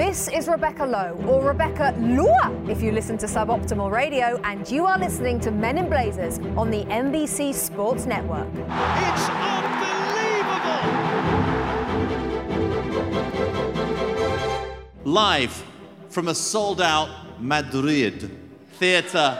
This 0.00 0.28
is 0.28 0.48
Rebecca 0.48 0.86
Lowe, 0.86 1.22
or 1.28 1.46
Rebecca 1.46 1.94
Lua 1.98 2.50
if 2.70 2.80
you 2.80 2.90
listen 2.90 3.18
to 3.18 3.26
Suboptimal 3.26 3.90
Radio, 3.90 4.40
and 4.44 4.66
you 4.70 4.86
are 4.86 4.98
listening 4.98 5.38
to 5.40 5.50
Men 5.50 5.76
in 5.76 5.90
Blazers 5.90 6.38
on 6.56 6.70
the 6.70 6.86
NBC 6.86 7.52
Sports 7.52 8.06
Network. 8.06 8.48
It's 8.48 9.28
unbelievable! 9.28 9.92
Live 15.04 15.62
from 16.08 16.28
a 16.28 16.34
sold 16.34 16.80
out 16.80 17.10
Madrid 17.38 18.30
theatre. 18.78 19.38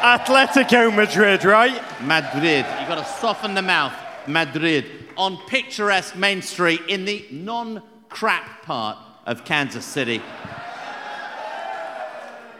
Atletico 0.00 0.90
Madrid, 0.96 1.44
right? 1.44 1.82
Madrid. 2.00 2.64
You've 2.78 2.88
got 2.88 2.94
to 2.94 3.04
soften 3.20 3.52
the 3.52 3.60
mouth. 3.60 3.92
Madrid. 4.26 4.86
On 5.18 5.36
picturesque 5.48 6.16
Main 6.16 6.40
Street 6.40 6.80
in 6.88 7.04
the 7.04 7.26
non 7.30 7.82
crap 8.08 8.62
part 8.62 8.96
of 9.26 9.44
Kansas 9.44 9.84
City. 9.84 10.22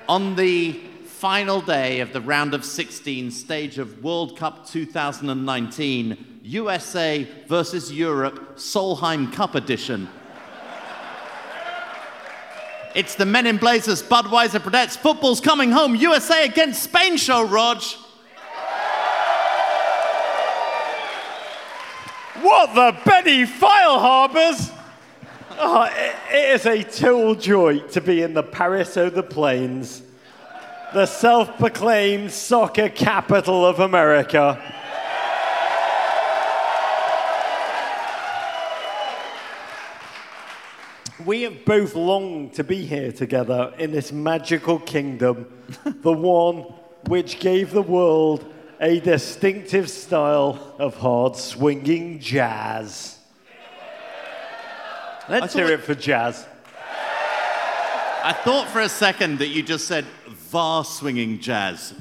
On 0.08 0.36
the 0.36 0.72
final 1.04 1.60
day 1.60 2.00
of 2.00 2.12
the 2.12 2.20
round 2.20 2.54
of 2.54 2.64
16 2.64 3.30
stage 3.30 3.78
of 3.78 4.02
World 4.02 4.36
Cup 4.36 4.66
2019, 4.66 6.40
USA 6.42 7.28
versus 7.46 7.92
Europe 7.92 8.56
Solheim 8.56 9.32
Cup 9.32 9.54
edition. 9.54 10.08
It's 12.94 13.14
the 13.14 13.26
Men 13.26 13.46
in 13.46 13.56
Blazers 13.56 14.02
Budweiser 14.02 14.60
Presents 14.60 14.96
Football's 14.96 15.40
Coming 15.40 15.70
Home 15.70 15.94
USA 15.94 16.44
against 16.44 16.82
Spain 16.82 17.16
show, 17.16 17.46
Rog. 17.46 17.82
What 22.40 22.74
the 22.74 22.98
Benny 23.04 23.44
Feilhabers? 23.44 24.79
Oh, 25.62 25.82
it, 25.82 26.16
it 26.32 26.54
is 26.54 26.64
a 26.64 26.82
total 26.82 27.34
joy 27.34 27.80
to 27.88 28.00
be 28.00 28.22
in 28.22 28.32
the 28.32 28.42
Paris 28.42 28.96
of 28.96 29.12
the 29.12 29.22
Plains, 29.22 30.00
the 30.94 31.04
self 31.04 31.58
proclaimed 31.58 32.32
soccer 32.32 32.88
capital 32.88 33.66
of 33.66 33.78
America. 33.78 34.58
We 41.26 41.42
have 41.42 41.66
both 41.66 41.94
longed 41.94 42.54
to 42.54 42.64
be 42.64 42.86
here 42.86 43.12
together 43.12 43.74
in 43.76 43.92
this 43.92 44.12
magical 44.12 44.78
kingdom, 44.78 45.46
the 45.84 46.14
one 46.14 46.64
which 47.06 47.38
gave 47.38 47.72
the 47.72 47.82
world 47.82 48.50
a 48.80 48.98
distinctive 49.00 49.90
style 49.90 50.74
of 50.78 50.96
hard 50.96 51.36
swinging 51.36 52.18
jazz. 52.18 53.19
Let's 55.30 55.54
hear 55.54 55.66
it 55.70 55.82
for 55.84 55.94
jazz. 55.94 56.44
I 58.22 58.32
thought 58.44 58.66
for 58.68 58.80
a 58.80 58.88
second 58.88 59.38
that 59.38 59.46
you 59.46 59.62
just 59.62 59.86
said 59.86 60.04
var 60.26 60.84
swinging 60.84 61.38
jazz, 61.38 61.94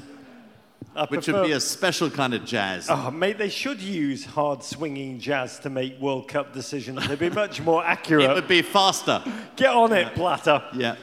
I 0.96 1.02
which 1.02 1.24
prefer- 1.26 1.40
would 1.42 1.46
be 1.46 1.52
a 1.52 1.60
special 1.60 2.10
kind 2.10 2.34
of 2.34 2.44
jazz. 2.44 2.88
Oh, 2.90 3.10
mate, 3.12 3.38
they 3.38 3.48
should 3.48 3.80
use 3.80 4.24
hard 4.24 4.64
swinging 4.64 5.20
jazz 5.20 5.60
to 5.60 5.70
make 5.70 5.98
World 6.00 6.26
Cup 6.26 6.52
decisions. 6.52 7.06
They'd 7.06 7.18
be 7.20 7.30
much 7.30 7.60
more 7.62 7.84
accurate. 7.84 8.24
It 8.30 8.34
would 8.34 8.48
be 8.48 8.62
faster. 8.62 9.22
Get 9.54 9.70
on 9.70 9.92
it, 9.92 10.12
Blatter. 10.16 10.62
Yeah. 10.74 10.96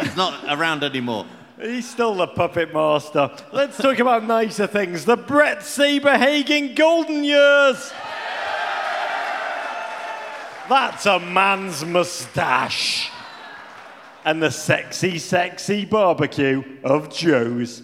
He's 0.00 0.16
not 0.16 0.42
around 0.48 0.82
anymore. 0.82 1.26
He's 1.60 1.88
still 1.88 2.14
the 2.14 2.26
puppet 2.28 2.72
master. 2.72 3.30
Let's 3.52 3.76
talk 3.76 3.98
about 3.98 4.24
nicer 4.24 4.66
things. 4.66 5.04
The 5.04 5.16
Brett 5.18 5.58
Saberhagen 5.58 6.74
Golden 6.74 7.22
Years. 7.22 7.92
That's 10.70 11.04
a 11.04 11.18
man's 11.18 11.84
mustache. 11.84 13.10
And 14.24 14.40
the 14.40 14.52
sexy, 14.52 15.18
sexy 15.18 15.84
barbecue 15.84 16.62
of 16.84 17.10
Joe's. 17.12 17.82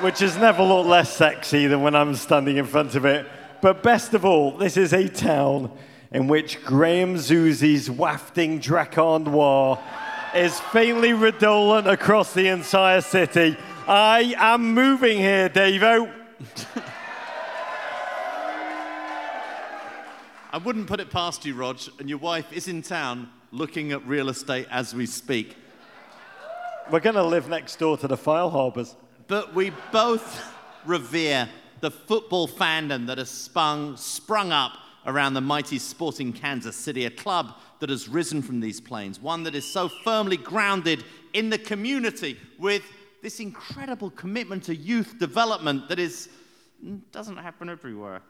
Which 0.00 0.20
has 0.20 0.36
never 0.36 0.62
looked 0.62 0.88
less 0.88 1.12
sexy 1.12 1.66
than 1.66 1.82
when 1.82 1.96
I'm 1.96 2.14
standing 2.14 2.58
in 2.58 2.64
front 2.64 2.94
of 2.94 3.04
it. 3.04 3.26
But 3.60 3.82
best 3.82 4.14
of 4.14 4.24
all, 4.24 4.56
this 4.56 4.76
is 4.76 4.92
a 4.92 5.08
town 5.08 5.76
in 6.12 6.28
which 6.28 6.64
Graham 6.64 7.16
Zusi's 7.16 7.90
wafting 7.90 8.60
Drakkar 8.60 9.24
Noir 9.24 9.80
is 10.32 10.60
faintly 10.60 11.12
redolent 11.12 11.88
across 11.88 12.32
the 12.32 12.46
entire 12.46 13.00
city. 13.00 13.56
I 13.88 14.36
am 14.38 14.74
moving 14.74 15.18
here, 15.18 15.48
Davo. 15.48 16.08
I 20.54 20.58
wouldn't 20.58 20.86
put 20.86 21.00
it 21.00 21.08
past 21.08 21.46
you, 21.46 21.54
Rog, 21.54 21.80
and 21.98 22.10
your 22.10 22.18
wife 22.18 22.52
is 22.52 22.68
in 22.68 22.82
town 22.82 23.30
looking 23.52 23.90
at 23.92 24.06
real 24.06 24.28
estate 24.28 24.66
as 24.70 24.94
we 24.94 25.06
speak. 25.06 25.56
We're 26.90 27.00
going 27.00 27.16
to 27.16 27.22
live 27.22 27.48
next 27.48 27.78
door 27.78 27.96
to 27.96 28.06
the 28.06 28.18
Feilhabers. 28.18 28.94
But 29.28 29.54
we 29.54 29.72
both 29.92 30.44
revere 30.84 31.48
the 31.80 31.90
football 31.90 32.46
fandom 32.46 33.06
that 33.06 33.16
has 33.16 33.30
spung, 33.30 33.98
sprung 33.98 34.52
up 34.52 34.72
around 35.06 35.32
the 35.32 35.40
mighty 35.40 35.78
sporting 35.78 36.34
Kansas 36.34 36.76
City, 36.76 37.06
a 37.06 37.10
club 37.10 37.54
that 37.80 37.88
has 37.88 38.06
risen 38.06 38.42
from 38.42 38.60
these 38.60 38.78
plains, 38.78 39.18
one 39.18 39.44
that 39.44 39.54
is 39.54 39.64
so 39.64 39.88
firmly 39.88 40.36
grounded 40.36 41.02
in 41.32 41.48
the 41.48 41.56
community 41.56 42.36
with 42.58 42.82
this 43.22 43.40
incredible 43.40 44.10
commitment 44.10 44.64
to 44.64 44.76
youth 44.76 45.18
development 45.18 45.88
that 45.88 45.98
is 45.98 46.28
mm, 46.84 47.00
doesn't 47.10 47.38
happen 47.38 47.70
everywhere. 47.70 48.20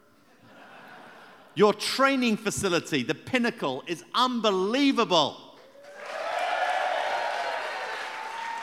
Your 1.55 1.75
training 1.75 2.39
facility, 2.39 3.03
the 3.03 3.15
pinnacle, 3.15 3.83
is 3.87 4.05
unbelievable. 4.15 5.37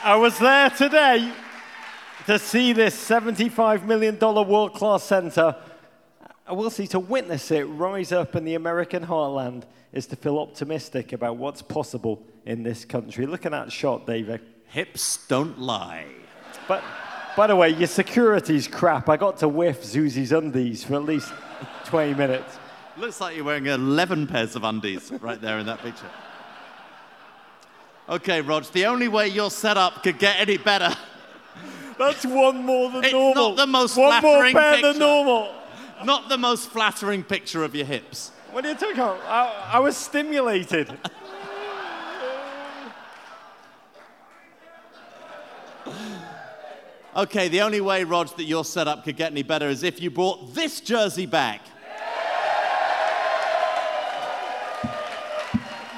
I 0.03 0.15
was 0.15 0.39
there 0.39 0.69
today 0.69 1.31
to 2.25 2.39
see 2.39 2.73
this 2.73 2.95
$75 2.95 3.85
million 3.85 4.17
world 4.17 4.73
class 4.73 5.03
center. 5.03 5.55
I 6.47 6.53
will 6.53 6.69
see 6.71 6.87
to 6.87 6.99
witness 6.99 7.51
it 7.51 7.63
rise 7.63 8.11
up 8.11 8.35
in 8.35 8.43
the 8.43 8.55
American 8.55 9.05
heartland 9.05 9.63
is 9.93 10.07
to 10.07 10.15
feel 10.15 10.39
optimistic 10.39 11.13
about 11.13 11.37
what's 11.37 11.61
possible 11.61 12.23
in 12.45 12.63
this 12.63 12.85
country. 12.85 13.27
Look 13.27 13.45
at 13.45 13.51
that 13.51 13.71
shot, 13.71 14.07
David. 14.07 14.41
Hips 14.67 15.27
don't 15.27 15.59
lie. 15.59 16.05
But 16.67 16.83
by 17.35 17.47
the 17.47 17.55
way, 17.55 17.69
your 17.69 17.87
security's 17.87 18.67
crap. 18.67 19.09
I 19.09 19.17
got 19.17 19.37
to 19.37 19.47
whiff 19.47 19.83
Zusi's 19.83 20.31
undies 20.31 20.83
for 20.83 20.95
at 20.95 21.03
least 21.03 21.31
20 21.85 22.13
minutes. 22.15 22.57
Looks 22.97 23.21
like 23.21 23.35
you're 23.35 23.45
wearing 23.45 23.67
11 23.67 24.27
pairs 24.27 24.55
of 24.55 24.63
undies 24.63 25.11
right 25.21 25.39
there 25.39 25.59
in 25.59 25.65
that 25.67 25.79
picture. 25.81 26.09
Okay, 28.09 28.41
Rog, 28.41 28.65
the 28.73 28.85
only 28.87 29.07
way 29.07 29.27
your 29.27 29.51
setup 29.51 30.03
could 30.03 30.17
get 30.19 30.39
any 30.39 30.57
better. 30.57 30.95
That's 31.97 32.25
one 32.25 32.65
more 32.65 32.89
than 32.91 33.03
It's 33.03 33.13
normal. 33.13 33.49
not 33.49 33.57
the 33.57 33.67
most 33.67 33.97
one 33.97 34.09
more 34.09 34.21
flattering 34.21 34.53
pair 34.55 34.71
picture. 34.73 34.87
than 34.93 34.99
normal. 34.99 35.55
Not 36.03 36.29
the 36.29 36.37
most 36.37 36.69
flattering 36.69 37.23
picture 37.23 37.63
of 37.63 37.75
your 37.75 37.85
hips. 37.85 38.31
What 38.51 38.65
are 38.65 38.69
you 38.69 38.75
talking 38.75 38.95
about? 38.95 39.19
I, 39.27 39.71
I 39.73 39.79
was 39.79 39.95
stimulated. 39.95 40.91
Okay, 47.15 47.47
the 47.47 47.61
only 47.61 47.81
way, 47.81 48.03
Rog, 48.03 48.35
that 48.37 48.43
your 48.43 48.63
setup 48.63 49.03
could 49.03 49.17
get 49.17 49.31
any 49.31 49.43
better 49.43 49.67
is 49.67 49.83
if 49.83 50.01
you 50.01 50.09
brought 50.11 50.53
this 50.53 50.79
jersey 50.79 51.25
back. 51.25 51.61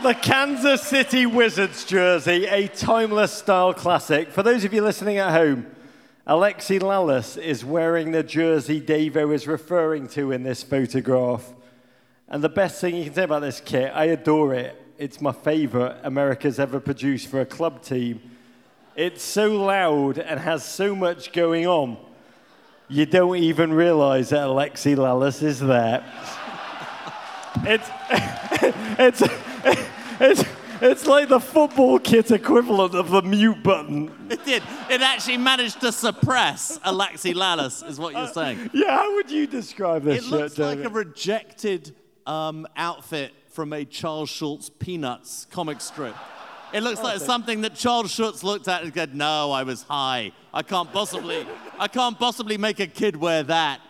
The 0.02 0.16
Kansas 0.16 0.82
City 0.82 1.28
Wizards 1.28 1.86
jersey, 1.86 2.48
a 2.48 2.68
timeless 2.68 3.32
style 3.32 3.72
classic. 3.72 4.32
For 4.32 4.42
those 4.42 4.66
of 4.66 4.74
you 4.74 4.82
listening 4.82 5.20
at 5.20 5.30
home, 5.30 5.68
Alexi 6.26 6.80
Lalas 6.80 7.40
is 7.40 7.64
wearing 7.64 8.12
the 8.12 8.24
jersey 8.24 8.82
Davo 8.82 9.32
is 9.32 9.48
referring 9.48 10.08
to 10.10 10.32
in 10.32 10.42
this 10.42 10.64
photograph. 10.64 11.54
And 12.28 12.44
the 12.44 12.50
best 12.50 12.82
thing 12.82 12.96
you 12.96 13.04
can 13.04 13.14
say 13.14 13.26
about 13.26 13.42
this 13.42 13.62
kit, 13.64 13.92
I 13.94 14.06
adore 14.06 14.56
it. 14.56 14.76
It's 14.98 15.22
my 15.22 15.32
favorite 15.32 15.98
America's 16.04 16.60
ever 16.60 16.80
produced 16.80 17.28
for 17.28 17.40
a 17.40 17.46
club 17.46 17.84
team. 17.84 18.22
It's 18.96 19.24
so 19.24 19.52
loud 19.64 20.18
and 20.18 20.40
has 20.40 20.66
so 20.66 20.96
much 20.96 21.32
going 21.32 21.68
on, 21.68 21.98
you 22.90 23.06
don't 23.06 23.38
even 23.38 23.72
realize 23.72 24.30
that 24.30 24.48
Alexi 24.48 24.96
Lalas 24.96 25.44
is 25.44 25.60
there. 25.60 26.04
It's, 27.64 27.90
it's, 28.98 29.51
it's, 30.20 30.44
it's 30.82 31.06
like 31.06 31.30
the 31.30 31.40
football 31.40 32.00
kit 32.00 32.32
equivalent 32.32 32.96
of 32.96 33.10
the 33.12 33.22
mute 33.22 33.62
button. 33.64 34.12
It 34.30 34.44
did. 34.46 34.64
It 34.90 35.02
actually 35.02 35.38
managed 35.38 35.82
to 35.82 35.92
suppress 35.92 36.80
Alexi 36.80 37.34
Lalas, 37.34 37.88
is 37.88 38.00
what 38.00 38.14
you're 38.14 38.28
saying. 38.28 38.70
Yeah, 38.74 38.98
how 38.98 39.16
would 39.16 39.30
you 39.30 39.48
describe 39.48 40.04
this 40.04 40.20
It 40.20 40.24
shirt, 40.24 40.32
looks 40.32 40.58
like 40.58 40.84
a 40.84 40.90
rejected 40.90 41.96
um, 42.26 42.68
outfit 42.76 43.34
from 43.50 43.74
a 43.74 43.86
Charles 43.86 44.30
Schulz 44.30 44.70
Peanuts 44.70 45.46
comic 45.52 45.82
strip. 45.82 46.16
It 46.74 46.84
looks 46.84 47.02
like 47.02 47.20
something 47.20 47.62
that 47.62 47.76
Charles 47.76 48.12
Schulz 48.12 48.44
looked 48.44 48.68
at 48.68 48.84
and 48.84 48.94
said, 48.94 49.14
"No, 49.14 49.52
I 49.52 49.64
was 49.64 49.84
high. 49.84 50.32
I 50.54 50.64
can't 50.64 50.92
possibly, 50.94 51.46
I 51.78 51.88
can't 51.90 52.18
possibly 52.18 52.58
make 52.58 52.80
a 52.80 52.88
kid 52.88 53.18
wear 53.18 53.44
that." 53.44 53.82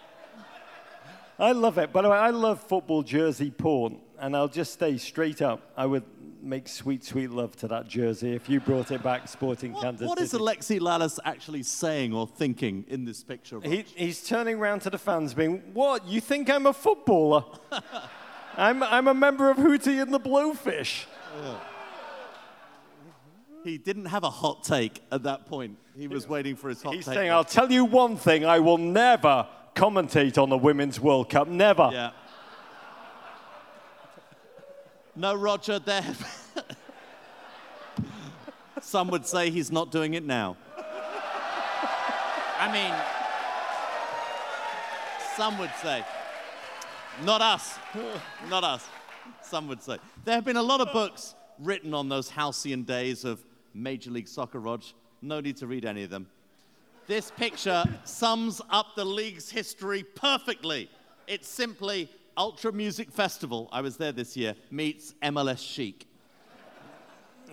I 1.37 1.53
love 1.53 1.77
it. 1.77 1.91
By 1.91 2.01
the 2.03 2.09
way, 2.09 2.17
I 2.17 2.31
love 2.31 2.61
football 2.63 3.03
jersey 3.03 3.51
porn. 3.51 3.99
And 4.21 4.35
I'll 4.35 4.47
just 4.47 4.71
stay 4.71 4.97
straight 4.97 5.41
up. 5.41 5.71
I 5.75 5.85
would 5.87 6.03
make 6.41 6.67
sweet, 6.67 7.03
sweet 7.03 7.31
love 7.31 7.55
to 7.57 7.67
that 7.67 7.87
jersey 7.87 8.33
if 8.33 8.49
you 8.49 8.59
brought 8.59 8.91
it 8.91 9.03
back 9.03 9.27
sporting 9.27 9.73
What, 9.73 9.83
Kansas 9.83 10.07
what 10.07 10.19
is 10.19 10.31
City. 10.31 10.43
Alexi 10.43 10.79
Lalas 10.79 11.19
actually 11.25 11.63
saying 11.63 12.13
or 12.13 12.27
thinking 12.27 12.85
in 12.87 13.03
this 13.03 13.23
picture? 13.23 13.59
He, 13.61 13.83
he's 13.95 14.23
turning 14.23 14.57
around 14.57 14.81
to 14.81 14.89
the 14.89 14.97
fans, 14.97 15.33
being, 15.33 15.61
"What? 15.73 16.07
You 16.07 16.21
think 16.21 16.49
I'm 16.49 16.67
a 16.67 16.73
footballer? 16.73 17.43
I'm, 18.57 18.83
I'm 18.83 19.07
a 19.07 19.13
member 19.13 19.49
of 19.49 19.57
Hootie 19.57 20.01
and 20.01 20.13
the 20.13 20.19
Blowfish." 20.19 21.05
He 23.63 23.77
didn't 23.77 24.05
have 24.05 24.23
a 24.23 24.29
hot 24.29 24.63
take 24.63 25.03
at 25.11 25.23
that 25.23 25.45
point. 25.45 25.77
He 25.95 26.07
was 26.07 26.27
waiting 26.27 26.55
for 26.55 26.69
his 26.69 26.81
hot 26.81 26.95
He's 26.95 27.05
take. 27.05 27.15
saying, 27.15 27.31
"I'll 27.31 27.43
tell 27.43 27.71
you 27.71 27.85
one 27.85 28.17
thing: 28.17 28.45
I 28.45 28.59
will 28.59 28.77
never 28.77 29.47
commentate 29.75 30.41
on 30.41 30.49
the 30.49 30.57
Women's 30.57 30.99
World 30.99 31.29
Cup. 31.29 31.47
Never." 31.47 31.89
Yeah. 31.91 32.11
No, 35.15 35.33
Roger, 35.33 35.79
there. 35.79 36.05
Some 38.81 39.09
would 39.09 39.25
say 39.25 39.49
he's 39.49 39.71
not 39.71 39.91
doing 39.91 40.13
it 40.15 40.23
now. 40.23 40.57
I 42.59 42.71
mean, 42.71 42.93
some 45.35 45.57
would 45.59 45.71
say. 45.81 46.03
Not 47.23 47.41
us. 47.41 47.77
Not 48.49 48.63
us. 48.63 48.87
Some 49.41 49.67
would 49.67 49.83
say. 49.83 49.97
There 50.25 50.35
have 50.35 50.45
been 50.45 50.57
a 50.57 50.63
lot 50.63 50.81
of 50.81 50.91
books 50.93 51.35
written 51.59 51.93
on 51.93 52.09
those 52.09 52.29
halcyon 52.29 52.83
days 52.83 53.25
of 53.25 53.43
Major 53.73 54.11
League 54.11 54.27
Soccer, 54.27 54.59
Rog. 54.59 54.83
No 55.21 55.39
need 55.39 55.57
to 55.57 55.67
read 55.67 55.85
any 55.85 56.03
of 56.03 56.09
them. 56.09 56.27
This 57.07 57.31
picture 57.31 57.83
sums 58.03 58.61
up 58.69 58.95
the 58.95 59.05
league's 59.05 59.49
history 59.49 60.03
perfectly. 60.03 60.89
It's 61.27 61.47
simply 61.47 62.09
Ultra 62.37 62.71
Music 62.71 63.11
Festival, 63.11 63.69
I 63.71 63.81
was 63.81 63.97
there 63.97 64.11
this 64.11 64.37
year, 64.37 64.55
meets 64.69 65.13
MLS 65.21 65.59
Chic. 65.59 66.07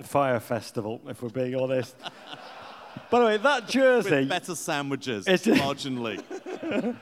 Fire 0.03 0.41
Festival, 0.41 1.01
if 1.09 1.23
we're 1.23 1.29
being 1.29 1.57
honest. 1.57 1.97
By 3.11 3.21
the 3.21 3.25
way, 3.25 3.37
that 3.39 3.69
jersey, 3.69 4.11
With 4.11 4.29
better 4.29 4.55
sandwiches, 4.55 5.27
It's 5.27 5.47
marginally. 5.47 6.23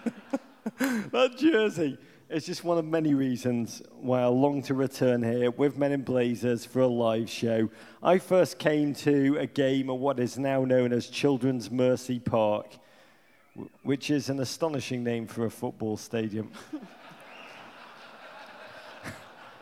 that 0.78 1.36
jersey 1.36 1.98
is 2.28 2.46
just 2.46 2.64
one 2.64 2.78
of 2.78 2.84
many 2.84 3.14
reasons 3.14 3.82
why 4.00 4.20
I 4.20 4.26
long 4.26 4.62
to 4.62 4.74
return 4.74 5.22
here 5.22 5.50
with 5.50 5.76
Men 5.76 5.92
in 5.92 6.02
Blazers 6.02 6.64
for 6.64 6.80
a 6.80 6.86
live 6.86 7.30
show. 7.30 7.70
I 8.02 8.18
first 8.18 8.58
came 8.58 8.94
to 8.94 9.36
a 9.38 9.46
game 9.46 9.90
at 9.90 9.96
what 9.96 10.18
is 10.18 10.38
now 10.38 10.64
known 10.64 10.92
as 10.92 11.08
Children's 11.08 11.70
Mercy 11.70 12.18
Park, 12.18 12.78
which 13.82 14.10
is 14.10 14.28
an 14.28 14.40
astonishing 14.40 15.04
name 15.04 15.26
for 15.26 15.46
a 15.46 15.50
football 15.50 15.96
stadium. 15.96 16.50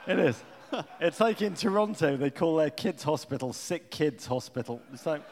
it 0.06 0.18
is. 0.18 0.42
It's 1.00 1.20
like 1.20 1.40
in 1.42 1.54
Toronto, 1.54 2.16
they 2.16 2.30
call 2.30 2.56
their 2.56 2.70
kids' 2.70 3.02
hospital 3.02 3.52
Sick 3.52 3.90
Kids 3.90 4.26
Hospital. 4.26 4.80
It's 4.92 5.06
like, 5.06 5.22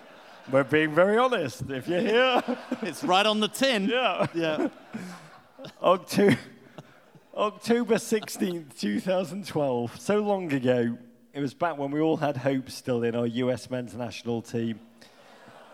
we're 0.50 0.64
being 0.64 0.94
very 0.94 1.18
honest. 1.18 1.62
If 1.68 1.88
you're 1.88 2.00
here, 2.00 2.42
It's 2.82 3.02
right 3.02 3.26
on 3.26 3.40
the 3.40 3.48
tin. 3.48 3.88
yeah. 3.88 4.26
Yeah. 4.34 4.68
October, 5.82 6.38
October 7.36 7.94
16th, 7.96 8.78
2012. 8.78 10.00
So 10.00 10.18
long 10.18 10.52
ago. 10.52 10.98
It 11.34 11.40
was 11.40 11.54
back 11.54 11.78
when 11.78 11.90
we 11.90 12.00
all 12.00 12.18
had 12.18 12.36
hope 12.36 12.68
still 12.70 13.02
in 13.04 13.14
our 13.14 13.26
US 13.26 13.70
men's 13.70 13.94
national 13.94 14.42
team. 14.42 14.78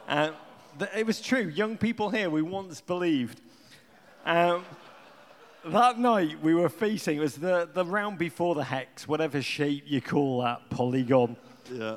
And 0.07 0.33
th- 0.79 0.91
it 0.97 1.05
was 1.05 1.21
true. 1.21 1.49
Young 1.49 1.77
people 1.77 2.11
here, 2.11 2.31
we 2.31 2.43
once 2.43 2.81
believed. 2.81 3.41
Um, 4.25 4.65
that 5.73 5.99
night 5.99 6.43
we 6.43 6.55
were 6.55 6.69
facing, 6.69 7.19
it 7.19 7.21
was 7.21 7.37
the, 7.37 7.69
the 7.73 7.85
round 7.85 8.19
before 8.19 8.55
the 8.55 8.65
hex, 8.65 9.07
whatever 9.09 9.41
shape 9.43 9.85
you 9.87 10.01
call 10.01 10.43
that, 10.43 10.69
polygon. 10.71 11.37
Yeah. 11.73 11.97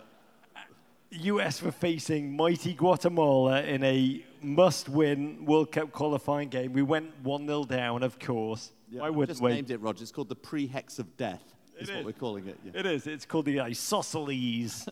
US 1.11 1.61
were 1.61 1.71
facing 1.71 2.35
mighty 2.35 2.73
Guatemala 2.73 3.63
in 3.63 3.83
a 3.83 4.23
must 4.41 4.87
win 4.87 5.45
World 5.45 5.71
Cup 5.71 5.91
qualifying 5.91 6.49
game. 6.49 6.71
We 6.73 6.83
went 6.83 7.11
1 7.23 7.47
0 7.47 7.65
down, 7.65 8.03
of 8.03 8.17
course. 8.17 8.71
Why 8.91 9.07
I've 9.07 9.15
wouldn't 9.15 9.29
just 9.37 9.41
we? 9.43 9.51
named 9.51 9.71
it, 9.71 9.81
Roger. 9.81 10.03
It's 10.03 10.11
called 10.11 10.29
the 10.29 10.35
pre-hex 10.35 10.99
of 10.99 11.15
death. 11.17 11.43
Is 11.79 11.89
It 11.89 11.93
what 11.93 11.99
is. 11.99 12.05
we're 12.05 12.11
calling 12.13 12.47
it. 12.47 12.57
Yeah. 12.63 12.79
It 12.79 12.85
is. 12.85 13.07
It's 13.07 13.25
called 13.25 13.45
the 13.45 13.59
Isosceles. 13.59 14.87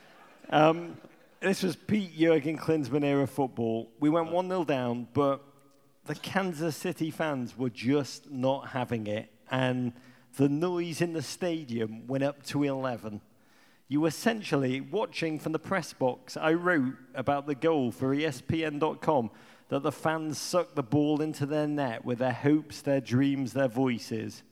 um, 0.50 0.96
this 1.40 1.62
was 1.62 1.76
Pete 1.76 2.16
Jurgen 2.18 2.58
Klinsmann 2.58 3.04
era 3.04 3.26
football. 3.26 3.90
We 4.00 4.10
went 4.10 4.30
1 4.30 4.48
0 4.48 4.64
down, 4.64 5.06
but 5.14 5.40
the 6.10 6.16
Kansas 6.16 6.74
City 6.74 7.08
fans 7.08 7.56
were 7.56 7.70
just 7.70 8.28
not 8.32 8.70
having 8.70 9.06
it. 9.06 9.30
And 9.48 9.92
the 10.36 10.48
noise 10.48 11.00
in 11.00 11.12
the 11.12 11.22
stadium 11.22 12.08
went 12.08 12.24
up 12.24 12.42
to 12.46 12.64
11. 12.64 13.20
You 13.86 14.00
were 14.00 14.08
essentially 14.08 14.80
watching 14.80 15.38
from 15.38 15.52
the 15.52 15.60
press 15.60 15.92
box. 15.92 16.36
I 16.36 16.54
wrote 16.54 16.94
about 17.14 17.46
the 17.46 17.54
goal 17.54 17.92
for 17.92 18.12
ESPN.com 18.12 19.30
that 19.68 19.84
the 19.84 19.92
fans 19.92 20.36
sucked 20.36 20.74
the 20.74 20.82
ball 20.82 21.22
into 21.22 21.46
their 21.46 21.68
net 21.68 22.04
with 22.04 22.18
their 22.18 22.32
hopes, 22.32 22.82
their 22.82 23.00
dreams, 23.00 23.52
their 23.52 23.68
voices. 23.68 24.42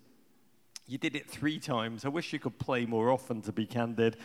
You 0.87 0.97
did 0.97 1.17
it 1.17 1.29
three 1.29 1.59
times. 1.59 2.05
I 2.05 2.09
wish 2.09 2.33
you 2.33 2.39
could 2.39 2.61
play 2.61 2.87
more 2.87 3.11
often, 3.11 3.43
to 3.43 3.53
be 3.53 3.67
candid. 3.67 4.17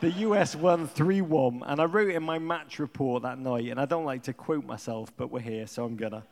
The 0.00 0.10
US 0.10 0.56
won 0.56 0.88
3 0.88 1.20
1, 1.20 1.64
and 1.66 1.82
I 1.82 1.84
wrote 1.84 2.12
in 2.12 2.22
my 2.22 2.38
match 2.38 2.78
report 2.78 3.24
that 3.24 3.38
night, 3.38 3.68
and 3.68 3.78
I 3.78 3.84
don't 3.84 4.06
like 4.06 4.22
to 4.22 4.32
quote 4.32 4.64
myself, 4.64 5.12
but 5.18 5.30
we're 5.30 5.40
here, 5.40 5.66
so 5.66 5.84
I'm 5.84 5.96
gonna. 5.96 6.24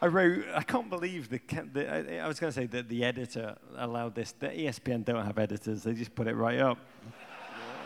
I 0.00 0.06
wrote, 0.06 0.44
I 0.54 0.62
can't 0.62 0.88
believe 0.88 1.28
the, 1.28 1.40
the 1.72 2.20
I, 2.20 2.28
was 2.28 2.38
going 2.38 2.52
to 2.52 2.60
say 2.60 2.66
that 2.66 2.88
the 2.88 3.04
editor 3.04 3.56
allowed 3.76 4.14
this. 4.14 4.30
The 4.30 4.46
ESPN 4.46 5.04
don't 5.04 5.24
have 5.24 5.38
editors, 5.38 5.82
they 5.82 5.94
just 5.94 6.14
put 6.14 6.28
it 6.28 6.34
right 6.34 6.60
up. 6.60 6.78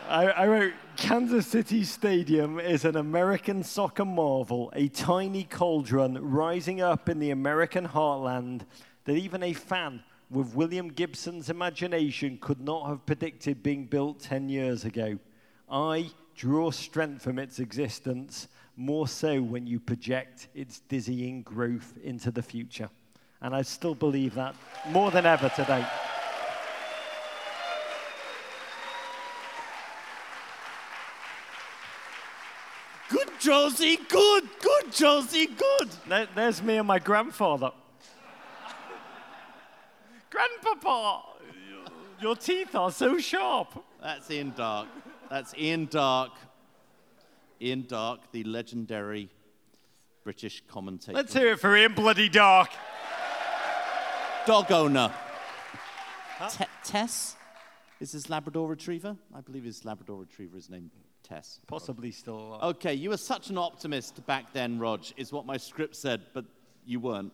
I, 0.07 0.25
I 0.27 0.47
wrote, 0.47 0.73
Kansas 0.95 1.47
City 1.47 1.83
Stadium 1.83 2.59
is 2.59 2.85
an 2.85 2.97
American 2.97 3.63
soccer 3.63 4.05
marvel, 4.05 4.71
a 4.75 4.89
tiny 4.89 5.45
cauldron 5.45 6.19
rising 6.21 6.81
up 6.81 7.09
in 7.09 7.19
the 7.19 7.31
American 7.31 7.87
heartland 7.87 8.61
that 9.05 9.15
even 9.15 9.41
a 9.41 9.53
fan 9.53 10.03
with 10.29 10.53
William 10.53 10.89
Gibson's 10.89 11.49
imagination 11.49 12.37
could 12.39 12.61
not 12.61 12.87
have 12.87 13.05
predicted 13.07 13.63
being 13.63 13.85
built 13.85 14.19
10 14.19 14.49
years 14.49 14.85
ago. 14.85 15.17
I 15.69 16.11
draw 16.35 16.69
strength 16.69 17.23
from 17.23 17.39
its 17.39 17.59
existence, 17.59 18.49
more 18.75 19.07
so 19.07 19.41
when 19.41 19.67
you 19.67 19.79
project 19.79 20.47
its 20.53 20.79
dizzying 20.81 21.41
growth 21.43 21.93
into 22.03 22.31
the 22.31 22.41
future. 22.41 22.89
And 23.41 23.55
I 23.55 23.61
still 23.61 23.95
believe 23.95 24.35
that 24.35 24.55
more 24.89 25.11
than 25.11 25.25
ever 25.25 25.49
today. 25.49 25.85
Good, 33.09 33.29
Josie. 33.39 33.97
Good. 34.07 34.49
Good, 34.61 34.91
Josie. 34.91 35.47
Good. 35.47 35.89
There, 36.07 36.27
there's 36.33 36.63
me 36.63 36.77
and 36.77 36.87
my 36.87 36.99
grandfather. 36.99 37.71
Grandpapa, 40.29 41.21
your 42.19 42.35
teeth 42.35 42.73
are 42.73 42.91
so 42.91 43.19
sharp. 43.19 43.83
That's 44.01 44.31
Ian 44.31 44.53
Darke. 44.55 44.87
That's 45.29 45.53
Ian 45.55 45.85
Darke. 45.85 46.35
Ian 47.63 47.85
Darke, 47.87 48.29
the 48.33 48.43
legendary 48.43 49.29
British 50.25 50.61
commentator. 50.67 51.13
Let's 51.13 51.33
hear 51.33 51.53
it 51.53 51.61
for 51.61 51.77
Ian 51.77 51.93
Bloody 51.93 52.27
Darke. 52.27 52.71
Dog 54.45 54.69
owner. 54.69 55.13
Te- 56.49 56.65
Tess 56.83 57.37
is 58.01 58.11
his 58.11 58.29
Labrador 58.29 58.67
Retriever. 58.67 59.15
I 59.33 59.39
believe 59.39 59.63
his 59.63 59.85
Labrador 59.85 60.19
Retriever 60.19 60.57
is 60.57 60.69
named 60.69 60.91
Tess. 61.23 61.61
Possibly 61.65 62.11
still 62.11 62.37
alive. 62.37 62.63
Okay, 62.75 62.93
you 62.95 63.11
were 63.11 63.17
such 63.17 63.49
an 63.49 63.57
optimist 63.57 64.25
back 64.25 64.51
then, 64.51 64.77
Rog, 64.77 65.05
is 65.15 65.31
what 65.31 65.45
my 65.45 65.55
script 65.55 65.95
said, 65.95 66.21
but 66.33 66.43
you 66.85 66.99
weren't. 66.99 67.31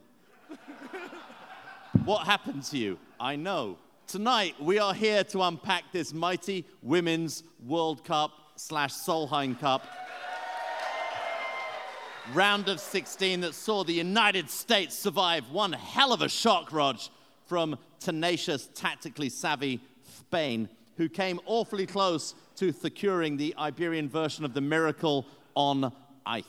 what 2.05 2.27
happened 2.27 2.61
to 2.65 2.77
you? 2.77 2.99
I 3.19 3.35
know. 3.35 3.79
Tonight, 4.05 4.53
we 4.61 4.77
are 4.77 4.93
here 4.93 5.23
to 5.23 5.41
unpack 5.41 5.85
this 5.91 6.13
mighty 6.13 6.67
Women's 6.83 7.41
World 7.65 8.03
Cup 8.03 8.31
slash 8.57 8.93
Solheim 8.93 9.59
Cup 9.59 9.87
round 12.33 12.69
of 12.69 12.79
16 12.79 13.41
that 13.41 13.55
saw 13.55 13.83
the 13.83 13.93
United 13.93 14.49
States 14.49 14.95
survive 14.95 15.49
one 15.49 15.73
hell 15.73 16.13
of 16.13 16.21
a 16.21 16.29
shock, 16.29 16.71
Rog, 16.71 16.99
from 17.45 17.77
tenacious, 17.99 18.69
tactically 18.75 19.29
savvy 19.29 19.81
Spain, 20.03 20.69
who 20.97 21.09
came 21.09 21.39
awfully 21.45 21.87
close 21.87 22.35
to 22.57 22.71
securing 22.71 23.37
the 23.37 23.55
Iberian 23.57 24.07
version 24.09 24.45
of 24.45 24.53
the 24.53 24.61
miracle 24.61 25.25
on 25.55 25.91
ice. 26.25 26.43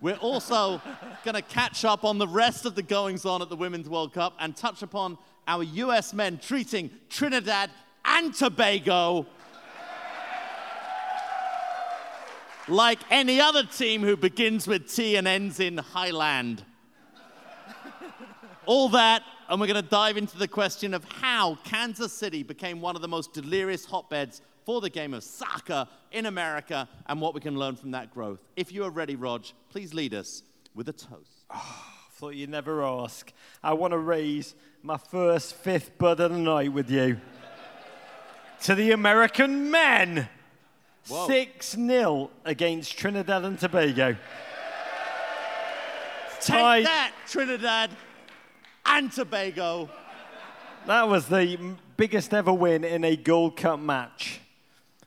We're 0.00 0.14
also 0.16 0.80
going 1.24 1.34
to 1.34 1.42
catch 1.42 1.84
up 1.84 2.04
on 2.04 2.18
the 2.18 2.28
rest 2.28 2.64
of 2.64 2.76
the 2.76 2.82
goings 2.82 3.24
on 3.24 3.42
at 3.42 3.48
the 3.48 3.56
Women's 3.56 3.88
World 3.88 4.12
Cup 4.14 4.34
and 4.38 4.56
touch 4.56 4.82
upon 4.82 5.18
our 5.48 5.64
US 5.64 6.12
men 6.12 6.38
treating 6.38 6.90
Trinidad 7.08 7.70
and 8.04 8.32
Tobago 8.32 9.26
like 12.68 12.98
any 13.10 13.40
other 13.40 13.64
team 13.64 14.02
who 14.02 14.16
begins 14.16 14.66
with 14.66 14.92
T 14.94 15.16
and 15.16 15.26
ends 15.26 15.60
in 15.60 15.78
Highland. 15.78 16.64
All 18.66 18.88
that 18.90 19.22
and 19.48 19.60
we're 19.60 19.66
going 19.66 19.82
to 19.82 19.88
dive 19.88 20.18
into 20.18 20.36
the 20.36 20.46
question 20.46 20.92
of 20.92 21.04
how 21.04 21.56
Kansas 21.64 22.12
City 22.12 22.42
became 22.42 22.80
one 22.80 22.96
of 22.96 23.02
the 23.02 23.08
most 23.08 23.32
delirious 23.32 23.86
hotbeds 23.86 24.42
for 24.66 24.82
the 24.82 24.90
game 24.90 25.14
of 25.14 25.24
soccer 25.24 25.88
in 26.12 26.26
America 26.26 26.86
and 27.06 27.18
what 27.20 27.32
we 27.32 27.40
can 27.40 27.58
learn 27.58 27.74
from 27.74 27.92
that 27.92 28.12
growth. 28.12 28.40
If 28.56 28.70
you 28.72 28.84
are 28.84 28.90
ready, 28.90 29.16
Rog, 29.16 29.46
please 29.70 29.94
lead 29.94 30.12
us 30.12 30.42
with 30.74 30.88
a 30.90 30.92
toast. 30.92 31.46
Thought 32.12 32.34
you'd 32.34 32.50
never 32.50 32.84
ask. 32.84 33.32
I 33.62 33.72
want 33.72 33.92
to 33.92 33.98
raise 33.98 34.54
my 34.82 34.98
first 34.98 35.54
fifth 35.54 35.96
bud 35.96 36.20
of 36.20 36.32
the 36.32 36.38
night 36.38 36.72
with 36.72 36.90
you. 36.90 37.18
to 38.64 38.74
the 38.74 38.90
American 38.90 39.70
men. 39.70 40.28
Whoa. 41.08 41.26
6 41.26 41.70
0 41.70 42.30
against 42.44 42.96
Trinidad 42.98 43.44
and 43.44 43.58
Tobago. 43.58 44.16
Take 46.40 46.84
that, 46.84 47.12
Trinidad 47.26 47.90
and 48.86 49.10
Tobago. 49.10 49.88
That 50.86 51.08
was 51.08 51.26
the 51.26 51.58
biggest 51.96 52.32
ever 52.32 52.52
win 52.52 52.84
in 52.84 53.04
a 53.04 53.16
Gold 53.16 53.56
Cup 53.56 53.80
match. 53.80 54.40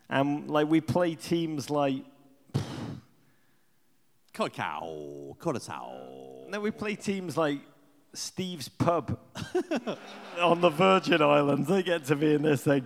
And 0.09 0.49
like 0.49 0.67
we 0.67 0.81
play 0.81 1.15
teams 1.15 1.69
like 1.69 2.03
Curacao, 4.33 5.37
Curacao. 5.41 6.47
no, 6.49 6.59
we 6.59 6.71
play 6.71 6.95
teams 6.95 7.37
like 7.37 7.59
Steve's 8.13 8.67
Pub 8.67 9.17
on 10.39 10.61
the 10.61 10.69
Virgin 10.69 11.21
Islands. 11.21 11.69
They 11.69 11.81
get 11.83 12.05
to 12.05 12.15
be 12.15 12.33
in 12.33 12.41
this 12.41 12.63
thing. 12.63 12.85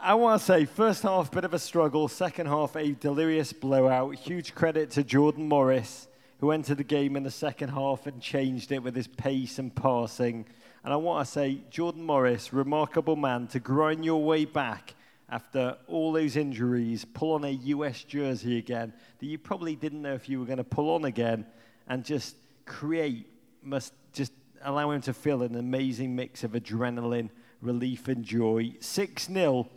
I 0.00 0.14
want 0.14 0.40
to 0.40 0.46
say, 0.46 0.64
first 0.64 1.02
half, 1.02 1.32
bit 1.32 1.44
of 1.44 1.54
a 1.54 1.58
struggle. 1.58 2.06
Second 2.06 2.46
half, 2.46 2.76
a 2.76 2.92
delirious 2.92 3.52
blowout. 3.52 4.14
Huge 4.14 4.54
credit 4.54 4.92
to 4.92 5.02
Jordan 5.02 5.48
Morris, 5.48 6.06
who 6.38 6.52
entered 6.52 6.78
the 6.78 6.84
game 6.84 7.16
in 7.16 7.24
the 7.24 7.32
second 7.32 7.70
half 7.70 8.06
and 8.06 8.22
changed 8.22 8.70
it 8.70 8.80
with 8.80 8.94
his 8.94 9.08
pace 9.08 9.58
and 9.58 9.74
passing. 9.74 10.46
And 10.84 10.92
I 10.92 10.96
want 10.96 11.26
to 11.26 11.32
say, 11.32 11.62
Jordan 11.70 12.04
Morris, 12.04 12.52
remarkable 12.52 13.16
man 13.16 13.48
to 13.48 13.58
grind 13.58 14.04
your 14.04 14.22
way 14.22 14.44
back 14.44 14.94
after 15.28 15.76
all 15.88 16.12
those 16.12 16.36
injuries, 16.36 17.04
pull 17.04 17.32
on 17.32 17.44
a 17.44 17.50
US 17.50 18.04
jersey 18.04 18.56
again 18.56 18.92
that 19.18 19.26
you 19.26 19.36
probably 19.36 19.74
didn't 19.74 20.02
know 20.02 20.14
if 20.14 20.28
you 20.28 20.38
were 20.38 20.46
going 20.46 20.58
to 20.58 20.64
pull 20.64 20.94
on 20.94 21.06
again, 21.06 21.44
and 21.88 22.04
just 22.04 22.36
create, 22.66 23.26
must 23.64 23.92
just 24.12 24.32
allow 24.62 24.92
him 24.92 25.00
to 25.02 25.12
feel 25.12 25.42
an 25.42 25.56
amazing 25.56 26.14
mix 26.14 26.44
of 26.44 26.52
adrenaline, 26.52 27.30
relief, 27.60 28.06
and 28.06 28.24
joy. 28.24 28.72
6 28.78 29.26
0, 29.26 29.68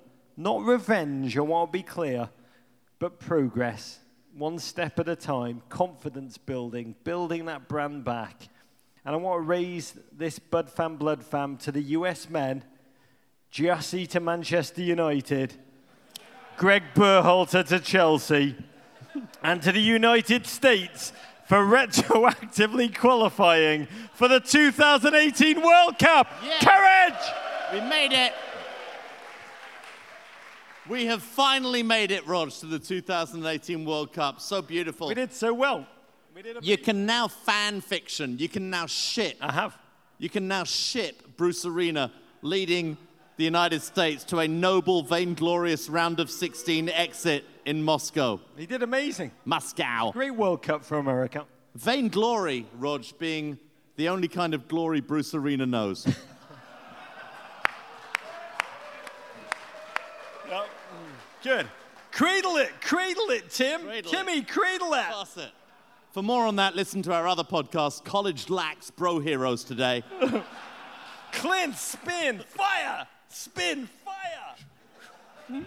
not 0.41 0.63
revenge, 0.63 1.38
I 1.38 1.41
want 1.41 1.71
to 1.71 1.77
be 1.77 1.83
clear, 1.83 2.29
but 3.00 3.19
progress. 3.19 4.00
One 4.36 4.60
step 4.60 5.00
at 5.00 5.10
a 5.10 5.15
time, 5.15 5.62
confidence 5.69 6.38
building, 6.38 6.95
building 7.03 7.45
that 7.45 7.67
brand 7.67 8.05
back. 8.05 8.48
And 9.03 9.13
I 9.15 9.17
want 9.17 9.41
to 9.41 9.48
raise 9.48 9.95
this 10.15 10.39
Bud 10.39 10.69
Fan 10.69 10.95
Blood 10.95 11.24
fam 11.24 11.57
to 11.57 11.71
the 11.71 11.81
US 11.81 12.29
men, 12.29 12.63
Gyasi 13.51 14.07
to 14.10 14.19
Manchester 14.19 14.81
United, 14.81 15.53
Greg 16.57 16.83
Berhalter 16.93 17.67
to 17.67 17.79
Chelsea, 17.79 18.55
and 19.43 19.62
to 19.62 19.71
the 19.71 19.81
United 19.81 20.45
States 20.45 21.12
for 21.45 21.57
retroactively 21.57 22.95
qualifying 22.95 23.88
for 24.13 24.27
the 24.27 24.39
2018 24.39 25.62
World 25.62 26.00
Cup. 26.00 26.27
Yeah. 26.45 26.60
Courage! 26.62 27.33
We 27.74 27.89
made 27.89 28.13
it. 28.13 28.33
We 30.91 31.05
have 31.05 31.24
finally 31.24 31.83
made 31.83 32.12
it, 32.12 32.27
Rog, 32.27 32.51
to 32.51 32.65
the 32.65 32.77
2018 32.77 33.86
World 33.86 34.12
Cup. 34.12 34.41
So 34.41 34.62
beautiful. 34.62 35.07
We 35.07 35.13
did 35.13 35.31
so 35.31 35.53
well. 35.53 35.88
We 36.36 36.41
did 36.41 36.57
a 36.57 36.60
You 36.62 36.77
can 36.77 37.05
now 37.05 37.29
fan 37.29 37.79
fiction. 37.79 38.38
You 38.38 38.50
can 38.50 38.69
now 38.69 38.88
ship. 38.88 39.38
I 39.39 39.53
have. 39.53 39.77
You 40.17 40.29
can 40.29 40.50
now 40.50 40.65
ship 40.65 41.38
Bruce 41.38 41.65
Arena 41.65 42.12
leading 42.41 42.98
the 43.38 43.45
United 43.45 43.81
States 43.81 44.25
to 44.25 44.39
a 44.39 44.50
noble, 44.50 45.01
vainglorious 45.01 45.88
round 45.88 46.19
of 46.19 46.29
16 46.29 46.89
exit 46.89 47.45
in 47.65 47.81
Moscow. 47.81 48.41
He 48.57 48.65
did 48.65 48.83
amazing. 48.83 49.31
Moscow. 49.45 50.12
Great 50.12 50.36
World 50.36 50.62
Cup 50.62 50.83
for 50.83 50.98
America. 50.98 51.45
Vainglory, 51.74 52.65
Rog, 52.77 53.05
being 53.17 53.57
the 53.95 54.10
only 54.10 54.27
kind 54.27 54.53
of 54.53 54.67
glory 54.67 55.00
Bruce 55.00 55.33
Arena 55.33 55.65
knows. 55.65 56.05
Good. 61.43 61.67
Cradle 62.12 62.57
it, 62.57 62.69
cradle 62.81 63.29
it, 63.29 63.50
Tim. 63.50 63.81
Cradle 63.81 64.12
Kimmy, 64.12 64.39
it. 64.39 64.48
cradle 64.48 64.93
it. 64.93 65.05
Pass 65.05 65.38
it. 65.38 65.50
For 66.12 66.21
more 66.21 66.45
on 66.45 66.57
that, 66.57 66.75
listen 66.75 67.01
to 67.03 67.13
our 67.13 67.27
other 67.27 67.43
podcast, 67.43 68.03
College 68.03 68.50
Lacks 68.50 68.91
Bro 68.91 69.19
Heroes, 69.19 69.63
today. 69.63 70.03
Clint, 71.31 71.75
spin, 71.75 72.39
fire, 72.39 73.07
spin, 73.29 73.88
fire. 74.03 75.65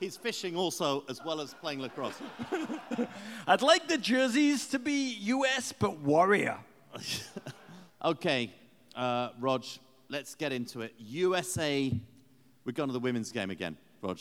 He's 0.00 0.16
fishing 0.16 0.56
also, 0.56 1.04
as 1.08 1.24
well 1.24 1.40
as 1.40 1.54
playing 1.54 1.78
lacrosse. 1.78 2.20
I'd 3.46 3.62
like 3.62 3.86
the 3.86 3.96
jerseys 3.96 4.66
to 4.68 4.78
be 4.78 5.14
US, 5.20 5.72
but 5.72 5.98
Warrior. 6.00 6.58
Okay, 8.04 8.52
uh, 8.94 9.30
Rog, 9.40 9.64
let's 10.10 10.34
get 10.34 10.52
into 10.52 10.82
it. 10.82 10.92
USA, 10.98 11.90
we're 12.66 12.72
going 12.72 12.90
to 12.90 12.92
the 12.92 13.00
women's 13.00 13.32
game 13.32 13.50
again, 13.50 13.78
Rog. 14.04 14.18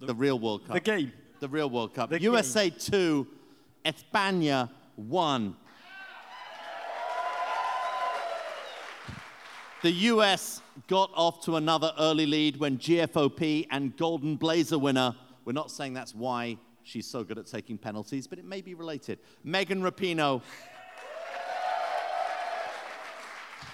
The, 0.00 0.14
real 0.14 0.38
World 0.38 0.66
Cup. 0.66 0.74
The 0.74 0.80
game. 0.80 1.12
The 1.40 1.48
real 1.48 1.68
World 1.68 1.94
Cup. 1.94 2.10
The 2.10 2.20
USA 2.22 2.70
2, 2.70 3.26
España 3.84 4.70
1. 4.96 5.56
The 9.82 9.90
US 9.90 10.62
got 10.86 11.10
off 11.14 11.44
to 11.44 11.56
another 11.56 11.92
early 11.98 12.24
lead 12.24 12.56
when 12.58 12.78
GFOP 12.78 13.66
and 13.70 13.94
Golden 13.96 14.36
Blazer 14.36 14.78
winner, 14.78 15.14
we're 15.44 15.52
not 15.52 15.70
saying 15.70 15.92
that's 15.92 16.14
why 16.14 16.56
she's 16.82 17.06
so 17.06 17.22
good 17.22 17.36
at 17.36 17.46
taking 17.46 17.76
penalties, 17.76 18.26
but 18.26 18.38
it 18.38 18.44
may 18.46 18.62
be 18.62 18.74
related. 18.74 19.18
Megan 19.44 19.82
Rapinoe 19.82 20.40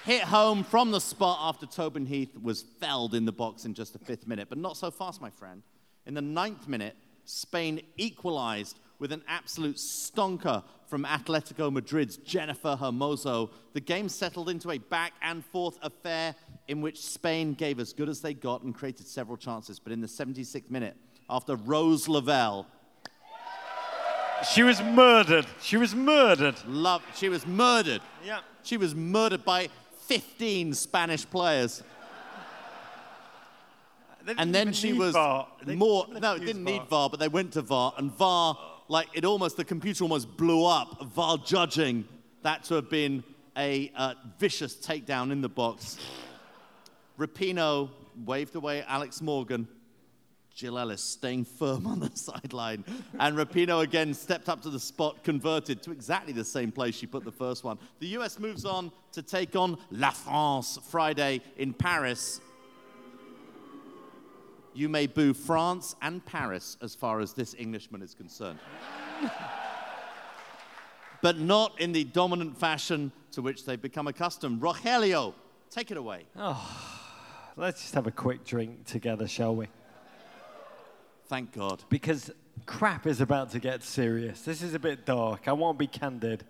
hit 0.08 0.22
home 0.22 0.64
from 0.64 0.90
the 0.90 1.00
spot 1.00 1.38
after 1.42 1.66
Tobin 1.66 2.06
Heath 2.06 2.34
was 2.40 2.62
felled 2.80 3.14
in 3.14 3.26
the 3.26 3.32
box 3.32 3.66
in 3.66 3.74
just 3.74 3.92
the 3.92 3.98
fifth 3.98 4.26
minute. 4.26 4.48
But 4.48 4.56
not 4.56 4.78
so 4.78 4.90
fast, 4.90 5.20
my 5.20 5.28
friend. 5.28 5.62
In 6.06 6.14
the 6.14 6.22
ninth 6.22 6.66
minute, 6.66 6.96
Spain 7.26 7.82
equalized 7.98 8.80
with 8.98 9.12
an 9.12 9.22
absolute 9.28 9.76
stonker 9.76 10.64
from 10.86 11.04
Atletico 11.04 11.70
Madrid's 11.70 12.16
Jennifer 12.16 12.74
Hermoso. 12.80 13.50
The 13.74 13.82
game 13.82 14.08
settled 14.08 14.48
into 14.48 14.70
a 14.70 14.78
back 14.78 15.12
and 15.20 15.44
forth 15.44 15.76
affair 15.82 16.34
in 16.68 16.80
which 16.80 17.02
Spain 17.02 17.52
gave 17.52 17.78
as 17.78 17.92
good 17.92 18.08
as 18.08 18.22
they 18.22 18.32
got 18.32 18.62
and 18.62 18.74
created 18.74 19.06
several 19.06 19.36
chances. 19.36 19.78
But 19.78 19.92
in 19.92 20.00
the 20.00 20.06
76th 20.06 20.70
minute, 20.70 20.96
after 21.28 21.54
Rose 21.54 22.08
Lavelle 22.08 22.66
She 24.54 24.62
was 24.62 24.80
murdered. 24.80 25.44
She 25.60 25.76
was 25.76 25.94
murdered. 25.94 26.54
Love. 26.66 27.02
she 27.14 27.28
was 27.28 27.46
murdered. 27.46 28.00
Yeah. 28.24 28.40
She 28.62 28.78
was 28.78 28.94
murdered 28.94 29.44
by 29.44 29.68
15 30.08 30.72
Spanish 30.72 31.28
players. 31.28 31.82
and 34.38 34.54
then 34.54 34.72
she 34.72 34.94
was 34.94 35.14
more. 35.66 36.06
No, 36.08 36.34
it 36.34 36.40
didn't 36.40 36.64
need 36.64 36.82
VAR, 36.88 37.10
but 37.10 37.20
they 37.20 37.28
went 37.28 37.52
to 37.52 37.62
VAR, 37.62 37.92
and 37.98 38.10
VAR, 38.10 38.58
like 38.88 39.08
it 39.12 39.26
almost, 39.26 39.58
the 39.58 39.64
computer 39.64 40.04
almost 40.04 40.34
blew 40.36 40.64
up. 40.64 41.02
VAR 41.14 41.36
judging 41.38 42.08
that 42.42 42.64
to 42.64 42.74
have 42.74 42.88
been 42.88 43.22
a 43.56 43.92
uh, 43.94 44.14
vicious 44.38 44.76
takedown 44.76 45.30
in 45.30 45.42
the 45.42 45.48
box. 45.48 45.98
Rapinoe 47.18 47.90
waved 48.24 48.56
away 48.56 48.84
Alex 48.88 49.20
Morgan. 49.20 49.68
Jill 50.58 50.76
Ellis 50.76 51.00
staying 51.00 51.44
firm 51.44 51.86
on 51.86 52.00
the 52.00 52.10
sideline. 52.14 52.84
And 53.20 53.36
Rapinoe 53.36 53.84
again 53.84 54.12
stepped 54.12 54.48
up 54.48 54.60
to 54.62 54.70
the 54.70 54.80
spot, 54.80 55.22
converted 55.22 55.84
to 55.84 55.92
exactly 55.92 56.32
the 56.32 56.44
same 56.44 56.72
place 56.72 56.96
she 56.96 57.06
put 57.06 57.24
the 57.24 57.30
first 57.30 57.62
one. 57.62 57.78
The 58.00 58.08
US 58.18 58.40
moves 58.40 58.64
on 58.64 58.90
to 59.12 59.22
take 59.22 59.54
on 59.54 59.78
La 59.92 60.10
France 60.10 60.76
Friday 60.88 61.42
in 61.58 61.72
Paris. 61.72 62.40
You 64.74 64.88
may 64.88 65.06
boo 65.06 65.32
France 65.32 65.94
and 66.02 66.26
Paris 66.26 66.76
as 66.82 66.92
far 66.92 67.20
as 67.20 67.34
this 67.34 67.54
Englishman 67.54 68.02
is 68.02 68.14
concerned. 68.14 68.58
but 71.22 71.38
not 71.38 71.80
in 71.80 71.92
the 71.92 72.02
dominant 72.02 72.58
fashion 72.58 73.12
to 73.30 73.42
which 73.42 73.64
they've 73.64 73.80
become 73.80 74.08
accustomed. 74.08 74.60
Rogelio, 74.60 75.34
take 75.70 75.92
it 75.92 75.96
away. 75.96 76.26
Oh, 76.34 76.68
let's 77.56 77.80
just 77.80 77.94
have 77.94 78.08
a 78.08 78.12
quick 78.12 78.44
drink 78.44 78.86
together, 78.86 79.28
shall 79.28 79.54
we? 79.54 79.68
Thank 81.28 81.52
God. 81.52 81.84
Because 81.90 82.30
crap 82.64 83.06
is 83.06 83.20
about 83.20 83.50
to 83.50 83.58
get 83.58 83.82
serious. 83.82 84.42
This 84.42 84.62
is 84.62 84.72
a 84.72 84.78
bit 84.78 85.04
dark. 85.04 85.46
I 85.46 85.52
want 85.52 85.78
to 85.78 85.78
be 85.78 85.86
candid. 85.86 86.44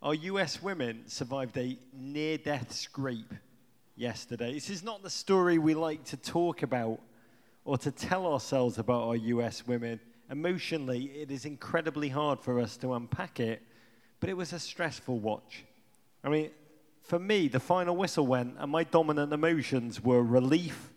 Our 0.00 0.14
US 0.14 0.62
women 0.62 1.02
survived 1.06 1.58
a 1.58 1.76
near 1.92 2.38
death 2.38 2.72
scrape 2.72 3.34
yesterday. 3.96 4.54
This 4.54 4.70
is 4.70 4.82
not 4.82 5.02
the 5.02 5.10
story 5.10 5.58
we 5.58 5.74
like 5.74 6.02
to 6.04 6.16
talk 6.16 6.62
about 6.62 6.98
or 7.66 7.76
to 7.76 7.90
tell 7.90 8.26
ourselves 8.26 8.78
about 8.78 9.02
our 9.02 9.16
US 9.16 9.66
women. 9.66 10.00
Emotionally, 10.30 11.04
it 11.04 11.30
is 11.30 11.44
incredibly 11.44 12.08
hard 12.08 12.40
for 12.40 12.58
us 12.58 12.78
to 12.78 12.94
unpack 12.94 13.38
it, 13.38 13.60
but 14.18 14.30
it 14.30 14.36
was 14.36 14.54
a 14.54 14.58
stressful 14.58 15.18
watch. 15.18 15.64
I 16.24 16.30
mean, 16.30 16.50
for 17.02 17.18
me, 17.18 17.48
the 17.48 17.60
final 17.60 17.96
whistle 17.96 18.26
went, 18.26 18.54
and 18.58 18.72
my 18.72 18.84
dominant 18.84 19.30
emotions 19.34 20.02
were 20.02 20.22
relief 20.22 20.90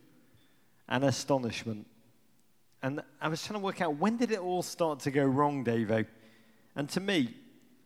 and 0.87 1.03
astonishment. 1.03 1.87
And 2.83 3.01
I 3.21 3.29
was 3.29 3.41
trying 3.41 3.59
to 3.59 3.63
work 3.63 3.79
out 3.79 3.95
when 3.97 4.17
did 4.17 4.31
it 4.31 4.39
all 4.39 4.61
start 4.61 4.99
to 5.01 5.11
go 5.11 5.23
wrong, 5.23 5.63
Davo? 5.63 6.05
And 6.75 6.89
to 6.89 6.99
me, 6.99 7.33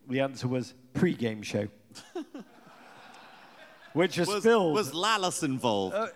the 0.08 0.20
answer 0.20 0.48
was 0.48 0.74
pre-game 0.92 1.42
show, 1.42 1.68
which 3.92 4.18
was, 4.18 4.28
Was, 4.28 4.42
filled 4.42 4.74
was 4.74 4.90
Lalas 4.90 5.44
involved? 5.44 5.94
Uh, 5.94 6.08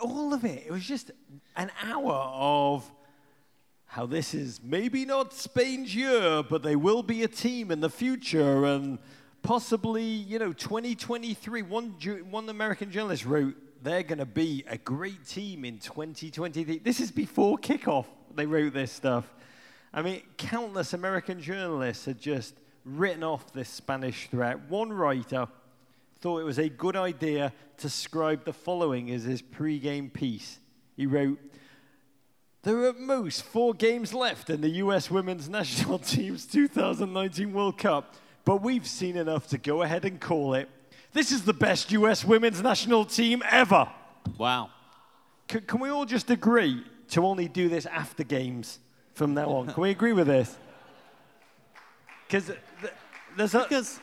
all 0.00 0.32
of 0.32 0.44
it. 0.44 0.64
It 0.66 0.70
was 0.70 0.84
just 0.84 1.10
an 1.56 1.72
hour 1.82 2.12
of 2.12 2.88
how 3.86 4.06
this 4.06 4.32
is 4.32 4.60
maybe 4.62 5.04
not 5.04 5.32
Spain's 5.32 5.92
year, 5.92 6.44
but 6.44 6.62
they 6.62 6.76
will 6.76 7.02
be 7.02 7.24
a 7.24 7.28
team 7.28 7.72
in 7.72 7.80
the 7.80 7.90
future, 7.90 8.64
and 8.64 8.98
possibly, 9.42 10.04
you 10.04 10.38
know, 10.38 10.52
2023. 10.52 11.62
One, 11.62 11.96
one 12.30 12.48
American 12.48 12.92
journalist 12.92 13.24
wrote, 13.24 13.56
they're 13.82 14.02
going 14.02 14.18
to 14.18 14.26
be 14.26 14.64
a 14.68 14.78
great 14.78 15.26
team 15.26 15.64
in 15.64 15.78
2023. 15.78 16.78
This 16.78 17.00
is 17.00 17.10
before 17.10 17.58
kickoff, 17.58 18.06
they 18.34 18.46
wrote 18.46 18.74
this 18.74 18.92
stuff. 18.92 19.32
I 19.92 20.02
mean, 20.02 20.22
countless 20.36 20.92
American 20.92 21.40
journalists 21.40 22.04
had 22.04 22.20
just 22.20 22.54
written 22.84 23.22
off 23.22 23.52
this 23.52 23.68
Spanish 23.68 24.28
threat. 24.28 24.68
One 24.68 24.92
writer 24.92 25.48
thought 26.20 26.38
it 26.40 26.44
was 26.44 26.58
a 26.58 26.68
good 26.68 26.96
idea 26.96 27.52
to 27.78 27.88
scribe 27.88 28.44
the 28.44 28.52
following 28.52 29.10
as 29.10 29.22
his 29.22 29.40
pre-game 29.40 30.10
piece. 30.10 30.58
He 30.96 31.06
wrote, 31.06 31.38
there 32.62 32.76
are 32.78 32.88
at 32.88 32.98
most 32.98 33.44
four 33.44 33.72
games 33.72 34.12
left 34.12 34.50
in 34.50 34.60
the 34.60 34.70
US 34.70 35.10
women's 35.10 35.48
national 35.60 35.98
team's 35.98 36.44
2019 36.46 37.52
World 37.52 37.78
Cup, 37.78 38.14
but 38.44 38.62
we've 38.62 38.86
seen 38.86 39.16
enough 39.16 39.48
to 39.48 39.58
go 39.58 39.82
ahead 39.82 40.04
and 40.04 40.20
call 40.20 40.54
it. 40.54 40.68
This 41.12 41.32
is 41.32 41.44
the 41.44 41.52
best 41.54 41.90
US 41.92 42.24
women's 42.24 42.62
national 42.62 43.04
team 43.04 43.42
ever. 43.50 43.88
wow. 44.36 44.70
C- 45.50 45.60
can 45.60 45.80
we 45.80 45.88
all 45.88 46.04
just 46.04 46.30
agree 46.30 46.84
to 47.08 47.24
only 47.24 47.48
do 47.48 47.68
this 47.70 47.86
after 47.86 48.22
games 48.22 48.78
from 49.14 49.32
now 49.34 49.48
on? 49.48 49.68
Can 49.68 49.82
we 49.82 49.90
agree 49.90 50.12
with 50.12 50.26
this? 50.26 50.56
Because 52.26 52.46
th- 52.46 52.92
there's 53.36 53.54
a. 53.54 53.60
Because, 53.60 53.98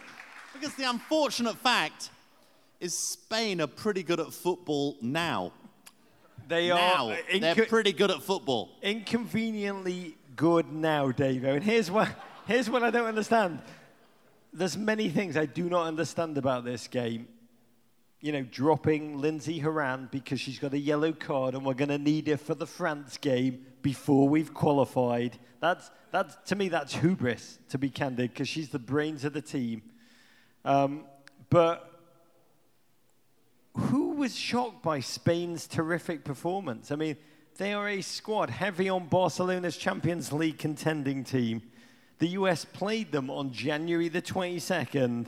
because 0.54 0.74
the 0.76 0.90
unfortunate 0.90 1.56
fact 1.58 2.10
is 2.80 2.98
Spain 2.98 3.62
are 3.62 3.68
pretty 3.68 4.02
good 4.02 4.20
at 4.20 4.34
football 4.34 4.98
now. 5.02 5.52
They 6.48 6.70
now. 6.70 7.10
Uh, 7.10 7.18
are 7.34 7.40
They're 7.40 7.66
pretty 7.66 7.94
good 7.94 8.10
at 8.12 8.22
football. 8.24 8.70
inconveniently 8.82 10.18
good 10.36 10.72
now, 10.72 11.12
Davo. 11.12 11.56
And 11.56 11.64
here's 11.64 11.90
what, 11.90 12.10
here's 12.48 12.70
what 12.70 12.84
I 12.84 12.90
don't 12.90 13.08
understand. 13.08 13.60
There's 14.56 14.78
many 14.78 15.10
things 15.10 15.36
I 15.36 15.46
do 15.46 15.70
not 15.70 15.86
understand 15.86 16.38
about 16.38 16.64
this 16.64 16.88
game. 16.88 17.28
You 18.22 18.32
know, 18.32 18.42
dropping 18.42 19.20
Lindsey 19.20 19.60
Horan 19.60 20.08
because 20.12 20.40
she's 20.40 20.60
got 20.60 20.74
a 20.74 20.80
yellow 20.80 21.12
card 21.12 21.54
and 21.54 21.66
we're 21.66 21.74
going 21.74 21.90
to 21.90 21.98
need 21.98 22.28
her 22.28 22.38
for 22.38 22.56
the 22.56 22.66
France 22.66 23.18
game 23.18 23.66
before 23.82 24.30
we've 24.30 24.54
qualified. 24.54 25.38
That's, 25.60 25.92
that's, 26.12 26.38
to 26.46 26.56
me, 26.56 26.70
that's 26.70 26.96
hubris, 26.96 27.60
to 27.70 27.78
be 27.78 27.90
candid, 27.90 28.32
because 28.32 28.48
she's 28.48 28.70
the 28.70 28.80
brains 28.80 29.26
of 29.26 29.34
the 29.34 29.42
team. 29.42 29.84
Um, 30.64 31.04
but 31.50 31.92
who 33.76 34.14
was 34.14 34.36
shocked 34.36 34.82
by 34.82 35.02
Spain's 35.02 35.68
terrific 35.68 36.24
performance? 36.24 36.92
I 36.92 36.96
mean, 36.96 37.18
they 37.58 37.74
are 37.74 37.90
a 37.90 38.02
squad 38.02 38.50
heavy 38.50 38.90
on 38.90 39.08
Barcelona's 39.08 39.78
Champions 39.78 40.32
League 40.32 40.58
contending 40.58 41.24
team. 41.24 41.62
The 42.20 42.30
US 42.30 42.66
played 42.66 43.12
them 43.12 43.30
on 43.30 43.52
January 43.52 44.08
the 44.08 44.22
22nd, 44.22 45.28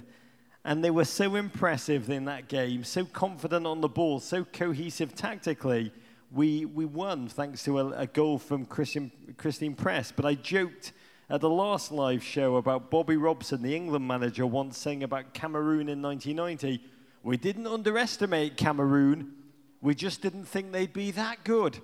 and 0.63 0.84
they 0.84 0.91
were 0.91 1.06
so 1.06 1.36
impressive 1.36 2.10
in 2.10 2.25
that 2.25 2.48
game, 2.48 2.84
so 2.84 3.06
confident 3.06 3.65
on 3.65 3.82
the 3.82 3.88
ball, 3.88 4.20
so 4.20 4.44
cohesive 4.44 5.15
tactically. 5.15 5.91
We, 6.32 6.65
we 6.65 6.86
won 6.86 7.27
thanks 7.27 7.63
to 7.63 7.79
a, 7.79 7.88
a 7.91 8.08
goal 8.08 8.38
from 8.38 8.66
Christian, 8.66 9.12
Christine 9.38 9.75
Press. 9.75 10.12
But 10.14 10.25
I 10.25 10.35
joked 10.35 10.94
at 11.29 11.42
the 11.42 11.50
last 11.50 11.92
live 11.92 12.24
show 12.24 12.57
about 12.57 12.92
Bobby 12.92 13.18
Robson, 13.18 13.62
the 13.62 13.75
England 13.75 14.07
manager, 14.07 14.46
once 14.46 14.77
saying 14.77 15.03
about 15.03 15.33
Cameroon 15.33 15.90
in 15.90 16.01
1990 16.01 16.81
we 17.27 17.35
didn't 17.35 17.68
underestimate 17.68 18.55
Cameroon, 18.55 19.33
we 19.81 19.94
just 19.94 20.22
didn't 20.22 20.46
think 20.46 20.72
they'd 20.72 20.94
be 20.94 21.12
that 21.12 21.44
good. 21.44 21.77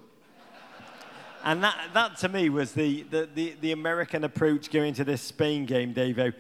And 1.44 1.64
that, 1.64 1.78
that 1.94 2.18
to 2.20 2.30
me 2.30 2.50
was 2.50 2.72
the, 2.72 3.04
the, 3.04 3.30
the, 3.34 3.56
the 3.60 3.72
American 3.74 4.24
approach 4.24 4.72
going 4.72 4.94
to 4.96 5.04
this 5.04 5.22
Spain 5.22 5.66
game, 5.66 5.94
Davo. 5.94 6.34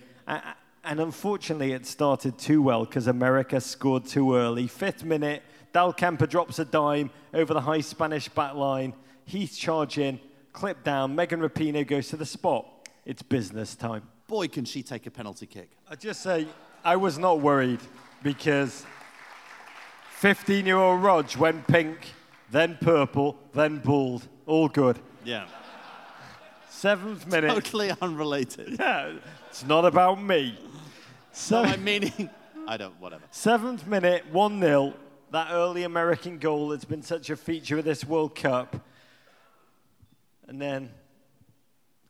And 0.85 0.99
unfortunately, 0.99 1.73
it 1.73 1.85
started 1.85 2.37
too 2.37 2.61
well 2.61 2.85
because 2.85 3.07
America 3.07 3.59
scored 3.59 4.05
too 4.05 4.35
early. 4.35 4.67
Fifth 4.67 5.03
minute, 5.03 5.43
Dahlkemper 5.73 6.29
drops 6.29 6.59
a 6.59 6.65
dime 6.65 7.09
over 7.33 7.53
the 7.53 7.61
high 7.61 7.81
Spanish 7.81 8.29
back 8.29 8.55
line. 8.55 8.93
Heath 9.25 9.55
charging, 9.57 10.19
clip 10.51 10.83
down. 10.83 11.15
Megan 11.15 11.41
Rapinoe 11.41 11.87
goes 11.87 12.09
to 12.09 12.17
the 12.17 12.25
spot. 12.25 12.65
It's 13.05 13.21
business 13.21 13.75
time. 13.75 14.03
Boy, 14.27 14.47
can 14.47 14.65
she 14.65 14.83
take 14.83 15.05
a 15.05 15.11
penalty 15.11 15.45
kick. 15.45 15.69
I 15.89 15.95
just 15.95 16.21
say 16.21 16.47
I 16.83 16.95
was 16.95 17.17
not 17.17 17.41
worried 17.41 17.79
because 18.21 18.85
15 20.19 20.65
year 20.65 20.77
old 20.77 21.03
Rog 21.03 21.35
went 21.35 21.67
pink, 21.67 21.97
then 22.51 22.77
purple, 22.81 23.37
then 23.53 23.79
bald. 23.79 24.27
All 24.45 24.67
good. 24.67 24.99
Yeah. 25.23 25.45
Seventh 26.69 27.27
minute. 27.27 27.49
Totally 27.49 27.91
unrelated. 28.01 28.77
Yeah, 28.79 29.13
it's 29.49 29.65
not 29.65 29.85
about 29.85 30.21
me. 30.21 30.57
No, 30.61 30.69
So, 31.31 31.61
I'm 31.63 31.83
meaning, 31.83 32.29
I 32.67 32.77
don't, 32.77 32.99
whatever. 32.99 33.23
seventh 33.31 33.87
minute, 33.87 34.25
1 34.31 34.59
0. 34.59 34.93
That 35.31 35.47
early 35.51 35.83
American 35.83 36.37
goal 36.37 36.69
that's 36.69 36.85
been 36.85 37.01
such 37.01 37.29
a 37.29 37.35
feature 37.35 37.79
of 37.79 37.85
this 37.85 38.05
World 38.05 38.35
Cup. 38.35 38.75
And 40.47 40.61
then 40.61 40.91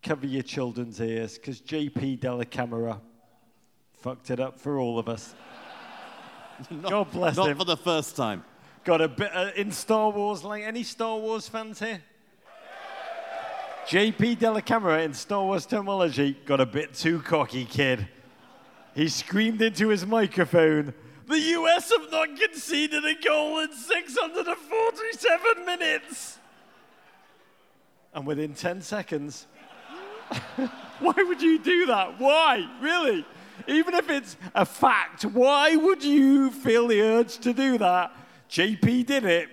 cover 0.01 0.25
your 0.25 0.43
children's 0.43 0.99
ears 0.99 1.37
because 1.37 1.61
JP 1.61 2.19
Dellacamera 2.19 2.99
fucked 3.93 4.29
it 4.31 4.39
up 4.41 4.59
for 4.59 4.77
all 4.79 4.99
of 4.99 5.07
us. 5.07 5.33
God 6.89 7.11
bless 7.11 7.37
Not 7.37 7.49
him. 7.51 7.57
for 7.57 7.63
the 7.63 7.77
first 7.77 8.15
time. 8.17 8.43
Got 8.83 8.99
a 9.01 9.07
bit 9.07 9.31
uh, 9.33 9.51
in 9.55 9.71
Star 9.71 10.09
Wars. 10.09 10.43
Like 10.43 10.63
any 10.63 10.83
Star 10.83 11.17
Wars 11.17 11.47
fans 11.47 11.79
here? 11.79 12.01
JP 13.87 14.37
Dellacamera 14.37 15.03
in 15.03 15.13
Star 15.13 15.43
Wars 15.43 15.65
terminology 15.65 16.37
got 16.45 16.61
a 16.61 16.65
bit 16.65 16.93
too 16.93 17.19
cocky, 17.19 17.65
kid. 17.65 18.07
He 18.95 19.09
screamed 19.09 19.61
into 19.61 19.89
his 19.89 20.05
microphone, 20.05 20.93
"The 21.27 21.39
US 21.39 21.89
have 21.89 22.09
not 22.09 22.39
conceded 22.39 23.03
a 23.03 23.15
goal 23.15 23.59
in 23.59 23.73
647 23.73 25.65
minutes." 25.65 26.39
And 28.13 28.25
within 28.25 28.53
10 28.53 28.81
seconds, 28.81 29.47
why 30.99 31.15
would 31.17 31.41
you 31.41 31.59
do 31.59 31.85
that? 31.87 32.19
Why? 32.19 32.65
Really? 32.79 33.25
Even 33.67 33.95
if 33.95 34.09
it's 34.09 34.37
a 34.55 34.65
fact, 34.65 35.23
why 35.23 35.75
would 35.75 36.03
you 36.03 36.51
feel 36.51 36.87
the 36.87 37.01
urge 37.01 37.37
to 37.39 37.51
do 37.53 37.77
that? 37.79 38.15
JP 38.49 39.05
did 39.05 39.25
it, 39.25 39.49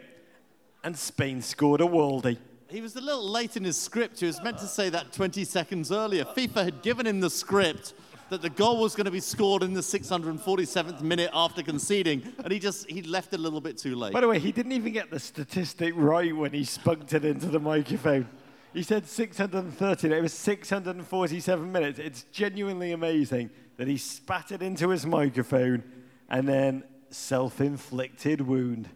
and 0.85 0.97
Spain 0.97 1.43
scored 1.43 1.81
a 1.81 1.85
worldie. 1.85 2.39
He 2.71 2.81
was 2.81 2.95
a 2.95 3.01
little 3.01 3.29
late 3.29 3.57
in 3.57 3.65
his 3.65 3.77
script. 3.77 4.21
He 4.21 4.27
was 4.27 4.41
meant 4.43 4.59
to 4.59 4.67
say 4.67 4.91
that 4.91 5.13
20 5.13 5.45
seconds 5.45 5.91
earlier. 5.91 6.25
FIFA 6.25 6.65
had 6.65 6.83
given 6.83 7.07
him 7.07 7.21
the 7.21 7.31
script 7.31 7.95
that 8.29 8.43
the 8.43 8.51
goal 8.51 8.81
was 8.81 8.95
going 8.95 9.07
to 9.07 9.11
be 9.11 9.19
scored 9.19 9.65
in 9.65 9.75
the 9.75 9.81
647th 9.81 11.01
minute 11.01 11.31
after 11.35 11.65
conceding, 11.65 12.23
and 12.45 12.53
he 12.53 12.61
just 12.61 12.89
he 12.89 13.03
left 13.03 13.35
a 13.35 13.39
little 13.39 13.61
bit 13.61 13.77
too 13.77 13.97
late. 13.97 14.13
By 14.13 14.21
the 14.21 14.29
way, 14.29 14.39
he 14.39 14.53
didn't 14.53 14.71
even 14.71 14.93
get 14.93 15.11
the 15.11 15.19
statistic 15.19 15.95
right 15.97 16.35
when 16.35 16.53
he 16.53 16.63
spunked 16.63 17.13
it 17.13 17.25
into 17.25 17.47
the 17.47 17.59
microphone. 17.59 18.29
He 18.73 18.85
said 18.85 19.09
630, 19.09 20.07
and 20.07 20.15
it 20.15 20.23
was 20.23 20.33
647 20.33 21.73
minutes. 21.73 21.99
It's 21.99 22.23
genuinely 22.31 22.93
amazing 22.93 23.51
that 23.79 23.89
he 23.89 23.97
spat 23.97 24.53
it 24.53 24.63
into 24.63 24.91
his 24.91 25.05
microphone 25.05 25.83
and 26.29 26.49
then 26.49 26.85
self 27.11 27.61
inflicted 27.61 28.41
wound. 28.41 28.89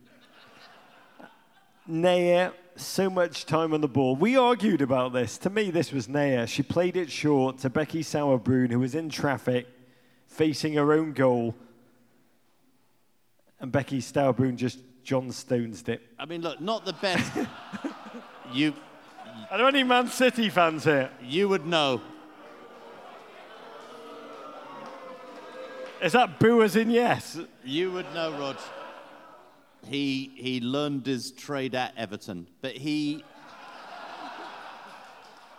Naeher, 1.91 2.53
so 2.77 3.09
much 3.09 3.47
time 3.47 3.73
on 3.73 3.81
the 3.81 3.89
ball. 3.89 4.17
We 4.17 4.37
argued 4.37 4.83
about 4.83 5.13
this. 5.13 5.39
To 5.39 5.51
me, 5.51 5.71
this 5.71 5.93
was 5.93 6.09
Naeher. 6.09 6.49
She 6.49 6.63
played 6.63 6.97
it 6.97 7.11
short 7.11 7.59
to 7.59 7.71
Becky 7.71 8.03
Sauerbrunn, 8.03 8.71
who 8.71 8.81
was 8.81 8.95
in 8.95 9.09
traffic, 9.09 9.67
facing 10.27 10.75
her 10.75 10.93
own 10.93 11.13
goal. 11.13 11.55
And 13.61 13.71
Becky 13.71 14.01
Sauerbrunn 14.01 14.57
just 14.57 14.81
John 15.05 15.31
Stones 15.31 15.83
it. 15.89 16.03
I 16.19 16.25
mean, 16.25 16.43
look, 16.43 16.61
not 16.61 16.85
the 16.85 16.95
best. 16.95 17.33
you 18.53 18.75
Are 19.51 19.59
there 19.59 19.69
any 19.69 19.85
Man 19.85 20.09
City 20.09 20.49
fans 20.49 20.85
here? 20.85 21.11
you 21.23 21.49
would 21.49 21.67
know. 21.67 22.01
Is 26.03 26.13
that 26.13 26.39
boo 26.39 26.63
as 26.63 26.77
in 26.77 26.91
yes? 26.91 27.39
You 27.65 27.93
would 27.93 28.13
know, 28.13 28.33
Rog. 28.39 28.57
He 29.87 30.33
he 30.35 30.61
learned 30.61 31.07
his 31.07 31.33
trade 31.33 31.75
at 31.75 31.95
Everton, 31.97 32.47
but 32.61 32.73
he 32.73 33.25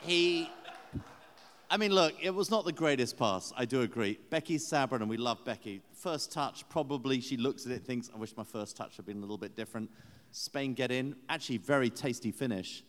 he. 0.01 0.49
I 1.69 1.77
mean, 1.77 1.91
look, 1.91 2.13
it 2.21 2.29
was 2.33 2.51
not 2.51 2.63
the 2.63 2.71
greatest 2.71 3.17
pass. 3.17 3.51
I 3.57 3.65
do 3.65 3.81
agree. 3.81 4.19
Becky 4.29 4.57
Sauerbrunn, 4.57 5.01
and 5.01 5.09
we 5.09 5.17
love 5.17 5.43
Becky. 5.43 5.81
first 5.93 6.31
touch, 6.31 6.67
probably 6.69 7.19
she 7.19 7.37
looks 7.37 7.65
at 7.65 7.71
it, 7.71 7.83
thinks, 7.83 8.11
I 8.13 8.17
wish 8.19 8.37
my 8.37 8.43
first 8.43 8.77
touch 8.77 8.97
had 8.97 9.05
been 9.07 9.17
a 9.17 9.21
little 9.21 9.37
bit 9.37 9.55
different. 9.55 9.89
Spain 10.31 10.75
get 10.75 10.91
in. 10.91 11.15
Actually, 11.27 11.57
very 11.57 11.89
tasty 11.89 12.31
finish. 12.31 12.83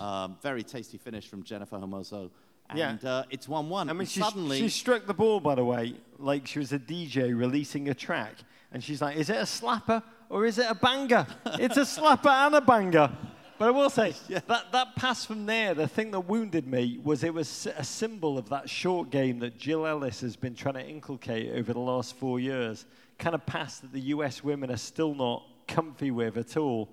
Um, 0.00 0.38
very 0.42 0.62
tasty 0.62 0.96
finish 0.96 1.28
from 1.28 1.42
Jennifer 1.42 1.76
Hermoso. 1.76 2.30
Yeah. 2.74 2.90
And 2.90 3.04
uh, 3.04 3.24
it's 3.30 3.48
1 3.48 3.68
1. 3.68 3.90
I 3.90 3.92
mean, 3.92 4.06
she, 4.06 4.20
suddenly. 4.20 4.58
she 4.58 4.68
struck 4.68 5.06
the 5.06 5.14
ball, 5.14 5.40
by 5.40 5.54
the 5.54 5.64
way, 5.64 5.94
like 6.18 6.46
she 6.46 6.58
was 6.58 6.72
a 6.72 6.78
DJ 6.78 7.36
releasing 7.36 7.88
a 7.88 7.94
track. 7.94 8.36
And 8.72 8.82
she's 8.82 9.02
like, 9.02 9.16
is 9.16 9.28
it 9.28 9.36
a 9.36 9.42
slapper 9.42 10.02
or 10.32 10.46
is 10.46 10.58
it 10.58 10.66
a 10.68 10.74
banger? 10.74 11.26
it's 11.60 11.76
a 11.76 11.82
slapper 11.82 12.30
and 12.30 12.54
a 12.54 12.60
banger. 12.62 13.10
But 13.58 13.68
I 13.68 13.70
will 13.70 13.90
say, 13.90 14.14
that, 14.28 14.72
that 14.72 14.96
pass 14.96 15.26
from 15.26 15.44
there, 15.44 15.74
the 15.74 15.86
thing 15.86 16.10
that 16.12 16.20
wounded 16.20 16.66
me 16.66 16.98
was 17.04 17.22
it 17.22 17.34
was 17.34 17.68
a 17.76 17.84
symbol 17.84 18.38
of 18.38 18.48
that 18.48 18.68
short 18.68 19.10
game 19.10 19.38
that 19.40 19.58
Jill 19.58 19.86
Ellis 19.86 20.22
has 20.22 20.34
been 20.34 20.54
trying 20.54 20.74
to 20.74 20.84
inculcate 20.84 21.52
over 21.54 21.74
the 21.74 21.78
last 21.78 22.16
four 22.16 22.40
years. 22.40 22.86
Kind 23.18 23.34
of 23.34 23.44
pass 23.44 23.78
that 23.80 23.92
the 23.92 24.00
US 24.00 24.42
women 24.42 24.70
are 24.70 24.78
still 24.78 25.14
not 25.14 25.44
comfy 25.68 26.10
with 26.10 26.38
at 26.38 26.56
all. 26.56 26.88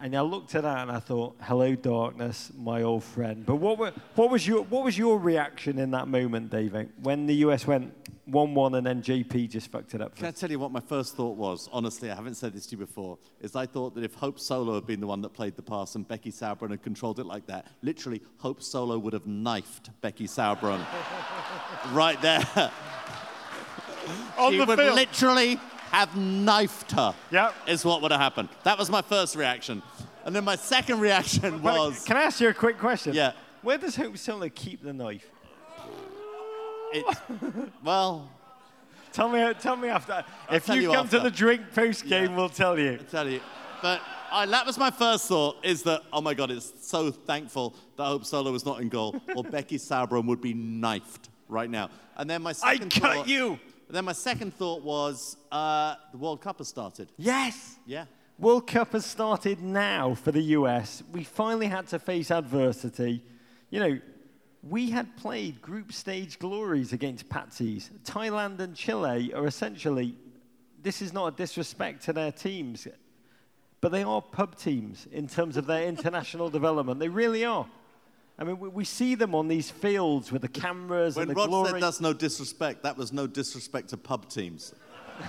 And 0.00 0.14
I 0.14 0.20
looked 0.20 0.54
at 0.54 0.62
that 0.62 0.78
and 0.78 0.90
I 0.90 0.98
thought, 0.98 1.36
"Hello, 1.40 1.74
darkness, 1.74 2.50
my 2.56 2.82
old 2.82 3.04
friend." 3.04 3.46
But 3.46 3.56
what, 3.56 3.78
were, 3.78 3.92
what 4.16 4.30
was 4.30 4.46
your 4.46 4.62
what 4.64 4.84
was 4.84 4.98
your 4.98 5.18
reaction 5.18 5.78
in 5.78 5.92
that 5.92 6.08
moment, 6.08 6.50
David, 6.50 6.90
when 7.02 7.26
the 7.26 7.34
US 7.36 7.66
went 7.66 7.94
one-one 8.26 8.74
and 8.74 8.86
then 8.86 9.02
JP 9.02 9.50
just 9.50 9.70
fucked 9.70 9.94
it 9.94 10.00
up? 10.00 10.16
Can 10.16 10.26
I 10.26 10.30
tell 10.30 10.50
you 10.50 10.58
what 10.58 10.72
my 10.72 10.80
first 10.80 11.14
thought 11.16 11.36
was? 11.36 11.68
Honestly, 11.72 12.10
I 12.10 12.14
haven't 12.14 12.34
said 12.34 12.52
this 12.54 12.66
to 12.66 12.72
you 12.72 12.78
before. 12.78 13.18
Is 13.40 13.54
I 13.54 13.66
thought 13.66 13.94
that 13.94 14.04
if 14.04 14.14
Hope 14.14 14.40
Solo 14.40 14.74
had 14.74 14.86
been 14.86 15.00
the 15.00 15.06
one 15.06 15.22
that 15.22 15.30
played 15.30 15.56
the 15.56 15.62
pass 15.62 15.94
and 15.94 16.06
Becky 16.06 16.32
Sauerbrunn 16.32 16.70
had 16.70 16.82
controlled 16.82 17.18
it 17.20 17.26
like 17.26 17.46
that, 17.46 17.66
literally 17.82 18.20
Hope 18.38 18.62
Solo 18.62 18.98
would 18.98 19.12
have 19.12 19.26
knifed 19.26 19.90
Becky 20.00 20.26
Sauerbrunn 20.26 20.84
right 21.92 22.20
there. 22.20 22.44
On 24.38 24.52
she 24.52 24.58
the 24.58 24.64
would 24.66 24.78
field. 24.78 24.94
literally 24.96 25.60
have 25.94 26.16
knifed 26.16 26.92
her. 26.92 27.14
Yep. 27.30 27.54
Is 27.68 27.84
what 27.84 28.02
would 28.02 28.10
have 28.10 28.20
happened. 28.20 28.48
That 28.64 28.78
was 28.78 28.90
my 28.90 29.02
first 29.02 29.36
reaction. 29.36 29.82
And 30.24 30.34
then 30.34 30.44
my 30.44 30.56
second 30.56 31.00
reaction 31.00 31.62
was 31.62 32.04
Can 32.04 32.16
I 32.16 32.22
ask 32.22 32.40
you 32.40 32.48
a 32.48 32.54
quick 32.54 32.78
question? 32.78 33.14
Yeah. 33.14 33.32
Where 33.62 33.78
does 33.78 33.96
Hope 33.96 34.16
Solo 34.18 34.48
keep 34.48 34.82
the 34.82 34.92
knife? 34.92 35.26
it, 36.92 37.04
well, 37.82 38.28
Tell 39.12 39.28
me, 39.28 39.52
tell 39.60 39.76
me 39.76 39.88
after. 39.88 40.24
if 40.50 40.66
you 40.68 40.74
you 40.74 40.90
come 40.90 41.08
to 41.08 41.20
the 41.20 41.30
drink 41.30 41.62
post 41.72 42.04
game, 42.06 42.30
Yeah. 42.30 42.36
we'll 42.36 42.48
tell 42.48 42.76
you. 42.76 42.98
I'll 42.98 43.04
tell 43.06 43.28
you. 43.28 43.40
But 43.80 44.00
I, 44.32 44.44
that 44.46 44.66
was 44.66 44.76
my 44.76 44.90
first 44.90 45.28
thought 45.28 45.64
is 45.64 45.84
that, 45.84 46.02
oh 46.12 46.20
my 46.20 46.34
God, 46.34 46.50
it's 46.50 46.72
so 46.80 47.12
thankful 47.12 47.76
that 47.96 48.06
Hope 48.06 48.24
Solo 48.24 48.50
was 48.50 48.66
not 48.66 48.80
in 48.80 48.88
goal, 48.88 49.14
or 49.36 49.44
Becky 49.44 49.78
Sauerbrunn 49.78 50.26
would 50.26 50.40
be 50.40 50.52
knifed 50.52 51.28
right 51.48 51.70
now. 51.70 51.90
And 52.16 52.28
then 52.28 52.42
my 52.42 52.52
second 52.52 52.68
I 52.68 52.72
second 52.74 53.02
cut 53.02 53.16
thought, 53.18 53.28
Then 53.88 54.04
my 54.04 54.12
second 54.12 54.54
thought 54.54 54.82
was 54.82 55.36
uh, 55.52 55.94
the 56.12 56.18
World 56.18 56.40
Cup 56.40 56.58
has 56.58 56.68
started. 56.68 57.10
Yes. 57.16 57.76
Yeah. 57.86 58.06
World 58.38 58.66
Cup 58.66 58.92
has 58.92 59.06
started 59.06 59.62
now 59.62 60.14
for 60.14 60.32
the 60.32 60.42
US. 60.42 61.02
We 61.12 61.22
finally 61.22 61.66
had 61.66 61.86
to 61.88 61.98
face 61.98 62.30
adversity. 62.30 63.22
You 63.70 63.80
know, 63.80 64.00
we 64.68 64.90
had 64.90 65.16
played 65.16 65.60
group 65.60 65.92
stage 65.92 66.38
glories 66.38 66.92
against 66.92 67.28
Patsies. 67.28 67.90
Thailand 68.04 68.58
and 68.60 68.74
Chile 68.74 69.32
are 69.34 69.46
essentially, 69.46 70.16
this 70.82 71.02
is 71.02 71.12
not 71.12 71.34
a 71.34 71.36
disrespect 71.36 72.04
to 72.04 72.12
their 72.12 72.32
teams, 72.32 72.88
but 73.80 73.92
they 73.92 74.02
are 74.02 74.22
pub 74.22 74.56
teams 74.56 75.06
in 75.12 75.28
terms 75.28 75.56
of 75.56 75.66
their 75.66 75.86
international 75.86 76.48
development. 76.58 76.98
They 76.98 77.08
really 77.08 77.44
are. 77.44 77.66
I 78.38 78.44
mean, 78.44 78.58
we, 78.58 78.68
we 78.68 78.84
see 78.84 79.14
them 79.14 79.34
on 79.34 79.48
these 79.48 79.70
fields 79.70 80.32
with 80.32 80.42
the 80.42 80.48
cameras 80.48 81.16
When 81.16 81.28
and 81.28 81.30
the 81.30 81.40
Rod 81.40 81.48
glory. 81.48 81.70
said 81.72 81.82
that's 81.82 82.00
no 82.00 82.12
disrespect, 82.12 82.82
that 82.82 82.96
was 82.96 83.12
no 83.12 83.26
disrespect 83.26 83.90
to 83.90 83.96
pub 83.96 84.28
teams. 84.28 84.74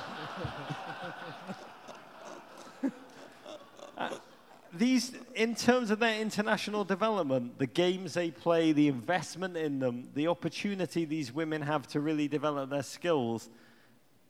these, 4.74 5.14
in 5.36 5.56
terms 5.56 5.92
of 5.92 6.00
their 6.00 6.20
international 6.20 6.84
development, 6.84 7.60
the 7.60 7.68
games 7.68 8.16
they 8.16 8.32
play, 8.32 8.72
the 8.72 8.88
investment 8.88 9.56
in 9.56 9.80
them, 9.80 10.10
the 10.16 10.28
opportunity 10.28 11.06
these 11.06 11.32
women 11.32 11.62
have 11.62 11.88
to 11.90 12.00
really 12.00 12.28
develop 12.28 12.70
their 12.70 12.84
skills, 12.84 13.50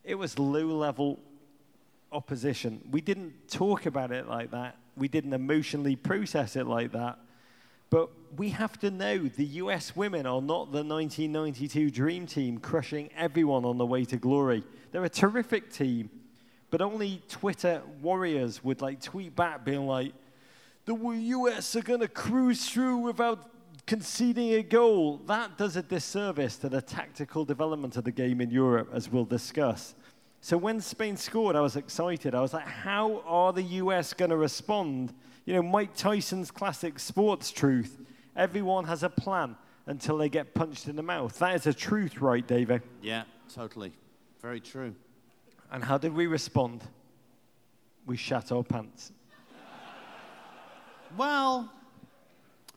it 0.04 0.16
was 0.16 0.38
low 0.38 0.66
level 0.66 1.20
opposition. 2.12 2.82
We 2.92 3.02
didn't 3.02 3.50
talk 3.50 3.86
about 3.86 4.12
it 4.12 4.28
like 4.28 4.52
that. 4.52 4.78
We 4.96 5.08
didn't 5.08 5.34
emotionally 5.34 5.96
process 5.96 6.56
it 6.56 6.68
like 6.68 6.92
that. 6.92 7.20
But 7.96 8.10
we 8.36 8.50
have 8.50 8.78
to 8.80 8.92
know 8.92 9.20
the 9.20 9.46
US 9.64 9.96
women 9.96 10.26
are 10.26 10.42
not 10.42 10.74
the 10.74 10.84
1992 10.84 11.90
Dream 11.90 12.28
Team 12.28 12.58
crushing 12.58 13.10
everyone 13.16 13.64
on 13.64 13.78
the 13.78 13.86
way 13.86 14.04
to 14.04 14.18
glory. 14.18 14.66
They're 14.92 15.06
a 15.06 15.08
terrific 15.08 15.72
team, 15.72 16.10
but 16.72 16.82
only 16.82 17.22
Twitter 17.30 17.82
warriors 18.02 18.62
would 18.66 18.82
like 18.82 19.02
tweet 19.02 19.34
back 19.34 19.64
being 19.64 19.88
like, 19.88 20.12
the 20.84 20.94
US 20.94 21.74
are 21.78 21.82
going 21.82 22.02
to 22.02 22.10
cruise 22.10 22.70
through 22.70 22.98
without 22.98 23.50
conceding 23.86 24.56
a 24.56 24.62
goal. 24.62 25.22
That 25.26 25.58
does 25.58 25.78
a 25.78 25.82
disservice 25.82 26.58
to 26.58 26.68
the 26.68 26.82
tactical 26.82 27.46
development 27.46 27.96
of 27.96 28.04
the 28.04 28.12
game 28.12 28.42
in 28.42 28.52
Europe, 28.52 28.90
as 28.92 29.10
we'll 29.10 29.24
discuss. 29.24 29.96
So 30.42 30.58
when 30.58 30.82
Spain 30.82 31.16
scored, 31.16 31.56
I 31.56 31.62
was 31.62 31.78
excited. 31.78 32.36
I 32.36 32.42
was 32.42 32.54
like, 32.54 32.68
how 32.68 33.24
are 33.26 33.54
the 33.54 33.64
US 33.64 34.12
going 34.12 34.32
to 34.32 34.38
respond? 34.38 35.14
You 35.46 35.54
know, 35.54 35.62
Mike 35.62 35.96
Tyson's 35.96 36.52
classic 36.52 37.00
sports 37.00 37.52
truth 37.52 38.00
everyone 38.36 38.86
has 38.86 39.04
a 39.04 39.10
plan 39.10 39.56
until 39.86 40.18
they 40.18 40.30
get 40.30 40.54
punched 40.54 40.88
in 40.88 40.96
the 40.96 41.04
mouth. 41.04 41.38
That 41.40 41.56
is 41.56 41.68
a 41.68 41.74
truth, 41.74 42.20
right, 42.20 42.46
David? 42.46 42.82
Yeah, 43.02 43.24
totally. 43.54 43.94
Very 44.42 44.60
true. 44.60 44.96
And 45.72 45.84
how 45.84 45.98
did 45.98 46.14
we 46.14 46.28
respond? 46.28 46.84
We 48.06 48.18
shat 48.18 48.52
our 48.52 48.64
pants. 48.64 49.12
Well, 51.18 51.72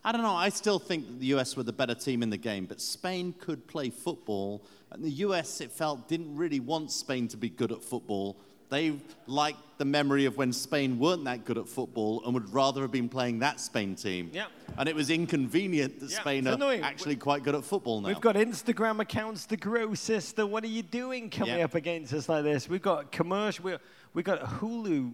I 0.04 0.12
don't 0.12 0.22
know. 0.22 0.34
I 0.34 0.48
still 0.50 0.78
think 0.78 1.18
the 1.18 1.26
US 1.26 1.56
were 1.56 1.64
the 1.64 1.72
better 1.72 1.94
team 1.94 2.22
in 2.22 2.30
the 2.30 2.36
game, 2.36 2.66
but 2.66 2.80
Spain 2.80 3.34
could 3.38 3.66
play 3.66 3.90
football. 3.90 4.64
And 4.90 5.02
the 5.02 5.10
US, 5.10 5.60
it 5.60 5.72
felt, 5.72 6.08
didn't 6.08 6.36
really 6.36 6.60
want 6.60 6.90
Spain 6.92 7.26
to 7.28 7.36
be 7.36 7.48
good 7.48 7.72
at 7.72 7.82
football. 7.82 8.38
They 8.70 8.98
liked 9.26 9.58
the 9.78 9.84
memory 9.84 10.24
of 10.26 10.36
when 10.36 10.52
Spain 10.52 10.98
weren't 10.98 11.24
that 11.24 11.44
good 11.44 11.56
at 11.56 11.68
football 11.68 12.22
and 12.24 12.34
would 12.34 12.52
rather 12.52 12.82
have 12.82 12.90
been 12.90 13.08
playing 13.08 13.38
that 13.38 13.60
Spain 13.60 13.94
team. 13.94 14.30
Yeah. 14.32 14.46
And 14.76 14.88
it 14.88 14.94
was 14.94 15.08
inconvenient 15.08 16.00
that 16.00 16.10
Yeah, 16.10 16.20
Spain 16.20 16.46
are 16.48 16.54
annoying. 16.54 16.82
actually 16.82 17.16
quite 17.16 17.44
good 17.44 17.54
at 17.54 17.64
football 17.64 18.00
now. 18.00 18.08
We've 18.08 18.20
got 18.20 18.34
Instagram 18.34 19.00
accounts 19.00 19.46
to 19.46 19.56
grow, 19.56 19.94
sister. 19.94 20.46
What 20.46 20.64
are 20.64 20.68
you 20.68 20.82
doing 20.82 21.30
coming 21.30 21.58
Yeah. 21.58 21.64
up 21.64 21.74
against 21.74 22.12
us 22.12 22.28
like 22.28 22.44
this? 22.44 22.68
We've 22.68 22.82
got 22.82 23.10
commercial. 23.12 23.64
We 23.64 23.76
we 24.14 24.22
got 24.22 24.42
a 24.42 24.46
Hulu 24.46 25.12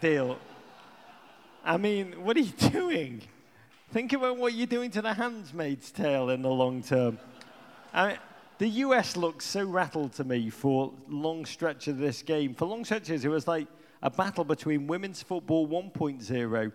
deal. 0.00 0.38
I 1.64 1.76
mean, 1.78 2.12
what 2.24 2.36
are 2.36 2.40
you 2.40 2.52
doing? 2.70 3.22
Think 3.92 4.12
about 4.12 4.36
what 4.36 4.52
you're 4.52 4.66
doing 4.66 4.90
to 4.92 5.02
the 5.02 5.14
Handmaid's 5.14 5.90
Tale 5.90 6.30
in 6.30 6.42
the 6.42 6.50
long 6.50 6.82
term. 6.82 7.18
I 7.92 8.08
mean, 8.08 8.16
the 8.58 8.68
US 8.68 9.16
looked 9.16 9.42
so 9.42 9.64
rattled 9.64 10.12
to 10.14 10.24
me 10.24 10.50
for 10.50 10.92
long 11.08 11.44
stretch 11.44 11.88
of 11.88 11.98
this 11.98 12.22
game. 12.22 12.54
For 12.54 12.64
long 12.64 12.84
stretches, 12.84 13.24
it 13.24 13.28
was 13.28 13.46
like 13.46 13.66
a 14.02 14.10
battle 14.10 14.44
between 14.44 14.86
women's 14.86 15.22
football 15.22 15.68
1.0 15.68 16.72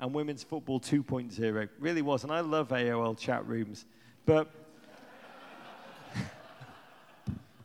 and 0.00 0.14
women's 0.14 0.42
football 0.42 0.80
2.0. 0.80 1.68
Really 1.78 2.02
was, 2.02 2.22
and 2.24 2.32
I 2.32 2.40
love 2.40 2.68
AOL 2.68 3.18
chat 3.18 3.46
rooms, 3.46 3.84
but 4.24 4.50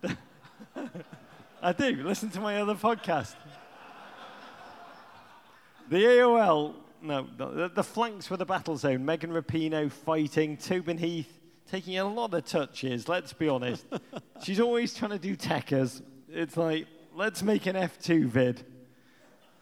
I 1.61 1.71
do. 1.71 2.03
Listen 2.03 2.29
to 2.31 2.41
my 2.41 2.59
other 2.59 2.75
podcast. 2.75 3.35
The 5.89 6.03
AOL, 6.03 6.73
no, 7.01 7.27
the, 7.37 7.69
the 7.69 7.83
flanks 7.83 8.29
were 8.29 8.37
the 8.37 8.45
battle 8.45 8.75
zone. 8.75 9.05
Megan 9.05 9.31
Rapinoe 9.31 9.91
fighting, 9.91 10.57
Tobin 10.57 10.97
Heath 10.97 11.42
taking 11.73 11.97
a 11.97 12.05
lot 12.05 12.31
of 12.35 12.45
touches, 12.45 13.07
let's 13.07 13.33
be 13.33 13.49
honest. 13.49 13.83
She's 14.43 14.59
always 14.59 14.93
trying 14.93 15.09
to 15.09 15.17
do 15.17 15.35
techers. 15.35 16.03
It's 16.29 16.55
like, 16.55 16.85
let's 17.15 17.41
make 17.41 17.65
an 17.65 17.75
F2 17.75 18.25
vid. 18.25 18.63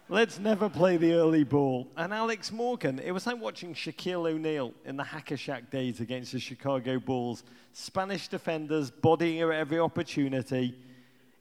Let's 0.09 0.37
never 0.37 0.67
play 0.67 0.97
the 0.97 1.13
early 1.13 1.45
ball. 1.45 1.87
And 1.95 2.13
Alex 2.13 2.51
Morgan, 2.51 2.99
it 2.99 3.11
was 3.11 3.25
like 3.25 3.39
watching 3.39 3.73
Shaquille 3.73 4.29
O'Neal 4.29 4.73
in 4.83 4.97
the 4.97 5.05
Hack-a-Shaq 5.05 5.69
days 5.69 6.01
against 6.01 6.33
the 6.33 6.39
Chicago 6.41 6.99
Bulls. 6.99 7.45
Spanish 7.71 8.27
defenders 8.27 8.91
bodying 8.91 9.39
her 9.39 9.53
at 9.53 9.61
every 9.61 9.79
opportunity. 9.79 10.77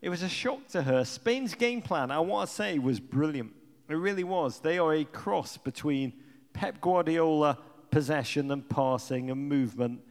It 0.00 0.09
was 0.09 0.22
a 0.22 0.28
shock 0.28 0.68
to 0.68 0.83
her. 0.83 1.04
Spain's 1.04 1.56
game 1.56 1.83
plan, 1.83 2.12
I 2.12 2.20
want 2.20 2.48
to 2.48 2.54
say, 2.54 2.78
was 2.78 3.00
brilliant. 3.00 3.52
It 3.88 3.94
really 3.94 4.22
was. 4.22 4.61
They 4.61 4.78
are 4.78 4.94
a 4.94 5.02
cross 5.02 5.56
between 5.56 6.12
Pep 6.52 6.80
Guardiola, 6.80 7.59
possession 7.90 8.52
and 8.52 8.68
passing 8.68 9.33
and 9.33 9.48
movement, 9.48 10.02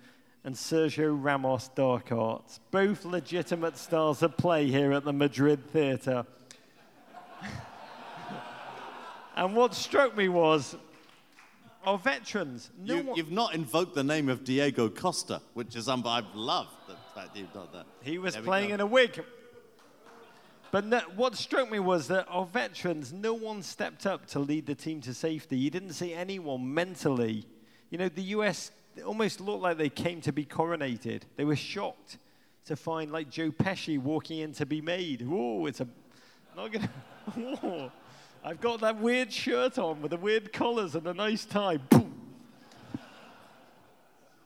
and 0.44 0.56
Sergio 0.56 1.18
Ramos 1.22 1.68
dark 1.76 2.12
arts. 2.12 2.60
Both 2.72 3.06
legitimate 3.06 3.78
stars 3.78 4.22
of 4.24 4.38
play 4.38 4.68
here 4.68 4.94
at 4.94 5.04
the 5.04 5.14
Madrid 5.14 5.66
Theatre. 5.72 6.26
and 9.36 9.56
what 9.56 9.74
struck 9.74 10.16
me 10.16 10.30
was 10.30 10.76
our 11.86 11.98
veterans. 11.98 12.70
No 12.78 12.96
You, 12.96 13.04
one- 13.04 13.18
you've 13.18 13.32
not 13.32 13.54
invoked 13.56 13.96
the 13.96 14.04
name 14.04 14.30
of 14.30 14.44
Diego 14.44 14.90
Costa, 14.90 15.42
which 15.54 15.76
is 15.76 15.88
um, 15.88 16.04
I've 16.06 16.34
loved 16.34 16.72
the 16.88 16.96
fact 17.16 17.36
you've 17.38 17.54
done 17.54 17.68
that. 17.74 17.86
he 18.02 18.18
was 18.18 18.34
There 18.34 18.44
playing 18.44 18.72
in 18.72 18.80
a 18.80 18.86
wig. 18.86 19.24
But 20.72 20.86
no, 20.86 21.00
what 21.16 21.36
struck 21.36 21.72
me 21.72 21.80
was 21.80 22.08
that 22.10 22.28
our 22.30 22.46
veterans, 22.46 23.12
no 23.12 23.34
one 23.34 23.64
stepped 23.64 24.06
up 24.06 24.28
to 24.28 24.40
lead 24.40 24.68
the 24.68 24.76
team 24.76 25.02
to 25.02 25.14
safety. 25.16 25.58
You 25.58 25.72
didn't 25.72 25.94
see 25.94 26.14
anyone 26.14 26.74
mentally. 26.74 27.46
You 27.90 27.98
know, 27.98 28.08
the 28.08 28.22
US 28.38 28.70
almost 29.06 29.40
looked 29.40 29.62
like 29.62 29.78
they 29.78 29.90
came 29.90 30.22
to 30.22 30.32
be 30.32 30.46
coronated. 30.46 31.24
They 31.36 31.46
were 31.46 31.56
shocked 31.56 32.18
to 32.66 32.76
find 32.76 33.12
like 33.12 33.30
Joe 33.30 33.52
Pesci 33.52 34.00
walking 34.00 34.40
in 34.40 34.54
to 34.54 34.66
be 34.66 34.82
made. 34.82 35.28
Oh, 35.30 35.66
it's 35.66 35.82
a 35.82 35.88
not 36.56 36.72
gonna. 36.72 36.90
Oh, 37.64 37.92
I've 38.44 38.60
got 38.60 38.82
that 38.82 39.00
weird 39.00 39.32
shirt 39.32 39.78
on 39.78 40.02
with 40.02 40.12
the 40.12 40.18
weird 40.18 40.52
collars 40.52 40.96
and 40.96 41.06
a 41.06 41.14
nice 41.14 41.46
tie. 41.46 41.78
Boom. 41.78 42.14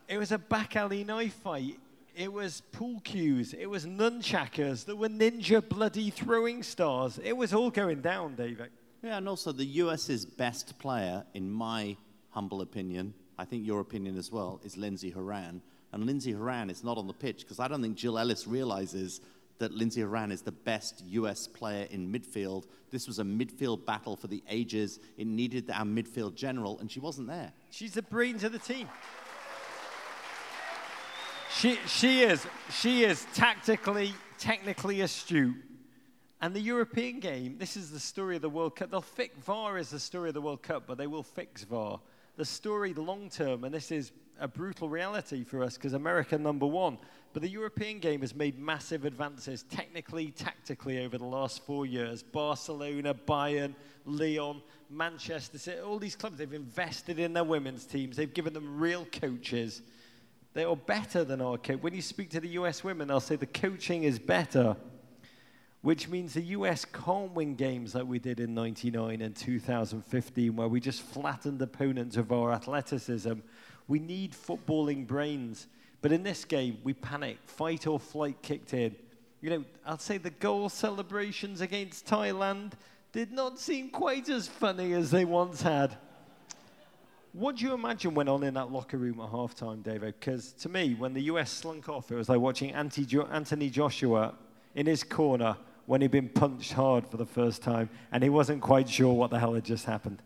It 0.08 0.18
was 0.18 0.32
a 0.32 0.38
back 0.38 0.76
alley 0.76 1.04
knife 1.04 1.34
fight. 1.34 1.80
It 2.16 2.32
was 2.32 2.62
pool 2.72 3.00
cues. 3.04 3.54
It 3.54 3.68
was 3.68 3.86
nunchuckers. 3.86 4.86
There 4.86 4.96
were 4.96 5.10
ninja 5.10 5.68
bloody 5.68 6.10
throwing 6.10 6.62
stars. 6.62 7.20
It 7.24 7.38
was 7.38 7.54
all 7.54 7.72
going 7.72 8.02
down, 8.02 8.36
David. 8.36 8.70
Yeah, 9.02 9.18
and 9.18 9.28
also 9.28 9.52
the 9.52 9.66
US's 9.66 10.26
best 10.26 10.78
player, 10.78 11.24
in 11.34 11.50
my 11.50 11.98
humble 12.30 12.62
opinion, 12.62 13.14
I 13.38 13.46
think 13.46 13.66
your 13.66 13.80
opinion 13.80 14.18
as 14.18 14.32
well, 14.32 14.60
is 14.64 14.78
Lindsey 14.78 15.10
Horan. 15.10 15.62
And 15.92 16.06
Lindsey 16.06 16.32
Horan 16.32 16.70
is 16.70 16.84
not 16.84 16.98
on 16.98 17.08
the 17.08 17.14
pitch 17.14 17.42
because 17.42 17.60
I 17.60 17.68
don't 17.68 17.82
think 17.82 17.96
Jill 17.96 18.18
Ellis 18.18 18.48
realizes 18.48 19.22
that 19.60 19.72
Lindsey 19.72 20.02
Horan 20.02 20.32
is 20.32 20.42
the 20.42 20.52
best 20.52 21.04
US 21.06 21.48
player 21.48 21.88
in 21.92 22.12
midfield. 22.12 22.66
This 22.90 23.08
was 23.08 23.20
a 23.20 23.24
midfield 23.24 23.86
battle 23.86 24.16
for 24.16 24.28
the 24.28 24.44
ages. 24.50 25.00
It 25.18 25.28
needed 25.28 25.70
our 25.70 25.86
midfield 25.86 26.36
general, 26.36 26.80
and 26.80 26.92
she 26.92 27.00
wasn't 27.00 27.28
there. 27.28 27.54
She's 27.70 27.94
the 27.94 28.02
brains 28.02 28.44
of 28.44 28.52
the 28.52 28.60
team. 28.60 28.90
She, 31.56 31.78
she 31.88 32.24
is. 32.24 32.46
She 32.72 33.04
is 33.04 33.26
tactically, 33.36 34.14
technically 34.40 35.02
astute. 35.02 35.56
And 36.42 36.54
the 36.54 36.60
European 36.60 37.20
game, 37.20 37.58
this 37.58 37.78
is 37.78 37.92
the 37.92 38.00
story 38.00 38.36
of 38.36 38.42
the 38.42 38.50
World 38.50 38.76
Cup. 38.76 38.92
They'll 38.92 39.02
fix 39.02 39.38
VAR 39.46 39.78
is 39.78 39.92
the 39.92 40.00
story 40.00 40.30
of 40.30 40.34
the 40.34 40.42
World 40.42 40.62
Cup, 40.62 40.84
but 40.88 40.98
they 40.98 41.08
will 41.08 41.24
fix 41.24 41.64
VAR. 41.64 42.02
The 42.36 42.46
story 42.46 42.94
long 42.94 43.30
term, 43.30 43.64
and 43.64 43.74
this 43.74 43.92
is 43.92 44.12
a 44.40 44.48
brutal 44.48 44.90
reality 44.90 45.44
for 45.44 45.64
us 45.64 45.76
because 45.76 45.94
America 45.94 46.38
number 46.38 46.66
one. 46.66 46.98
But 47.32 47.42
the 47.42 47.50
European 47.50 48.00
game 48.00 48.22
has 48.22 48.36
made 48.36 48.60
massive 48.60 49.06
advances 49.06 49.64
technically, 49.64 50.32
tactically 50.32 51.04
over 51.04 51.18
the 51.18 51.26
last 51.26 51.66
four 51.66 51.86
years. 51.86 52.22
Barcelona, 52.22 53.14
Bayern, 53.14 53.74
Lyon, 54.06 54.62
Manchester, 54.90 55.58
City, 55.58 55.80
all 55.82 55.98
these 55.98 56.16
clubs, 56.16 56.38
they've 56.38 56.54
invested 56.54 57.18
in 57.18 57.34
their 57.34 57.44
women's 57.44 57.86
teams. 57.86 58.16
They've 58.16 58.34
given 58.34 58.54
them 58.54 58.80
real 58.80 59.06
coaches. 59.06 59.82
They 60.54 60.64
are 60.64 60.76
better 60.76 61.24
than 61.24 61.42
our 61.42 61.58
coach. 61.58 61.82
When 61.82 61.96
you 61.96 62.04
speak 62.04 62.30
to 62.32 62.40
the 62.40 62.50
US 62.50 62.84
women, 62.84 63.08
they'll 63.08 63.20
say 63.20 63.36
the 63.36 63.48
coaching 63.48 64.04
is 64.04 64.20
better, 64.20 64.76
which 65.84 66.08
means 66.08 66.34
the 66.34 66.42
US 66.42 66.86
can't 66.86 67.34
win 67.34 67.56
games 67.56 67.94
like 67.94 68.06
we 68.06 68.18
did 68.18 68.40
in 68.40 68.54
99 68.54 69.22
and 69.22 69.36
2015, 69.36 70.56
where 70.56 70.68
we 70.70 70.80
just 70.80 71.02
flattened 71.02 71.62
opponents 71.62 72.16
of 72.16 72.32
our 72.32 72.54
athleticism. 72.54 73.34
We 73.90 74.00
need 74.00 74.32
footballing 74.32 75.06
brains. 75.06 75.68
But 76.02 76.14
in 76.14 76.24
this 76.24 76.46
game, 76.46 76.78
we 76.86 76.94
panicked. 76.94 77.50
Fight 77.50 77.86
or 77.86 78.00
flight 78.00 78.42
kicked 78.42 78.74
in. 78.74 78.96
You 79.42 79.50
know, 79.50 79.66
I'll 79.86 79.98
say 79.98 80.18
the 80.18 80.30
goal 80.30 80.70
celebrations 80.70 81.60
against 81.60 82.08
Thailand 82.08 82.72
did 83.12 83.34
not 83.34 83.60
seem 83.60 83.90
quite 83.90 84.30
as 84.30 84.48
funny 84.48 84.94
as 84.94 85.12
they 85.12 85.26
once 85.26 85.62
had. 85.62 85.98
What 87.34 87.58
do 87.58 87.66
you 87.66 87.74
imagine 87.74 88.14
went 88.14 88.30
on 88.30 88.44
in 88.44 88.54
that 88.54 88.72
locker 88.72 88.98
room 88.98 89.20
at 89.20 89.30
halftime, 89.32 89.84
David? 89.84 90.16
Because 90.18 90.54
to 90.54 90.70
me, 90.70 90.94
when 90.94 91.14
the 91.14 91.24
US 91.24 91.52
slunk 91.52 91.90
off, 91.90 92.10
it 92.10 92.16
was 92.16 92.30
like 92.30 92.40
watching 92.40 92.72
Anthony 92.72 93.70
Joshua 93.70 94.34
in 94.76 94.86
his 94.86 95.04
corner 95.04 95.58
when 95.86 96.02
he'd 96.02 96.12
been 96.12 96.30
punched 96.30 96.74
hard 96.74 97.08
for 97.08 97.18
the 97.18 97.26
first 97.26 97.62
time 97.62 97.90
and 98.12 98.24
he 98.24 98.30
wasn't 98.30 98.62
quite 98.62 98.90
sure 98.90 99.14
what 99.14 99.30
the 99.30 99.40
hell 99.40 99.54
had 99.54 99.66
just 99.66 99.86
happened. 99.86 100.22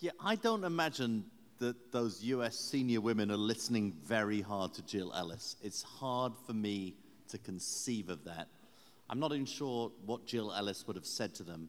Yeah, 0.00 0.12
I 0.20 0.36
don't 0.36 0.64
imagine 0.64 1.24
that 1.58 1.92
those 1.92 2.22
US 2.24 2.58
senior 2.58 3.00
women 3.00 3.30
are 3.30 3.36
listening 3.36 3.94
very 4.04 4.40
hard 4.40 4.74
to 4.74 4.82
Jill 4.82 5.12
Ellis. 5.14 5.56
It's 5.62 5.82
hard 5.82 6.32
for 6.46 6.52
me 6.52 6.94
to 7.28 7.38
conceive 7.38 8.08
of 8.08 8.24
that. 8.24 8.48
I'm 9.08 9.20
not 9.20 9.32
even 9.32 9.46
sure 9.46 9.92
what 10.04 10.26
Jill 10.26 10.52
Ellis 10.52 10.86
would 10.86 10.96
have 10.96 11.06
said 11.06 11.34
to 11.36 11.42
them. 11.42 11.68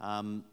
Um, 0.00 0.44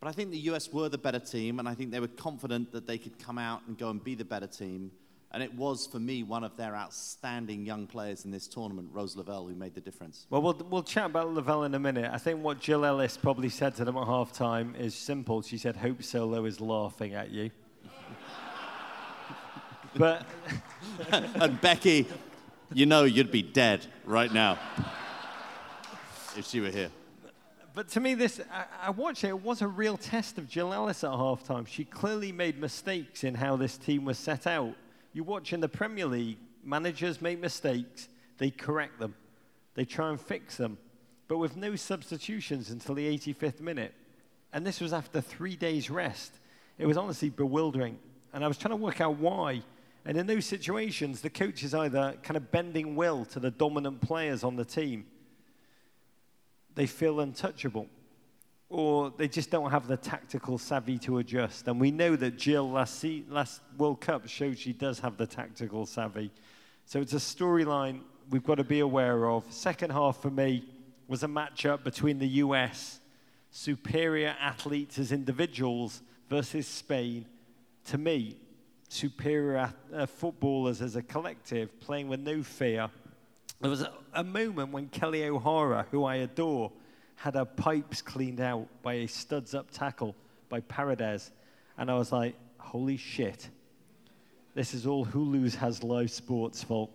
but 0.00 0.08
I 0.08 0.12
think 0.12 0.30
the 0.30 0.38
US 0.50 0.72
were 0.72 0.88
the 0.88 0.98
better 0.98 1.18
team, 1.18 1.58
and 1.58 1.68
I 1.68 1.74
think 1.74 1.90
they 1.90 2.00
were 2.00 2.08
confident 2.08 2.72
that 2.72 2.86
they 2.86 2.98
could 2.98 3.18
come 3.18 3.38
out 3.38 3.62
and 3.66 3.78
go 3.78 3.90
and 3.90 4.02
be 4.02 4.14
the 4.14 4.24
better 4.24 4.46
team. 4.46 4.90
And 5.34 5.42
it 5.42 5.52
was, 5.52 5.88
for 5.88 5.98
me, 5.98 6.22
one 6.22 6.44
of 6.44 6.56
their 6.56 6.76
outstanding 6.76 7.66
young 7.66 7.88
players 7.88 8.24
in 8.24 8.30
this 8.30 8.46
tournament, 8.46 8.90
Rose 8.92 9.16
Lavelle, 9.16 9.48
who 9.48 9.56
made 9.56 9.74
the 9.74 9.80
difference. 9.80 10.28
Well, 10.30 10.40
we'll, 10.40 10.56
we'll 10.70 10.84
chat 10.84 11.06
about 11.06 11.34
Lavelle 11.34 11.64
in 11.64 11.74
a 11.74 11.78
minute. 11.80 12.08
I 12.12 12.18
think 12.18 12.40
what 12.40 12.60
Jill 12.60 12.84
Ellis 12.84 13.16
probably 13.16 13.48
said 13.48 13.74
to 13.74 13.84
them 13.84 13.96
at 13.96 14.06
halftime 14.06 14.78
is 14.78 14.94
simple. 14.94 15.42
She 15.42 15.58
said, 15.58 15.74
Hope 15.74 16.04
Solo 16.04 16.44
is 16.44 16.60
laughing 16.60 17.14
at 17.14 17.32
you. 17.32 17.50
but. 19.96 20.24
and 21.10 21.60
Becky, 21.60 22.06
you 22.72 22.86
know 22.86 23.02
you'd 23.02 23.32
be 23.32 23.42
dead 23.42 23.84
right 24.04 24.32
now 24.32 24.56
if 26.36 26.46
she 26.46 26.60
were 26.60 26.70
here. 26.70 26.90
But 27.74 27.88
to 27.88 28.00
me, 28.00 28.14
this 28.14 28.40
I, 28.52 28.66
I 28.84 28.90
watched 28.90 29.24
it. 29.24 29.30
It 29.30 29.42
was 29.42 29.62
a 29.62 29.66
real 29.66 29.96
test 29.96 30.38
of 30.38 30.48
Jill 30.48 30.72
Ellis 30.72 31.02
at 31.02 31.10
halftime. 31.10 31.66
She 31.66 31.84
clearly 31.84 32.30
made 32.30 32.60
mistakes 32.60 33.24
in 33.24 33.34
how 33.34 33.56
this 33.56 33.76
team 33.76 34.04
was 34.04 34.16
set 34.16 34.46
out. 34.46 34.76
You 35.14 35.24
watch 35.24 35.54
in 35.54 35.60
the 35.60 35.68
Premier 35.68 36.04
League, 36.04 36.36
managers 36.62 37.22
make 37.22 37.40
mistakes, 37.40 38.08
they 38.36 38.50
correct 38.50 38.98
them, 38.98 39.14
they 39.74 39.86
try 39.86 40.10
and 40.10 40.20
fix 40.20 40.58
them, 40.58 40.76
but 41.26 41.38
with 41.38 41.56
no 41.56 41.74
substitutions 41.74 42.68
until 42.68 42.94
the 42.94 43.06
85th 43.16 43.60
minute. 43.60 43.94
And 44.52 44.66
this 44.66 44.80
was 44.80 44.92
after 44.92 45.22
three 45.22 45.56
days' 45.56 45.88
rest. 45.88 46.34
It 46.76 46.84
was 46.84 46.98
honestly 46.98 47.30
bewildering. 47.30 47.98
And 48.34 48.44
I 48.44 48.48
was 48.48 48.58
trying 48.58 48.70
to 48.70 48.76
work 48.76 49.00
out 49.00 49.16
why. 49.16 49.62
And 50.04 50.18
in 50.18 50.26
those 50.26 50.44
situations, 50.44 51.22
the 51.22 51.30
coach 51.30 51.62
is 51.62 51.74
either 51.74 52.14
kind 52.22 52.36
of 52.36 52.50
bending 52.50 52.94
will 52.94 53.24
to 53.26 53.40
the 53.40 53.50
dominant 53.50 54.02
players 54.02 54.44
on 54.44 54.56
the 54.56 54.64
team 54.64 55.06
they 56.74 56.86
feel 56.86 57.20
untouchable 57.20 57.88
or 58.68 59.12
they 59.16 59.28
just 59.28 59.50
don't 59.50 59.70
have 59.70 59.86
the 59.86 59.96
tactical 59.96 60.58
savvy 60.58 60.98
to 60.98 61.18
adjust. 61.18 61.68
And 61.68 61.80
we 61.80 61.90
know 61.90 62.16
that 62.16 62.38
Jill 62.38 62.70
last, 62.70 63.04
last 63.28 63.60
World 63.76 64.00
Cup 64.00 64.26
showed 64.28 64.58
she 64.58 64.72
does 64.72 64.98
have 65.00 65.16
the 65.16 65.26
tactical 65.26 65.86
savvy. 65.86 66.30
So 66.86 67.00
it's 67.00 67.12
a 67.12 67.16
storyline 67.16 68.00
we've 68.30 68.44
got 68.44 68.56
to 68.56 68.64
be 68.64 68.80
aware 68.80 69.28
of. 69.28 69.44
Second 69.52 69.90
half 69.90 70.20
for 70.20 70.30
me 70.30 70.64
was 71.08 71.22
a 71.22 71.28
matchup 71.28 71.84
between 71.84 72.18
the 72.18 72.28
US, 72.28 73.00
superior 73.50 74.34
athletes 74.40 74.98
as 74.98 75.12
individuals, 75.12 76.02
versus 76.28 76.66
Spain. 76.66 77.26
To 77.86 77.98
me, 77.98 78.36
superior 78.88 79.72
uh, 79.94 80.06
footballers 80.06 80.80
as 80.80 80.96
a 80.96 81.02
collective, 81.02 81.78
playing 81.80 82.08
with 82.08 82.20
no 82.20 82.42
fear 82.42 82.90
there 83.64 83.70
was 83.70 83.80
a, 83.80 83.92
a 84.12 84.22
moment 84.22 84.72
when 84.72 84.88
Kelly 84.88 85.24
O'Hara, 85.24 85.86
who 85.90 86.04
I 86.04 86.16
adore, 86.16 86.70
had 87.16 87.34
her 87.34 87.44
pipes 87.44 88.02
cleaned 88.02 88.40
out 88.40 88.66
by 88.82 88.94
a 88.94 89.06
studs 89.06 89.54
up 89.54 89.70
tackle 89.70 90.14
by 90.48 90.60
Paredes. 90.60 91.30
And 91.78 91.90
I 91.90 91.94
was 91.94 92.12
like, 92.12 92.34
holy 92.58 92.96
shit. 92.96 93.48
This 94.54 94.74
is 94.74 94.86
all 94.86 95.04
Hulu's 95.04 95.54
has 95.56 95.82
live 95.82 96.10
sports 96.10 96.62
fault. 96.62 96.90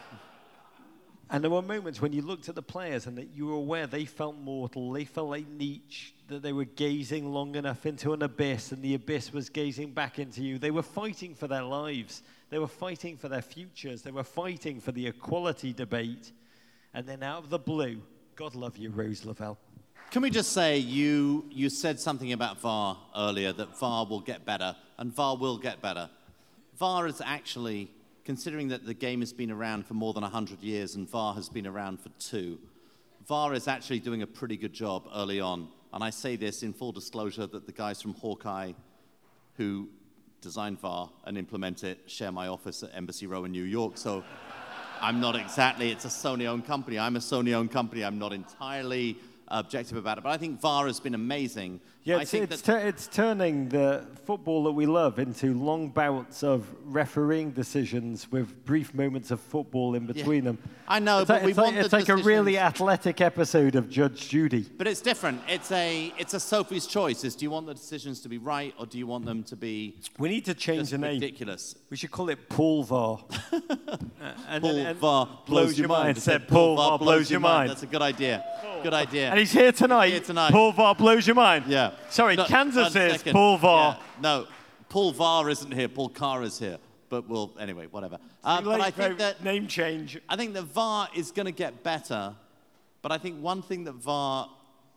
and 1.30 1.44
there 1.44 1.50
were 1.50 1.60
moments 1.60 2.00
when 2.00 2.12
you 2.12 2.22
looked 2.22 2.48
at 2.48 2.54
the 2.54 2.62
players 2.62 3.06
and 3.06 3.18
that 3.18 3.28
you 3.34 3.46
were 3.46 3.54
aware 3.54 3.86
they 3.86 4.06
felt 4.06 4.36
mortal, 4.38 4.90
they 4.92 5.04
felt 5.04 5.28
like 5.28 5.46
Nietzsche, 5.48 6.14
that 6.28 6.42
they 6.42 6.52
were 6.52 6.64
gazing 6.64 7.30
long 7.30 7.56
enough 7.56 7.84
into 7.84 8.12
an 8.14 8.22
abyss 8.22 8.72
and 8.72 8.82
the 8.82 8.94
abyss 8.94 9.32
was 9.32 9.50
gazing 9.50 9.90
back 9.90 10.18
into 10.18 10.42
you. 10.42 10.58
They 10.58 10.70
were 10.70 10.82
fighting 10.82 11.34
for 11.34 11.46
their 11.46 11.62
lives. 11.62 12.22
They 12.48 12.58
were 12.58 12.66
fighting 12.66 13.18
for 13.18 13.28
their 13.28 13.42
futures. 13.42 14.00
They 14.00 14.10
were 14.10 14.24
fighting 14.24 14.80
for 14.80 14.92
the 14.92 15.06
equality 15.06 15.74
debate. 15.74 16.32
And 16.94 17.06
then 17.06 17.22
out 17.22 17.44
of 17.44 17.50
the 17.50 17.58
blue, 17.58 18.00
God 18.38 18.54
love 18.54 18.76
you, 18.76 18.90
Rose 18.90 19.24
Lavelle. 19.24 19.58
Can 20.12 20.22
we 20.22 20.30
just 20.30 20.52
say 20.52 20.78
you, 20.78 21.44
you 21.50 21.68
said 21.68 21.98
something 21.98 22.32
about 22.32 22.60
VAR 22.60 22.96
earlier, 23.16 23.52
that 23.52 23.76
VAR 23.76 24.06
will 24.06 24.20
get 24.20 24.44
better, 24.44 24.76
and 24.96 25.12
VAR 25.12 25.36
will 25.36 25.58
get 25.58 25.82
better. 25.82 26.08
VAR 26.78 27.08
is 27.08 27.20
actually, 27.20 27.90
considering 28.24 28.68
that 28.68 28.86
the 28.86 28.94
game 28.94 29.18
has 29.18 29.32
been 29.32 29.50
around 29.50 29.88
for 29.88 29.94
more 29.94 30.12
than 30.12 30.22
100 30.22 30.62
years 30.62 30.94
and 30.94 31.10
VAR 31.10 31.34
has 31.34 31.48
been 31.48 31.66
around 31.66 31.98
for 31.98 32.10
two, 32.20 32.60
VAR 33.26 33.54
is 33.54 33.66
actually 33.66 33.98
doing 33.98 34.22
a 34.22 34.26
pretty 34.28 34.56
good 34.56 34.72
job 34.72 35.08
early 35.16 35.40
on. 35.40 35.66
And 35.92 36.04
I 36.04 36.10
say 36.10 36.36
this 36.36 36.62
in 36.62 36.72
full 36.72 36.92
disclosure 36.92 37.48
that 37.48 37.66
the 37.66 37.72
guys 37.72 38.00
from 38.00 38.14
Hawkeye 38.14 38.70
who 39.56 39.88
design 40.40 40.76
VAR 40.76 41.10
and 41.24 41.36
implement 41.36 41.82
it, 41.82 41.98
share 42.06 42.30
my 42.30 42.46
office 42.46 42.84
at 42.84 42.94
Embassy 42.94 43.26
Row 43.26 43.46
in 43.46 43.50
New 43.50 43.64
York. 43.64 43.98
So 43.98 44.22
I'm 45.00 45.20
not 45.20 45.36
exactly, 45.36 45.90
it's 45.90 46.04
a 46.04 46.08
Sony 46.08 46.46
owned 46.46 46.66
company. 46.66 46.98
I'm 46.98 47.16
a 47.16 47.20
Sony 47.20 47.54
owned 47.54 47.70
company. 47.70 48.04
I'm 48.04 48.18
not 48.18 48.32
entirely 48.32 49.16
objective 49.48 49.96
about 49.96 50.18
it. 50.18 50.24
But 50.24 50.30
I 50.30 50.36
think 50.36 50.60
VAR 50.60 50.86
has 50.86 51.00
been 51.00 51.14
amazing. 51.14 51.80
Yeah, 52.08 52.16
I 52.16 52.20
it's, 52.22 52.30
think 52.30 52.50
it's, 52.50 52.62
tu- 52.62 52.72
it's 52.72 53.06
turning 53.06 53.68
the 53.68 54.06
football 54.24 54.64
that 54.64 54.72
we 54.72 54.86
love 54.86 55.18
into 55.18 55.52
long 55.52 55.90
bouts 55.90 56.42
of 56.42 56.66
refereeing 56.84 57.50
decisions 57.50 58.32
with 58.32 58.64
brief 58.64 58.94
moments 58.94 59.30
of 59.30 59.40
football 59.40 59.94
in 59.94 60.06
between 60.06 60.44
them. 60.44 60.56
I 60.88 61.00
know, 61.00 61.18
it's 61.20 61.28
but 61.28 61.34
like, 61.34 61.42
we 61.44 61.50
it's 61.50 61.58
like, 61.58 61.64
want 61.64 61.76
the 61.76 61.84
it's 61.84 61.92
like 61.92 62.08
a 62.08 62.16
really 62.16 62.58
athletic 62.58 63.20
episode 63.20 63.74
of 63.74 63.90
Judge 63.90 64.26
Judy. 64.30 64.64
but 64.78 64.86
it's 64.86 65.02
different. 65.02 65.42
It's 65.48 65.70
a 65.70 66.12
it's 66.18 66.32
a 66.32 66.40
Sophie's 66.40 66.86
choice. 66.86 67.24
Is 67.24 67.36
do 67.36 67.44
you 67.44 67.50
want 67.50 67.66
the 67.66 67.74
decisions 67.74 68.20
to 68.20 68.30
be 68.30 68.38
right 68.38 68.74
or 68.78 68.86
do 68.86 68.96
you 68.96 69.06
want 69.06 69.26
them 69.26 69.42
to 69.44 69.56
be 69.56 69.96
We 70.18 70.30
need 70.30 70.46
to 70.46 70.54
change 70.54 70.88
the 70.90 70.98
name. 70.98 71.20
ridiculous? 71.20 71.74
We 71.90 71.98
should 71.98 72.10
call 72.10 72.30
it 72.30 72.48
Paul 72.48 72.84
VAR. 72.84 73.18
Uh, 74.20 74.32
and 74.48 74.62
Paul 74.62 74.76
and 74.76 74.98
VAR 74.98 75.28
blows 75.46 75.78
your 75.78 75.86
mind. 75.88 76.18
Said 76.18 76.48
Paul 76.48 76.74
VAR 76.76 76.98
blows 76.98 77.30
your 77.30 77.38
mind. 77.38 77.70
That's 77.70 77.84
a 77.84 77.86
good 77.86 78.02
idea. 78.02 78.44
Good 78.82 78.92
idea. 78.92 79.30
And 79.30 79.38
he's 79.38 79.52
here 79.52 79.70
tonight. 79.70 80.08
here 80.10 80.20
tonight. 80.20 80.50
Paul 80.50 80.72
VAR 80.72 80.94
blows 80.96 81.24
your 81.26 81.36
mind. 81.36 81.66
yeah. 81.68 81.92
Sorry, 82.10 82.36
No, 82.36 82.44
Kansas 82.44 82.94
is 82.94 83.12
second. 83.12 83.32
Paul 83.32 83.58
VAR. 83.58 83.96
Yeah. 83.98 84.20
No, 84.20 84.46
Paul 84.88 85.12
VAR 85.12 85.48
isn't 85.50 85.72
here. 85.72 85.88
Paul 85.88 86.08
Carr 86.08 86.42
is 86.42 86.58
here. 86.58 86.78
But 87.10 87.28
we'll 87.28 87.54
anyway, 87.58 87.86
whatever. 87.86 88.18
Uh, 88.44 88.60
but 88.60 88.80
I 88.80 88.90
think 88.90 89.18
that 89.18 89.42
name 89.42 89.66
change. 89.66 90.20
I 90.28 90.36
think 90.36 90.52
that 90.54 90.64
VAR 90.64 91.08
is 91.14 91.30
going 91.30 91.46
to 91.46 91.52
get 91.52 91.82
better, 91.82 92.34
but 93.00 93.12
I 93.12 93.18
think 93.18 93.40
one 93.40 93.62
thing 93.62 93.84
that 93.84 93.94
VAR, 93.94 94.50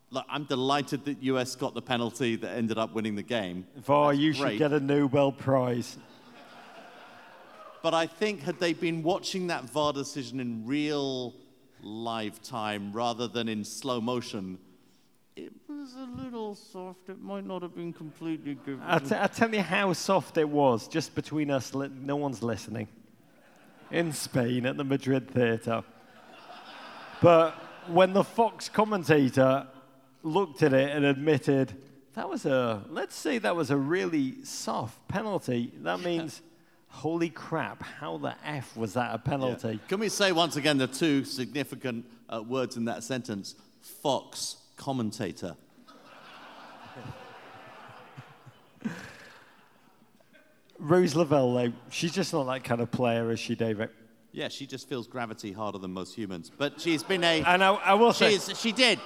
look, 0.10 0.26
I'm 0.30 0.44
delighted 0.44 1.06
that 1.06 1.24
US 1.24 1.56
got 1.56 1.74
the 1.74 1.82
penalty 1.82 2.36
that 2.36 2.58
ended 2.58 2.78
up 2.78 2.94
winning 2.94 3.16
the 3.16 3.24
game. 3.24 3.66
VAR, 3.78 4.12
That's 4.12 4.20
you 4.22 4.34
should 4.34 4.58
get 4.58 4.74
a 4.74 4.80
Nobel 4.80 5.32
Prize. 5.32 5.98
But 7.82 7.94
I 7.94 8.06
think 8.06 8.42
had 8.42 8.60
they 8.60 8.74
been 8.74 9.02
watching 9.04 9.48
that 9.48 9.70
VAR 9.70 9.94
decision 9.94 10.40
in 10.40 10.66
real 10.68 11.34
live 11.82 12.42
time 12.44 12.92
rather 12.94 13.28
than 13.28 13.50
in 13.50 13.64
slow 13.64 14.00
motion, 14.00 14.60
it 15.36 15.52
was 15.68 15.96
a 15.96 16.24
little 16.24 16.56
soft. 16.56 17.10
It 17.10 17.22
might 17.22 17.46
not 17.46 17.62
have 17.62 17.76
been 17.76 17.94
completely 17.94 18.56
given. 18.56 18.82
I'll, 18.84 19.00
t- 19.00 19.16
I'll 19.16 19.30
tell 19.30 19.54
you 19.54 19.62
how 19.62 19.94
soft 19.94 20.38
it 20.38 20.48
was, 20.48 20.88
just 20.88 21.16
between 21.16 21.50
us, 21.50 21.74
li- 21.74 21.90
no 22.02 22.16
one's 22.16 22.44
listening. 22.44 22.88
In 23.92 24.12
Spain 24.14 24.66
at 24.66 24.78
the 24.78 24.84
Madrid 24.84 25.30
Theatre. 25.30 25.84
But 27.22 27.52
when 27.88 28.14
the 28.14 28.24
Fox 28.24 28.70
commentator 28.70 29.68
looked 30.24 30.64
at 30.64 30.74
it 30.74 30.96
and 30.96 31.06
admitted, 31.06 31.76
that 32.16 32.30
was 32.30 32.46
a, 32.46 32.84
let's 32.90 33.16
say 33.16 33.38
that 33.38 33.56
was 33.56 33.70
a 33.70 33.78
really 33.78 34.44
soft 34.44 35.08
penalty, 35.08 35.74
that 35.82 36.00
means, 36.02 36.42
holy 36.88 37.30
crap, 37.30 37.84
how 37.84 38.18
the 38.18 38.36
F 38.46 38.76
was 38.76 38.94
that 38.94 39.14
a 39.14 39.18
penalty? 39.18 39.80
Can 39.88 40.00
we 40.00 40.10
say 40.10 40.32
once 40.32 40.56
again 40.56 40.78
the 40.78 40.88
two 40.88 41.24
significant 41.24 42.06
uh, 42.30 42.42
words 42.42 42.78
in 42.78 42.86
that 42.86 43.04
sentence? 43.04 43.56
Fox 43.82 44.58
commentator. 44.82 45.56
Rose 50.80 51.16
Lavelle, 51.16 51.54
though, 51.54 51.74
she's 51.92 52.12
just 52.12 52.34
not 52.34 52.46
that 52.46 52.64
kind 52.64 52.82
of 52.82 52.90
player, 52.92 53.32
is 53.32 53.40
she, 53.40 53.56
David? 53.56 53.90
Yeah, 54.32 54.48
she 54.48 54.66
just 54.66 54.90
feels 54.90 55.08
gravity 55.08 55.52
harder 55.52 55.78
than 55.78 55.92
most 55.94 56.16
humans. 56.16 56.52
But 56.58 56.80
she's 56.82 57.04
been 57.04 57.24
a. 57.24 57.44
And 57.44 57.64
I, 57.64 57.74
I 57.74 57.94
will 57.96 58.14
say, 58.14 58.38
she 58.40 58.72
did. 58.72 58.98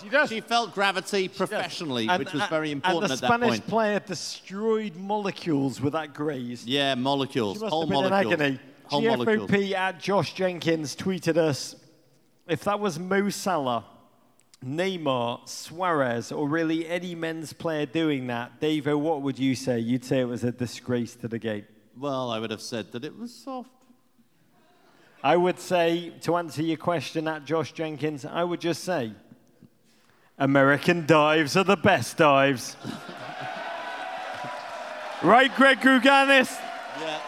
she 0.00 0.08
does. 0.08 0.28
She 0.30 0.40
felt 0.40 0.72
gravity 0.72 1.28
professionally, 1.28 2.08
And- 2.08 2.18
which 2.20 2.32
was 2.32 2.42
and- 2.42 2.50
very 2.50 2.70
important 2.70 3.10
and 3.10 3.10
the 3.10 3.14
at 3.14 3.20
that 3.20 3.26
Spanish 3.26 3.50
point. 3.58 3.66
player 3.66 3.98
destroyed 4.00 4.96
molecules 4.96 5.80
with 5.80 5.92
that 5.94 6.14
graze. 6.14 6.64
Yeah, 6.64 6.94
molecules, 6.94 7.58
She 7.58 7.64
must 7.64 7.72
whole 7.72 7.82
have 7.82 7.88
been 7.90 8.04
in 8.04 8.10
molecules, 8.10 8.32
agony. 8.34 8.60
whole 8.84 9.02
molecules. 9.02 9.50
GFOP 9.50 9.72
at 9.74 10.00
Josh 10.00 10.34
Jenkins 10.34 10.96
tweeted 10.96 11.36
us, 11.36 11.74
if 12.46 12.62
that 12.64 12.78
was 12.80 12.98
Mo 12.98 13.28
Salah, 13.30 13.84
Neymar, 14.64 15.48
Suarez, 15.48 16.32
or 16.32 16.48
really 16.48 16.88
any 16.88 17.14
men's 17.14 17.52
player 17.52 17.86
doing 17.86 18.26
that, 18.26 18.60
Davo, 18.60 18.98
what 18.98 19.22
would 19.22 19.38
you 19.38 19.54
say? 19.54 19.78
You'd 19.78 20.04
say 20.04 20.20
it 20.20 20.24
was 20.24 20.42
a 20.42 20.50
disgrace 20.50 21.14
to 21.16 21.28
the 21.28 21.38
game. 21.38 21.64
Well, 21.96 22.30
I 22.30 22.38
would 22.38 22.50
have 22.50 22.60
said 22.60 22.92
that 22.92 23.04
it 23.04 23.16
was 23.16 23.32
soft. 23.32 23.70
I 25.22 25.36
would 25.36 25.58
say, 25.58 26.12
to 26.22 26.36
answer 26.36 26.62
your 26.62 26.76
question 26.76 27.26
at 27.28 27.44
Josh 27.44 27.72
Jenkins, 27.72 28.24
I 28.24 28.44
would 28.44 28.60
just 28.60 28.84
say, 28.84 29.12
American 30.38 31.06
dives 31.06 31.56
are 31.56 31.64
the 31.64 31.76
best 31.76 32.16
dives. 32.16 32.76
right, 35.22 35.54
Greg 35.56 35.80
Louganis? 35.80 36.56
Yeah. 37.00 37.20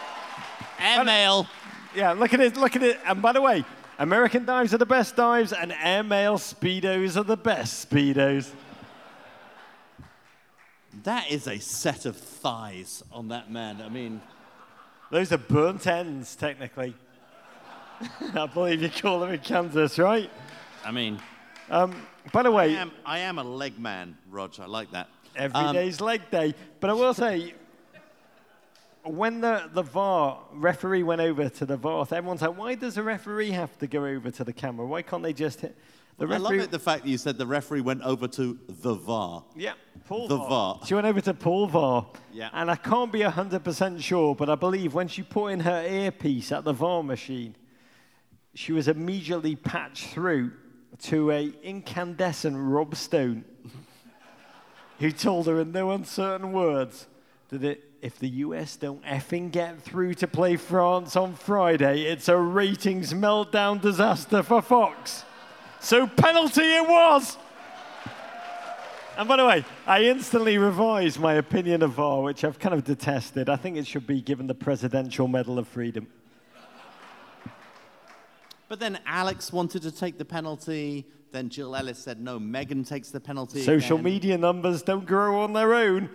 Airmail. 0.79 1.47
Yeah, 1.93 2.13
look 2.13 2.33
at 2.33 2.39
it, 2.39 2.55
look 2.55 2.77
at 2.77 2.83
it. 2.83 2.97
And 3.05 3.21
by 3.21 3.33
the 3.33 3.41
way, 3.41 3.65
American 4.01 4.45
dives 4.45 4.73
are 4.73 4.79
the 4.79 4.85
best 4.85 5.15
dives, 5.15 5.53
and 5.53 5.71
airmail 5.71 6.39
speedos 6.39 7.15
are 7.17 7.23
the 7.23 7.37
best 7.37 7.87
speedos. 7.87 8.51
That 11.03 11.29
is 11.29 11.47
a 11.47 11.59
set 11.59 12.05
of 12.07 12.17
thighs 12.17 13.03
on 13.11 13.27
that 13.27 13.51
man. 13.51 13.79
I 13.79 13.89
mean, 13.89 14.19
Those 15.11 15.31
are 15.31 15.37
burnt 15.37 15.85
ends, 15.85 16.35
technically. 16.35 16.95
I 18.33 18.47
believe 18.47 18.81
you 18.81 18.89
call 18.89 19.19
them 19.19 19.29
in 19.33 19.39
Kansas, 19.39 19.99
right? 19.99 20.31
I 20.83 20.89
mean, 20.89 21.19
By 21.69 22.41
the 22.41 22.49
I 22.49 22.49
way, 22.49 22.75
am, 22.77 22.91
I 23.05 23.19
am 23.19 23.37
a 23.37 23.43
leg 23.43 23.77
man, 23.77 24.17
Roger. 24.31 24.63
I 24.63 24.65
like 24.65 24.89
that. 24.93 25.09
every 25.35 25.59
Um, 25.61 25.75
day's 25.75 26.01
leg 26.01 26.21
day. 26.31 26.55
But 26.79 26.89
I 26.89 26.93
will 26.93 27.13
say, 27.13 27.53
when 29.03 29.41
the, 29.41 29.69
the 29.73 29.81
VAR 29.81 30.39
referee 30.53 31.03
went 31.03 31.21
over 31.21 31.49
to 31.49 31.65
the 31.65 31.77
VAR, 31.77 32.05
everyone's 32.11 32.41
like, 32.41 32.57
why 32.57 32.75
does 32.75 32.95
the 32.95 33.03
referee 33.03 33.51
have 33.51 33.77
to 33.79 33.87
go 33.87 34.05
over 34.05 34.31
to 34.31 34.43
the 34.43 34.53
camera? 34.53 34.85
Why 34.85 35.01
can't 35.01 35.23
they 35.23 35.33
just 35.33 35.61
hit 35.61 35.77
the 36.17 36.25
I 36.25 36.37
love 36.37 36.51
referee? 36.51 36.65
it 36.65 36.71
the 36.71 36.79
fact 36.79 37.03
that 37.03 37.09
you 37.09 37.17
said 37.17 37.37
the 37.37 37.47
referee 37.47 37.81
went 37.81 38.03
over 38.03 38.27
to 38.27 38.59
the 38.67 38.93
VAR. 38.93 39.43
Yeah, 39.55 39.73
Paul 40.07 40.27
The 40.27 40.37
VAR. 40.37 40.49
VAR. 40.49 40.79
She 40.85 40.93
went 40.93 41.07
over 41.07 41.21
to 41.21 41.33
Paul 41.33 41.67
VAR. 41.67 42.07
Yeah. 42.31 42.49
And 42.53 42.69
I 42.69 42.75
can't 42.75 43.11
be 43.11 43.19
100% 43.19 44.01
sure, 44.01 44.35
but 44.35 44.49
I 44.49 44.55
believe 44.55 44.93
when 44.93 45.07
she 45.07 45.23
put 45.23 45.47
in 45.47 45.61
her 45.61 45.83
earpiece 45.83 46.51
at 46.51 46.63
the 46.63 46.73
VAR 46.73 47.01
machine, 47.03 47.55
she 48.53 48.71
was 48.73 48.87
immediately 48.87 49.55
patched 49.55 50.07
through 50.07 50.51
to 51.03 51.31
a 51.31 51.51
incandescent 51.63 52.55
Rob 52.57 52.95
Stone, 52.95 53.45
who 54.99 55.11
told 55.11 55.47
her 55.47 55.59
in 55.61 55.71
no 55.71 55.91
uncertain 55.91 56.51
words 56.51 57.07
that 57.49 57.63
it, 57.63 57.90
if 58.01 58.17
the 58.17 58.29
US 58.29 58.75
don't 58.77 59.03
effing 59.03 59.51
get 59.51 59.81
through 59.81 60.15
to 60.15 60.27
play 60.27 60.55
France 60.57 61.15
on 61.15 61.35
Friday, 61.35 62.03
it's 62.03 62.27
a 62.27 62.37
ratings 62.37 63.13
meltdown 63.13 63.79
disaster 63.79 64.41
for 64.41 64.61
Fox. 64.61 65.23
So 65.79 66.07
penalty 66.07 66.63
it 66.63 66.87
was. 66.87 67.37
And 69.17 69.27
by 69.27 69.37
the 69.37 69.45
way, 69.45 69.65
I 69.85 70.03
instantly 70.03 70.57
revised 70.57 71.19
my 71.19 71.35
opinion 71.35 71.83
of 71.83 71.91
VAR, 71.91 72.21
which 72.21 72.43
I've 72.43 72.57
kind 72.57 72.73
of 72.73 72.83
detested. 72.83 73.49
I 73.49 73.55
think 73.55 73.77
it 73.77 73.85
should 73.85 74.07
be 74.07 74.21
given 74.21 74.47
the 74.47 74.55
Presidential 74.55 75.27
Medal 75.27 75.59
of 75.59 75.67
Freedom. 75.67 76.07
But 78.67 78.79
then 78.79 78.99
Alex 79.05 79.51
wanted 79.51 79.81
to 79.83 79.91
take 79.91 80.17
the 80.17 80.25
penalty. 80.25 81.05
Then 81.31 81.49
Jill 81.49 81.75
Ellis 81.75 81.99
said, 81.99 82.19
no, 82.19 82.39
Megan 82.39 82.83
takes 82.83 83.09
the 83.09 83.19
penalty. 83.19 83.61
Social 83.61 83.97
again. 83.97 84.03
media 84.03 84.37
numbers 84.37 84.81
don't 84.81 85.05
grow 85.05 85.41
on 85.41 85.53
their 85.53 85.73
own. 85.73 86.09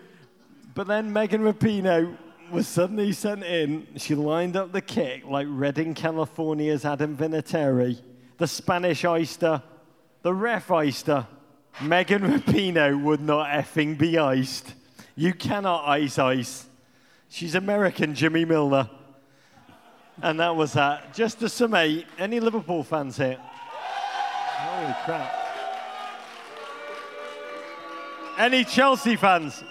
But 0.77 0.89
then 0.89 1.11
Megan 1.11 1.41
Rapinoe 1.41 2.19
was 2.51 2.69
suddenly 2.69 3.11
sent 3.13 3.43
in. 3.43 3.87
She 3.97 4.15
lined 4.15 4.59
up 4.59 4.73
the 4.73 4.83
kick 4.83 5.25
like 5.25 5.47
Redding, 5.49 5.95
California's 5.95 6.85
Adam 6.85 7.17
Vinatieri, 7.17 7.99
the 8.37 8.47
Spanish 8.47 9.03
Oyster, 9.03 9.63
the 10.21 10.35
ref 10.35 10.71
Oyster. 10.71 11.27
Megan 11.81 12.21
Rapinoe 12.21 13.03
would 13.03 13.23
not 13.23 13.49
effing 13.49 13.97
be 13.97 14.19
iced. 14.19 14.75
You 15.15 15.33
cannot 15.33 15.89
ice 15.89 16.19
ice. 16.19 16.67
She's 17.31 17.55
American, 17.55 18.15
Jimmy 18.15 18.45
Milner. 18.45 18.91
And 20.21 20.39
that 20.41 20.55
was 20.55 20.75
that. 20.75 21.15
Just 21.15 21.41
to 21.41 21.49
summate, 21.49 22.07
any 22.19 22.39
Liverpool 22.39 22.83
fans 22.83 23.17
here? 23.17 23.39
Holy 23.41 24.95
crap. 25.07 25.35
Any 28.39 28.63
Chelsea 28.63 29.17
fans? 29.17 29.65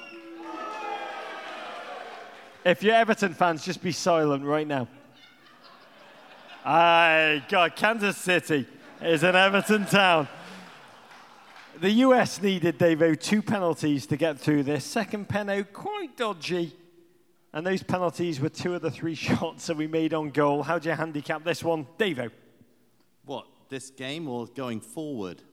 If 2.65 2.81
you're 2.81 2.95
Everton 2.95 3.35
fans, 3.35 3.63
just 3.63 3.83
be 3.83 3.91
silent 3.91 4.43
right 4.43 4.67
now. 4.67 4.87
Aye, 6.65 7.43
God, 7.47 7.75
Kansas 7.75 8.17
City 8.17 8.65
is 8.99 9.21
an 9.21 9.35
Everton 9.35 9.85
town. 9.85 10.27
The 11.79 11.91
US 11.91 12.41
needed, 12.41 12.79
Davo, 12.79 13.21
two 13.21 13.43
penalties 13.43 14.07
to 14.07 14.17
get 14.17 14.39
through 14.39 14.63
this. 14.63 14.83
Second 14.83 15.29
penalty, 15.29 15.69
quite 15.71 16.17
dodgy. 16.17 16.75
And 17.53 17.67
those 17.67 17.83
penalties 17.83 18.39
were 18.39 18.49
two 18.49 18.73
of 18.73 18.81
the 18.81 18.89
three 18.89 19.13
shots 19.27 19.67
that 19.67 19.77
we 19.77 19.85
made 19.85 20.15
on 20.15 20.31
goal. 20.31 20.63
How 20.63 20.79
do 20.79 20.89
you 20.89 20.95
handicap 20.95 21.43
this 21.43 21.63
one, 21.63 21.85
Davo? 21.99 22.31
What, 23.25 23.45
this 23.69 23.91
game 23.91 24.27
or 24.27 24.47
going 24.47 24.81
forward? 24.81 25.43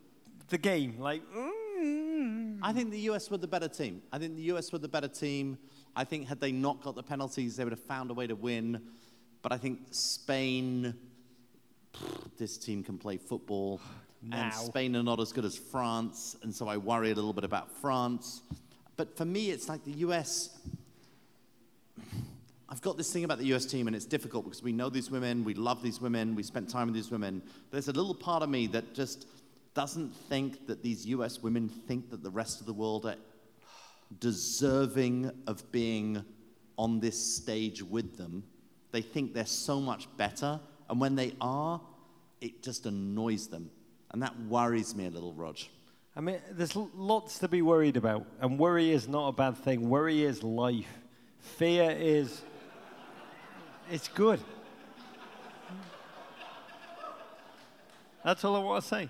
The 0.49 0.57
game, 0.57 0.97
like, 0.99 1.23
mm, 1.31 2.59
I 2.63 2.73
think 2.73 2.91
the 2.91 3.01
US 3.11 3.31
were 3.31 3.37
the 3.37 3.47
better 3.47 3.69
team. 3.69 4.01
I 4.11 4.19
think 4.19 4.35
the 4.35 4.45
US 4.55 4.73
were 4.73 4.79
the 4.79 4.89
better 4.89 5.09
team. 5.09 5.59
I 5.95 6.05
think 6.05 6.29
had 6.29 6.41
they 6.41 6.53
not 6.53 6.83
got 6.83 6.95
the 6.95 7.03
penalties, 7.03 7.57
they 7.57 7.65
would 7.65 7.73
have 7.73 7.81
found 7.81 8.11
a 8.11 8.15
way 8.15 8.27
to 8.27 8.35
win. 8.35 8.81
But 9.43 9.53
I 9.53 9.59
think 9.59 9.81
Spain, 9.91 10.95
pff, 11.93 12.37
this 12.39 12.57
team 12.57 12.83
can 12.83 12.99
play 12.99 13.17
football. 13.17 13.81
Now. 14.23 14.45
And 14.45 14.55
Spain 14.55 14.95
are 14.97 15.03
not 15.03 15.21
as 15.21 15.33
good 15.33 15.45
as 15.45 15.59
France, 15.59 16.37
and 16.43 16.55
so 16.55 16.69
I 16.69 16.77
worry 16.77 17.11
a 17.11 17.15
little 17.15 17.33
bit 17.33 17.45
about 17.45 17.71
France. 17.81 18.43
But 18.97 19.17
for 19.17 19.25
me, 19.25 19.51
it's 19.51 19.69
like 19.69 19.85
the 19.85 19.93
US. 20.07 20.57
I've 22.69 22.81
got 22.81 22.97
this 22.97 23.13
thing 23.13 23.25
about 23.25 23.39
the 23.39 23.53
US 23.53 23.67
team, 23.67 23.87
and 23.89 23.97
it's 23.97 24.07
difficult 24.07 24.45
because 24.45 24.63
we 24.63 24.73
know 24.73 24.89
these 24.89 25.11
women, 25.11 25.45
we 25.45 25.55
love 25.55 25.83
these 25.83 26.01
women, 26.01 26.35
we 26.35 26.43
spent 26.43 26.71
time 26.71 26.87
with 26.87 26.95
these 26.95 27.11
women. 27.11 27.43
There's 27.71 27.89
a 27.89 27.93
little 27.93 28.15
part 28.15 28.43
of 28.43 28.49
me 28.49 28.67
that 28.69 28.95
just 28.95 29.27
doesn't 29.75 30.15
think 30.15 30.67
that 30.69 30.83
these 30.83 31.07
US 31.07 31.43
women 31.43 31.69
think 31.69 32.11
that 32.11 32.23
the 32.23 32.31
rest 32.31 32.61
of 32.61 32.67
the 32.67 32.73
world 32.73 33.07
are 33.07 33.17
deserving 34.21 35.31
of 35.47 35.71
being 35.73 36.25
on 36.79 37.01
this 37.01 37.19
stage 37.37 37.83
with 37.83 38.17
them. 38.17 38.45
They 38.91 39.03
think 39.03 39.35
they're 39.35 39.47
so 39.47 39.81
much 39.81 40.09
better, 40.17 40.61
and 40.89 41.01
when 41.01 41.15
they 41.15 41.35
are, 41.41 41.81
it 42.41 42.63
just 42.63 42.87
annoys 42.87 43.47
them. 43.49 43.71
And 44.11 44.23
that 44.23 44.39
worries 44.41 44.95
me 44.95 45.07
a 45.07 45.11
little, 45.11 45.33
Rog. 45.33 45.59
I 46.15 46.21
mean, 46.21 46.41
there's 46.51 46.77
lots 46.77 47.39
to 47.39 47.49
be 47.49 47.63
worried 47.63 47.97
about, 47.97 48.27
and 48.41 48.59
worry 48.59 48.91
is 48.91 49.09
not 49.09 49.29
a 49.29 49.33
bad 49.33 49.57
thing. 49.57 49.89
Worry 49.89 50.23
is 50.23 50.43
life. 50.43 50.99
Fear 51.39 51.97
is, 51.99 52.43
it's 53.91 54.09
good. 54.09 54.41
That's 58.25 58.45
all 58.45 58.57
I 58.57 58.59
want 58.59 58.83
to 58.83 58.89
say. 58.89 59.09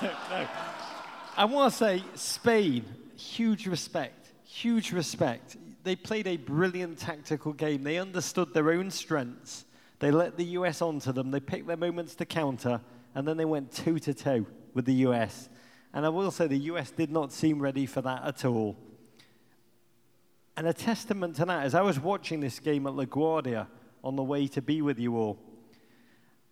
no. 0.02 0.48
I 1.36 1.44
want 1.46 1.72
to 1.72 1.78
say 1.78 2.04
Spain, 2.14 2.84
huge 3.16 3.66
respect, 3.66 4.32
huge 4.44 4.92
respect. 4.92 5.56
They 5.82 5.96
played 5.96 6.26
a 6.26 6.36
brilliant 6.36 6.98
tactical 6.98 7.52
game. 7.52 7.82
They 7.82 7.98
understood 7.98 8.54
their 8.54 8.70
own 8.70 8.90
strengths. 8.90 9.64
They 9.98 10.10
let 10.10 10.36
the 10.36 10.44
US 10.44 10.82
onto 10.82 11.12
them. 11.12 11.30
They 11.30 11.40
picked 11.40 11.66
their 11.66 11.76
moments 11.76 12.14
to 12.16 12.24
counter, 12.24 12.80
and 13.14 13.26
then 13.26 13.36
they 13.36 13.44
went 13.44 13.72
toe 13.72 13.98
to 13.98 14.14
toe 14.14 14.46
with 14.72 14.84
the 14.84 14.94
US. 15.06 15.48
And 15.92 16.04
I 16.04 16.08
will 16.08 16.30
say 16.30 16.46
the 16.46 16.56
US 16.56 16.90
did 16.90 17.10
not 17.10 17.32
seem 17.32 17.60
ready 17.60 17.86
for 17.86 18.02
that 18.02 18.24
at 18.24 18.44
all. 18.44 18.76
And 20.56 20.66
a 20.66 20.72
testament 20.72 21.36
to 21.36 21.44
that 21.44 21.66
is 21.66 21.74
I 21.74 21.82
was 21.82 21.98
watching 21.98 22.40
this 22.40 22.58
game 22.58 22.86
at 22.86 22.94
LaGuardia 22.94 23.66
on 24.02 24.16
the 24.16 24.22
way 24.22 24.46
to 24.48 24.62
be 24.62 24.82
with 24.82 24.98
you 24.98 25.16
all. 25.16 25.38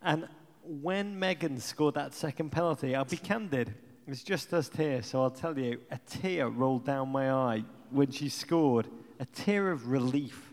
And 0.00 0.28
when 0.64 1.18
Megan 1.18 1.60
scored 1.60 1.94
that 1.94 2.14
second 2.14 2.50
penalty, 2.50 2.94
I'll 2.94 3.04
be 3.04 3.16
candid. 3.16 3.74
It's 4.09 4.24
just 4.24 4.53
us 4.53 4.68
here, 4.76 5.00
so 5.03 5.22
I'll 5.22 5.30
tell 5.30 5.57
you, 5.57 5.80
a 5.92 5.98
tear 6.09 6.48
rolled 6.48 6.84
down 6.84 7.11
my 7.11 7.30
eye 7.30 7.64
when 7.90 8.11
she 8.11 8.28
scored, 8.28 8.88
a 9.20 9.26
tear 9.26 9.70
of 9.70 9.88
relief 9.88 10.53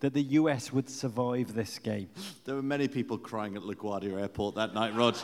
that 0.00 0.12
the 0.12 0.22
US 0.22 0.70
would 0.70 0.90
survive 0.90 1.54
this 1.54 1.78
game. 1.78 2.10
There 2.44 2.54
were 2.54 2.62
many 2.62 2.88
people 2.88 3.16
crying 3.16 3.56
at 3.56 3.62
LaGuardia 3.62 4.20
Airport 4.20 4.56
that 4.56 4.74
night, 4.74 4.94
Rog. 4.94 5.16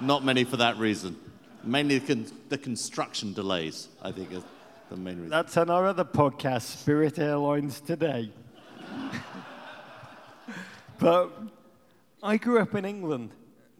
Not 0.00 0.24
many 0.24 0.44
for 0.44 0.56
that 0.56 0.78
reason. 0.78 1.18
Mainly 1.62 1.98
the, 1.98 2.14
con- 2.14 2.32
the 2.48 2.56
construction 2.56 3.34
delays, 3.34 3.88
I 4.00 4.10
think, 4.10 4.32
is 4.32 4.42
the 4.88 4.96
main 4.96 5.16
reason. 5.16 5.28
That's 5.28 5.58
on 5.58 5.68
our 5.68 5.84
other 5.84 6.04
podcast, 6.04 6.62
Spirit 6.62 7.18
Airlines 7.18 7.82
Today. 7.82 8.32
but 10.98 11.32
I 12.22 12.38
grew 12.38 12.60
up 12.60 12.74
in 12.74 12.86
England 12.86 13.32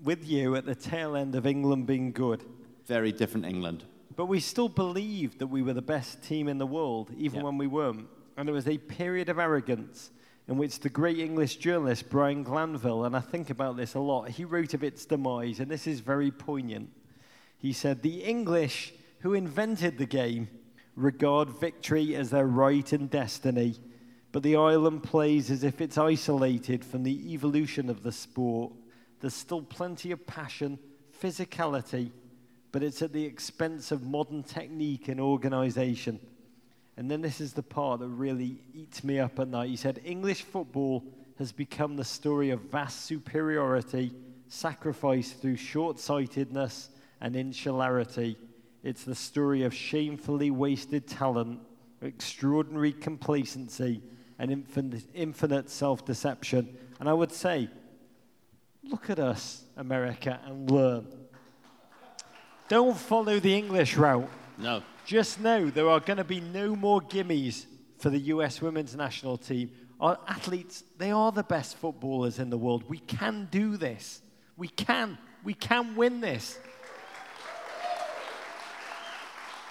with 0.04 0.28
you 0.28 0.56
at 0.56 0.66
the 0.66 0.74
tail 0.74 1.16
end 1.16 1.34
of 1.34 1.46
England 1.46 1.86
being 1.86 2.12
good. 2.12 2.44
Very 2.88 3.12
different 3.12 3.44
England. 3.44 3.84
But 4.16 4.26
we 4.26 4.40
still 4.40 4.70
believed 4.70 5.38
that 5.38 5.46
we 5.46 5.62
were 5.62 5.74
the 5.74 5.82
best 5.82 6.22
team 6.22 6.48
in 6.48 6.56
the 6.56 6.66
world, 6.66 7.10
even 7.18 7.40
Yeah. 7.40 7.44
when 7.44 7.58
we 7.58 7.66
weren't. 7.66 8.08
And 8.36 8.48
there 8.48 8.54
was 8.54 8.66
a 8.66 8.78
period 8.78 9.28
of 9.28 9.38
arrogance 9.38 10.10
in 10.48 10.56
which 10.56 10.80
the 10.80 10.88
great 10.88 11.18
English 11.18 11.56
journalist 11.56 12.08
Brian 12.08 12.42
Glanville, 12.42 13.04
and 13.04 13.14
I 13.14 13.20
think 13.20 13.50
about 13.50 13.76
this 13.76 13.94
a 13.94 14.00
lot, 14.00 14.30
he 14.30 14.44
wrote 14.44 14.72
of 14.72 14.82
its 14.82 15.04
demise, 15.04 15.60
and 15.60 15.70
this 15.70 15.86
is 15.86 16.00
very 16.00 16.30
poignant. 16.30 16.90
He 17.58 17.74
said, 17.74 18.00
The 18.02 18.24
English 18.24 18.94
who 19.20 19.34
invented 19.34 19.98
the 19.98 20.06
game 20.06 20.48
regard 20.96 21.50
victory 21.50 22.16
as 22.16 22.30
their 22.30 22.46
right 22.46 22.90
and 22.92 23.10
destiny, 23.10 23.76
but 24.32 24.42
the 24.42 24.56
island 24.56 25.02
plays 25.02 25.50
as 25.50 25.62
if 25.62 25.80
it's 25.80 25.98
isolated 25.98 26.84
from 26.84 27.02
the 27.02 27.32
evolution 27.32 27.90
of 27.90 28.02
the 28.02 28.12
sport. 28.12 28.72
There's 29.20 29.34
still 29.34 29.62
plenty 29.62 30.10
of 30.10 30.26
passion, 30.26 30.78
physicality, 31.20 32.12
but 32.72 32.82
it's 32.82 33.02
at 33.02 33.12
the 33.12 33.24
expense 33.24 33.90
of 33.92 34.02
modern 34.02 34.42
technique 34.42 35.08
and 35.08 35.20
organization. 35.20 36.20
And 36.96 37.10
then 37.10 37.20
this 37.20 37.40
is 37.40 37.52
the 37.52 37.62
part 37.62 38.00
that 38.00 38.08
really 38.08 38.60
eats 38.74 39.04
me 39.04 39.18
up 39.18 39.38
at 39.38 39.48
night. 39.48 39.70
He 39.70 39.76
said, 39.76 40.00
English 40.04 40.42
football 40.42 41.04
has 41.38 41.52
become 41.52 41.96
the 41.96 42.04
story 42.04 42.50
of 42.50 42.60
vast 42.62 43.04
superiority, 43.06 44.12
sacrifice 44.48 45.30
through 45.32 45.56
short 45.56 45.98
sightedness 45.98 46.90
and 47.20 47.36
insularity. 47.36 48.36
It's 48.82 49.04
the 49.04 49.14
story 49.14 49.62
of 49.62 49.72
shamefully 49.72 50.50
wasted 50.50 51.06
talent, 51.06 51.60
extraordinary 52.02 52.92
complacency, 52.92 54.02
and 54.38 54.50
infinite, 54.50 55.04
infinite 55.14 55.70
self 55.70 56.04
deception. 56.04 56.76
And 57.00 57.08
I 57.08 57.12
would 57.12 57.32
say, 57.32 57.68
look 58.82 59.10
at 59.10 59.18
us, 59.18 59.64
America, 59.76 60.40
and 60.44 60.70
learn. 60.70 61.06
Don't 62.68 62.96
follow 62.96 63.40
the 63.40 63.54
English 63.56 63.96
route. 63.96 64.28
No. 64.58 64.82
Just 65.06 65.40
know 65.40 65.70
there 65.70 65.88
are 65.88 66.00
going 66.00 66.18
to 66.18 66.24
be 66.24 66.40
no 66.40 66.76
more 66.76 67.00
gimmies 67.00 67.64
for 67.98 68.10
the 68.10 68.18
US 68.18 68.60
women's 68.60 68.94
national 68.94 69.38
team. 69.38 69.70
Our 70.00 70.18
athletes, 70.28 70.84
they 70.98 71.10
are 71.10 71.32
the 71.32 71.42
best 71.42 71.76
footballers 71.76 72.38
in 72.38 72.50
the 72.50 72.58
world. 72.58 72.84
We 72.88 72.98
can 72.98 73.48
do 73.50 73.76
this. 73.76 74.20
We 74.56 74.68
can. 74.68 75.18
We 75.42 75.54
can 75.54 75.96
win 75.96 76.20
this. 76.20 76.58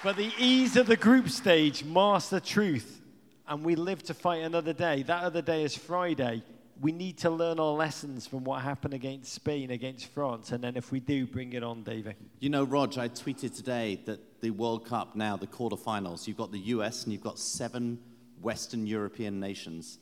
But 0.04 0.16
the 0.16 0.32
ease 0.38 0.76
of 0.76 0.88
the 0.88 0.96
group 0.96 1.30
stage 1.30 1.84
masks 1.84 2.30
the 2.30 2.40
truth, 2.40 3.02
and 3.48 3.64
we 3.64 3.76
live 3.76 4.04
to 4.04 4.14
fight 4.14 4.44
another 4.44 4.74
day. 4.74 5.04
That 5.04 5.24
other 5.24 5.42
day 5.42 5.64
is 5.64 5.76
Friday. 5.76 6.44
We 6.80 6.92
need 6.92 7.18
to 7.20 7.30
learn 7.30 7.60
our 7.60 7.74
lessons 7.74 8.28
from 8.28 8.44
what 8.44 8.62
happened 8.62 8.94
against 8.94 9.34
Spain, 9.34 9.72
against 9.72 10.08
France, 10.08 10.52
and 10.52 10.64
then 10.64 10.78
if 10.78 10.92
we 10.92 11.00
do, 11.00 11.26
bring 11.26 11.54
it 11.54 11.64
on, 11.64 11.84
David. 11.84 12.16
You 12.40 12.50
know, 12.50 12.64
Rog, 12.64 12.98
I 13.00 13.10
tweeted 13.10 13.56
today 13.56 14.00
that 14.06 14.42
the 14.42 14.52
World 14.52 14.86
Cup 14.86 15.16
now, 15.16 15.38
the 15.38 15.48
quarterfinals, 15.48 16.28
you've 16.28 16.38
got 16.38 16.52
the 16.52 16.60
US 16.60 17.04
and 17.04 17.12
you've 17.12 17.24
got 17.24 17.40
seven 17.40 17.98
Western 18.42 18.86
European 18.86 19.40
nations. 19.40 19.98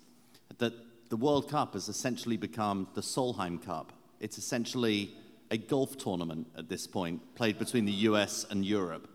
That 0.57 0.73
the 1.09 1.17
World 1.17 1.49
Cup 1.49 1.73
has 1.73 1.88
essentially 1.88 2.36
become 2.36 2.88
the 2.93 3.01
Solheim 3.01 3.63
Cup. 3.63 3.93
It's 4.19 4.38
essentially 4.38 5.13
a 5.51 5.57
golf 5.57 5.97
tournament 5.97 6.47
at 6.57 6.67
this 6.67 6.88
point, 6.88 7.21
played 7.36 7.57
between 7.57 7.86
the 7.86 7.91
US 8.09 8.45
and 8.49 8.65
Europe. 8.65 9.07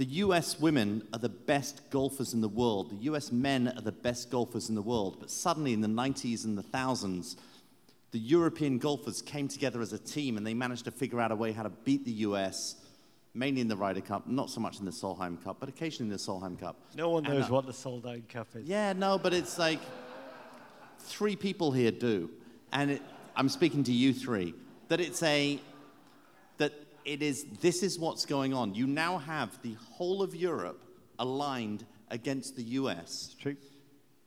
The 0.00 0.06
US 0.24 0.58
women 0.58 1.06
are 1.12 1.18
the 1.18 1.28
best 1.28 1.82
golfers 1.90 2.32
in 2.32 2.40
the 2.40 2.48
world. 2.48 2.88
The 2.90 3.04
US 3.12 3.30
men 3.30 3.68
are 3.68 3.82
the 3.82 3.92
best 3.92 4.30
golfers 4.30 4.70
in 4.70 4.74
the 4.74 4.80
world. 4.80 5.18
But 5.20 5.30
suddenly 5.30 5.74
in 5.74 5.82
the 5.82 5.88
90s 5.88 6.46
and 6.46 6.56
the 6.56 6.62
thousands, 6.62 7.36
the 8.10 8.18
European 8.18 8.78
golfers 8.78 9.20
came 9.20 9.46
together 9.46 9.82
as 9.82 9.92
a 9.92 9.98
team 9.98 10.38
and 10.38 10.46
they 10.46 10.54
managed 10.54 10.86
to 10.86 10.90
figure 10.90 11.20
out 11.20 11.32
a 11.32 11.36
way 11.36 11.52
how 11.52 11.64
to 11.64 11.68
beat 11.68 12.06
the 12.06 12.12
US, 12.12 12.76
mainly 13.34 13.60
in 13.60 13.68
the 13.68 13.76
Ryder 13.76 14.00
Cup, 14.00 14.26
not 14.26 14.48
so 14.48 14.58
much 14.58 14.78
in 14.78 14.86
the 14.86 14.90
Solheim 14.90 15.36
Cup, 15.44 15.58
but 15.60 15.68
occasionally 15.68 16.10
in 16.10 16.16
the 16.16 16.18
Solheim 16.18 16.58
Cup. 16.58 16.80
No 16.96 17.10
one 17.10 17.26
And, 17.26 17.34
knows 17.34 17.50
uh, 17.50 17.52
what 17.52 17.66
the 17.66 17.72
Solheim 17.72 18.26
cup 18.26 18.48
is. 18.54 18.66
Yeah, 18.66 18.94
no, 18.94 19.18
but 19.18 19.34
it's 19.34 19.58
like 19.58 19.80
three 21.00 21.36
people 21.36 21.72
here 21.72 21.90
do. 21.90 22.30
And 22.72 22.92
it, 22.92 23.02
I'm 23.36 23.50
speaking 23.50 23.84
to 23.84 23.92
you 23.92 24.14
three. 24.14 24.54
That 24.88 25.02
it's 25.02 25.22
a, 25.22 25.60
it 27.04 27.22
is, 27.22 27.44
this 27.60 27.82
is 27.82 27.98
what's 27.98 28.24
going 28.24 28.54
on. 28.54 28.74
You 28.74 28.86
now 28.86 29.18
have 29.18 29.60
the 29.62 29.76
whole 29.92 30.22
of 30.22 30.34
Europe 30.34 30.82
aligned 31.18 31.84
against 32.10 32.56
the 32.56 32.62
US. 32.62 33.34
True. 33.40 33.56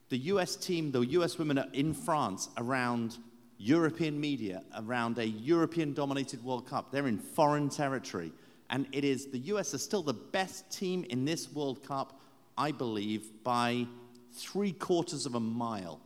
The 0.09 0.17
US 0.17 0.55
team, 0.55 0.91
the 0.91 1.01
US 1.01 1.37
women 1.37 1.57
are 1.57 1.69
in 1.73 1.93
France 1.93 2.49
around 2.57 3.17
European 3.57 4.19
media, 4.19 4.61
around 4.77 5.17
a 5.17 5.25
European 5.25 5.93
dominated 5.93 6.43
World 6.43 6.67
Cup. 6.67 6.91
They're 6.91 7.07
in 7.07 7.17
foreign 7.17 7.69
territory. 7.69 8.31
And 8.69 8.87
it 8.91 9.03
is, 9.03 9.27
the 9.27 9.39
US 9.39 9.73
are 9.73 9.79
still 9.79 10.03
the 10.03 10.13
best 10.13 10.69
team 10.71 11.05
in 11.09 11.25
this 11.25 11.51
World 11.51 11.83
Cup, 11.87 12.19
I 12.57 12.71
believe, 12.71 13.43
by 13.43 13.87
three 14.33 14.71
quarters 14.71 15.25
of 15.25 15.35
a 15.35 15.39
mile. 15.39 15.99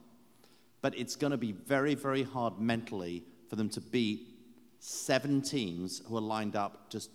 But 0.82 0.98
it's 0.98 1.16
going 1.16 1.32
to 1.32 1.38
be 1.38 1.52
very, 1.52 1.96
very 1.96 2.24
hard 2.24 2.60
mentally 2.60 3.24
for 3.50 3.56
them 3.56 3.70
to 3.70 3.82
beat 3.82 4.37
seven 4.80 5.42
teams 5.42 6.02
who 6.08 6.18
are 6.18 6.22
lined 6.22 6.56
up 6.56 6.90
just 6.90 7.10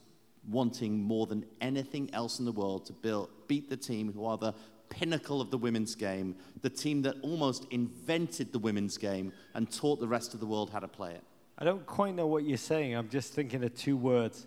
wanting 0.49 0.99
more 0.99 1.27
than 1.27 1.45
anything 1.61 2.11
else 2.13 2.39
in 2.39 2.45
the 2.45 2.53
world 2.53 2.87
to 2.87 2.93
build, 2.93 3.31
beat 3.47 3.71
the 3.71 3.77
team 3.77 4.13
who 4.13 4.25
are 4.25 4.37
the 4.37 4.53
pinnacle 4.89 5.41
of 5.41 5.51
the 5.51 5.59
women's 5.59 5.95
game, 5.95 6.37
the 6.61 6.71
team 6.71 7.03
that 7.03 7.15
almost 7.23 7.67
invented 7.71 8.53
the 8.53 8.59
women's 8.59 8.99
game 8.99 9.33
and 9.55 9.71
taught 9.71 10.01
the 10.01 10.09
rest 10.09 10.35
of 10.35 10.41
the 10.41 10.47
world 10.47 10.71
how 10.71 10.81
to 10.81 10.89
play 10.89 11.13
it. 11.13 11.23
I 11.57 11.65
don't 11.65 11.87
quite 11.87 12.15
know 12.15 12.27
what 12.27 12.45
you're 12.45 12.59
saying. 12.59 12.95
I'm 12.95 13.09
just 13.09 13.33
thinking 13.33 13.63
of 13.65 13.75
two 13.75 13.97
words 13.97 14.47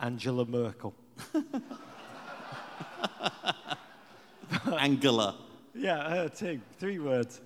Angela 0.00 0.44
Merkel. 0.44 0.94
Angela. 4.78 5.36
Yeah, 5.76 6.08
her 6.08 6.28
too. 6.28 6.60
Three 6.78 7.00
words. 7.00 7.40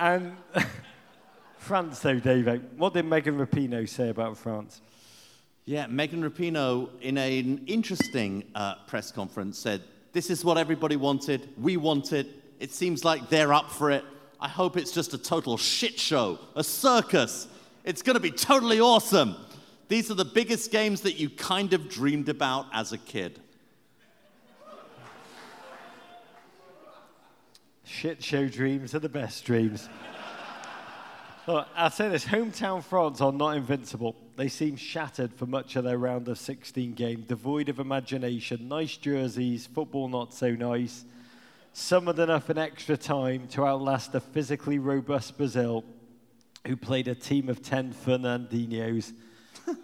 And 0.00 0.34
France, 1.58 2.00
though, 2.00 2.18
Dave, 2.18 2.62
what 2.78 2.94
did 2.94 3.04
Megan 3.04 3.36
Rapinoe 3.36 3.86
say 3.86 4.08
about 4.08 4.38
France? 4.38 4.80
Yeah, 5.66 5.86
Megan 5.88 6.22
Rapinoe, 6.22 6.88
in 7.02 7.18
an 7.18 7.62
interesting 7.66 8.44
uh, 8.54 8.76
press 8.86 9.12
conference, 9.12 9.58
said, 9.58 9.82
This 10.14 10.30
is 10.30 10.42
what 10.42 10.56
everybody 10.56 10.96
wanted. 10.96 11.50
We 11.60 11.76
want 11.76 12.14
it. 12.14 12.28
It 12.58 12.72
seems 12.72 13.04
like 13.04 13.28
they're 13.28 13.52
up 13.52 13.70
for 13.70 13.90
it. 13.90 14.02
I 14.40 14.48
hope 14.48 14.78
it's 14.78 14.90
just 14.90 15.12
a 15.12 15.18
total 15.18 15.58
shit 15.58 16.00
show, 16.00 16.38
a 16.56 16.64
circus. 16.64 17.46
It's 17.84 18.00
going 18.00 18.14
to 18.14 18.20
be 18.20 18.30
totally 18.30 18.80
awesome. 18.80 19.36
These 19.88 20.10
are 20.10 20.14
the 20.14 20.24
biggest 20.24 20.70
games 20.70 21.02
that 21.02 21.16
you 21.16 21.28
kind 21.28 21.74
of 21.74 21.90
dreamed 21.90 22.30
about 22.30 22.66
as 22.72 22.94
a 22.94 22.98
kid. 22.98 23.38
Shit 27.90 28.22
show 28.22 28.46
dreams 28.46 28.94
are 28.94 29.00
the 29.00 29.08
best 29.08 29.44
dreams. 29.44 29.88
Look, 31.48 31.66
I'll 31.74 31.90
say 31.90 32.08
this 32.08 32.24
hometown 32.24 32.84
France 32.84 33.20
are 33.20 33.32
not 33.32 33.56
invincible. 33.56 34.14
They 34.36 34.46
seem 34.46 34.76
shattered 34.76 35.34
for 35.34 35.44
much 35.44 35.74
of 35.74 35.82
their 35.82 35.98
round 35.98 36.28
of 36.28 36.38
16 36.38 36.94
game, 36.94 37.24
devoid 37.26 37.68
of 37.68 37.80
imagination, 37.80 38.68
nice 38.68 38.96
jerseys, 38.96 39.66
football 39.66 40.08
not 40.08 40.32
so 40.32 40.52
nice, 40.52 41.04
summoned 41.72 42.20
enough 42.20 42.48
in 42.48 42.58
extra 42.58 42.96
time 42.96 43.48
to 43.48 43.66
outlast 43.66 44.14
a 44.14 44.20
physically 44.20 44.78
robust 44.78 45.36
Brazil, 45.36 45.84
who 46.66 46.76
played 46.76 47.08
a 47.08 47.14
team 47.16 47.48
of 47.48 47.60
10 47.60 47.92
Fernandinhos 47.92 49.12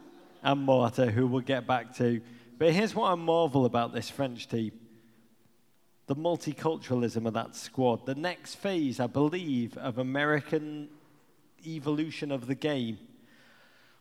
and 0.45 0.61
Marta, 0.61 1.11
who 1.11 1.27
we'll 1.27 1.41
get 1.41 1.67
back 1.67 1.95
to. 1.97 2.21
But 2.57 2.73
here's 2.73 2.95
what 2.95 3.11
I 3.11 3.17
marvel 3.17 3.67
about 3.67 3.93
this 3.93 4.09
French 4.09 4.49
team 4.49 4.73
the 6.07 6.17
multiculturalism 6.17 7.27
of 7.27 7.35
that 7.35 7.57
squad. 7.57 8.07
The 8.07 8.15
next 8.15 8.57
phase, 8.57 9.01
I 9.01 9.07
believe, 9.07 9.77
of 9.77 9.99
American 9.99 10.89
evolution 11.67 12.31
of 12.31 12.47
the 12.47 12.55
game 12.55 12.99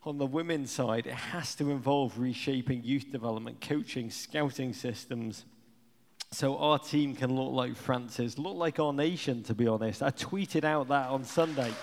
on 0.04 0.20
the 0.20 0.26
women's 0.28 0.70
side, 0.70 1.08
it 1.08 1.14
has 1.14 1.56
to 1.56 1.72
involve 1.72 2.20
reshaping 2.20 2.84
youth 2.84 3.12
development, 3.12 3.60
coaching, 3.60 4.12
scouting 4.12 4.72
systems. 4.72 5.46
So 6.32 6.58
our 6.58 6.78
team 6.78 7.16
can 7.16 7.36
look 7.36 7.54
like 7.54 7.76
France's, 7.76 8.38
look 8.38 8.56
like 8.56 8.80
our 8.80 8.94
nation, 8.94 9.42
to 9.44 9.56
be 9.56 9.68
honest. 9.68 10.04
I 10.04 10.12
tweeted 10.12 10.64
out 10.64 10.90
that 10.90 11.10
on 11.10 11.24
Sunday. 11.24 11.74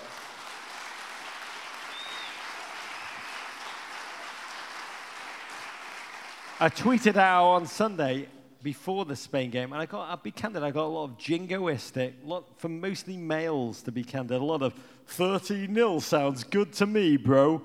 I 6.61 6.69
tweeted 6.69 7.17
out 7.17 7.45
on 7.45 7.65
Sunday 7.65 8.29
before 8.63 9.03
the 9.05 9.15
Spain 9.15 9.49
game, 9.51 9.73
and 9.73 9.81
I 9.81 9.85
got, 9.85 10.09
I'll 10.09 10.17
be 10.17 10.31
candid, 10.31 10.63
I 10.63 10.71
got 10.71 10.85
a 10.85 10.87
lot 10.87 11.03
of 11.03 11.17
jingoistic, 11.17 12.13
lot 12.23 12.45
from 12.57 12.79
mostly 12.79 13.17
males, 13.17 13.81
to 13.83 13.91
be 13.91 14.03
candid, 14.03 14.41
a 14.41 14.43
lot 14.43 14.61
of 14.61 14.73
30 15.07 15.73
0 15.73 15.99
sounds 15.99 16.43
good 16.45 16.71
to 16.73 16.85
me, 16.85 17.17
bro. 17.17 17.61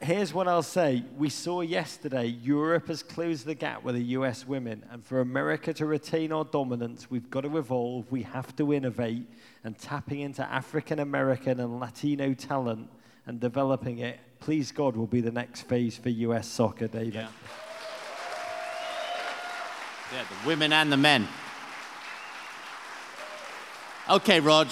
Here's 0.00 0.34
what 0.34 0.48
I'll 0.48 0.64
say. 0.64 1.04
We 1.16 1.28
saw 1.28 1.60
yesterday 1.60 2.26
Europe 2.26 2.88
has 2.88 3.04
closed 3.04 3.46
the 3.46 3.54
gap 3.54 3.84
with 3.84 3.96
the 3.96 4.04
US 4.16 4.46
women, 4.46 4.84
and 4.90 5.04
for 5.04 5.20
America 5.20 5.72
to 5.74 5.86
retain 5.86 6.32
our 6.32 6.44
dominance, 6.44 7.10
we've 7.10 7.30
got 7.30 7.42
to 7.42 7.58
evolve, 7.58 8.10
we 8.10 8.22
have 8.22 8.54
to 8.56 8.72
innovate, 8.72 9.26
and 9.64 9.76
tapping 9.78 10.20
into 10.20 10.42
African 10.42 11.00
American 11.00 11.60
and 11.60 11.78
Latino 11.78 12.32
talent 12.34 12.88
and 13.26 13.38
developing 13.38 13.98
it, 13.98 14.18
please 14.40 14.72
God, 14.72 14.96
will 14.96 15.06
be 15.06 15.20
the 15.20 15.30
next 15.30 15.62
phase 15.62 15.96
for 15.96 16.08
US 16.08 16.48
soccer, 16.48 16.88
David. 16.88 17.14
Yeah. 17.14 17.28
Yeah, 20.12 20.24
the 20.24 20.46
women 20.46 20.74
and 20.74 20.92
the 20.92 20.96
men. 20.98 21.26
Okay, 24.10 24.40
Rog, 24.40 24.68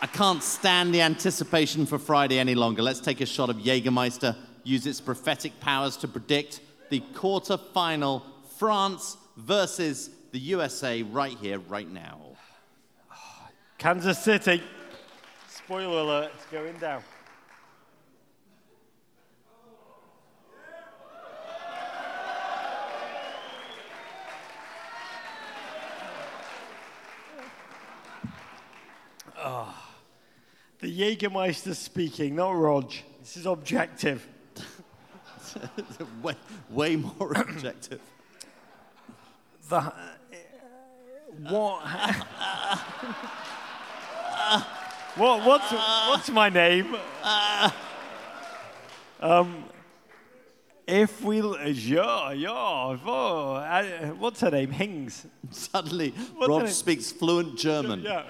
I 0.00 0.06
can't 0.08 0.42
stand 0.42 0.92
the 0.92 1.02
anticipation 1.02 1.86
for 1.86 2.00
Friday 2.00 2.40
any 2.40 2.56
longer. 2.56 2.82
Let's 2.82 2.98
take 2.98 3.20
a 3.20 3.26
shot 3.26 3.48
of 3.48 3.58
Jägermeister, 3.58 4.34
use 4.64 4.84
its 4.86 5.00
prophetic 5.00 5.60
powers 5.60 5.96
to 5.98 6.08
predict 6.08 6.60
the 6.90 6.98
quarter-final 7.14 8.26
France 8.58 9.16
versus 9.36 10.10
the 10.32 10.40
USA 10.40 11.02
right 11.04 11.38
here, 11.38 11.60
right 11.60 11.88
now. 11.88 12.18
Kansas 13.78 14.18
City. 14.18 14.62
Spoiler 15.48 16.00
alert, 16.00 16.32
it's 16.34 16.46
going 16.46 16.76
down. 16.78 17.04
Jägermeister 30.92 31.74
speaking, 31.74 32.36
not 32.36 32.52
Rog. 32.52 32.92
This 33.20 33.36
is 33.36 33.46
objective. 33.46 34.26
way, 36.22 36.34
way 36.70 36.96
more 36.96 37.32
objective. 37.36 38.00
The, 39.68 39.76
uh, 39.76 39.92
what? 41.48 41.82
what? 45.16 45.46
What's, 45.46 45.72
what's 45.72 46.30
my 46.30 46.48
name? 46.48 46.96
Um, 49.20 49.64
if 50.86 51.22
we, 51.22 51.40
yeah, 51.40 52.32
yeah, 52.32 52.50
oh, 52.50 54.14
what's 54.18 54.40
her 54.40 54.50
name? 54.50 54.72
Hings. 54.72 55.26
Suddenly, 55.50 56.10
What's 56.34 56.48
Rog 56.48 56.68
speaks 56.68 57.12
fluent 57.12 57.56
German. 57.56 58.02
Ja. 58.02 58.24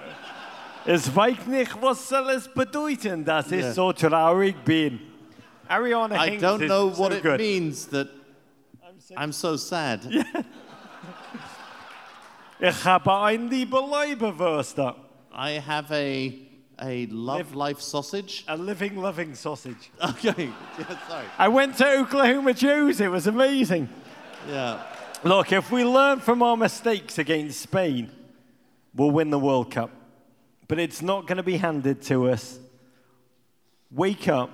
Es 0.85 1.13
weiß 1.15 1.47
nicht, 1.47 1.81
was 1.81 2.07
soll 2.09 2.29
es 2.31 2.47
bedeuten, 2.47 3.23
dass 3.23 3.51
ich 3.51 3.65
so 3.73 3.93
traurig 3.93 4.55
bin. 4.65 4.99
Ariana 5.67 6.15
I 6.25 6.31
Hings 6.31 6.43
don't 6.43 6.61
is 6.61 6.67
know 6.67 6.91
so 6.93 7.01
what 7.01 7.13
it 7.13 7.23
good. 7.23 7.39
means 7.39 7.87
that 7.87 8.09
I'm 9.15 9.31
so 9.31 9.55
sad. 9.57 10.01
Ich 12.59 12.85
habe 12.85 13.11
ein 13.23 13.49
liebe 13.49 13.77
Leberwürste. 13.77 14.95
I 15.35 15.59
have 15.59 15.91
a 15.91 16.33
a 16.79 17.05
love 17.11 17.53
Live- 17.53 17.55
life 17.55 17.81
sausage. 17.81 18.43
A 18.47 18.55
living, 18.55 18.95
loving 18.95 19.35
sausage. 19.35 19.91
Okay, 20.01 20.49
yeah, 20.79 20.85
sorry. 21.09 21.25
I 21.37 21.47
went 21.49 21.77
to 21.77 21.85
Oklahoma 21.99 22.53
Joe's. 22.53 23.01
It 23.01 23.09
was 23.11 23.27
amazing. 23.27 23.89
Yeah. 24.49 24.79
Look, 25.23 25.51
if 25.51 25.71
we 25.71 25.83
learn 25.83 26.19
from 26.19 26.41
our 26.41 26.55
mistakes 26.55 27.17
against 27.17 27.61
Spain, 27.61 28.09
we'll 28.95 29.11
win 29.11 29.29
the 29.29 29.39
World 29.39 29.69
Cup. 29.71 29.89
But 30.67 30.79
it's 30.79 31.01
not 31.01 31.27
going 31.27 31.37
to 31.37 31.43
be 31.43 31.57
handed 31.57 32.01
to 32.03 32.29
us. 32.29 32.59
Wake 33.91 34.27
up. 34.27 34.49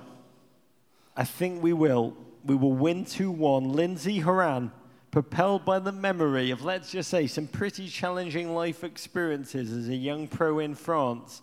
I 1.16 1.24
think 1.24 1.62
we 1.62 1.74
will. 1.74 2.16
We 2.44 2.56
will 2.56 2.74
win 2.74 3.06
2 3.06 3.32
1. 3.32 3.74
Lindsey 3.74 4.20
Horan, 4.20 4.72
propelled 5.12 5.66
by 5.66 5.80
the 5.80 5.92
memory 5.92 6.52
of, 6.52 6.64
let's 6.64 6.92
just 6.92 7.10
say, 7.10 7.28
some 7.28 7.48
pretty 7.48 7.88
challenging 7.88 8.54
life 8.56 8.84
experiences 8.84 9.72
as 9.72 9.90
a 9.90 9.96
young 9.96 10.28
pro 10.28 10.60
in 10.60 10.76
France, 10.76 11.42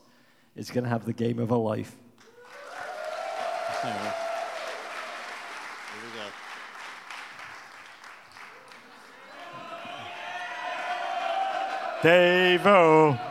is 0.57 0.71
going 0.71 0.85
to 0.85 0.91
have 0.91 1.05
the 1.05 1.13
game 1.13 1.39
of 1.39 1.51
her 1.51 1.57
life. 1.57 1.97
Here 3.83 3.93
we 3.93 3.99
go. 4.09 4.13
Davo. 12.03 13.26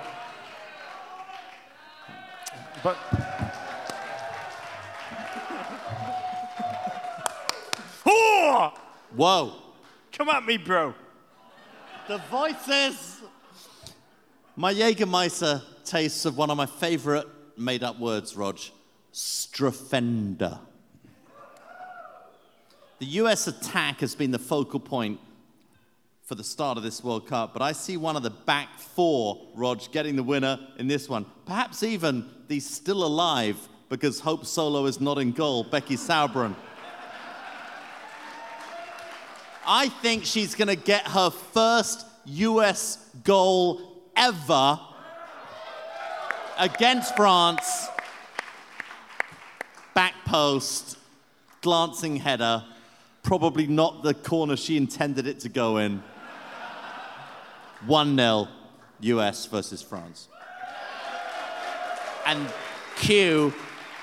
But. 2.85 2.97
Oh! 8.05 8.73
Whoa. 9.15 9.53
Come 10.11 10.29
at 10.29 10.45
me, 10.45 10.57
bro. 10.57 10.93
The 12.07 12.19
voices. 12.29 13.23
My 14.55 14.71
Jägermeister 14.71 15.63
tastes 15.83 16.25
of 16.25 16.37
one 16.37 16.51
of 16.51 16.57
my 16.57 16.67
favorite 16.67 17.25
made 17.57 17.81
up 17.81 17.99
words, 17.99 18.35
Rog. 18.35 18.59
Strafender. 19.11 20.59
The 22.99 23.05
US 23.05 23.47
attack 23.47 24.01
has 24.01 24.13
been 24.13 24.29
the 24.29 24.37
focal 24.37 24.79
point 24.79 25.19
for 26.21 26.35
the 26.35 26.43
start 26.43 26.77
of 26.77 26.83
this 26.83 27.03
World 27.03 27.27
Cup, 27.27 27.51
but 27.51 27.63
I 27.63 27.71
see 27.71 27.97
one 27.97 28.15
of 28.15 28.21
the 28.21 28.29
back 28.29 28.77
four, 28.77 29.47
Rog, 29.55 29.91
getting 29.91 30.15
the 30.15 30.23
winner 30.23 30.59
in 30.77 30.87
this 30.87 31.09
one. 31.09 31.25
Perhaps 31.47 31.81
even 31.81 32.29
the 32.47 32.59
still 32.59 33.03
alive, 33.03 33.57
because 33.89 34.19
Hope 34.19 34.45
Solo 34.45 34.85
is 34.85 34.99
not 35.01 35.17
in 35.17 35.31
goal, 35.31 35.63
Becky 35.63 35.95
Sauerbrunn. 35.95 36.55
I 39.67 39.89
think 39.89 40.25
she's 40.25 40.53
going 40.53 40.67
to 40.67 40.75
get 40.75 41.07
her 41.07 41.29
first 41.29 42.05
US 42.25 43.09
goal 43.23 43.81
ever 44.15 44.79
against 46.57 47.15
France. 47.15 47.87
Back 49.93 50.13
post, 50.25 50.97
glancing 51.61 52.17
header, 52.17 52.63
probably 53.23 53.65
not 53.65 54.03
the 54.03 54.13
corner 54.13 54.55
she 54.55 54.77
intended 54.77 55.25
it 55.25 55.39
to 55.41 55.49
go 55.49 55.77
in. 55.77 56.03
1 57.85 58.17
0 58.17 58.47
US 59.01 59.45
versus 59.47 59.81
France. 59.81 60.27
And 62.25 62.51
cue, 62.97 63.53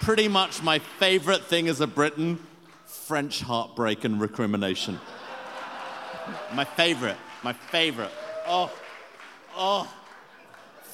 pretty 0.00 0.28
much 0.28 0.62
my 0.62 0.78
favorite 0.78 1.44
thing 1.44 1.68
as 1.68 1.80
a 1.80 1.86
Briton 1.86 2.38
French 2.86 3.40
heartbreak 3.42 4.04
and 4.04 4.20
recrimination. 4.20 4.98
my 6.54 6.64
favorite, 6.64 7.16
my 7.42 7.52
favorite. 7.52 8.10
Oh, 8.46 8.70
oh, 9.56 9.92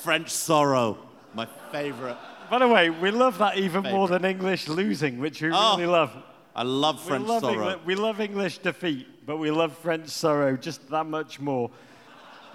French 0.00 0.30
sorrow, 0.30 0.98
my 1.34 1.46
favorite. 1.70 2.16
By 2.50 2.60
the 2.60 2.68
way, 2.68 2.88
we 2.88 3.10
love 3.10 3.38
that 3.38 3.58
even 3.58 3.82
more 3.82 4.08
than 4.08 4.24
English 4.24 4.68
losing, 4.68 5.18
which 5.18 5.42
we 5.42 5.50
Oh, 5.52 5.76
really 5.76 5.86
love. 5.86 6.16
I 6.56 6.62
love 6.62 7.00
French 7.02 7.24
we 7.24 7.28
love 7.28 7.42
sorrow. 7.42 7.66
Engli- 7.76 7.84
we 7.84 7.94
love 7.94 8.20
English 8.20 8.58
defeat, 8.58 9.06
but 9.26 9.36
we 9.36 9.50
love 9.50 9.76
French 9.78 10.08
sorrow 10.08 10.56
just 10.56 10.88
that 10.90 11.04
much 11.04 11.40
more. 11.40 11.70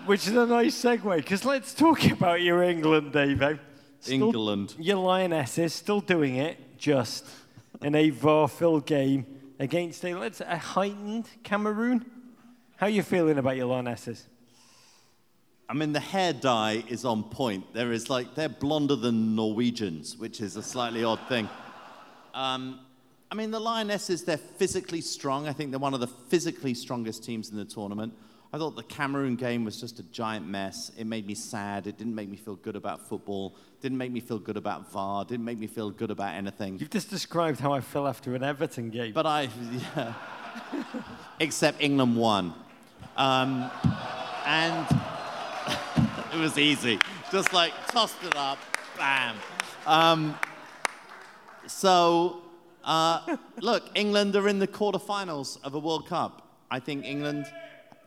Which 0.06 0.28
is 0.28 0.36
a 0.36 0.46
nice 0.48 0.82
segue, 0.84 1.18
because 1.18 1.46
let's 1.46 1.74
talk 1.74 2.04
about 2.12 2.42
your 2.42 2.64
England, 2.64 3.14
Davo. 3.14 3.60
Still- 4.04 4.28
England. 4.28 4.76
Your 4.78 4.98
Lionesses 4.98 5.74
still 5.74 6.02
doing 6.02 6.36
it, 6.36 6.78
just 6.78 7.26
in 7.82 7.96
a 7.96 8.10
VAR-filled 8.10 8.86
game 8.86 9.26
against 9.60 10.04
a, 10.04 10.14
let's 10.16 10.40
say, 10.40 10.46
a 10.48 10.58
heightened 10.58 11.28
Cameroon. 11.44 12.06
How 12.76 12.88
are 12.88 12.90
you 12.90 13.04
feeling 13.04 13.38
about 13.38 13.56
your 13.56 13.68
Lionesses? 13.68 14.28
I 15.70 15.74
mean, 15.74 15.94
the 15.94 16.00
hair 16.00 16.34
dye 16.34 16.84
is 16.90 17.06
on 17.06 17.24
point. 17.24 17.74
There 17.74 17.94
is 17.94 18.10
like, 18.10 18.36
they're 18.36 18.50
blonder 18.50 18.96
than 18.96 19.36
Norwegians, 19.36 20.18
which 20.18 20.42
is 20.42 20.58
a 20.58 20.62
slightly 20.64 21.04
odd 21.04 21.20
thing. 21.30 21.48
Um, 22.34 22.80
I 23.32 23.36
mean, 23.36 23.52
the 23.52 23.60
Lionesses, 23.60 24.24
they're 24.24 24.38
physically 24.38 25.02
strong. 25.02 25.48
I 25.48 25.54
think 25.54 25.72
they're 25.72 25.80
one 25.80 25.94
of 25.94 26.02
the 26.02 26.08
physically 26.08 26.74
strongest 26.74 27.24
teams 27.24 27.50
in 27.50 27.58
the 27.58 27.66
tournament. 27.66 28.14
I 28.54 28.60
thought 28.60 28.76
the 28.76 28.84
Cameroon 28.84 29.36
game 29.36 29.66
was 29.66 29.82
just 29.82 29.98
a 29.98 30.04
giant 30.04 30.48
mess. 30.48 30.92
It 30.96 31.08
made 31.08 31.26
me 31.26 31.34
sad. 31.34 31.88
It 31.88 31.98
didn't 31.98 32.14
make 32.14 32.30
me 32.30 32.38
feel 32.38 32.56
good 32.56 32.76
about 32.76 33.02
football. 33.02 33.56
Didn't 33.82 33.98
make 33.98 34.12
me 34.12 34.20
feel 34.20 34.38
good 34.38 34.58
about 34.58 34.92
VAR. 34.92 35.26
Didn't 35.26 35.44
make 35.44 35.58
me 35.58 35.66
feel 35.66 35.90
good 35.90 36.12
about 36.12 36.36
anything. 36.36 36.78
You've 36.78 36.92
just 36.92 37.10
described 37.10 37.60
how 37.60 37.74
I 37.74 37.80
feel 37.82 38.06
after 38.06 38.36
an 38.36 38.44
Everton 38.44 38.92
game. 38.92 39.12
But 39.12 39.26
I, 39.26 39.50
yeah. 39.96 40.14
Except 41.40 41.82
England 41.82 42.16
won. 42.16 42.54
Um, 43.18 43.72
and 44.46 44.86
it 46.34 46.38
was 46.38 46.60
easy. 46.60 47.00
Just 47.32 47.54
like 47.54 47.74
tossed 47.88 48.24
it 48.24 48.36
up, 48.36 48.60
bam. 49.00 49.36
Um, 49.88 50.38
so, 51.66 52.44
uh, 52.84 53.36
look, 53.62 53.90
England 53.96 54.36
are 54.36 54.48
in 54.48 54.60
the 54.60 54.68
quarterfinals 54.68 55.58
of 55.64 55.74
a 55.74 55.80
World 55.80 56.08
Cup. 56.08 56.48
I 56.70 56.80
think 56.80 57.04
England, 57.04 57.48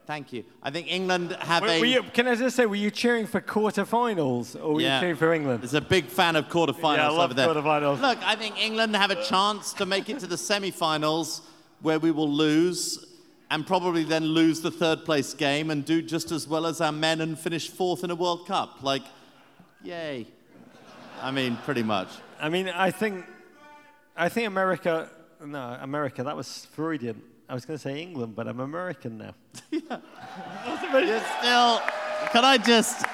thank 0.06 0.32
you. 0.32 0.44
I 0.62 0.70
think 0.70 0.90
England 0.90 1.32
have 1.40 1.62
Were- 1.62 1.68
a. 1.68 1.80
were 1.80 1.86
you- 1.86 2.02
can 2.02 2.26
I 2.28 2.34
just 2.34 2.56
say, 2.56 2.66
were 2.66 2.74
you 2.76 2.90
cheering 2.90 3.26
for 3.26 3.40
quarterfinals 3.40 4.54
or 4.62 4.74
were 4.74 4.80
you 4.80 4.88
cheering 5.00 5.16
for 5.16 5.32
England? 5.32 5.64
Is 5.64 5.74
a 5.74 5.80
big 5.80 6.06
fan 6.06 6.36
of 6.36 6.48
quarterfinals 6.48 6.96
Yeah, 6.96 7.06
I 7.08 7.10
love 7.10 7.30
over 7.30 7.34
there. 7.34 7.48
quarterfinals. 7.48 8.00
Look, 8.00 8.18
I 8.26 8.36
think 8.36 8.58
England 8.60 8.94
have 8.96 9.10
a 9.10 9.22
chance 9.24 9.72
to 9.74 9.86
make 9.86 10.08
it 10.08 10.18
to 10.20 10.26
the 10.26 10.38
semi-finals 10.38 11.42
where 11.82 11.98
we 11.98 12.10
will 12.10 12.30
lose 12.30 13.04
and 13.50 13.66
probably 13.66 14.02
then 14.04 14.24
lose 14.24 14.60
the 14.60 14.70
third 14.70 15.04
place 15.04 15.32
game 15.34 15.70
and 15.70 15.84
do 15.84 16.02
just 16.02 16.32
as 16.32 16.48
well 16.48 16.66
as 16.66 16.80
our 16.80 16.90
men 16.92 17.20
and 17.20 17.38
finish 17.38 17.68
fourth 17.68 18.02
in 18.02 18.10
a 18.10 18.14
World 18.14 18.46
Cup. 18.46 18.82
Like, 18.82 19.02
yay. 19.84 20.26
I 21.22 21.30
mean, 21.30 21.56
pretty 21.64 21.82
much. 21.82 22.08
I 22.40 22.48
mean, 22.48 22.68
I 22.68 22.90
think, 22.90 23.24
I 24.16 24.28
think 24.28 24.46
America. 24.48 25.08
No, 25.44 25.76
America. 25.80 26.24
That 26.24 26.36
was 26.36 26.66
Freudian. 26.74 27.22
I 27.48 27.54
was 27.54 27.64
going 27.64 27.78
to 27.78 27.82
say 27.82 28.02
England, 28.02 28.34
but 28.34 28.48
I'm 28.48 28.58
American 28.58 29.18
now. 29.18 29.34
You're 29.70 31.20
still. 31.38 31.80
Can 32.32 32.44
I 32.44 32.58
just. 32.58 33.06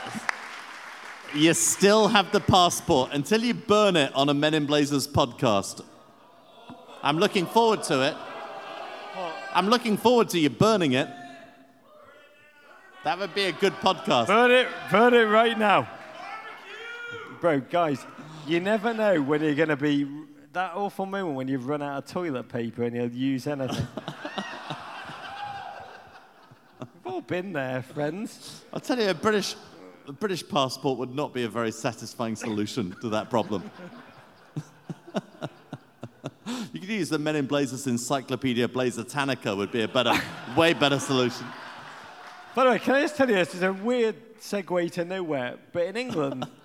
You 1.34 1.52
still 1.54 2.08
have 2.08 2.30
the 2.32 2.40
passport 2.40 3.10
until 3.12 3.42
you 3.42 3.54
burn 3.54 3.96
it 3.96 4.14
on 4.14 4.28
a 4.28 4.34
Men 4.34 4.54
in 4.54 4.66
Blazers 4.66 5.06
podcast. 5.06 5.82
I'm 7.02 7.18
looking 7.18 7.46
forward 7.46 7.82
to 7.84 8.02
it. 8.02 8.14
I'm 9.54 9.68
looking 9.68 9.96
forward 9.96 10.30
to 10.30 10.38
you 10.38 10.48
burning 10.48 10.92
it. 10.92 11.08
That 13.04 13.18
would 13.18 13.34
be 13.34 13.44
a 13.44 13.52
good 13.52 13.74
podcast. 13.74 14.28
Burn 14.28 14.50
it, 14.50 14.68
burn 14.90 15.12
it 15.12 15.24
right 15.24 15.58
now, 15.58 15.88
bro, 17.40 17.60
guys. 17.60 18.04
You 18.46 18.60
never 18.60 18.94
know 18.94 19.20
when 19.20 19.42
you're 19.42 19.54
going 19.54 19.68
to 19.68 19.76
be 19.76 20.06
that 20.52 20.74
awful 20.74 21.06
moment 21.06 21.34
when 21.34 21.48
you've 21.48 21.66
run 21.66 21.80
out 21.80 21.98
of 21.98 22.06
toilet 22.10 22.48
paper 22.48 22.82
and 22.84 22.94
you'll 22.94 23.10
use 23.10 23.46
anything. 23.46 23.86
We've 26.80 27.06
all 27.06 27.22
been 27.22 27.54
there, 27.54 27.82
friends. 27.82 28.62
I'll 28.72 28.80
tell 28.80 28.98
you, 28.98 29.08
a 29.08 29.14
British, 29.14 29.56
a 30.06 30.12
British 30.12 30.46
passport 30.46 30.98
would 30.98 31.14
not 31.14 31.32
be 31.32 31.44
a 31.44 31.48
very 31.48 31.70
satisfying 31.70 32.36
solution 32.36 32.94
to 33.00 33.08
that 33.08 33.30
problem. 33.30 33.70
you 36.72 36.80
could 36.80 36.88
use 36.88 37.08
the 37.08 37.18
Men 37.18 37.36
in 37.36 37.46
Blazers 37.46 37.86
Encyclopedia 37.86 38.68
Blazertannica 38.68 39.56
would 39.56 39.72
be 39.72 39.82
a 39.82 39.88
better, 39.88 40.12
way 40.54 40.74
better 40.74 40.98
solution. 40.98 41.46
By 42.54 42.64
the 42.64 42.70
way, 42.72 42.78
can 42.78 42.96
I 42.96 43.00
just 43.02 43.16
tell 43.16 43.26
you 43.26 43.36
this 43.36 43.54
is 43.54 43.62
a 43.62 43.72
weird 43.72 44.38
segue 44.38 44.90
to 44.92 45.04
nowhere, 45.06 45.56
but 45.72 45.86
in 45.86 45.96
England, 45.96 46.46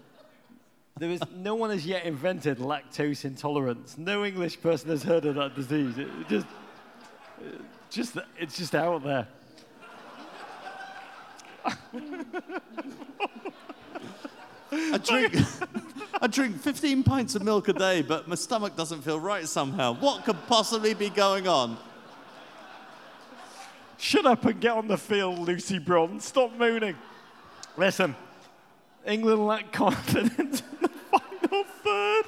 there 1.00 1.10
is 1.10 1.22
no 1.36 1.56
one 1.56 1.70
has 1.70 1.86
yet 1.86 2.06
invented 2.06 2.60
lactose 2.60 3.26
intolerance. 3.26 3.98
No 3.98 4.26
English 4.26 4.62
person 4.62 4.90
has 4.90 5.04
heard 5.04 5.26
of 5.26 5.36
that 5.36 5.56
disease. 5.56 5.98
It 5.98 6.10
just, 6.28 6.48
it 7.42 7.62
just, 7.90 8.18
it's 8.38 8.58
just 8.58 8.76
out 8.76 9.04
there. 9.04 9.28
I 14.72 14.98
drink, 14.98 15.36
I 16.22 16.28
drink 16.28 16.60
15 16.60 17.04
pints 17.04 17.36
of 17.36 17.44
milk 17.44 17.68
a 17.68 17.74
day, 17.74 18.02
but 18.02 18.28
my 18.28 18.36
stomach 18.36 18.76
doesn't 18.76 19.02
feel 19.02 19.20
right 19.20 19.48
somehow. 19.48 19.96
What 19.96 20.26
could 20.26 20.38
possibly 20.48 20.94
be 20.94 21.10
going 21.10 21.48
on? 21.48 21.78
Shut 23.98 24.26
up 24.26 24.46
and 24.46 24.60
get 24.62 24.74
on 24.74 24.88
the 24.88 24.98
field, 24.98 25.40
Lucy 25.40 25.80
Bronze. 25.80 26.24
Stop 26.24 26.56
mooning. 26.56 26.96
Listen, 27.76 28.16
England 29.08 29.46
lack 29.48 29.72
confidence 29.72 30.62
in 30.62 30.78
the 30.82 30.90
final 30.90 31.64
third. 31.84 32.26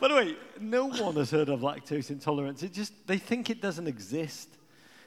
By 0.00 0.08
the 0.08 0.14
way, 0.14 0.36
no 0.60 0.86
one 0.86 1.14
has 1.16 1.30
heard 1.30 1.48
of 1.48 1.60
lactose 1.60 2.10
intolerance. 2.10 2.62
It 2.62 2.72
just 2.72 2.92
they 3.06 3.18
think 3.18 3.50
it 3.50 3.60
doesn't 3.60 3.86
exist. 3.86 4.48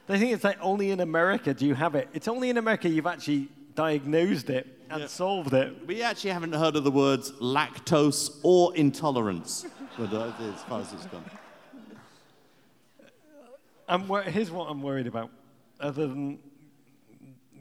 They 0.07 0.19
think 0.19 0.31
it's 0.33 0.43
like 0.43 0.57
only 0.61 0.91
in 0.91 0.99
America 0.99 1.53
do 1.53 1.65
you 1.65 1.73
have 1.75 1.95
it. 1.95 2.09
It's 2.13 2.27
only 2.27 2.49
in 2.49 2.57
America 2.57 2.87
you've 2.87 3.07
actually 3.07 3.47
diagnosed 3.73 4.49
it 4.49 4.67
and 4.89 5.01
Yeah. 5.01 5.07
solved 5.07 5.53
it. 5.53 5.85
We 5.87 6.01
actually 6.03 6.29
haven't 6.31 6.53
heard 6.53 6.75
of 6.75 6.83
the 6.83 6.91
words 6.91 7.31
lactose 7.41 8.39
or 8.43 8.75
intolerance, 8.75 9.65
but, 9.97 10.13
uh, 10.13 10.31
as 10.39 10.61
far 10.63 10.81
as 10.81 10.93
it's 10.93 11.05
gone. 11.07 11.25
I'm 13.87 14.07
wor- 14.07 14.21
here's 14.23 14.51
what 14.51 14.65
I'm 14.69 14.81
worried 14.81 15.07
about, 15.07 15.29
other 15.79 16.07
than 16.07 16.39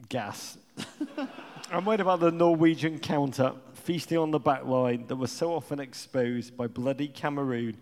gas. 0.09 0.57
I'm 1.71 1.83
worried 1.83 1.99
about 1.99 2.19
the 2.19 2.31
Norwegian 2.31 2.99
counter 2.99 3.53
feasting 3.73 4.19
on 4.19 4.29
the 4.29 4.39
back 4.39 4.65
line 4.65 5.07
that 5.07 5.15
was 5.15 5.31
so 5.31 5.51
often 5.51 5.79
exposed 5.79 6.55
by 6.55 6.67
bloody 6.67 7.07
Cameroon. 7.07 7.75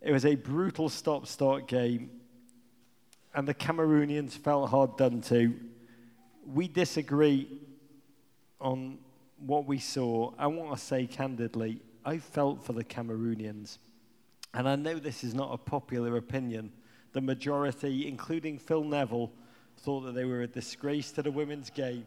It 0.00 0.12
was 0.12 0.24
a 0.24 0.36
brutal 0.36 0.88
stop 0.88 1.26
start 1.26 1.66
game, 1.66 2.10
and 3.34 3.48
the 3.48 3.54
Cameroonians 3.54 4.34
felt 4.34 4.70
hard 4.70 4.96
done 4.96 5.20
to. 5.22 5.52
We 6.46 6.68
disagree 6.68 7.60
on 8.60 8.98
what 9.44 9.66
we 9.66 9.80
saw. 9.80 10.32
I 10.38 10.46
want 10.46 10.78
to 10.78 10.82
say 10.82 11.08
candidly, 11.08 11.80
I 12.04 12.18
felt 12.18 12.64
for 12.64 12.72
the 12.72 12.84
Cameroonians. 12.84 13.78
And 14.54 14.68
I 14.68 14.76
know 14.76 15.00
this 15.00 15.24
is 15.24 15.34
not 15.34 15.52
a 15.52 15.58
popular 15.58 16.16
opinion. 16.18 16.70
The 17.14 17.20
majority, 17.20 18.06
including 18.06 18.58
Phil 18.60 18.84
Neville, 18.84 19.32
thought 19.78 20.02
that 20.02 20.14
they 20.14 20.24
were 20.24 20.42
a 20.42 20.46
disgrace 20.46 21.10
to 21.12 21.22
the 21.22 21.32
women's 21.32 21.68
game 21.68 22.06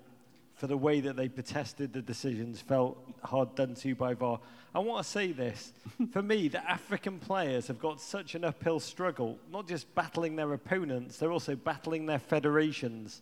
for 0.60 0.68
the 0.68 0.78
way 0.78 1.00
that 1.00 1.16
they 1.16 1.30
protested 1.30 1.94
the 1.94 2.02
decisions, 2.02 2.60
felt 2.60 2.98
hard 3.24 3.56
done 3.56 3.74
to 3.76 3.96
by 3.96 4.14
VAR. 4.14 4.42
I 4.76 4.80
want 4.80 5.06
to 5.06 5.10
say 5.10 5.32
this. 5.32 5.72
for 6.12 6.22
me, 6.22 6.50
the 6.50 6.70
African 6.70 7.18
players 7.18 7.68
have 7.68 7.80
got 7.80 8.02
such 8.02 8.36
an 8.36 8.44
uphill 8.44 8.82
struggle, 8.82 9.40
not 9.50 9.70
just 9.70 9.96
battling 9.96 10.36
their 10.36 10.52
opponents, 10.52 11.18
they're 11.18 11.32
also 11.32 11.56
battling 11.56 12.08
their 12.08 12.20
federations. 12.20 13.22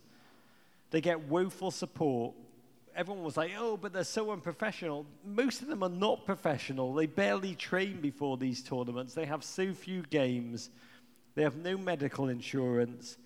They 0.89 0.99
get 0.99 1.27
woeful 1.29 1.69
support. 1.69 2.33
Everyone 2.95 3.23
was 3.23 3.37
like, 3.37 3.51
oh, 3.55 3.77
but 3.77 3.93
they're 3.93 4.03
so 4.03 4.31
unprofessional. 4.31 5.05
Most 5.23 5.61
of 5.61 5.67
them 5.67 5.83
are 5.83 5.89
not 5.89 6.25
professional. 6.25 6.95
They 6.95 7.05
barely 7.05 7.53
train 7.53 8.01
before 8.01 8.37
these 8.37 8.63
tournaments. 8.63 9.13
They 9.13 9.25
have 9.25 9.43
so 9.43 9.75
few 9.75 10.01
games. 10.09 10.71
They 11.35 11.43
have 11.43 11.57
no 11.57 11.77
medical 11.77 12.29
insurance. 12.29 13.17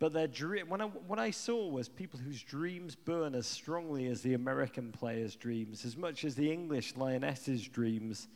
But 0.00 0.14
their 0.14 0.26
dream, 0.26 0.70
when 0.70 0.80
I, 0.80 0.86
what 0.86 1.18
I 1.18 1.30
saw 1.30 1.68
was 1.68 1.86
people 1.90 2.18
whose 2.18 2.42
dreams 2.42 2.94
burn 2.94 3.34
as 3.34 3.46
strongly 3.46 4.06
as 4.06 4.22
the 4.22 4.32
American 4.32 4.92
players' 4.92 5.36
dreams, 5.36 5.84
as 5.84 5.94
much 5.94 6.24
as 6.24 6.34
the 6.34 6.50
English 6.50 6.96
Lionesses' 6.96 7.68
dreams. 7.68 8.26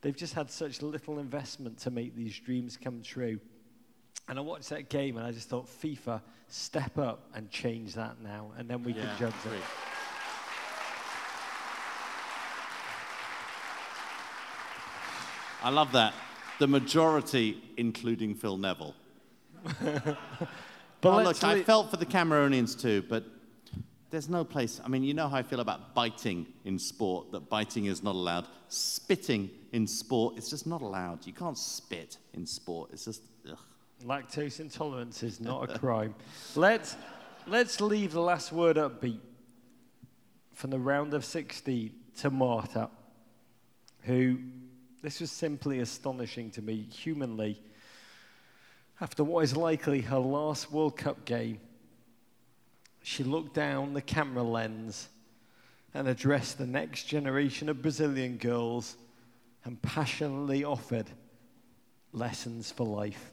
They've 0.00 0.16
just 0.16 0.34
had 0.34 0.48
such 0.48 0.80
little 0.80 1.18
investment 1.18 1.78
to 1.78 1.90
make 1.90 2.14
these 2.14 2.38
dreams 2.38 2.78
come 2.80 3.02
true. 3.02 3.40
And 4.28 4.38
I 4.38 4.42
watched 4.42 4.68
that 4.68 4.90
game 4.90 5.16
and 5.16 5.26
I 5.26 5.32
just 5.32 5.48
thought, 5.48 5.66
FIFA, 5.66 6.22
step 6.46 6.96
up 6.98 7.28
and 7.34 7.50
change 7.50 7.94
that 7.94 8.20
now, 8.22 8.52
and 8.56 8.70
then 8.70 8.84
we 8.84 8.92
can 8.92 9.08
judge 9.18 9.34
it. 9.46 9.62
I 15.64 15.70
love 15.70 15.90
that. 15.92 16.14
The 16.60 16.68
majority, 16.68 17.60
including 17.76 18.36
Phil 18.36 18.56
Neville. 18.56 18.94
But 21.00 21.20
Oh, 21.20 21.22
look, 21.22 21.44
I 21.44 21.62
felt 21.62 21.90
for 21.90 21.96
the 21.96 22.06
Cameroonians 22.06 22.80
too, 22.80 23.04
but 23.08 23.24
there's 24.10 24.28
no 24.28 24.44
place. 24.44 24.80
I 24.84 24.88
mean, 24.88 25.02
you 25.02 25.14
know 25.14 25.28
how 25.28 25.36
I 25.36 25.42
feel 25.42 25.60
about 25.60 25.94
biting 25.94 26.46
in 26.64 26.78
sport, 26.78 27.30
that 27.32 27.48
biting 27.48 27.86
is 27.86 28.02
not 28.02 28.14
allowed. 28.14 28.46
Spitting 28.68 29.50
in 29.72 29.86
sport, 29.86 30.36
it's 30.36 30.50
just 30.50 30.66
not 30.66 30.82
allowed. 30.82 31.26
You 31.26 31.32
can't 31.32 31.58
spit 31.58 32.16
in 32.34 32.46
sport. 32.46 32.90
It's 32.92 33.04
just, 33.04 33.22
ugh. 33.48 33.58
Lactose 34.04 34.60
intolerance 34.60 35.22
is 35.22 35.40
not 35.40 35.70
a 35.70 35.78
crime. 35.78 36.14
Let's, 36.56 36.96
let's 37.46 37.80
leave 37.80 38.12
the 38.12 38.20
last 38.20 38.52
word 38.52 38.76
upbeat 38.76 39.20
from 40.54 40.70
the 40.70 40.78
round 40.78 41.14
of 41.14 41.24
16 41.24 41.92
to 42.20 42.30
Marta, 42.30 42.90
who, 44.02 44.38
this 45.02 45.20
was 45.20 45.30
simply 45.30 45.80
astonishing 45.80 46.50
to 46.52 46.62
me, 46.62 46.82
humanly. 46.82 47.60
After 49.00 49.22
what 49.24 49.44
is 49.44 49.56
likely 49.56 50.00
her 50.02 50.18
last 50.18 50.72
World 50.72 50.96
Cup 50.96 51.24
game, 51.24 51.60
she 53.02 53.22
looked 53.22 53.54
down 53.54 53.94
the 53.94 54.02
camera 54.02 54.42
lens 54.42 55.08
and 55.94 56.08
addressed 56.08 56.58
the 56.58 56.66
next 56.66 57.04
generation 57.04 57.68
of 57.68 57.80
Brazilian 57.80 58.36
girls 58.36 58.96
and 59.64 59.80
passionately 59.82 60.64
offered 60.64 61.06
lessons 62.12 62.72
for 62.72 62.84
life. 62.84 63.32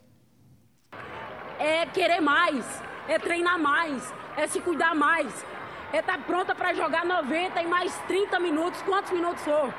é 1.59 1.85
querer 1.87 2.21
mais, 2.21 2.65
é 3.07 3.17
treinar 3.17 3.57
mais, 3.57 4.13
é 4.37 4.47
se 4.47 4.59
cuidar 4.59 4.93
mais, 4.95 5.45
é 5.93 5.99
estar 5.99 6.17
pronta 6.25 6.53
para 6.53 6.73
jogar 6.73 7.05
90 7.05 7.61
e 7.61 7.67
mais 7.67 7.95
30 8.07 8.39
minutos, 8.39 8.81
quantos 8.81 9.11
minutos 9.11 9.43
for. 9.43 9.73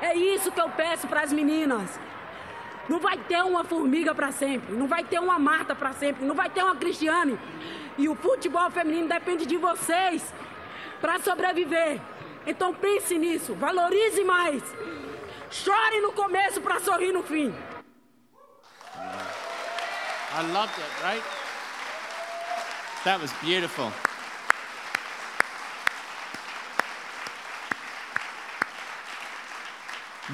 É 0.00 0.14
isso 0.14 0.52
que 0.52 0.60
eu 0.60 0.70
peço 0.70 1.08
para 1.08 1.22
as 1.22 1.32
meninas. 1.32 1.98
Não 2.88 2.98
vai 2.98 3.18
ter 3.18 3.42
uma 3.42 3.64
formiga 3.64 4.14
para 4.14 4.32
sempre, 4.32 4.74
não 4.74 4.86
vai 4.86 5.04
ter 5.04 5.18
uma 5.18 5.38
Marta 5.38 5.74
para 5.74 5.92
sempre, 5.92 6.24
não 6.24 6.34
vai 6.34 6.48
ter 6.48 6.62
uma 6.62 6.74
Cristiane. 6.74 7.38
E 7.98 8.08
o 8.08 8.14
futebol 8.14 8.70
feminino 8.70 9.08
depende 9.08 9.44
de 9.44 9.56
vocês 9.56 10.32
para 11.00 11.18
sobreviver. 11.18 12.00
Então 12.46 12.72
pense 12.72 13.18
nisso, 13.18 13.54
valorize 13.54 14.24
mais. 14.24 14.62
Chore 15.50 16.00
no 16.00 16.12
começo 16.12 16.60
para 16.60 16.80
sorrir 16.80 17.12
no 17.12 17.22
fim. 17.22 17.54
I 20.30 20.42
loved 20.52 20.78
it, 20.78 21.02
right? 21.02 21.22
That 23.04 23.20
was 23.20 23.32
beautiful. 23.42 23.92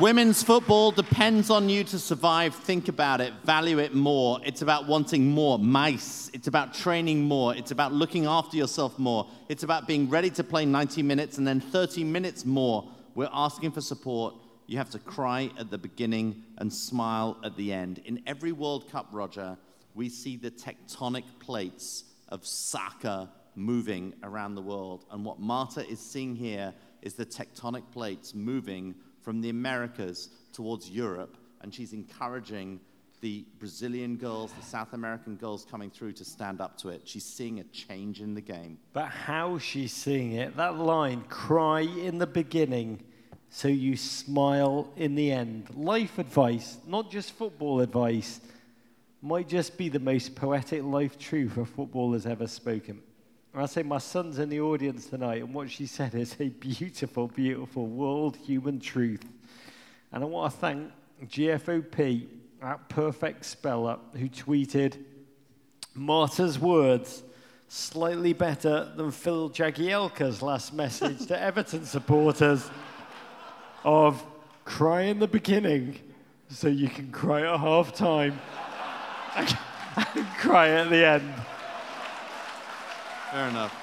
Women's 0.01 0.43
football 0.43 0.91
depends 0.91 1.51
on 1.51 1.69
you 1.69 1.85
to 1.85 2.01
survive. 2.01 2.53
Think 2.53 2.89
about 2.89 3.21
it, 3.21 3.33
value 3.45 3.79
it 3.79 3.95
more. 3.95 4.41
It's 4.45 4.61
about 4.61 4.89
wanting 4.89 5.31
more, 5.31 5.57
mice. 5.57 6.33
It's 6.33 6.49
about 6.49 6.75
training 6.75 7.23
more. 7.23 7.55
It's 7.55 7.71
about 7.71 7.93
looking 7.93 8.27
after 8.27 8.57
yourself 8.57 8.99
more. 8.99 9.29
It's 9.49 9.63
about 9.63 9.87
being 9.87 10.11
ready 10.11 10.31
to 10.31 10.43
play 10.43 10.67
90 10.67 11.05
minutes 11.05 11.39
and 11.39 11.47
then 11.47 11.61
30 11.61 12.03
minutes 12.03 12.45
more. 12.45 12.91
We're 13.15 13.31
asking 13.33 13.71
for 13.71 13.81
support. 13.81 14.35
You 14.67 14.79
have 14.79 14.91
to 14.91 14.99
cry 14.99 15.51
at 15.61 15.71
the 15.71 15.79
beginning 15.79 16.43
and 16.59 16.73
smile 16.73 17.39
at 17.45 17.57
the 17.57 17.73
end. 17.73 17.99
In 18.05 18.21
every 18.27 18.51
World 18.51 18.91
Cup, 18.91 19.07
Roger, 19.13 19.57
we 19.95 20.09
see 20.09 20.37
the 20.37 20.51
tectonic 20.51 21.25
plates 21.39 22.03
of 22.31 22.45
soccer 22.45 23.29
moving 23.55 24.13
around 24.25 24.57
the 24.57 24.63
world. 24.63 25.05
And 25.13 25.25
what 25.25 25.39
Marta 25.39 25.89
is 25.89 26.01
seeing 26.01 26.35
here 26.35 26.75
is 27.01 27.15
the 27.15 27.27
tectonic 27.27 27.93
plates 27.93 28.35
moving 28.35 28.97
from 29.25 29.41
the 29.41 29.49
Americas 29.49 30.29
towards 30.53 30.89
Europe. 30.91 31.37
And 31.63 31.75
she's 31.75 31.95
encouraging 31.95 32.79
the 33.23 33.47
Brazilian 33.59 34.17
girls, 34.17 34.53
the 34.53 34.65
South 34.65 34.93
American 34.93 35.37
girls 35.37 35.67
coming 35.69 35.91
through 35.91 36.13
to 36.13 36.25
stand 36.27 36.61
up 36.61 36.77
to 36.77 36.91
it. 36.91 37.01
She's 37.05 37.25
seeing 37.25 37.59
a 37.59 37.65
change 37.65 38.21
in 38.21 38.35
the 38.35 38.43
game. 38.43 38.79
But 38.93 39.09
how 39.09 39.57
she's 39.57 39.95
seeing 39.95 40.33
it, 40.33 40.57
that 40.59 40.77
line, 40.77 41.23
cry 41.23 41.81
in 41.81 42.19
the 42.19 42.27
beginning 42.27 43.03
so 43.49 43.69
you 43.69 43.97
smile 43.97 44.93
in 44.97 45.15
the 45.15 45.33
end. 45.33 45.71
Life 45.75 46.19
advice, 46.19 46.77
not 46.87 47.11
just 47.11 47.33
football 47.33 47.81
advice, 47.81 48.41
might 49.23 49.49
just 49.49 49.79
be 49.79 49.89
the 49.89 50.01
most 50.01 50.35
poetic 50.35 50.83
life 50.83 51.19
truth 51.19 51.57
a 51.57 51.65
football 51.65 52.13
has 52.13 52.27
ever 52.27 52.47
spoken. 52.47 53.01
And 53.55 53.63
I 53.63 53.67
say 53.67 53.85
my 53.85 53.99
son's 53.99 54.41
in 54.41 54.49
the 54.49 54.61
audience 54.61 55.07
tonight, 55.07 55.41
and 55.41 55.55
what 55.55 55.71
she 55.71 55.87
said 55.87 56.17
is 56.17 56.35
a 56.41 56.49
beautiful, 56.49 57.29
beautiful 57.29 57.87
world 57.87 58.37
human 58.37 58.81
truth. 58.81 59.25
And 60.11 60.25
I 60.25 60.27
want 60.27 60.53
to 60.53 60.59
thank 60.59 60.91
GFOP 61.25 62.27
at 62.61 62.89
Perfect 62.89 63.45
Speller, 63.45 63.99
who 64.17 64.29
tweeted, 64.29 64.97
Marta's 65.95 66.59
words 66.59 67.23
slightly 67.69 68.33
better 68.33 68.93
than 68.97 69.13
Phil 69.13 69.49
Jagielka's 69.51 70.43
last 70.43 70.75
message 70.75 71.27
to 71.27 71.41
Everton 71.41 71.85
supporters 71.85 72.69
of 73.85 74.21
cry 74.65 75.03
in 75.03 75.21
the 75.21 75.29
beginning 75.29 76.01
so 76.49 76.67
you 76.67 76.89
can 76.89 77.13
cry 77.13 77.43
at 77.43 77.61
half 77.61 77.95
time 77.95 78.37
and 79.37 80.27
cry 80.39 80.71
at 80.71 80.91
the 80.91 81.07
end. 81.07 81.35
Fair 83.35 83.49
enough. 83.49 83.75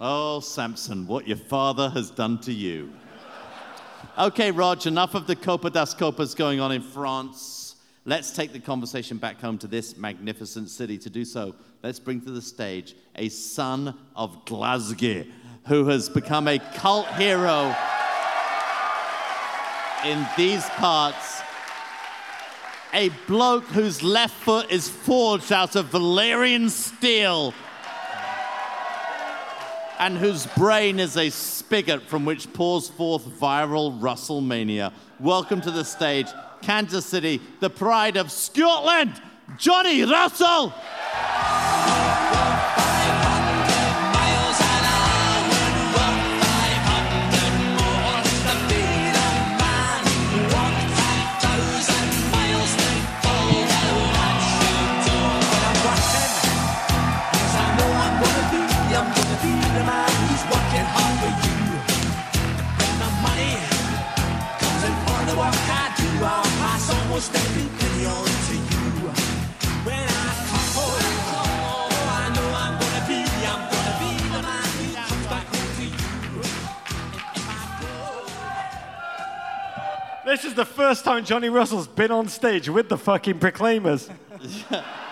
Oh, 0.00 0.40
Samson, 0.40 1.06
what 1.06 1.28
your 1.28 1.36
father 1.36 1.88
has 1.90 2.10
done 2.10 2.40
to 2.40 2.52
you. 2.52 2.92
Okay, 4.18 4.50
Rog, 4.50 4.84
enough 4.88 5.14
of 5.14 5.28
the 5.28 5.36
Copa 5.36 5.70
das 5.70 5.94
Copas 5.94 6.34
going 6.34 6.58
on 6.58 6.72
in 6.72 6.82
France. 6.82 7.76
Let's 8.04 8.32
take 8.32 8.52
the 8.52 8.58
conversation 8.58 9.18
back 9.18 9.40
home 9.40 9.56
to 9.58 9.68
this 9.68 9.96
magnificent 9.96 10.68
city. 10.68 10.98
To 10.98 11.08
do 11.08 11.24
so, 11.24 11.54
let's 11.84 12.00
bring 12.00 12.20
to 12.22 12.32
the 12.32 12.42
stage 12.42 12.96
a 13.14 13.28
son 13.28 13.96
of 14.16 14.46
Glasgow 14.46 15.24
who 15.68 15.86
has 15.86 16.08
become 16.08 16.48
a 16.48 16.58
cult 16.74 17.06
hero 17.10 17.72
in 20.04 20.26
these 20.36 20.68
parts 20.70 21.42
a 22.98 23.10
bloke 23.28 23.62
whose 23.66 24.02
left 24.02 24.34
foot 24.42 24.68
is 24.72 24.88
forged 24.88 25.52
out 25.52 25.76
of 25.76 25.86
Valyrian 25.92 26.68
steel 26.68 27.54
and 30.00 30.18
whose 30.18 30.48
brain 30.48 30.98
is 30.98 31.16
a 31.16 31.30
spigot 31.30 32.02
from 32.02 32.24
which 32.24 32.52
pours 32.52 32.88
forth 32.88 33.24
viral 33.38 34.00
Russellmania. 34.00 34.92
Welcome 35.20 35.60
to 35.60 35.70
the 35.70 35.84
stage, 35.84 36.26
Kansas 36.60 37.06
City, 37.06 37.40
the 37.60 37.70
pride 37.70 38.16
of 38.16 38.32
Scotland, 38.32 39.22
Johnny 39.56 40.02
Russell. 40.02 40.74
This 67.18 67.34
is 80.44 80.54
the 80.54 80.64
first 80.64 81.04
time 81.04 81.24
Johnny 81.24 81.48
Russell's 81.48 81.88
been 81.88 82.12
on 82.12 82.28
stage 82.28 82.68
with 82.68 82.88
the 82.88 82.96
fucking 82.96 83.40
Proclaimers. 83.40 84.08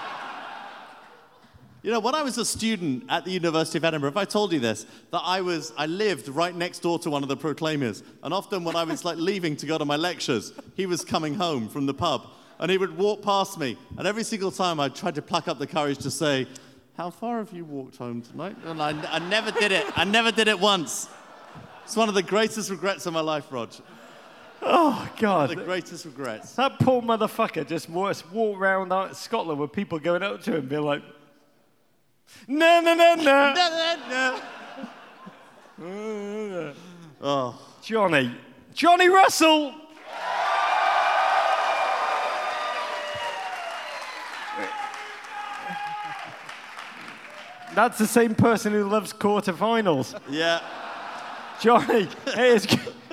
You 1.86 1.92
know, 1.92 2.00
when 2.00 2.16
I 2.16 2.22
was 2.24 2.36
a 2.36 2.44
student 2.44 3.04
at 3.08 3.24
the 3.24 3.30
University 3.30 3.78
of 3.78 3.84
Edinburgh, 3.84 4.10
if 4.10 4.16
I 4.16 4.24
told 4.24 4.52
you 4.52 4.58
this, 4.58 4.86
that 5.12 5.20
I 5.22 5.40
was, 5.40 5.72
I 5.78 5.86
lived 5.86 6.26
right 6.26 6.52
next 6.52 6.80
door 6.80 6.98
to 6.98 7.10
one 7.10 7.22
of 7.22 7.28
the 7.28 7.36
Proclaimers, 7.36 8.02
and 8.24 8.34
often 8.34 8.64
when 8.64 8.74
I 8.74 8.82
was 8.82 9.04
like 9.04 9.18
leaving 9.18 9.54
to 9.54 9.66
go 9.66 9.78
to 9.78 9.84
my 9.84 9.94
lectures, 9.94 10.52
he 10.74 10.84
was 10.84 11.04
coming 11.04 11.34
home 11.36 11.68
from 11.68 11.86
the 11.86 11.94
pub, 11.94 12.26
and 12.58 12.72
he 12.72 12.76
would 12.76 12.98
walk 12.98 13.22
past 13.22 13.56
me, 13.56 13.78
and 13.96 14.04
every 14.04 14.24
single 14.24 14.50
time 14.50 14.80
I 14.80 14.88
tried 14.88 15.14
to 15.14 15.22
pluck 15.22 15.46
up 15.46 15.60
the 15.60 15.66
courage 15.68 15.98
to 15.98 16.10
say, 16.10 16.48
"How 16.96 17.08
far 17.08 17.38
have 17.38 17.52
you 17.52 17.64
walked 17.64 17.98
home 17.98 18.20
tonight?" 18.20 18.56
And 18.64 18.82
I, 18.82 18.90
I 19.08 19.20
never 19.20 19.52
did 19.52 19.70
it. 19.70 19.86
I 19.96 20.02
never 20.02 20.32
did 20.32 20.48
it 20.48 20.58
once. 20.58 21.08
It's 21.84 21.94
one 21.94 22.08
of 22.08 22.16
the 22.16 22.22
greatest 22.24 22.68
regrets 22.68 23.06
of 23.06 23.12
my 23.12 23.20
life, 23.20 23.46
Rog. 23.52 23.72
Oh, 24.60 25.08
God. 25.20 25.50
The 25.50 25.54
greatest 25.54 26.04
regrets. 26.04 26.56
That 26.56 26.80
poor 26.80 27.00
motherfucker 27.00 27.64
just 27.64 27.88
walks 27.88 28.28
walk 28.32 28.58
around 28.58 29.14
Scotland 29.14 29.60
with 29.60 29.70
people 29.70 30.00
going 30.00 30.24
up 30.24 30.42
to 30.42 30.56
him 30.56 30.66
being 30.66 30.82
like, 30.82 31.02
no, 32.48 32.80
no, 32.80 32.94
no, 32.94 33.14
no. 33.14 33.52
No, 33.54 33.98
no, 34.08 34.40
no. 35.78 36.74
Oh, 37.20 37.58
Johnny. 37.82 38.30
Johnny 38.74 39.08
Russell. 39.08 39.74
That's 47.74 47.98
the 47.98 48.06
same 48.06 48.34
person 48.34 48.72
who 48.72 48.84
loves 48.88 49.12
quarterfinals. 49.12 50.18
yeah. 50.30 50.60
Johnny, 51.60 52.06
it 52.26 52.38
is, 52.38 52.66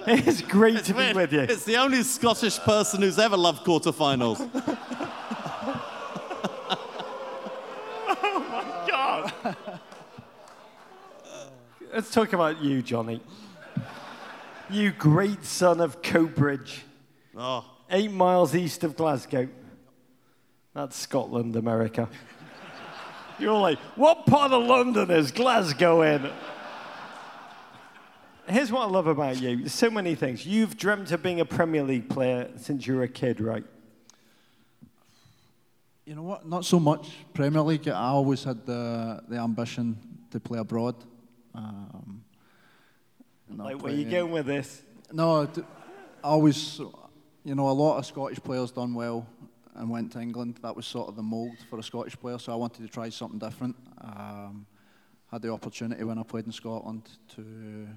it 0.06 0.28
is 0.28 0.42
great 0.42 0.84
to 0.86 0.94
be 0.94 1.14
with 1.14 1.32
you. 1.32 1.42
It's 1.42 1.64
the 1.64 1.78
only 1.78 2.04
Scottish 2.04 2.60
person 2.60 3.02
who's 3.02 3.18
ever 3.18 3.38
loved 3.38 3.66
quarterfinals. 3.66 4.40
Talk 12.14 12.34
about 12.34 12.62
you, 12.62 12.82
Johnny. 12.84 13.20
You 14.70 14.92
great 14.92 15.44
son 15.44 15.82
of 15.82 16.02
Coatbridge, 16.02 16.82
oh. 17.36 17.66
Eight 17.90 18.12
miles 18.12 18.56
east 18.56 18.84
of 18.84 18.96
Glasgow. 18.96 19.50
That's 20.74 20.96
Scotland, 20.96 21.56
America. 21.56 22.08
You're 23.40 23.60
like, 23.60 23.80
what 23.96 24.26
part 24.26 24.52
of 24.52 24.64
London 24.64 25.12
is 25.12 25.32
Glasgow 25.32 26.02
in? 26.02 26.30
Here's 28.48 28.72
what 28.72 28.82
I 28.82 28.92
love 28.92 29.08
about 29.08 29.42
you. 29.42 29.58
There's 29.58 29.74
so 29.74 29.90
many 29.90 30.16
things. 30.16 30.46
You've 30.46 30.78
dreamt 30.78 31.12
of 31.12 31.24
being 31.24 31.40
a 31.40 31.46
Premier 31.46 31.84
League 31.84 32.10
player 32.10 32.50
since 32.58 32.86
you 32.86 32.96
were 32.96 33.04
a 33.04 33.08
kid, 33.08 33.42
right? 33.42 33.64
You 36.06 36.16
know 36.16 36.24
what? 36.24 36.48
Not 36.48 36.66
so 36.66 36.80
much 36.80 37.10
Premier 37.34 37.62
League. 37.62 37.88
I 37.88 38.10
always 38.10 38.44
had 38.44 38.66
the 38.66 39.24
the 39.28 39.38
ambition 39.38 39.98
to 40.32 40.40
play 40.40 40.60
abroad. 40.60 40.96
Um, 41.56 42.24
not 43.50 43.66
Like, 43.66 43.76
where 43.84 43.92
play- 43.94 43.96
you 44.04 44.10
going 44.10 44.32
with 44.32 44.46
this? 44.46 44.82
No, 45.12 45.46
d- 45.46 45.62
I 46.24 46.28
always, 46.28 46.80
you 47.44 47.56
know, 47.56 47.70
a 47.70 47.72
lot 47.72 47.98
of 47.98 48.06
Scottish 48.06 48.40
players 48.42 48.72
done 48.72 48.94
well 48.94 49.28
and 49.76 49.90
went 49.90 50.12
to 50.14 50.20
England. 50.22 50.60
That 50.62 50.76
was 50.76 50.86
sort 50.88 51.10
of 51.10 51.16
the 51.16 51.22
mould 51.24 51.58
for 51.70 51.78
a 51.80 51.84
Scottish 51.84 52.16
player, 52.18 52.40
so 52.40 52.52
I 52.52 52.56
wanted 52.56 52.82
to 52.84 52.88
try 52.88 53.10
something 53.10 53.40
different. 53.40 53.76
Um, 54.02 54.66
had 55.32 55.42
the 55.42 55.52
opportunity 55.52 56.04
when 56.04 56.18
I 56.18 56.24
played 56.24 56.46
in 56.46 56.52
Scotland 56.52 57.10
to. 57.36 57.88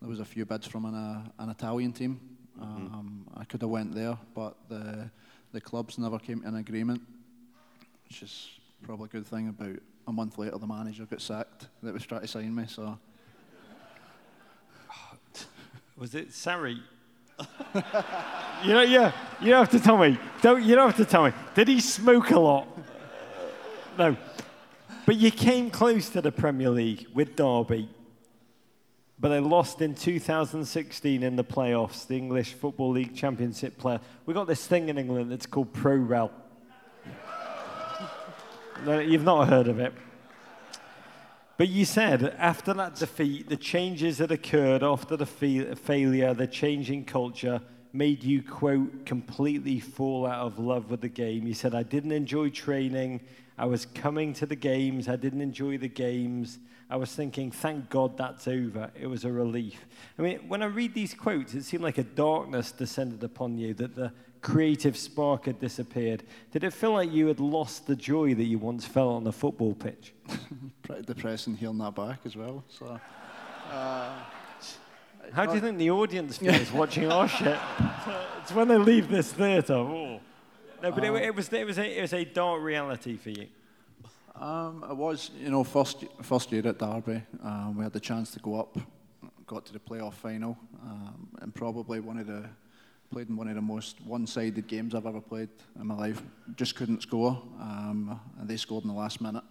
There 0.00 0.08
was 0.08 0.18
a 0.18 0.24
few 0.24 0.44
bids 0.44 0.66
from 0.66 0.84
an, 0.84 0.94
uh, 0.94 1.24
an 1.38 1.48
Italian 1.48 1.92
team. 1.92 2.20
Um, 2.60 3.24
I 3.36 3.44
could 3.44 3.60
have 3.62 3.70
went 3.70 3.94
there, 3.94 4.18
but 4.34 4.56
the 4.68 5.10
the 5.52 5.60
clubs 5.60 5.96
never 5.98 6.18
came 6.18 6.40
to 6.42 6.48
an 6.48 6.56
agreement, 6.56 7.02
which 8.08 8.22
is 8.22 8.48
probably 8.82 9.04
a 9.06 9.08
good 9.08 9.26
thing. 9.26 9.48
About 9.48 9.76
a 10.06 10.12
month 10.12 10.38
later, 10.38 10.58
the 10.58 10.66
manager 10.66 11.06
got 11.06 11.20
sacked 11.20 11.68
that 11.82 11.92
was 11.92 12.04
trying 12.04 12.22
to 12.22 12.26
sign 12.26 12.54
me. 12.54 12.64
So 12.66 12.98
Was 15.96 16.14
it 16.14 16.30
Sarri? 16.30 16.80
you 17.74 18.72
know, 18.72 18.82
yeah. 18.82 19.12
You 19.40 19.50
don't 19.50 19.66
have 19.66 19.70
to 19.70 19.80
tell 19.80 19.96
me. 19.96 20.18
Don't. 20.40 20.62
You 20.62 20.74
don't 20.74 20.88
have 20.88 20.96
to 20.96 21.04
tell 21.04 21.24
me. 21.24 21.32
Did 21.54 21.68
he 21.68 21.80
smoke 21.80 22.30
a 22.30 22.38
lot? 22.38 22.66
No. 23.98 24.16
But 25.04 25.16
you 25.16 25.30
came 25.30 25.70
close 25.70 26.08
to 26.10 26.20
the 26.20 26.30
Premier 26.30 26.70
League 26.70 27.08
with 27.12 27.34
Derby, 27.34 27.88
but 29.18 29.30
they 29.30 29.40
lost 29.40 29.82
in 29.82 29.94
2016 29.94 31.22
in 31.22 31.36
the 31.36 31.42
playoffs, 31.42 32.06
the 32.06 32.16
English 32.16 32.52
Football 32.54 32.92
League 32.92 33.14
Championship 33.16 33.78
player. 33.78 34.00
We 34.26 34.34
got 34.34 34.46
this 34.46 34.64
thing 34.66 34.88
in 34.88 34.98
England 34.98 35.32
that's 35.32 35.46
called 35.46 35.72
Pro 35.72 35.96
Rel. 35.96 36.30
You've 38.84 39.22
not 39.22 39.48
heard 39.48 39.68
of 39.68 39.78
it. 39.78 39.92
But 41.56 41.68
you 41.68 41.84
said 41.84 42.34
after 42.38 42.74
that 42.74 42.96
defeat, 42.96 43.48
the 43.48 43.56
changes 43.56 44.18
that 44.18 44.32
occurred 44.32 44.82
after 44.82 45.16
the 45.16 45.26
fa- 45.26 45.76
failure, 45.76 46.34
the 46.34 46.48
change 46.48 46.90
in 46.90 47.04
culture, 47.04 47.60
made 47.92 48.24
you, 48.24 48.42
quote, 48.42 49.06
completely 49.06 49.78
fall 49.78 50.26
out 50.26 50.46
of 50.46 50.58
love 50.58 50.90
with 50.90 51.02
the 51.02 51.08
game. 51.08 51.46
You 51.46 51.54
said, 51.54 51.74
I 51.74 51.84
didn't 51.84 52.10
enjoy 52.12 52.48
training. 52.50 53.20
I 53.56 53.66
was 53.66 53.86
coming 53.86 54.32
to 54.34 54.46
the 54.46 54.56
games. 54.56 55.08
I 55.08 55.16
didn't 55.16 55.42
enjoy 55.42 55.78
the 55.78 55.88
games. 55.88 56.58
I 56.90 56.96
was 56.96 57.14
thinking, 57.14 57.52
thank 57.52 57.88
God 57.88 58.16
that's 58.16 58.48
over. 58.48 58.90
It 59.00 59.06
was 59.06 59.24
a 59.24 59.30
relief. 59.30 59.86
I 60.18 60.22
mean, 60.22 60.40
when 60.48 60.62
I 60.62 60.66
read 60.66 60.94
these 60.94 61.14
quotes, 61.14 61.54
it 61.54 61.62
seemed 61.62 61.84
like 61.84 61.98
a 61.98 62.02
darkness 62.02 62.72
descended 62.72 63.22
upon 63.22 63.58
you, 63.58 63.74
that 63.74 63.94
the 63.94 64.12
creative 64.42 64.96
spark 64.96 65.46
had 65.46 65.60
disappeared. 65.60 66.24
Did 66.50 66.64
it 66.64 66.72
feel 66.72 66.92
like 66.92 67.10
you 67.10 67.28
had 67.28 67.40
lost 67.40 67.86
the 67.86 67.96
joy 67.96 68.34
that 68.34 68.44
you 68.44 68.58
once 68.58 68.84
felt 68.84 69.14
on 69.14 69.24
the 69.24 69.32
football 69.32 69.74
pitch? 69.74 70.12
pretty 70.82 71.02
depressing 71.06 71.56
hearing 71.56 71.78
that 71.78 71.94
back 71.94 72.20
as 72.24 72.36
well. 72.36 72.62
So. 72.68 73.00
How 75.32 75.46
do 75.46 75.54
you 75.54 75.60
think 75.60 75.78
the 75.78 75.90
audience 75.90 76.38
feels 76.38 76.70
watching 76.80 77.10
our 77.10 77.28
shit? 77.28 77.58
It's 78.42 78.52
when 78.52 78.68
they 78.68 78.76
leave 78.76 79.08
this 79.08 79.32
theatre. 79.32 79.74
Oh. 79.74 80.20
No, 80.82 80.90
but 80.90 81.04
it, 81.04 81.14
it 81.14 81.34
was 81.34 81.50
it 81.52 81.64
was 81.64 81.78
a, 81.78 81.98
it 81.98 82.02
was 82.02 82.12
a 82.12 82.24
dark 82.24 82.60
reality 82.60 83.16
for 83.16 83.30
you. 83.30 83.46
Um, 84.34 84.84
it 84.90 84.96
was, 84.96 85.30
you 85.38 85.48
know, 85.48 85.62
first 85.62 86.04
first 86.22 86.50
year 86.50 86.66
at 86.66 86.78
Derby, 86.78 87.22
um, 87.44 87.76
we 87.76 87.84
had 87.84 87.92
the 87.92 88.00
chance 88.00 88.32
to 88.32 88.40
go 88.40 88.58
up, 88.58 88.76
got 89.46 89.64
to 89.66 89.72
the 89.72 89.78
playoff 89.78 90.14
final, 90.14 90.58
um, 90.82 91.28
and 91.40 91.54
probably 91.54 92.00
one 92.00 92.18
of 92.18 92.26
the 92.26 92.48
played 93.12 93.28
in 93.28 93.36
one 93.36 93.46
of 93.46 93.54
the 93.54 93.60
most 93.60 94.00
one-sided 94.06 94.66
games 94.66 94.94
I've 94.94 95.04
ever 95.04 95.20
played 95.20 95.50
in 95.78 95.86
my 95.86 95.94
life. 95.94 96.22
Just 96.56 96.74
couldn't 96.76 97.02
score, 97.02 97.42
um, 97.60 98.18
and 98.40 98.48
they 98.48 98.56
scored 98.56 98.84
in 98.84 98.88
the 98.88 98.96
last 98.96 99.20
minute, 99.20 99.44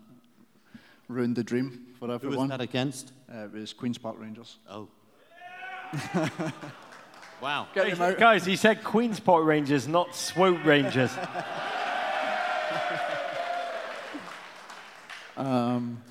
ruined 1.07 1.35
the 1.35 1.43
dream 1.43 1.85
for 1.99 2.11
everyone. 2.11 2.37
who 2.37 2.41
was 2.41 2.49
that 2.49 2.61
against? 2.61 3.11
Uh, 3.31 3.45
it 3.45 3.53
was 3.53 3.71
Queens 3.71 3.99
Park 3.99 4.15
Rangers. 4.19 4.57
Oh. 4.67 4.87
wow. 7.41 7.67
Get 7.75 7.89
him 7.89 8.01
out. 8.01 8.17
Guys, 8.17 8.45
he 8.45 8.55
said 8.55 8.83
Queen's 8.83 9.19
Park 9.19 9.45
Rangers, 9.45 9.87
not 9.87 10.15
Swope 10.15 10.65
Rangers. 10.65 11.11
Um, 15.37 16.03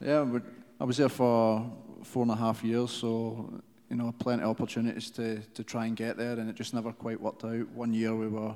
yeah, 0.00 0.24
but 0.24 0.42
I 0.80 0.84
was 0.84 0.96
there 0.96 1.08
for 1.08 1.70
four 2.02 2.22
and 2.22 2.32
a 2.32 2.34
half 2.34 2.64
years, 2.64 2.90
so 2.90 3.62
you 3.92 3.98
know, 3.98 4.10
plenty 4.18 4.42
of 4.42 4.48
opportunities 4.48 5.10
to, 5.10 5.38
to 5.52 5.62
try 5.62 5.84
and 5.84 5.94
get 5.94 6.16
there, 6.16 6.32
and 6.32 6.48
it 6.48 6.54
just 6.56 6.72
never 6.72 6.92
quite 6.92 7.20
worked 7.20 7.44
out. 7.44 7.68
One 7.74 7.92
year 7.92 8.16
we 8.16 8.26
were, 8.26 8.54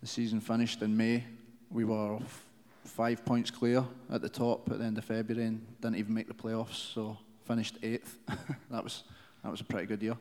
the 0.00 0.06
season 0.06 0.40
finished 0.40 0.80
in 0.80 0.96
May, 0.96 1.24
we 1.70 1.84
were 1.84 2.16
f- 2.16 2.46
five 2.86 3.22
points 3.22 3.50
clear 3.50 3.84
at 4.10 4.22
the 4.22 4.30
top 4.30 4.70
at 4.70 4.78
the 4.78 4.84
end 4.86 4.96
of 4.96 5.04
February 5.04 5.46
and 5.46 5.60
didn't 5.82 5.96
even 5.96 6.14
make 6.14 6.26
the 6.26 6.32
playoffs, 6.32 6.94
so 6.94 7.18
finished 7.44 7.76
eighth. 7.82 8.16
that 8.70 8.82
was 8.82 9.04
that 9.44 9.50
was 9.50 9.60
a 9.60 9.64
pretty 9.64 9.86
good 9.86 10.02
year. 10.02 10.16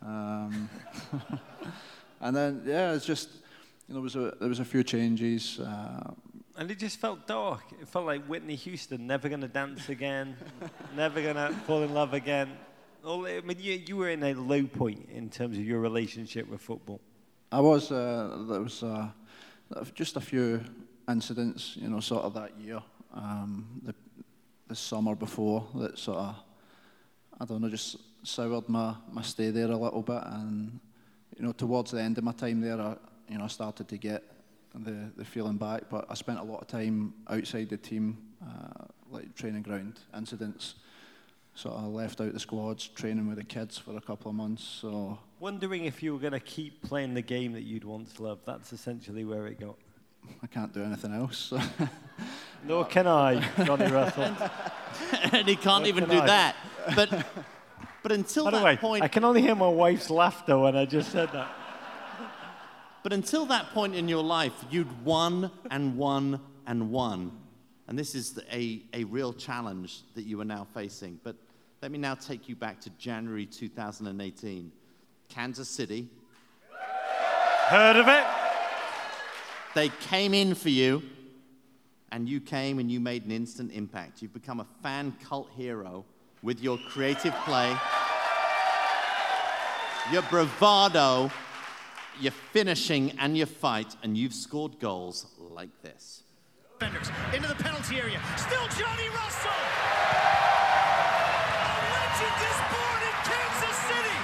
Um, 0.00 0.70
and 2.22 2.34
then 2.34 2.62
yeah, 2.64 2.94
it's 2.94 3.04
just 3.04 3.28
you 3.86 3.94
know, 3.94 3.96
there 3.96 4.02
was 4.02 4.16
a 4.16 4.34
there 4.40 4.48
was 4.48 4.60
a 4.60 4.64
few 4.64 4.82
changes. 4.82 5.60
Uh, 5.60 6.10
And 6.56 6.70
it 6.70 6.78
just 6.78 6.98
felt 6.98 7.26
dark. 7.26 7.64
It 7.82 7.86
felt 7.86 8.06
like 8.06 8.24
Whitney 8.24 8.56
Houston, 8.56 9.06
never 9.06 9.28
going 9.28 9.42
to 9.42 9.48
dance 9.48 9.90
again, 9.90 10.36
never 10.96 11.20
going 11.20 11.36
to 11.36 11.52
fall 11.66 11.82
in 11.82 11.92
love 11.92 12.14
again. 12.14 12.48
All, 13.04 13.26
I 13.26 13.40
mean, 13.40 13.58
you, 13.60 13.74
you 13.86 13.96
were 13.96 14.10
in 14.10 14.22
a 14.22 14.34
low 14.34 14.64
point 14.64 15.08
in 15.10 15.30
terms 15.30 15.56
of 15.56 15.64
your 15.64 15.80
relationship 15.80 16.48
with 16.48 16.60
football. 16.60 17.00
I 17.52 17.60
was. 17.60 17.92
Uh, 17.92 18.44
there 18.48 18.60
was 18.60 18.82
uh, 18.82 19.08
just 19.94 20.16
a 20.16 20.20
few 20.20 20.60
incidents, 21.08 21.76
you 21.76 21.88
know, 21.88 22.00
sort 22.00 22.24
of 22.24 22.34
that 22.34 22.58
year, 22.58 22.82
um, 23.14 23.80
the, 23.82 23.94
the 24.66 24.74
summer 24.74 25.14
before, 25.14 25.66
that 25.76 25.98
sort 25.98 26.18
of, 26.18 26.34
I 27.40 27.44
don't 27.44 27.62
know, 27.62 27.68
just 27.70 27.96
soured 28.24 28.68
my, 28.68 28.94
my 29.10 29.22
stay 29.22 29.50
there 29.50 29.70
a 29.70 29.76
little 29.76 30.02
bit. 30.02 30.22
And, 30.26 30.78
you 31.36 31.44
know, 31.44 31.52
towards 31.52 31.92
the 31.92 32.02
end 32.02 32.18
of 32.18 32.24
my 32.24 32.32
time 32.32 32.60
there, 32.60 32.80
I, 32.80 32.96
you 33.28 33.38
know, 33.38 33.44
I 33.44 33.48
started 33.48 33.88
to 33.88 33.96
get 33.96 34.22
the, 34.74 35.10
the 35.16 35.24
feeling 35.24 35.56
back. 35.56 35.84
But 35.88 36.06
I 36.10 36.14
spent 36.14 36.40
a 36.40 36.44
lot 36.44 36.60
of 36.60 36.66
time 36.66 37.14
outside 37.28 37.70
the 37.70 37.76
team, 37.78 38.18
uh, 38.42 38.84
like 39.10 39.34
training 39.34 39.62
ground 39.62 40.00
incidents. 40.16 40.74
Sort 41.58 41.74
of 41.74 41.86
left 41.86 42.20
out 42.20 42.32
the 42.32 42.38
squads, 42.38 42.86
training 42.86 43.26
with 43.26 43.38
the 43.38 43.42
kids 43.42 43.76
for 43.76 43.96
a 43.96 44.00
couple 44.00 44.30
of 44.30 44.36
months. 44.36 44.62
So 44.62 45.18
Wondering 45.40 45.86
if 45.86 46.04
you 46.04 46.12
were 46.12 46.20
going 46.20 46.32
to 46.32 46.38
keep 46.38 46.82
playing 46.82 47.14
the 47.14 47.22
game 47.22 47.52
that 47.54 47.62
you'd 47.62 47.82
once 47.82 48.20
loved. 48.20 48.42
That's 48.46 48.72
essentially 48.72 49.24
where 49.24 49.48
it 49.48 49.58
got. 49.58 49.74
I 50.40 50.46
can't 50.46 50.72
do 50.72 50.84
anything 50.84 51.12
else. 51.12 51.52
Nor 52.64 52.84
can 52.84 53.08
I, 53.08 53.44
Johnny 53.64 53.86
Russell. 53.90 54.36
and 55.32 55.48
he 55.48 55.56
can't 55.56 55.88
even 55.88 56.04
can 56.06 56.14
do 56.14 56.22
I? 56.22 56.26
that. 56.26 56.56
But, 56.94 57.26
but 58.04 58.12
until 58.12 58.44
By 58.44 58.50
that 58.52 58.64
way, 58.64 58.76
point, 58.76 59.02
I 59.02 59.08
can 59.08 59.24
only 59.24 59.42
hear 59.42 59.56
my 59.56 59.66
wife's 59.66 60.10
laughter 60.10 60.56
when 60.56 60.76
I 60.76 60.84
just 60.84 61.10
said 61.10 61.32
that. 61.32 61.50
But 63.02 63.12
until 63.12 63.46
that 63.46 63.70
point 63.70 63.96
in 63.96 64.06
your 64.06 64.22
life, 64.22 64.54
you'd 64.70 65.04
won 65.04 65.50
and 65.72 65.96
won 65.96 66.40
and 66.68 66.92
won. 66.92 67.32
And 67.88 67.98
this 67.98 68.14
is 68.14 68.38
a, 68.52 68.82
a 68.94 69.02
real 69.02 69.32
challenge 69.32 70.02
that 70.14 70.22
you 70.22 70.40
are 70.40 70.44
now 70.44 70.64
facing. 70.72 71.18
But 71.24 71.34
let 71.80 71.90
me 71.90 71.98
now 71.98 72.14
take 72.14 72.48
you 72.48 72.56
back 72.56 72.80
to 72.80 72.90
January 72.90 73.46
2018. 73.46 74.72
Kansas 75.28 75.68
City, 75.68 76.08
Heard 77.66 77.96
of 77.96 78.08
it? 78.08 78.24
they 79.74 79.90
came 80.08 80.32
in 80.32 80.54
for 80.54 80.70
you, 80.70 81.02
and 82.10 82.26
you 82.28 82.40
came 82.40 82.78
and 82.78 82.90
you 82.90 82.98
made 82.98 83.26
an 83.26 83.30
instant 83.30 83.70
impact. 83.72 84.22
You've 84.22 84.32
become 84.32 84.60
a 84.60 84.66
fan 84.82 85.14
cult 85.22 85.50
hero 85.54 86.04
with 86.42 86.60
your 86.62 86.78
creative 86.88 87.34
play, 87.44 87.76
your 90.10 90.22
bravado, 90.22 91.30
your 92.18 92.32
finishing, 92.52 93.12
and 93.18 93.36
your 93.36 93.46
fight, 93.46 93.94
and 94.02 94.16
you've 94.16 94.34
scored 94.34 94.80
goals 94.80 95.26
like 95.38 95.82
this. 95.82 96.22
Defenders 96.78 97.10
into 97.34 97.48
the 97.48 97.54
penalty 97.56 98.00
area. 98.00 98.20
Still 98.36 98.66
Johnny 98.78 99.08
Russell. 99.10 99.97
A 102.18 102.20
legend 102.20 102.42
is 102.50 102.60
born 102.74 103.00
in 103.06 103.16
Kansas 103.30 103.78
City. 103.86 104.18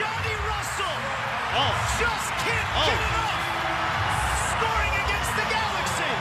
Johnny 0.00 0.36
Russell 0.48 0.96
Oh, 1.56 1.74
just 2.00 2.28
can't 2.40 2.70
Oh. 2.72 2.88
get 2.88 3.00
enough. 3.04 3.42
Scoring 4.48 4.94
against 5.04 5.32
the 5.36 5.44
Galaxy. 5.52 6.12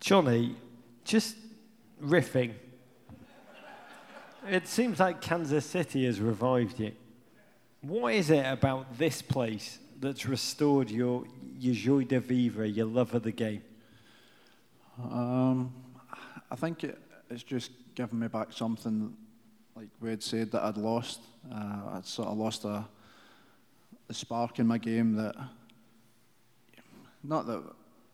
Johnny, 0.00 0.56
just 1.04 1.36
riffing. 2.02 2.54
It 4.48 4.68
seems 4.68 5.00
like 5.00 5.20
Kansas 5.20 5.66
City 5.66 6.06
has 6.06 6.18
revived 6.20 6.80
you. 6.80 6.92
What 7.86 8.14
is 8.14 8.30
it 8.30 8.46
about 8.46 8.96
this 8.96 9.20
place 9.20 9.78
that's 10.00 10.24
restored 10.24 10.90
your, 10.90 11.24
your 11.58 11.74
joie 11.74 12.04
de 12.04 12.18
vivre, 12.18 12.64
your 12.64 12.86
love 12.86 13.12
of 13.12 13.24
the 13.24 13.30
game? 13.30 13.62
Um, 15.02 15.70
I 16.50 16.56
think 16.56 16.84
it, 16.84 16.98
it's 17.28 17.42
just 17.42 17.72
given 17.94 18.18
me 18.18 18.28
back 18.28 18.54
something, 18.54 19.14
like 19.76 19.88
we 20.00 20.08
had 20.08 20.22
said 20.22 20.50
that 20.52 20.62
I'd 20.62 20.78
lost. 20.78 21.20
Uh, 21.52 21.96
I'd 21.96 22.06
sort 22.06 22.28
of 22.28 22.38
lost 22.38 22.64
a, 22.64 22.86
a 24.08 24.14
spark 24.14 24.58
in 24.58 24.66
my 24.66 24.78
game 24.78 25.14
that, 25.16 25.36
not 27.22 27.46
that 27.46 27.62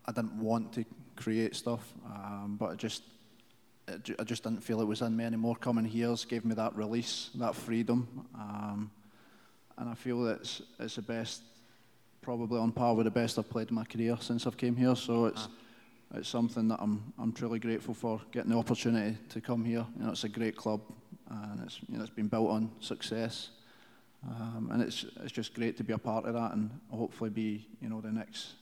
I 0.04 0.10
didn't 0.10 0.34
want 0.34 0.72
to 0.72 0.84
create 1.14 1.54
stuff, 1.54 1.92
um, 2.06 2.56
but 2.58 2.76
just, 2.76 3.04
it, 3.86 4.16
I 4.18 4.24
just 4.24 4.42
didn't 4.42 4.64
feel 4.64 4.80
it 4.80 4.86
was 4.86 5.00
in 5.00 5.16
me 5.16 5.22
anymore. 5.22 5.54
Coming 5.54 5.84
here's 5.84 6.24
gave 6.24 6.44
me 6.44 6.56
that 6.56 6.74
release, 6.74 7.30
that 7.36 7.54
freedom, 7.54 8.26
um, 8.34 8.90
and 9.80 9.88
I 9.88 9.94
feel 9.94 10.22
that 10.24 10.40
it's, 10.40 10.62
it's 10.78 10.96
the 10.96 11.02
best, 11.02 11.42
probably 12.20 12.60
on 12.60 12.70
par 12.70 12.94
with 12.94 13.06
the 13.06 13.10
best 13.10 13.38
I've 13.38 13.48
played 13.48 13.70
in 13.70 13.74
my 13.74 13.84
career 13.84 14.16
since 14.20 14.46
I've 14.46 14.58
came 14.58 14.76
here. 14.76 14.94
So 14.94 15.24
it's 15.24 15.48
it's 16.14 16.28
something 16.28 16.68
that 16.68 16.78
I'm 16.80 17.12
I'm 17.18 17.32
truly 17.32 17.58
grateful 17.58 17.94
for 17.94 18.20
getting 18.30 18.50
the 18.50 18.58
opportunity 18.58 19.16
to 19.30 19.40
come 19.40 19.64
here. 19.64 19.86
You 19.96 20.04
know, 20.04 20.10
it's 20.10 20.24
a 20.24 20.28
great 20.28 20.54
club, 20.54 20.82
and 21.30 21.62
it's 21.64 21.80
you 21.88 21.96
know 21.96 22.02
it's 22.02 22.12
been 22.12 22.28
built 22.28 22.50
on 22.50 22.70
success, 22.80 23.50
um, 24.28 24.68
and 24.70 24.82
it's 24.82 25.06
it's 25.22 25.32
just 25.32 25.54
great 25.54 25.78
to 25.78 25.84
be 25.84 25.94
a 25.94 25.98
part 25.98 26.26
of 26.26 26.34
that, 26.34 26.52
and 26.52 26.70
hopefully 26.90 27.30
be 27.30 27.66
you 27.80 27.88
know 27.88 28.02
the 28.02 28.12
next 28.12 28.52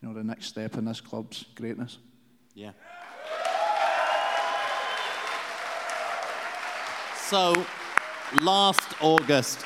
you 0.00 0.08
know 0.08 0.14
the 0.14 0.22
next 0.22 0.46
step 0.46 0.76
in 0.76 0.84
this 0.84 1.00
club's 1.00 1.46
greatness. 1.56 1.98
Yeah. 2.54 2.72
So, 7.28 7.54
last 8.42 8.94
August, 9.00 9.64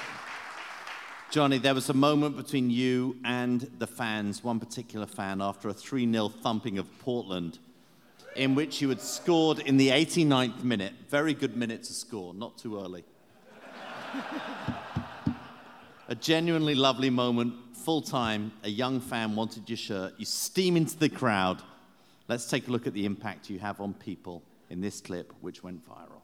Johnny, 1.35 1.59
there 1.59 1.75
was 1.75 1.91
a 1.91 1.95
moment 1.95 2.37
between 2.37 2.71
you 2.71 3.17
and 3.25 3.69
the 3.81 3.89
fans, 3.89 4.45
one 4.45 4.61
particular 4.61 5.05
fan, 5.05 5.43
after 5.43 5.69
a 5.69 5.75
3 5.75 6.09
0 6.13 6.29
thumping 6.29 6.79
of 6.79 6.87
Portland, 7.01 7.59
in 8.37 8.55
which 8.55 8.81
you 8.81 8.89
had 8.89 9.01
scored 9.01 9.59
in 9.59 9.77
the 9.77 9.89
89th 9.89 10.63
minute. 10.63 10.93
Very 11.09 11.35
good 11.35 11.57
minute 11.57 11.83
to 11.83 11.93
score, 11.93 12.33
not 12.35 12.57
too 12.57 12.79
early. 12.79 13.03
a 16.09 16.15
genuinely 16.15 16.77
lovely 16.77 17.11
moment, 17.11 17.53
full 17.79 18.01
time. 18.01 18.53
A 18.63 18.71
young 18.71 19.01
fan 19.01 19.35
wanted 19.35 19.69
your 19.69 19.77
shirt. 19.77 20.15
You 20.19 20.27
steam 20.27 20.77
into 20.77 20.97
the 20.97 21.09
crowd. 21.09 21.61
Let's 22.29 22.49
take 22.49 22.69
a 22.69 22.71
look 22.71 22.87
at 22.87 22.95
the 22.95 23.07
impact 23.07 23.51
you 23.51 23.59
have 23.59 23.81
on 23.81 23.95
people 23.95 24.45
in 24.71 24.81
this 24.81 25.01
clip, 25.01 25.33
which 25.41 25.65
went 25.65 25.81
viral. 25.85 26.23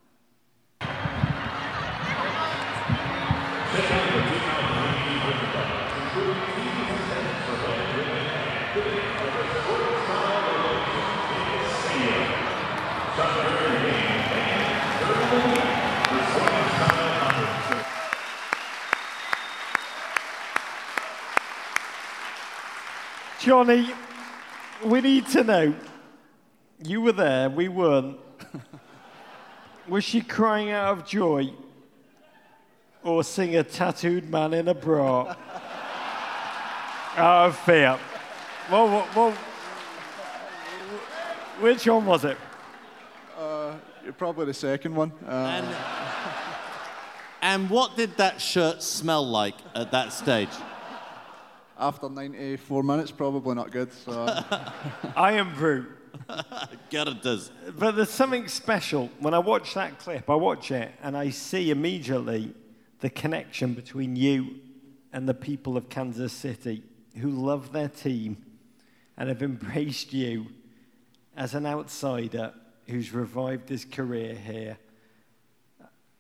Johnny, 23.51 23.91
we 24.85 25.01
need 25.01 25.27
to 25.27 25.43
know. 25.43 25.75
You 26.85 27.01
were 27.01 27.11
there, 27.11 27.51
we 27.51 27.67
weren't. 27.67 28.17
Was 29.89 30.05
she 30.05 30.21
crying 30.21 30.71
out 30.71 30.99
of 30.99 31.05
joy? 31.05 31.53
Or 33.03 33.25
seeing 33.25 33.57
a 33.57 33.65
tattooed 33.65 34.31
man 34.31 34.55
in 34.55 34.69
a 34.69 34.75
bra? 34.75 35.35
out 37.17 37.47
of 37.49 37.59
fear. 37.59 37.99
Well, 38.71 38.87
well, 38.87 39.09
well, 39.17 39.33
which 41.59 41.89
one 41.89 42.07
was 42.07 42.25
it? 42.25 42.39
Probably 44.17 44.47
the 44.47 44.55
second 44.55 44.95
one. 44.95 45.11
Uh, 45.27 45.31
And, 45.33 45.77
and 47.43 47.69
what 47.69 47.97
did 47.97 48.17
that 48.19 48.41
shirt 48.41 48.81
smell 48.81 49.27
like 49.27 49.57
at 49.75 49.91
that 49.91 50.13
stage? 50.13 50.51
After 51.81 52.09
94 52.09 52.79
eh, 52.79 52.85
minutes, 52.85 53.11
probably 53.11 53.55
not 53.55 53.71
good. 53.71 53.93
So 53.93 54.13
uh, 54.13 54.71
I 55.17 55.33
am 55.33 55.55
brute. 55.55 55.89
God, 56.91 57.09
it 57.09 57.23
does. 57.23 57.51
But 57.77 57.97
there's 57.97 58.11
something 58.11 58.47
special. 58.49 59.11
When 59.19 59.35
I 59.35 59.39
watch 59.39 59.75
that 59.75 59.99
clip, 59.99 60.29
I 60.29 60.35
watch 60.35 60.71
it 60.71 60.93
and 61.03 61.17
I 61.17 61.31
see 61.31 61.71
immediately 61.71 62.55
the 63.01 63.11
connection 63.11 63.75
between 63.75 64.15
you 64.15 64.57
and 65.13 65.29
the 65.29 65.35
people 65.35 65.77
of 65.77 65.89
Kansas 65.89 66.33
City 66.33 66.83
who 67.17 67.31
love 67.31 67.73
their 67.73 67.89
team 67.89 68.37
and 69.17 69.29
have 69.29 69.43
embraced 69.43 70.13
you 70.13 70.47
as 71.37 71.55
an 71.55 71.67
outsider 71.67 72.53
who's 72.89 73.13
revived 73.13 73.69
his 73.69 73.85
career 73.85 74.35
here. 74.35 74.79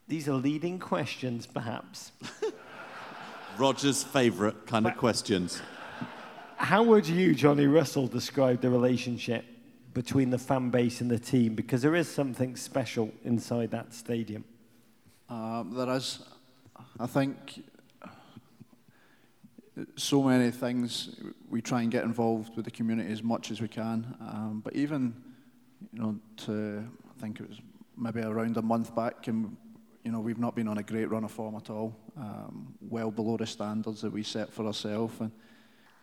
These 0.09 0.29
are 0.29 0.35
leading 0.35 0.79
questions, 0.79 1.47
perhaps. 1.47 2.13
Roger's 3.59 4.03
favourite 4.03 4.67
kind 4.67 4.87
of 4.87 4.97
questions. 4.97 5.61
How 6.57 6.83
would 6.83 7.07
you, 7.07 7.35
Johnny 7.35 7.67
Russell, 7.67 8.07
describe 8.07 8.61
the 8.61 8.71
relationship 8.71 9.45
between 9.95 10.31
the 10.31 10.39
fan 10.39 10.71
base 10.71 11.01
and 11.01 11.11
the 11.11 11.19
team? 11.19 11.55
Because 11.55 11.83
there 11.83 11.95
is 11.95 12.09
something 12.09 12.57
special 12.57 13.13
inside 13.25 13.71
that 13.71 13.93
stadium. 13.93 14.45
Um, 15.29 15.73
there 15.75 15.89
is, 15.97 16.21
I 16.99 17.07
think, 17.07 17.65
so 19.97 20.23
many 20.23 20.51
things. 20.51 21.17
We 21.49 21.61
try 21.63 21.83
and 21.83 21.91
get 21.91 22.05
involved 22.05 22.57
with 22.57 22.65
the 22.65 22.71
community 22.71 23.13
as 23.13 23.23
much 23.23 23.51
as 23.51 23.61
we 23.61 23.69
can. 23.69 24.15
Um, 24.21 24.61
but 24.65 24.75
even, 24.77 25.15
you 25.93 26.03
know, 26.03 26.19
to 26.45 26.85
I 27.09 27.21
think 27.21 27.41
it 27.41 27.49
was 27.49 27.59
maybe 27.97 28.21
around 28.21 28.57
a 28.57 28.63
month 28.63 28.95
back, 28.95 29.29
and 29.29 29.57
you 30.05 30.13
know, 30.13 30.21
we've 30.21 30.39
not 30.39 30.55
been 30.55 30.69
on 30.69 30.79
a 30.79 30.83
great 30.83 31.11
run 31.11 31.25
of 31.25 31.31
form 31.31 31.57
at 31.57 31.71
all. 31.71 31.95
Um, 32.17 32.75
well 32.81 33.11
below 33.11 33.37
the 33.37 33.47
standards 33.47 34.01
that 34.03 34.13
we 34.13 34.23
set 34.23 34.53
for 34.53 34.67
ourselves, 34.67 35.21
and 35.21 35.31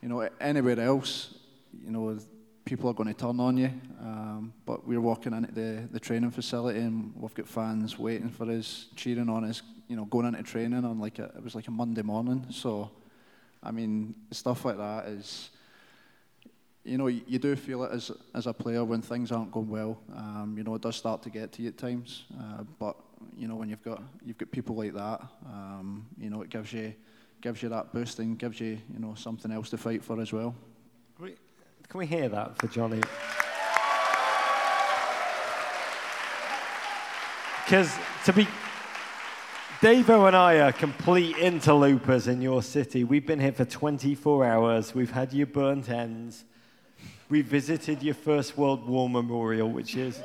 you 0.01 0.09
know, 0.09 0.27
anywhere 0.39 0.79
else, 0.79 1.33
you 1.83 1.91
know, 1.91 2.17
people 2.67 2.89
are 2.89 2.93
going 2.93 3.07
to 3.07 3.13
turn 3.13 3.39
on 3.39 3.57
you. 3.57 3.71
Um, 4.01 4.53
but 4.65 4.85
we're 4.85 5.01
walking 5.01 5.33
into 5.33 5.51
the, 5.53 5.87
the 5.91 5.99
training 5.99 6.31
facility 6.31 6.79
and 6.79 7.13
we've 7.15 7.33
got 7.33 7.47
fans 7.47 7.97
waiting 7.97 8.29
for 8.29 8.49
us, 8.51 8.87
cheering 8.95 9.29
on 9.29 9.45
us, 9.45 9.61
you 9.87 9.95
know, 9.95 10.05
going 10.05 10.25
into 10.25 10.43
training 10.43 10.83
on 10.83 10.99
like 10.99 11.17
a, 11.19 11.31
it 11.35 11.43
was 11.43 11.55
like 11.55 11.67
a 11.67 11.71
Monday 11.71 12.01
morning. 12.01 12.45
So, 12.51 12.91
I 13.63 13.71
mean, 13.71 14.13
stuff 14.31 14.65
like 14.65 14.77
that 14.77 15.05
is, 15.05 15.49
you 16.83 16.97
know, 16.97 17.07
you, 17.07 17.39
do 17.39 17.55
feel 17.55 17.83
it 17.83 17.91
as, 17.91 18.11
as 18.33 18.47
a 18.47 18.53
player 18.53 18.83
when 18.83 19.01
things 19.01 19.31
aren't 19.31 19.51
going 19.51 19.69
well. 19.69 19.97
Um, 20.15 20.55
you 20.57 20.63
know, 20.63 20.75
it 20.75 20.81
does 20.81 20.95
start 20.95 21.21
to 21.23 21.29
get 21.29 21.51
to 21.53 21.61
you 21.61 21.69
at 21.69 21.77
times. 21.77 22.25
Uh, 22.37 22.63
but, 22.79 22.95
you 23.37 23.47
know, 23.47 23.55
when 23.55 23.69
you've 23.69 23.83
got, 23.83 24.01
you've 24.25 24.37
got 24.37 24.51
people 24.51 24.75
like 24.75 24.93
that, 24.93 25.21
um, 25.45 26.05
you 26.19 26.29
know, 26.29 26.41
it 26.41 26.49
gives 26.49 26.73
you, 26.73 26.93
gives 27.41 27.61
you 27.61 27.69
that 27.69 27.93
boost 27.93 28.19
and 28.19 28.37
gives 28.37 28.59
you, 28.59 28.79
you 28.93 28.99
know, 28.99 29.13
something 29.15 29.51
else 29.51 29.69
to 29.69 29.77
fight 29.77 30.03
for 30.03 30.19
as 30.21 30.33
well. 30.33 30.55
Can 31.89 31.99
we, 31.99 32.05
hear 32.05 32.27
that 32.29 32.57
for 32.57 32.67
Johnny? 32.67 33.01
Because 37.63 37.91
to 38.25 38.33
be, 38.33 38.47
Davo 39.81 40.27
and 40.27 40.35
I 40.35 40.59
are 40.59 40.71
complete 40.71 41.37
interlopers 41.37 42.27
in 42.27 42.41
your 42.41 42.61
city. 42.61 43.03
We've 43.03 43.25
been 43.25 43.39
here 43.39 43.51
for 43.51 43.65
24 43.65 44.45
hours. 44.45 44.95
We've 44.95 45.11
had 45.11 45.33
your 45.33 45.47
burnt 45.47 45.89
ends. 45.89 46.45
We 47.29 47.41
visited 47.41 48.01
your 48.01 48.15
First 48.15 48.57
World 48.57 48.87
War 48.87 49.09
Memorial, 49.09 49.69
which 49.69 49.95
is 49.95 50.19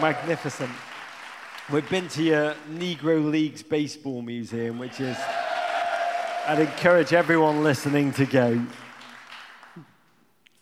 magnificent. 0.00 0.70
We've 1.72 1.88
been 1.88 2.08
to 2.08 2.22
your 2.22 2.54
Negro 2.70 3.30
Leagues 3.30 3.62
Baseball 3.62 4.20
Museum, 4.20 4.78
which 4.78 5.00
is, 5.00 5.16
I'd 6.46 6.58
encourage 6.58 7.14
everyone 7.14 7.62
listening 7.62 8.12
to 8.12 8.26
go. 8.26 8.62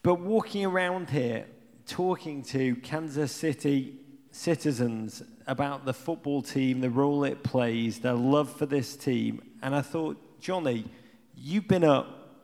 But 0.05 0.21
walking 0.21 0.65
around 0.65 1.11
here, 1.11 1.47
talking 1.85 2.45
to 2.45 2.77
Kansas 2.77 3.33
City 3.33 3.97
citizens 4.31 5.25
about 5.49 5.85
the 5.85 5.93
football 5.93 6.43
team, 6.43 6.81
the 6.81 6.91
role 6.91 7.25
it 7.25 7.43
plays, 7.43 7.99
their 7.99 8.15
love 8.15 8.49
for 8.49 8.67
this 8.67 8.95
team, 8.95 9.43
and 9.63 9.75
I 9.75 9.81
thought, 9.81 10.17
Johnny, 10.41 10.85
you've 11.35 11.67
been 11.67 11.83
up, 11.83 12.37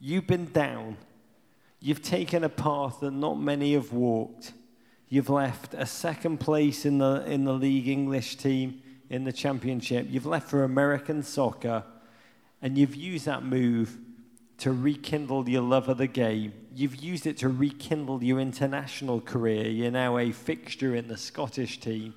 you've 0.00 0.26
been 0.26 0.46
down, 0.46 0.96
you've 1.80 2.02
taken 2.02 2.42
a 2.42 2.48
path 2.48 3.00
that 3.00 3.10
not 3.10 3.38
many 3.38 3.74
have 3.74 3.92
walked. 3.92 4.54
You've 5.08 5.30
left 5.30 5.72
a 5.74 5.86
second 5.86 6.38
place 6.38 6.84
in 6.84 6.98
the, 6.98 7.24
in 7.26 7.44
the 7.44 7.52
league 7.52 7.86
English 7.86 8.36
team 8.36 8.82
in 9.08 9.22
the 9.22 9.32
championship. 9.32 10.08
You've 10.10 10.26
left 10.26 10.48
for 10.48 10.64
American 10.64 11.22
soccer, 11.22 11.84
and 12.60 12.76
you've 12.76 12.96
used 12.96 13.26
that 13.26 13.44
move 13.44 13.98
to 14.58 14.72
rekindle 14.72 15.48
your 15.48 15.62
love 15.62 15.88
of 15.88 15.98
the 15.98 16.08
game. 16.08 16.52
You've 16.74 16.96
used 16.96 17.26
it 17.26 17.36
to 17.38 17.48
rekindle 17.48 18.24
your 18.24 18.40
international 18.40 19.20
career. 19.20 19.68
You're 19.68 19.92
now 19.92 20.18
a 20.18 20.32
fixture 20.32 20.96
in 20.96 21.06
the 21.06 21.16
Scottish 21.16 21.78
team. 21.78 22.14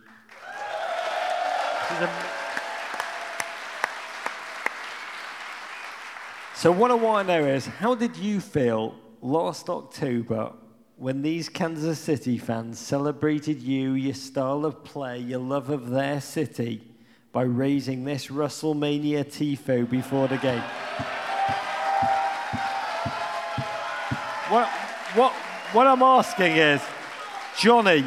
So, 6.56 6.72
what 6.72 6.90
I 6.92 6.96
want 6.96 7.28
to 7.28 7.40
know 7.40 7.48
is 7.48 7.68
how 7.68 7.94
did 7.94 8.18
you 8.18 8.40
feel 8.40 8.96
last 9.22 9.70
October 9.70 10.54
when 11.00 11.22
these 11.22 11.48
Kansas 11.48 11.98
City 11.98 12.38
fans 12.38 12.78
celebrated 12.78 13.62
you, 13.62 13.94
your 13.94 14.14
style 14.14 14.66
of 14.66 14.84
play, 14.84 15.18
your 15.18 15.40
love 15.40 15.70
of 15.70 15.92
their 15.92 16.20
city 16.20 16.84
by 17.32 17.44
raising 17.44 18.04
this 18.04 18.28
WrestleMania 18.28 19.24
Tifo 19.24 19.90
before 19.90 20.28
the 20.28 20.36
game. 20.36 20.62
what, 24.50 24.68
what, 25.16 25.32
what 25.72 25.88
I'm 25.88 26.02
asking 26.02 26.58
is, 26.58 26.82
Johnny, 27.58 28.04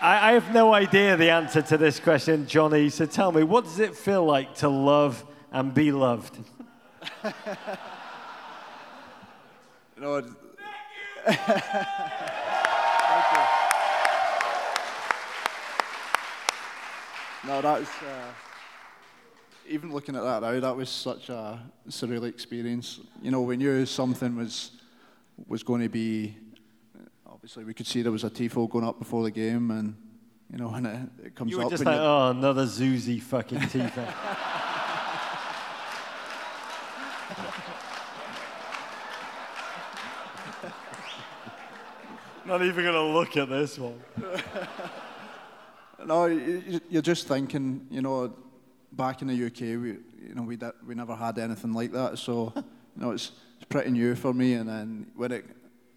I, 0.00 0.30
I 0.30 0.32
have 0.32 0.52
no 0.52 0.74
idea 0.74 1.16
the 1.16 1.30
answer 1.30 1.62
to 1.62 1.78
this 1.78 2.00
question, 2.00 2.48
Johnny, 2.48 2.88
so 2.88 3.06
tell 3.06 3.30
me, 3.30 3.44
what 3.44 3.62
does 3.62 3.78
it 3.78 3.94
feel 3.94 4.24
like 4.24 4.56
to 4.56 4.68
love 4.68 5.24
and 5.52 5.72
be 5.72 5.92
loved? 5.92 6.36
you 7.24 7.32
know, 9.98 10.20
no, 17.46 17.60
that's 17.62 17.90
uh, 18.02 18.32
even 19.68 19.92
looking 19.92 20.16
at 20.16 20.22
that 20.22 20.42
now. 20.42 20.60
That 20.60 20.76
was 20.76 20.88
such 20.88 21.28
a 21.28 21.60
surreal 21.88 22.24
experience. 22.28 23.00
You 23.22 23.30
know, 23.30 23.42
we 23.42 23.56
knew 23.56 23.86
something 23.86 24.36
was 24.36 24.72
was 25.46 25.62
going 25.62 25.82
to 25.82 25.88
be. 25.88 26.36
Obviously, 27.26 27.64
we 27.64 27.72
could 27.74 27.86
see 27.86 28.02
there 28.02 28.12
was 28.12 28.24
a 28.24 28.30
tifo 28.30 28.68
going 28.68 28.84
up 28.84 28.98
before 28.98 29.22
the 29.22 29.30
game, 29.30 29.70
and 29.70 29.96
you 30.52 30.58
know, 30.58 30.68
when 30.68 30.84
it, 30.86 31.08
it 31.26 31.34
comes 31.34 31.50
You 31.50 31.58
were 31.58 31.64
up. 31.64 31.70
just 31.70 31.84
like, 31.84 31.96
oh, 31.98 32.30
another 32.30 32.66
Zusi 32.66 33.22
fucking 33.22 33.58
Tifo. 33.60 34.12
Not 42.46 42.62
even 42.62 42.84
going 42.84 42.94
to 42.94 43.02
look 43.02 43.36
at 43.36 43.48
this 43.48 43.78
one. 43.78 44.00
No, 46.06 46.24
you- 46.24 46.62
you- 46.66 46.80
you're 46.88 47.02
just 47.02 47.28
thinking, 47.28 47.86
you 47.90 48.00
know, 48.00 48.32
back 48.92 49.20
in 49.20 49.28
the 49.28 49.34
UK, 49.46 49.60
we, 49.80 49.98
you 50.28 50.34
know, 50.34 50.40
we 50.42 50.56
did, 50.56 50.72
we 50.86 50.94
never 50.94 51.14
had 51.14 51.38
anything 51.38 51.74
like 51.74 51.92
that. 51.92 52.18
So, 52.18 52.54
you 52.56 52.62
know, 52.96 53.10
it's, 53.10 53.32
it's 53.56 53.66
pretty 53.68 53.90
new 53.90 54.14
for 54.14 54.32
me. 54.32 54.54
And 54.54 54.66
then 54.66 55.10
when 55.14 55.30
it 55.30 55.44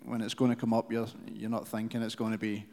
when 0.03 0.19
it's 0.19 0.33
going 0.33 0.51
to 0.51 0.57
come 0.57 0.73
up, 0.73 0.91
you're 0.91 1.07
you're 1.33 1.49
not 1.49 1.65
thinking 1.69 2.01
it's 2.01 2.15
going 2.15 2.33
to 2.33 2.37
be 2.37 2.65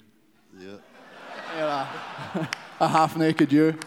yeah. 0.59 1.87
a 2.81 2.89
half 2.89 3.17
naked 3.17 3.53
you. 3.53 3.79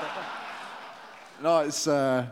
no, 1.42 1.58
it's 1.58 1.86
uh, 1.86 2.26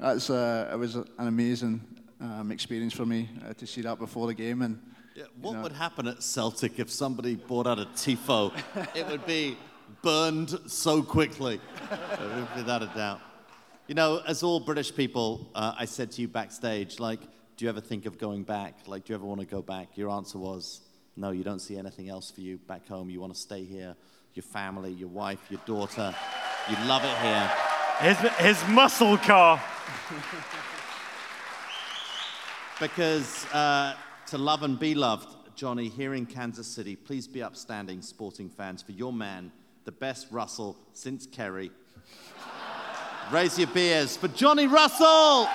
that's 0.00 0.28
uh, 0.28 0.70
it 0.72 0.76
was 0.76 0.96
an 0.96 1.06
amazing 1.18 1.80
um, 2.20 2.50
experience 2.50 2.92
for 2.94 3.06
me 3.06 3.28
uh, 3.48 3.54
to 3.54 3.64
see 3.64 3.82
that 3.82 3.96
before 4.00 4.26
the 4.26 4.34
game 4.34 4.62
and. 4.62 4.80
Yeah, 5.14 5.26
what 5.40 5.52
know. 5.52 5.62
would 5.62 5.72
happen 5.72 6.08
at 6.08 6.24
Celtic 6.24 6.80
if 6.80 6.90
somebody 6.90 7.36
brought 7.36 7.68
out 7.68 7.78
a 7.78 7.84
tifo? 7.84 8.52
it 8.96 9.06
would 9.06 9.24
be 9.24 9.56
burned 10.02 10.58
so 10.66 11.04
quickly, 11.04 11.60
without 12.56 12.82
a 12.82 12.90
doubt. 12.96 13.20
You 13.86 13.94
know, 13.94 14.22
as 14.26 14.42
all 14.42 14.58
British 14.58 14.92
people, 14.92 15.48
uh, 15.54 15.72
I 15.78 15.84
said 15.84 16.10
to 16.12 16.20
you 16.20 16.26
backstage, 16.26 16.98
like, 16.98 17.20
do 17.56 17.64
you 17.64 17.68
ever 17.68 17.80
think 17.80 18.06
of 18.06 18.18
going 18.18 18.42
back? 18.42 18.74
Like, 18.88 19.04
do 19.04 19.12
you 19.12 19.14
ever 19.14 19.24
want 19.24 19.40
to 19.40 19.46
go 19.46 19.62
back? 19.62 19.96
Your 19.96 20.10
answer 20.10 20.38
was, 20.38 20.80
no, 21.16 21.30
you 21.30 21.44
don't 21.44 21.60
see 21.60 21.78
anything 21.78 22.08
else 22.08 22.32
for 22.32 22.40
you 22.40 22.58
back 22.58 22.88
home. 22.88 23.08
You 23.08 23.20
want 23.20 23.32
to 23.32 23.40
stay 23.40 23.62
here, 23.62 23.94
your 24.34 24.42
family, 24.42 24.90
your 24.90 25.10
wife, 25.10 25.38
your 25.48 25.60
daughter. 25.64 26.12
You 26.68 26.76
love 26.86 27.04
it 27.04 27.16
here. 27.18 27.52
His, 28.00 28.18
his 28.58 28.68
muscle 28.68 29.16
car. 29.18 29.62
Because 32.80 33.46
uh, 33.54 33.94
to 34.28 34.38
love 34.38 34.62
and 34.62 34.78
be 34.78 34.94
loved, 34.94 35.28
Johnny, 35.54 35.88
here 35.88 36.14
in 36.14 36.26
Kansas 36.26 36.66
City, 36.66 36.96
please 36.96 37.28
be 37.28 37.42
upstanding, 37.42 38.00
sporting 38.02 38.48
fans, 38.48 38.82
for 38.82 38.92
your 38.92 39.12
man, 39.12 39.52
the 39.84 39.92
best 39.92 40.28
Russell 40.30 40.76
since 40.92 41.26
Keri. 41.26 41.70
Raise 43.32 43.58
your 43.58 43.68
beers 43.68 44.16
for 44.16 44.28
Johnny 44.28 44.66
Russell! 44.66 45.48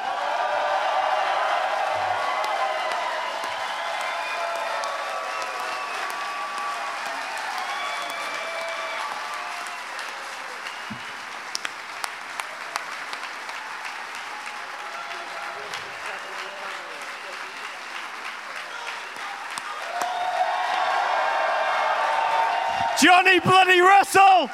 Johnny 23.30 23.40
Bloody 23.42 23.80
Russell! 23.80 24.50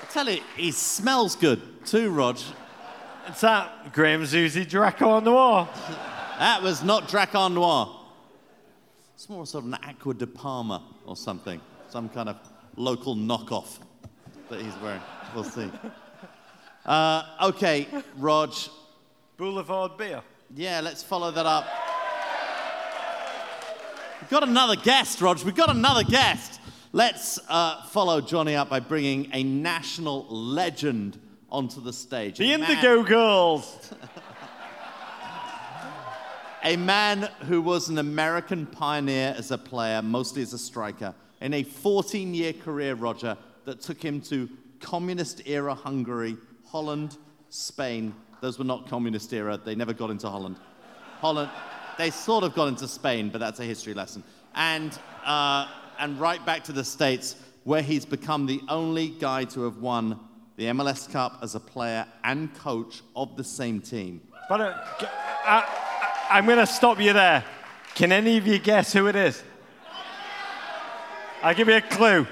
I 0.00 0.06
tell 0.10 0.28
you, 0.28 0.42
he 0.56 0.72
smells 0.72 1.36
good 1.36 1.86
too, 1.86 2.10
Rog. 2.10 2.38
It's 3.28 3.42
that 3.42 3.92
Graham 3.92 4.22
Zusi 4.22 4.66
Drakkar 4.66 5.22
Noir. 5.22 5.68
That 6.40 6.64
was 6.64 6.82
not 6.82 7.08
Drakkar 7.08 7.52
Noir. 7.52 7.94
It's 9.14 9.28
more 9.28 9.46
sort 9.46 9.66
of 9.66 9.72
an 9.72 9.78
Acqua 9.84 10.14
di 10.14 10.26
Parma 10.26 10.82
or 11.06 11.14
something. 11.14 11.60
Some 11.90 12.08
kind 12.08 12.28
of 12.28 12.36
local 12.74 13.14
knockoff 13.14 13.78
that 14.48 14.60
he's 14.60 14.74
wearing. 14.82 15.02
We'll 15.32 15.44
see. 15.44 15.70
Uh, 16.84 17.22
okay, 17.42 17.86
Rog. 18.16 18.52
Boulevard 19.36 19.96
beer. 19.96 20.22
Yeah, 20.56 20.80
let's 20.80 21.04
follow 21.04 21.30
that 21.30 21.46
up. 21.46 21.66
We've 24.28 24.40
got 24.40 24.48
another 24.50 24.76
guest, 24.76 25.22
Rog. 25.22 25.42
We've 25.42 25.54
got 25.54 25.70
another 25.70 26.04
guest. 26.04 26.60
Let's 26.92 27.40
uh, 27.48 27.82
follow 27.84 28.20
Johnny 28.20 28.56
up 28.56 28.68
by 28.68 28.78
bringing 28.78 29.30
a 29.32 29.42
national 29.42 30.26
legend 30.26 31.18
onto 31.50 31.80
the 31.80 31.94
stage. 31.94 32.36
The 32.36 32.52
Indigo 32.52 33.02
Girls. 33.04 33.90
A 36.62 36.76
man 36.76 37.30
who 37.46 37.62
was 37.62 37.88
an 37.88 37.96
American 37.96 38.66
pioneer 38.66 39.34
as 39.34 39.50
a 39.50 39.56
player, 39.56 40.02
mostly 40.02 40.42
as 40.42 40.52
a 40.52 40.58
striker, 40.58 41.14
in 41.40 41.54
a 41.54 41.62
14 41.62 42.34
year 42.34 42.52
career, 42.52 42.96
Roger, 42.96 43.34
that 43.64 43.80
took 43.80 44.04
him 44.04 44.20
to 44.20 44.46
communist 44.78 45.40
era 45.46 45.72
Hungary, 45.72 46.36
Holland, 46.66 47.16
Spain. 47.48 48.14
Those 48.42 48.58
were 48.58 48.66
not 48.66 48.90
communist 48.90 49.32
era, 49.32 49.56
they 49.56 49.74
never 49.74 49.94
got 49.94 50.10
into 50.10 50.28
Holland. 50.28 50.56
Holland, 51.18 51.48
they 51.98 52.10
sort 52.10 52.44
of 52.44 52.54
got 52.54 52.68
into 52.68 52.88
Spain, 52.88 53.28
but 53.28 53.38
that's 53.38 53.60
a 53.60 53.64
history 53.64 53.92
lesson. 53.92 54.22
And, 54.54 54.96
uh, 55.24 55.66
and 55.98 56.18
right 56.18 56.44
back 56.46 56.64
to 56.64 56.72
the 56.72 56.84
States, 56.84 57.36
where 57.64 57.82
he's 57.82 58.06
become 58.06 58.46
the 58.46 58.62
only 58.68 59.08
guy 59.08 59.44
to 59.44 59.64
have 59.64 59.78
won 59.78 60.18
the 60.56 60.64
MLS 60.66 61.10
Cup 61.10 61.38
as 61.42 61.54
a 61.54 61.60
player 61.60 62.06
and 62.24 62.54
coach 62.54 63.02
of 63.14 63.36
the 63.36 63.44
same 63.44 63.80
team. 63.80 64.20
But 64.48 64.60
uh, 64.60 64.74
I, 65.44 66.26
I, 66.30 66.38
am 66.38 66.46
going 66.46 66.58
to 66.58 66.66
stop 66.66 67.00
you 67.00 67.12
there. 67.12 67.44
Can 67.94 68.12
any 68.12 68.38
of 68.38 68.46
you 68.46 68.58
guess 68.58 68.92
who 68.92 69.08
it 69.08 69.16
is? 69.16 69.42
I'll 71.42 71.54
give 71.54 71.68
you 71.68 71.76
a 71.76 71.80
clue. 71.80 72.26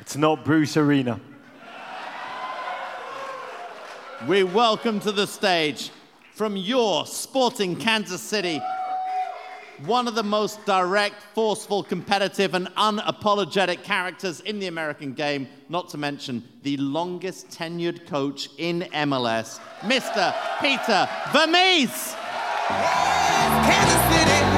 It's 0.00 0.16
not 0.16 0.44
Bruce 0.44 0.76
Arena. 0.76 1.20
We 4.28 4.42
welcome 4.42 5.00
to 5.00 5.12
the 5.12 5.26
stage 5.26 5.90
from 6.34 6.56
your 6.56 7.06
sporting 7.06 7.76
Kansas 7.76 8.20
City, 8.20 8.60
one 9.86 10.08
of 10.08 10.14
the 10.14 10.22
most 10.22 10.64
direct, 10.64 11.16
forceful, 11.34 11.82
competitive, 11.82 12.54
and 12.54 12.68
unapologetic 12.76 13.82
characters 13.82 14.40
in 14.40 14.58
the 14.58 14.66
American 14.66 15.12
game, 15.12 15.48
not 15.68 15.88
to 15.90 15.98
mention 15.98 16.42
the 16.62 16.76
longest 16.76 17.48
tenured 17.50 18.06
coach 18.06 18.48
in 18.58 18.82
MLS, 18.92 19.58
Mr. 19.80 20.34
Peter 20.60 21.08
Vermes. 21.32 22.14
Kansas 23.66 24.53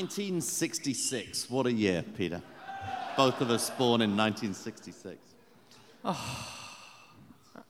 1966. 0.00 1.50
What 1.50 1.66
a 1.66 1.72
year, 1.72 2.02
Peter. 2.16 2.40
Both 3.18 3.42
of 3.42 3.50
us 3.50 3.68
born 3.68 4.00
in 4.00 4.16
1966. 4.16 5.18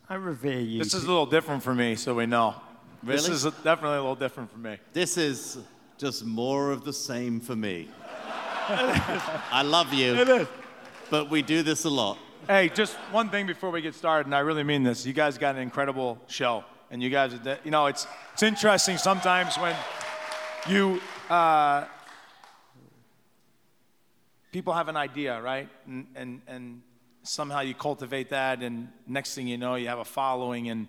I 0.09 0.15
revere 0.15 0.61
you. 0.61 0.79
This 0.79 0.95
is 0.95 1.03
a 1.03 1.09
little 1.09 1.27
different 1.27 1.61
for 1.63 1.75
me, 1.75 1.97
so 1.97 2.15
we 2.15 2.27
know. 2.27 2.55
Really? 3.03 3.17
This 3.17 3.29
Really? 3.29 3.37
is 3.37 3.43
definitely 3.65 3.97
a 3.99 4.01
little 4.03 4.15
different 4.15 4.53
for 4.53 4.59
me. 4.59 4.77
This 4.93 5.17
is 5.17 5.59
just 5.99 6.25
more 6.25 6.71
of 6.71 6.85
the 6.85 6.93
same 6.93 7.41
for 7.41 7.57
me. 7.57 7.89
I 8.69 9.63
love 9.65 9.93
you. 9.93 10.15
It 10.15 10.29
is. 10.29 10.47
But 11.11 11.31
we 11.31 11.43
do 11.43 11.65
this 11.65 11.85
a 11.85 11.91
lot. 11.91 12.17
Hey, 12.47 12.69
just 12.69 12.95
one 13.11 13.29
thing 13.29 13.47
before 13.49 13.71
we 13.73 13.83
get 13.83 13.97
started, 13.97 14.27
and 14.29 14.35
I 14.37 14.41
really 14.41 14.63
mean 14.63 14.85
this. 14.85 15.05
You 15.05 15.13
guys 15.13 15.37
got 15.37 15.57
an 15.57 15.63
incredible 15.63 16.17
show, 16.29 16.65
and 16.93 17.03
you 17.03 17.11
guys, 17.11 17.33
you 17.65 17.73
know, 17.73 17.87
it's 17.87 18.07
it's 18.35 18.45
interesting 18.45 18.99
sometimes 18.99 19.57
when 19.57 19.75
you 20.69 21.01
uh, 21.29 21.87
people 24.53 24.73
have 24.73 24.89
an 24.89 24.97
idea, 24.97 25.41
right, 25.41 25.69
and, 25.87 26.07
and 26.15 26.43
and 26.47 26.83
somehow 27.23 27.61
you 27.61 27.75
cultivate 27.75 28.31
that, 28.31 28.63
and 28.63 28.89
next 29.07 29.35
thing 29.35 29.47
you 29.47 29.59
know, 29.59 29.75
you 29.75 29.89
have 29.89 29.99
a 29.99 30.05
following, 30.05 30.69
and 30.69 30.89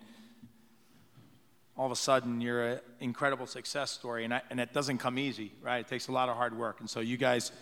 all 1.76 1.86
of 1.86 1.92
a 1.92 1.96
sudden 1.96 2.40
you're 2.40 2.64
an 2.64 2.80
incredible 3.00 3.46
success 3.46 3.90
story, 3.90 4.24
and 4.24 4.34
I, 4.34 4.42
and 4.50 4.60
it 4.60 4.72
doesn't 4.72 4.98
come 4.98 5.18
easy, 5.18 5.52
right? 5.62 5.78
It 5.78 5.88
takes 5.88 6.08
a 6.08 6.12
lot 6.12 6.28
of 6.28 6.36
hard 6.36 6.56
work, 6.56 6.80
and 6.80 6.88
so 6.88 7.00
you 7.00 7.16
guys. 7.16 7.52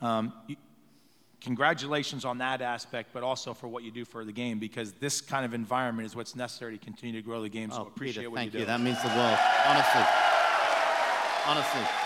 Um, 0.00 0.32
you, 0.46 0.56
congratulations 1.42 2.24
on 2.24 2.38
that 2.38 2.60
aspect, 2.60 3.10
but 3.12 3.22
also 3.22 3.54
for 3.54 3.66
what 3.66 3.82
you 3.82 3.90
do 3.90 4.04
for 4.04 4.24
the 4.24 4.32
game 4.32 4.58
because 4.58 4.92
this 4.92 5.20
kind 5.22 5.44
of 5.44 5.54
environment 5.54 6.06
is 6.06 6.14
what's 6.14 6.36
necessary 6.36 6.78
to 6.78 6.84
continue 6.84 7.20
to 7.20 7.24
grow 7.24 7.40
the 7.40 7.48
game. 7.48 7.70
So 7.70 7.78
Oh, 7.78 7.86
appreciate 7.86 8.22
Peter, 8.22 8.30
what 8.30 8.36
thank 8.36 8.52
you 8.52 8.60
do. 8.60 8.66
That 8.66 8.80
means 8.80 9.00
the 9.00 9.08
world. 9.08 9.38
Honestly. 9.66 10.02
Honestly. 11.46 11.99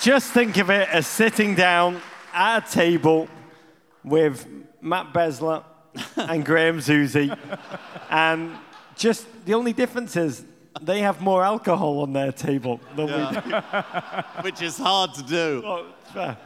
Just 0.00 0.32
think 0.32 0.56
of 0.56 0.70
it 0.70 0.88
as 0.88 1.06
sitting 1.06 1.54
down 1.54 2.00
at 2.32 2.66
a 2.66 2.72
table 2.72 3.28
with 4.02 4.46
Matt 4.80 5.12
Besler 5.12 5.62
and 6.16 6.42
Graham 6.42 6.78
Zusi, 6.78 7.36
and 8.08 8.56
just 8.96 9.26
the 9.44 9.52
only 9.52 9.74
difference 9.74 10.16
is 10.16 10.42
they 10.80 11.00
have 11.00 11.20
more 11.20 11.44
alcohol 11.44 12.00
on 12.00 12.14
their 12.14 12.32
table 12.32 12.80
than 12.96 13.08
we 13.08 13.40
do. 13.40 13.56
Which 14.40 14.62
is 14.62 14.78
hard 14.78 15.12
to 15.14 15.22
do. 15.22 15.62
Oh. 15.66 16.36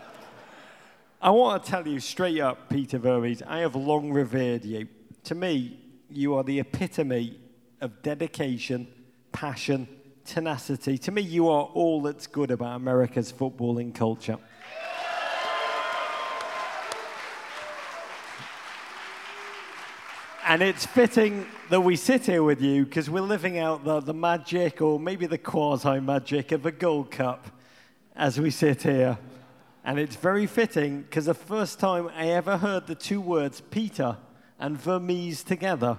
I 1.22 1.30
want 1.30 1.62
to 1.62 1.70
tell 1.70 1.86
you 1.86 2.00
straight 2.00 2.40
up, 2.40 2.68
Peter 2.68 2.98
Vermes, 2.98 3.40
I 3.40 3.58
have 3.58 3.76
long 3.76 4.10
revered 4.10 4.64
you. 4.64 4.88
To 5.24 5.36
me, 5.36 5.78
you 6.10 6.34
are 6.34 6.42
the 6.42 6.58
epitome 6.58 7.38
of 7.80 8.02
dedication, 8.02 8.88
passion, 9.30 9.86
tenacity. 10.24 10.98
To 10.98 11.12
me, 11.12 11.22
you 11.22 11.48
are 11.48 11.64
all 11.64 12.02
that's 12.02 12.26
good 12.26 12.50
about 12.50 12.76
America's 12.76 13.32
footballing 13.32 13.94
culture. 13.94 14.38
And 20.46 20.62
it's 20.62 20.84
fitting 20.84 21.46
that 21.70 21.80
we 21.80 21.96
sit 21.96 22.26
here 22.26 22.42
with 22.42 22.60
you 22.60 22.84
because 22.84 23.08
we're 23.08 23.22
living 23.22 23.58
out 23.58 23.82
the, 23.82 24.00
the 24.00 24.12
magic 24.12 24.82
or 24.82 25.00
maybe 25.00 25.26
the 25.26 25.38
quasi 25.38 26.00
magic 26.00 26.52
of 26.52 26.66
a 26.66 26.70
Gold 26.70 27.10
Cup 27.10 27.46
as 28.14 28.38
we 28.38 28.50
sit 28.50 28.82
here. 28.82 29.16
And 29.86 29.98
it's 29.98 30.16
very 30.16 30.46
fitting 30.46 31.02
because 31.02 31.24
the 31.24 31.34
first 31.34 31.80
time 31.80 32.10
I 32.14 32.28
ever 32.28 32.58
heard 32.58 32.86
the 32.86 32.94
two 32.94 33.22
words 33.22 33.62
Peter 33.62 34.18
and 34.58 34.78
Vermes 34.78 35.42
together 35.42 35.98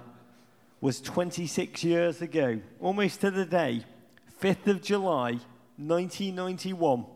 was 0.80 1.00
26 1.00 1.82
years 1.82 2.22
ago, 2.22 2.60
almost 2.80 3.20
to 3.22 3.32
the 3.32 3.44
day, 3.44 3.84
5th 4.40 4.66
of 4.66 4.82
July, 4.82 5.40
1991. 5.76 7.06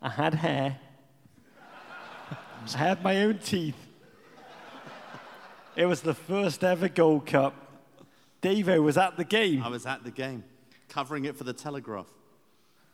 I 0.00 0.08
had 0.08 0.34
hair, 0.34 0.78
I 2.74 2.78
had 2.78 3.02
my 3.02 3.22
own 3.22 3.38
teeth. 3.38 3.76
It 5.74 5.86
was 5.86 6.02
the 6.02 6.14
first 6.14 6.62
ever 6.64 6.88
Gold 6.88 7.26
Cup. 7.26 7.54
Davo 8.42 8.82
was 8.82 8.96
at 8.96 9.16
the 9.16 9.24
game, 9.24 9.62
I 9.62 9.68
was 9.68 9.86
at 9.86 10.04
the 10.04 10.10
game, 10.10 10.44
covering 10.88 11.24
it 11.24 11.36
for 11.36 11.44
the 11.44 11.52
Telegraph. 11.52 12.06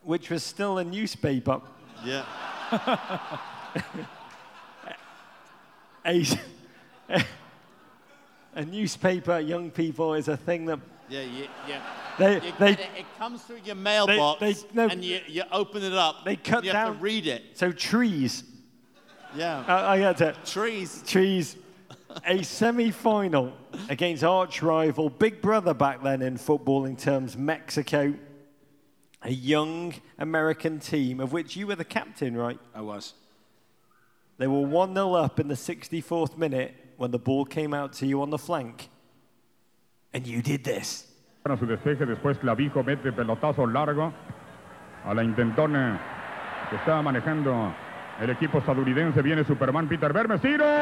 which 0.03 0.31
was 0.31 0.43
still 0.43 0.79
a 0.79 0.85
newspaper. 0.85 1.61
Yeah. 2.05 2.25
A, 6.09 6.25
a 8.55 8.65
newspaper, 8.65 9.39
young 9.41 9.71
people, 9.71 10.15
is 10.15 10.29
a 10.29 10.39
thing 10.39 10.65
that 10.65 10.79
Yeah, 11.11 11.23
yeah, 11.23 11.47
yeah. 11.67 11.81
they, 12.19 12.35
You 12.35 12.53
they 12.59 12.73
it, 12.73 12.81
it 12.99 13.07
comes 13.19 13.43
through 13.43 13.61
your 13.65 13.75
mailbox, 13.77 14.41
they- 14.41 14.55
no. 14.75 14.89
and 14.89 15.03
you, 15.03 15.21
you 15.27 15.43
open 15.51 15.83
it 15.83 15.95
up. 15.95 16.25
They 16.25 16.37
cut 16.37 16.65
you 16.65 16.71
have 16.73 16.89
down- 16.89 16.97
to 16.97 17.03
read 17.03 17.27
it. 17.27 17.43
so 17.55 17.73
trees. 17.73 18.45
Yeah. 19.35 19.65
I, 19.67 19.95
I 19.97 20.01
got 20.01 20.21
it. 20.21 20.37
Trees. 20.45 21.03
Trees. 21.07 21.57
A 22.27 22.43
semi-final 22.43 23.53
against 23.91 24.25
arch 24.25 24.63
rival 24.63 25.11
Big 25.11 25.41
Brother 25.43 25.75
back 25.75 26.03
then 26.03 26.23
in 26.23 26.37
footballing 26.39 26.99
terms, 26.99 27.37
Mexico. 27.37 28.15
A 29.23 29.31
young 29.31 29.95
American 30.19 30.79
team 30.79 31.21
of 31.21 31.33
which 31.33 31.57
you 31.57 31.67
were 31.67 31.75
the 31.77 31.85
captain, 31.85 32.37
right? 32.37 32.59
I 32.75 32.81
was. 32.81 33.15
They 34.39 34.47
were 34.47 34.61
1 34.61 34.95
0 34.95 35.15
up 35.15 35.41
in 35.41 35.49
the 35.49 35.55
64th 35.55 36.37
minute 36.39 36.75
when 36.97 37.11
the 37.11 37.19
ball 37.19 37.45
came 37.45 37.75
out 37.75 37.93
to 37.95 38.07
you 38.07 38.23
on 38.23 38.31
the 38.31 38.39
flank. 38.39 38.89
And 40.13 40.27
you 40.27 40.43
did 40.43 40.65
this. 40.65 41.07
A 41.45 41.57
su 41.57 41.67
despeje, 41.67 42.05
después 42.05 42.37
Clavijo 42.39 42.83
mete 42.83 43.11
pelotazo 43.11 43.67
largo 43.67 44.13
a 45.05 45.15
la 45.15 45.23
intentona 45.23 45.99
que 46.69 46.77
estaba 46.77 47.01
manejando 47.01 47.73
el 48.21 48.29
equipo 48.31 48.59
estadounidense. 48.59 49.23
Viene 49.23 49.45
Superman 49.45 49.89
Peter 49.89 50.13
Vermes, 50.13 50.43
tiro. 50.43 50.65
¡Gol 50.65 50.73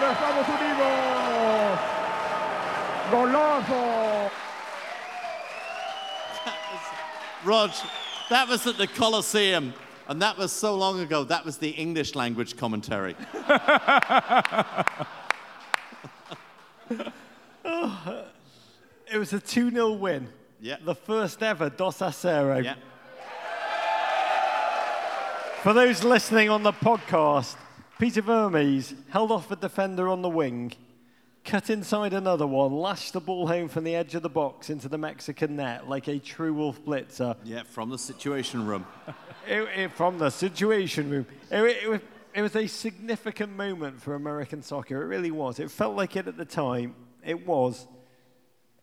de 0.00 0.12
Estados 0.12 0.48
Unidos! 0.48 1.78
¡Golazo! 3.10 4.30
Rog, 7.44 7.70
that 8.30 8.48
was 8.48 8.66
at 8.66 8.78
the 8.78 8.86
Colosseum, 8.86 9.74
and 10.08 10.20
that 10.22 10.36
was 10.36 10.52
so 10.52 10.74
long 10.76 11.00
ago. 11.00 11.24
That 11.24 11.44
was 11.44 11.58
the 11.58 11.70
English 11.70 12.14
language 12.14 12.56
commentary. 12.56 13.16
It 19.14 19.18
was 19.18 19.32
a 19.32 19.38
2 19.38 19.70
0 19.70 19.92
win. 19.92 20.28
Yeah. 20.60 20.76
The 20.84 20.94
first 20.94 21.40
ever 21.42 21.70
Dos 21.70 22.00
a 22.00 22.06
Cero. 22.06 22.64
Yeah. 22.64 22.74
For 25.62 25.72
those 25.72 26.02
listening 26.02 26.50
on 26.50 26.64
the 26.64 26.72
podcast, 26.72 27.56
Peter 27.98 28.22
Vermes 28.22 28.92
held 29.10 29.30
off 29.30 29.50
a 29.52 29.56
defender 29.56 30.08
on 30.08 30.20
the 30.20 30.28
wing, 30.28 30.72
cut 31.44 31.70
inside 31.70 32.12
another 32.12 32.46
one, 32.46 32.72
lashed 32.72 33.12
the 33.12 33.20
ball 33.20 33.46
home 33.46 33.68
from 33.68 33.84
the 33.84 33.94
edge 33.94 34.14
of 34.14 34.22
the 34.22 34.28
box 34.28 34.70
into 34.70 34.88
the 34.88 34.98
Mexican 34.98 35.56
net 35.56 35.88
like 35.88 36.08
a 36.08 36.18
true 36.18 36.54
Wolf 36.54 36.82
Blitzer. 36.84 37.36
Yeah, 37.44 37.62
from 37.64 37.90
the 37.90 37.98
Situation 37.98 38.66
Room. 38.66 38.86
It, 39.46 39.68
it- 39.76 39.92
from 39.92 40.18
the 40.18 40.30
Situation 40.30 41.10
Room. 41.10 41.26
It, 41.50 41.62
it 41.84 41.88
was, 41.88 42.00
it 42.34 42.42
was 42.42 42.56
a 42.56 42.66
significant 42.66 43.54
moment 43.56 44.00
for 44.00 44.14
American 44.14 44.62
soccer. 44.62 45.02
It 45.02 45.06
really 45.06 45.30
was. 45.30 45.60
It 45.60 45.70
felt 45.70 45.94
like 45.94 46.16
it 46.16 46.26
at 46.26 46.36
the 46.36 46.44
time. 46.44 46.94
It 47.24 47.46
was. 47.46 47.86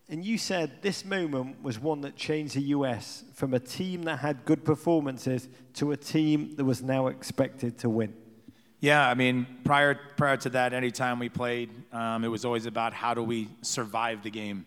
And 0.08 0.24
you 0.26 0.38
said 0.38 0.82
this 0.82 1.04
moment 1.06 1.64
was 1.64 1.80
one 1.80 2.02
that 2.02 2.16
changed 2.16 2.56
the 2.56 2.62
US 2.78 3.24
from 3.34 3.54
a 3.54 3.60
team 3.60 4.04
that 4.04 4.20
had 4.20 4.46
good 4.46 4.64
performances 4.66 5.48
to 5.76 5.92
a 5.94 5.98
team 5.98 6.56
that 6.58 6.66
was 6.66 6.82
now 6.84 7.08
expected 7.08 7.78
to 7.80 7.90
win. 7.90 8.14
Yeah, 8.84 9.08
I 9.08 9.14
mean, 9.14 9.46
prior 9.64 9.94
prior 10.18 10.38
to 10.38 10.50
that, 10.50 10.74
anytime 10.74 11.20
we 11.20 11.30
played, 11.30 11.70
um, 11.94 12.24
it 12.24 12.30
was 12.30 12.46
always 12.46 12.66
about 12.66 12.94
how 12.94 13.14
do 13.14 13.22
we 13.22 13.48
survive 13.62 14.24
the 14.24 14.32
game. 14.32 14.66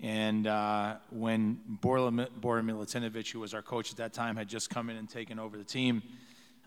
And 0.00 0.46
uh, 0.46 0.94
when 1.10 1.58
Bora 1.66 2.08
Bora 2.12 2.62
Milutinovic, 2.62 3.32
who 3.32 3.40
was 3.40 3.54
our 3.54 3.62
coach 3.62 3.90
at 3.90 3.96
that 3.96 4.12
time, 4.12 4.36
had 4.36 4.46
just 4.46 4.70
come 4.70 4.90
in 4.90 4.96
and 4.96 5.10
taken 5.10 5.40
over 5.40 5.58
the 5.58 5.64
team, 5.64 6.04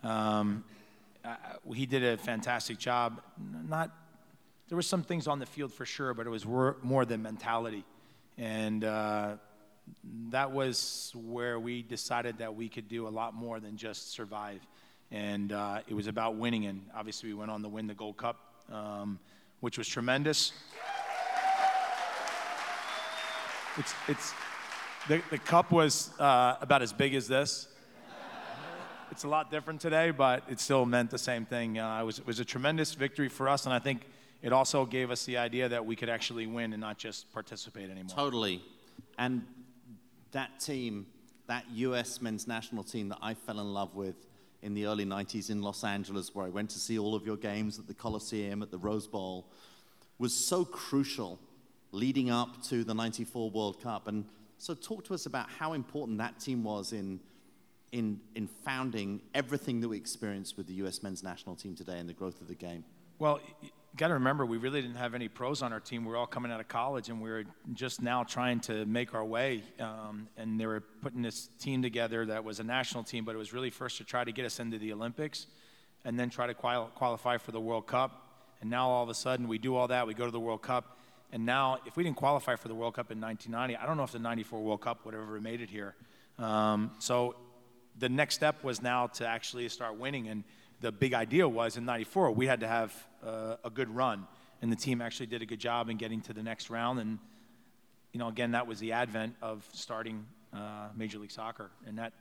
um, 0.04 0.66
uh, 1.24 1.36
he 1.74 1.86
did 1.86 2.04
a 2.04 2.18
fantastic 2.18 2.78
job. 2.78 3.22
Not 3.70 3.90
there 4.68 4.76
were 4.76 4.82
some 4.82 5.02
things 5.02 5.28
on 5.28 5.40
the 5.40 5.46
field 5.46 5.72
for 5.72 5.86
sure, 5.86 6.14
but 6.14 6.28
it 6.28 6.30
was 6.30 6.46
more 6.46 7.06
than 7.06 7.22
mentality. 7.22 7.86
And 8.38 8.84
uh, 8.84 9.38
that 10.32 10.52
was 10.52 11.14
where 11.16 11.58
we 11.58 11.84
decided 11.84 12.40
that 12.40 12.54
we 12.54 12.68
could 12.68 12.90
do 12.90 13.08
a 13.08 13.14
lot 13.22 13.34
more 13.34 13.62
than 13.62 13.78
just 13.78 14.12
survive. 14.12 14.60
And 15.12 15.52
uh, 15.52 15.82
it 15.88 15.94
was 15.94 16.08
about 16.08 16.36
winning. 16.36 16.66
And 16.66 16.86
obviously, 16.96 17.30
we 17.30 17.36
went 17.36 17.52
on 17.52 17.62
to 17.64 17.70
win 17.70 17.88
the 17.88 17.94
Gold 17.94 18.18
Cup, 18.18 18.38
um, 18.72 19.20
which 19.60 19.78
was 19.78 19.88
tremendous. 19.88 20.54
It's, 23.78 23.94
it's, 24.08 24.34
the, 25.08 25.22
the 25.30 25.38
cup 25.38 25.72
was 25.72 26.12
uh, 26.20 26.58
about 26.62 26.82
as 26.82 26.92
big 26.92 27.16
as 27.16 27.28
this. 27.28 27.68
It's 29.12 29.24
a 29.24 29.28
lot 29.28 29.52
different 29.52 29.82
today, 29.82 30.12
but 30.12 30.44
it 30.50 30.60
still 30.60 30.86
meant 30.86 31.10
the 31.10 31.18
same 31.18 31.46
thing. 31.46 31.78
Uh, 31.78 32.02
it, 32.02 32.06
was, 32.06 32.20
it 32.20 32.28
was 32.28 32.40
a 32.40 32.46
tremendous 32.46 32.94
victory 32.94 33.28
for 33.28 33.50
us, 33.50 33.66
and 33.66 33.74
I 33.74 33.80
think 33.80 34.06
it 34.42 34.54
also 34.54 34.86
gave 34.86 35.12
us 35.12 35.26
the 35.26 35.38
idea 35.38 35.68
that 35.68 35.86
we 35.86 35.96
could 35.96 36.10
actually 36.10 36.48
win 36.48 36.72
and 36.74 36.82
not 36.82 36.98
just 36.98 37.32
participate 37.34 37.90
anymore. 37.90 38.16
Totally. 38.16 38.64
And 39.18 39.46
that 40.32 40.60
team, 40.60 41.08
that 41.48 41.66
US 41.74 42.22
men's 42.22 42.48
national 42.48 42.84
team 42.84 43.10
that 43.10 43.20
I 43.22 43.34
fell 43.34 43.60
in 43.60 43.74
love 43.74 43.96
with 43.96 44.16
in 44.62 44.74
the 44.74 44.86
early 44.86 45.06
90s 45.06 45.50
in 45.50 45.62
Los 45.62 45.84
Angeles, 45.84 46.36
where 46.36 46.46
I 46.46 46.50
went 46.50 46.70
to 46.72 46.80
see 46.80 47.00
all 47.00 47.16
of 47.16 47.26
your 47.26 47.38
games 47.38 47.80
at 47.80 47.88
the 47.88 47.94
Coliseum, 47.94 48.62
at 48.62 48.72
the 48.72 48.78
Rose 48.78 49.08
Bowl, 49.08 49.48
was 50.20 50.34
so 50.34 50.64
crucial 50.64 51.40
leading 51.92 52.30
up 52.30 52.62
to 52.64 52.84
the 52.84 52.94
94 52.94 53.50
World 53.50 53.82
Cup. 53.82 54.08
And 54.08 54.26
so, 54.58 54.74
talk 54.74 55.04
to 55.06 55.14
us 55.14 55.26
about 55.26 55.50
how 55.50 55.74
important 55.74 56.20
that 56.20 56.40
team 56.40 56.64
was 56.64 56.94
in, 56.94 57.20
in, 57.92 58.20
in 58.36 58.48
founding 58.48 59.22
everything 59.34 59.82
that 59.82 59.90
we 59.90 59.98
experience 59.98 60.56
with 60.56 60.68
the 60.68 60.74
US 60.86 61.02
men's 61.02 61.24
national 61.24 61.56
team 61.56 61.76
today 61.76 61.98
and 61.98 62.08
the 62.08 62.14
growth 62.14 62.40
of 62.42 62.48
the 62.48 62.56
game. 62.56 62.84
Well, 63.18 63.40
you 63.94 63.98
got 63.98 64.08
to 64.08 64.14
remember, 64.14 64.46
we 64.46 64.58
really 64.58 64.82
didn't 64.82 64.96
have 64.96 65.14
any 65.14 65.28
pros 65.28 65.62
on 65.62 65.74
our 65.74 65.82
team. 65.82 66.06
We 66.06 66.12
were 66.12 66.18
all 66.18 66.28
coming 66.28 66.50
out 66.50 66.62
of 66.62 66.70
college, 66.70 67.10
and 67.10 67.22
we 67.22 67.30
were 67.30 67.44
just 67.74 68.02
now 68.02 68.24
trying 68.24 68.62
to 68.62 68.86
make 68.86 69.14
our 69.14 69.26
way. 69.26 69.64
Um, 69.82 70.30
and 70.38 70.58
they 70.58 70.66
were 70.66 70.80
putting 71.02 71.22
this 71.22 71.50
team 71.60 71.82
together 71.82 72.26
that 72.28 72.46
was 72.46 72.62
a 72.62 72.64
national 72.64 73.04
team, 73.04 73.26
but 73.26 73.36
it 73.36 73.38
was 73.38 73.52
really 73.52 73.70
first 73.70 73.98
to 73.98 74.06
try 74.06 74.24
to 74.24 74.32
get 74.32 74.46
us 74.46 74.62
into 74.62 74.78
the 74.78 74.94
Olympics, 74.94 75.48
and 76.06 76.18
then 76.18 76.30
try 76.30 76.48
to 76.48 76.54
qual- 76.54 76.90
qualify 76.96 77.38
for 77.38 77.52
the 77.52 77.60
World 77.60 77.86
Cup. 77.86 78.30
And 78.62 78.70
now 78.70 78.90
all 78.90 79.04
of 79.04 79.10
a 79.10 79.14
sudden, 79.14 79.50
we 79.50 79.58
do 79.58 79.76
all 79.76 79.90
that. 79.90 80.08
We 80.08 80.14
go 80.14 80.26
to 80.26 80.32
the 80.32 80.40
World 80.40 80.62
Cup, 80.62 80.98
and 81.34 81.46
now 81.46 81.80
if 81.86 81.98
we 81.98 82.04
didn't 82.04 82.18
qualify 82.18 82.56
for 82.56 82.70
the 82.70 82.76
World 82.76 82.94
Cup 82.94 83.12
in 83.12 83.20
1990, 83.20 83.76
I 83.76 83.86
don't 83.86 83.98
know 83.98 84.04
if 84.04 84.14
the 84.14 84.20
'94 84.20 84.62
World 84.62 84.82
Cup 84.82 85.04
would 85.04 85.14
have 85.14 85.24
ever 85.24 85.42
made 85.42 85.60
it 85.60 85.70
here. 85.70 85.96
Um, 86.40 86.92
so 87.00 87.36
the 88.00 88.08
next 88.08 88.36
step 88.36 88.64
was 88.64 88.82
now 88.82 89.08
to 89.08 89.28
actually 89.28 89.68
start 89.68 89.98
winning. 89.98 90.30
And 90.30 90.46
the 90.82 90.92
big 90.92 91.14
idea 91.14 91.48
was 91.48 91.78
in 91.78 91.86
94, 91.86 92.32
we 92.32 92.48
had 92.48 92.60
to 92.60 92.68
have 92.68 92.94
uh, 93.26 93.56
a 93.64 93.70
good 93.70 93.90
run. 93.96 94.28
And 94.62 94.72
the 94.72 94.76
team 94.76 95.02
actually 95.02 95.28
did 95.28 95.42
a 95.42 95.46
good 95.46 95.60
job 95.60 95.90
in 95.90 95.98
getting 95.98 96.22
to 96.22 96.34
the 96.34 96.44
next 96.44 96.70
round. 96.70 97.00
And, 97.00 97.20
you 98.12 98.20
know, 98.20 98.28
again, 98.28 98.52
that 98.52 98.68
was 98.68 98.80
the 98.80 98.92
advent 98.92 99.36
of 99.42 99.68
starting 99.74 100.26
uh, 100.54 100.90
Major 100.96 101.20
League 101.20 101.32
Soccer. 101.32 101.70
And 101.88 101.98
that, 101.98 102.14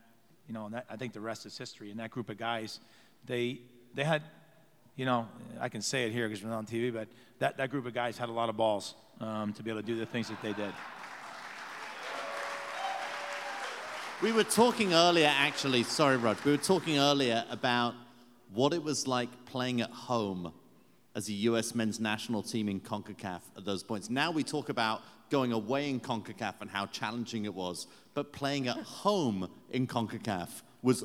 you 0.47 0.55
know, 0.55 0.67
and 0.67 0.75
that, 0.75 0.87
I 0.89 0.97
think 0.97 1.13
the 1.13 1.21
rest 1.21 1.47
is 1.47 1.57
history. 1.57 1.91
And 1.91 2.01
that 2.01 2.11
group 2.11 2.29
of 2.29 2.39
guys, 2.39 2.81
they, 3.27 3.61
they 3.95 4.05
had, 4.05 4.23
you 4.97 5.07
know, 5.07 5.27
I 5.59 5.69
can 5.69 5.83
say 5.83 6.05
it 6.05 6.13
here 6.13 6.29
because 6.29 6.45
we're 6.45 6.51
not 6.51 6.59
on 6.59 6.67
TV, 6.67 6.93
but 6.93 7.09
that, 7.39 7.57
that 7.57 7.71
group 7.71 7.87
of 7.87 7.95
guys 7.95 8.19
had 8.19 8.29
a 8.29 8.33
lot 8.33 8.49
of 8.49 8.57
balls 8.57 8.95
um, 9.21 9.53
to 9.55 9.63
be 9.63 9.71
able 9.71 9.81
to 9.81 9.87
do 9.87 9.97
the 9.97 10.07
things 10.07 10.29
that 10.29 10.41
they 10.43 10.53
did. 10.53 10.73
We 14.23 14.33
were 14.33 14.45
talking 14.45 14.93
earlier, 14.93 15.33
actually, 15.35 15.83
sorry, 15.83 16.19
Rog, 16.19 16.37
we 16.45 16.53
were 16.53 16.59
talking 16.59 16.99
earlier 16.99 17.43
about 17.49 17.95
what 18.53 18.73
it 18.73 18.83
was 18.83 19.07
like 19.07 19.29
playing 19.47 19.81
at 19.81 19.91
home 19.91 20.53
as 21.15 21.29
a 21.29 21.33
US 21.33 21.75
men's 21.75 22.01
national 22.01 22.43
team 22.43 22.69
in 22.69 22.81
CONCACAF 22.81 23.41
at 23.57 23.65
those 23.65 23.83
points. 23.83 24.11
Now 24.11 24.31
we 24.31 24.43
talk 24.45 24.69
about 24.69 25.03
going 25.31 25.53
away 25.53 25.89
in 25.89 26.01
CONCACAF 26.01 26.55
and 26.61 26.71
how 26.71 26.87
challenging 26.87 27.45
it 27.45 27.55
was, 27.55 27.87
but 28.15 28.33
playing 28.33 28.69
at 28.69 28.77
home 28.79 29.49
in 29.71 29.87
CONCACAF 29.87 30.49
was 30.83 31.05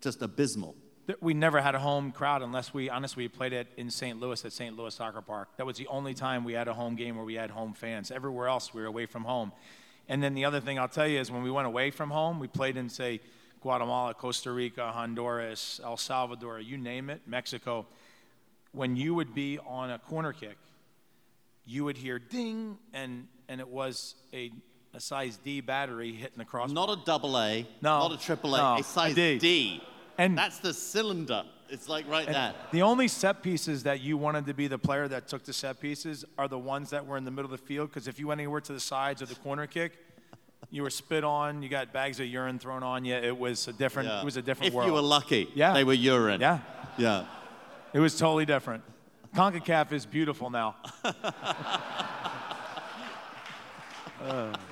just 0.00 0.22
abysmal. 0.22 0.74
We 1.20 1.34
never 1.34 1.60
had 1.60 1.76
a 1.76 1.78
home 1.78 2.10
crowd 2.10 2.42
unless 2.42 2.74
we, 2.74 2.90
honestly, 2.90 3.24
we 3.24 3.28
played 3.28 3.52
it 3.52 3.68
in 3.76 3.90
St. 3.90 4.18
Louis 4.18 4.44
at 4.44 4.52
St. 4.52 4.76
Louis 4.76 4.92
Soccer 4.92 5.22
Park. 5.22 5.50
That 5.56 5.64
was 5.64 5.76
the 5.76 5.86
only 5.86 6.14
time 6.14 6.42
we 6.42 6.54
had 6.54 6.66
a 6.66 6.74
home 6.74 6.96
game 6.96 7.16
where 7.16 7.24
we 7.24 7.34
had 7.34 7.50
home 7.50 7.74
fans. 7.74 8.10
Everywhere 8.10 8.48
else, 8.48 8.74
we 8.74 8.80
were 8.80 8.88
away 8.88 9.06
from 9.06 9.22
home. 9.22 9.52
And 10.08 10.22
then 10.22 10.34
the 10.34 10.44
other 10.44 10.60
thing 10.60 10.78
I'll 10.78 10.88
tell 10.88 11.06
you 11.06 11.20
is 11.20 11.30
when 11.30 11.42
we 11.42 11.50
went 11.50 11.66
away 11.66 11.90
from 11.90 12.10
home, 12.10 12.40
we 12.40 12.48
played 12.48 12.76
in, 12.76 12.88
say, 12.88 13.20
Guatemala, 13.66 14.14
Costa 14.14 14.52
Rica, 14.52 14.92
Honduras, 14.92 15.80
El 15.82 15.96
Salvador, 15.96 16.60
you 16.60 16.78
name 16.78 17.10
it, 17.10 17.20
Mexico. 17.26 17.84
When 18.70 18.94
you 18.94 19.12
would 19.16 19.34
be 19.34 19.58
on 19.66 19.90
a 19.90 19.98
corner 19.98 20.32
kick, 20.32 20.56
you 21.64 21.84
would 21.84 21.96
hear 21.96 22.20
ding, 22.20 22.78
and, 22.94 23.26
and 23.48 23.60
it 23.60 23.66
was 23.66 24.14
a, 24.32 24.52
a 24.94 25.00
size 25.00 25.36
D 25.38 25.60
battery 25.60 26.12
hitting 26.12 26.38
the 26.38 26.44
crossbar. 26.44 26.86
Not 26.86 26.96
a 26.96 27.04
double 27.04 27.36
A, 27.36 27.66
No, 27.82 28.08
not 28.08 28.12
a 28.12 28.18
triple 28.18 28.54
A, 28.54 28.58
no, 28.58 28.64
a 28.76 28.78
a 28.78 28.84
size 28.84 29.16
D. 29.16 29.38
D. 29.40 29.82
And- 30.16 30.38
that's 30.38 30.60
the 30.60 30.72
cylinder. 30.72 31.42
It's 31.68 31.88
like 31.88 32.08
right 32.08 32.28
there. 32.28 32.54
The 32.70 32.82
only 32.82 33.08
set 33.08 33.42
pieces 33.42 33.82
that 33.82 34.00
you 34.00 34.16
wanted 34.16 34.46
to 34.46 34.54
be 34.54 34.68
the 34.68 34.78
player 34.78 35.08
that 35.08 35.26
took 35.26 35.42
the 35.42 35.52
set 35.52 35.80
pieces 35.80 36.24
are 36.38 36.46
the 36.46 36.56
ones 36.56 36.90
that 36.90 37.04
were 37.04 37.16
in 37.16 37.24
the 37.24 37.32
middle 37.32 37.52
of 37.52 37.60
the 37.60 37.66
field. 37.66 37.88
Because 37.90 38.06
if 38.06 38.20
you 38.20 38.28
went 38.28 38.40
anywhere 38.40 38.60
to 38.60 38.72
the 38.72 38.78
sides 38.78 39.22
of 39.22 39.28
the 39.28 39.34
corner 39.34 39.66
kick, 39.66 39.98
you 40.70 40.82
were 40.82 40.90
spit 40.90 41.24
on. 41.24 41.62
You 41.62 41.68
got 41.68 41.92
bags 41.92 42.18
of 42.20 42.26
urine 42.26 42.58
thrown 42.58 42.82
on 42.82 43.04
you. 43.04 43.14
It 43.14 43.36
was 43.36 43.68
a 43.68 43.72
different. 43.72 44.08
Yeah. 44.08 44.20
It 44.22 44.24
was 44.24 44.36
a 44.36 44.42
different 44.42 44.74
world. 44.74 44.86
if 44.86 44.90
you 44.90 44.94
were 44.94 45.00
lucky, 45.02 45.48
Yeah. 45.54 45.72
they 45.72 45.84
were 45.84 45.92
urine. 45.94 46.40
Yeah, 46.40 46.58
Yeah. 46.98 47.24
it 47.92 48.00
was 48.00 48.16
totally 48.18 48.44
different. 48.46 48.82
Concacaf 49.34 49.92
is 49.92 50.06
beautiful 50.06 50.50
now. 50.50 50.76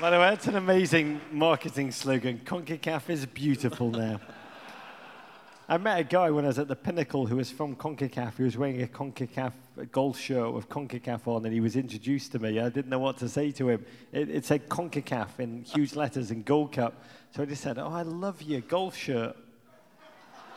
By 0.00 0.10
the 0.10 0.18
way, 0.18 0.30
that's 0.30 0.46
an 0.46 0.56
amazing 0.56 1.20
marketing 1.30 1.92
slogan. 1.92 2.40
CONCACAF 2.44 3.08
is 3.10 3.26
beautiful 3.26 3.90
now. 3.90 4.20
I 5.68 5.76
met 5.78 6.00
a 6.00 6.04
guy 6.04 6.30
when 6.30 6.44
I 6.44 6.48
was 6.48 6.58
at 6.58 6.66
the 6.68 6.76
Pinnacle 6.76 7.26
who 7.26 7.36
was 7.36 7.50
from 7.50 7.76
CONCACAF. 7.76 8.36
He 8.36 8.42
was 8.42 8.56
wearing 8.56 8.82
a 8.82 8.86
CONCACAF 8.86 9.52
golf 9.90 10.18
shirt 10.18 10.52
with 10.52 10.68
CONCACAF 10.68 11.26
on, 11.26 11.44
and 11.44 11.52
he 11.52 11.60
was 11.60 11.76
introduced 11.76 12.32
to 12.32 12.38
me. 12.38 12.60
I 12.60 12.68
didn't 12.68 12.88
know 12.88 12.98
what 12.98 13.18
to 13.18 13.28
say 13.28 13.50
to 13.52 13.70
him. 13.70 13.84
It, 14.12 14.30
it 14.30 14.44
said 14.44 14.68
CONCACAF 14.68 15.40
in 15.40 15.62
huge 15.62 15.96
letters 15.96 16.30
in 16.30 16.42
Gold 16.42 16.72
Cup. 16.72 17.02
So 17.34 17.42
I 17.42 17.46
just 17.46 17.62
said, 17.62 17.78
Oh, 17.78 17.88
I 17.88 18.02
love 18.02 18.40
your 18.42 18.60
golf 18.60 18.96
shirt. 18.96 19.36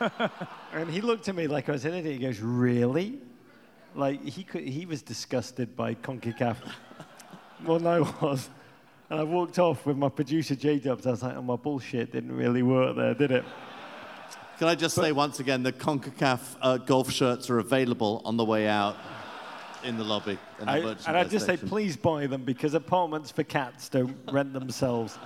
and 0.72 0.88
he 0.90 1.00
looked 1.00 1.28
at 1.28 1.34
me 1.34 1.48
like 1.48 1.68
I 1.68 1.72
was 1.72 1.84
an 1.84 1.94
idiot. 1.94 2.20
He 2.20 2.26
goes, 2.26 2.40
Really? 2.40 3.18
Like, 3.94 4.22
he, 4.22 4.44
could, 4.44 4.62
he 4.62 4.86
was 4.86 5.02
disgusted 5.02 5.74
by 5.74 5.94
CONCACAF 5.94 6.56
more 7.60 7.78
than 7.78 7.88
I 7.88 8.00
was. 8.00 8.48
And 9.10 9.20
I 9.20 9.24
walked 9.24 9.58
off 9.58 9.86
with 9.86 9.96
my 9.96 10.10
producer 10.10 10.54
J 10.54 10.78
Dubs. 10.78 11.06
I 11.06 11.10
was 11.10 11.22
like, 11.22 11.34
oh, 11.34 11.42
my 11.42 11.56
bullshit 11.56 12.12
didn't 12.12 12.36
really 12.36 12.62
work 12.62 12.94
there, 12.94 13.14
did 13.14 13.30
it? 13.30 13.44
Can 14.58 14.66
I 14.66 14.74
just 14.74 14.96
say 14.96 15.12
once 15.12 15.38
again, 15.38 15.62
the 15.62 15.72
CONCACAF 15.72 16.40
uh, 16.60 16.76
golf 16.78 17.12
shirts 17.12 17.48
are 17.48 17.60
available 17.60 18.20
on 18.24 18.36
the 18.36 18.44
way 18.44 18.66
out 18.66 18.96
in 19.84 19.96
the 19.96 20.02
lobby. 20.02 20.36
in 20.58 20.66
the 20.66 20.72
I, 20.72 20.78
and 21.06 21.16
I 21.16 21.22
just 21.22 21.46
say, 21.46 21.56
please 21.56 21.96
buy 21.96 22.26
them 22.26 22.42
because 22.42 22.74
apartments 22.74 23.30
for 23.30 23.44
cats 23.44 23.88
don't 23.88 24.16
rent 24.32 24.52
themselves. 24.52 25.16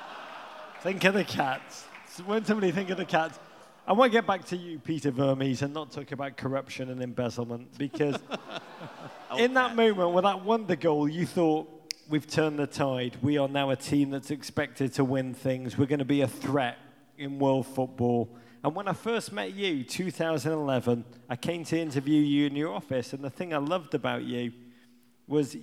think 0.82 1.02
of 1.04 1.14
the 1.14 1.24
cats. 1.24 1.86
When 2.26 2.44
somebody 2.44 2.70
think 2.70 2.90
of 2.90 2.98
the 2.98 3.06
cats, 3.06 3.38
I 3.86 3.94
want 3.94 4.12
to 4.12 4.18
get 4.18 4.26
back 4.26 4.44
to 4.48 4.58
you, 4.58 4.78
Peter 4.78 5.10
Vermes, 5.10 5.62
and 5.62 5.72
not 5.72 5.90
talk 5.90 6.12
about 6.12 6.36
corruption 6.36 6.90
and 6.90 7.02
embezzlement 7.02 7.78
because 7.78 8.16
in 9.38 9.54
that 9.54 9.74
moment 9.74 10.12
with 10.12 10.24
that 10.24 10.44
wonder 10.44 10.76
goal, 10.76 11.08
you 11.08 11.24
thought, 11.24 11.94
we've 12.10 12.26
turned 12.26 12.58
the 12.58 12.66
tide. 12.66 13.16
We 13.22 13.38
are 13.38 13.48
now 13.48 13.70
a 13.70 13.76
team 13.76 14.10
that's 14.10 14.30
expected 14.30 14.92
to 14.94 15.04
win 15.04 15.32
things. 15.32 15.78
We're 15.78 15.86
going 15.86 16.00
to 16.00 16.04
be 16.04 16.20
a 16.20 16.28
threat 16.28 16.76
in 17.16 17.38
world 17.38 17.66
football. 17.66 18.28
And 18.62 18.74
when 18.74 18.88
I 18.88 18.92
first 18.92 19.32
met 19.32 19.54
you, 19.54 19.84
2011, 19.84 21.04
I 21.30 21.36
came 21.36 21.64
to 21.64 21.78
interview 21.78 22.20
you 22.20 22.46
in 22.46 22.54
your 22.54 22.74
office, 22.74 23.14
and 23.14 23.24
the 23.24 23.30
thing 23.30 23.54
I 23.54 23.58
loved 23.58 23.94
about 23.94 24.24
you 24.24 24.52
was 25.26 25.56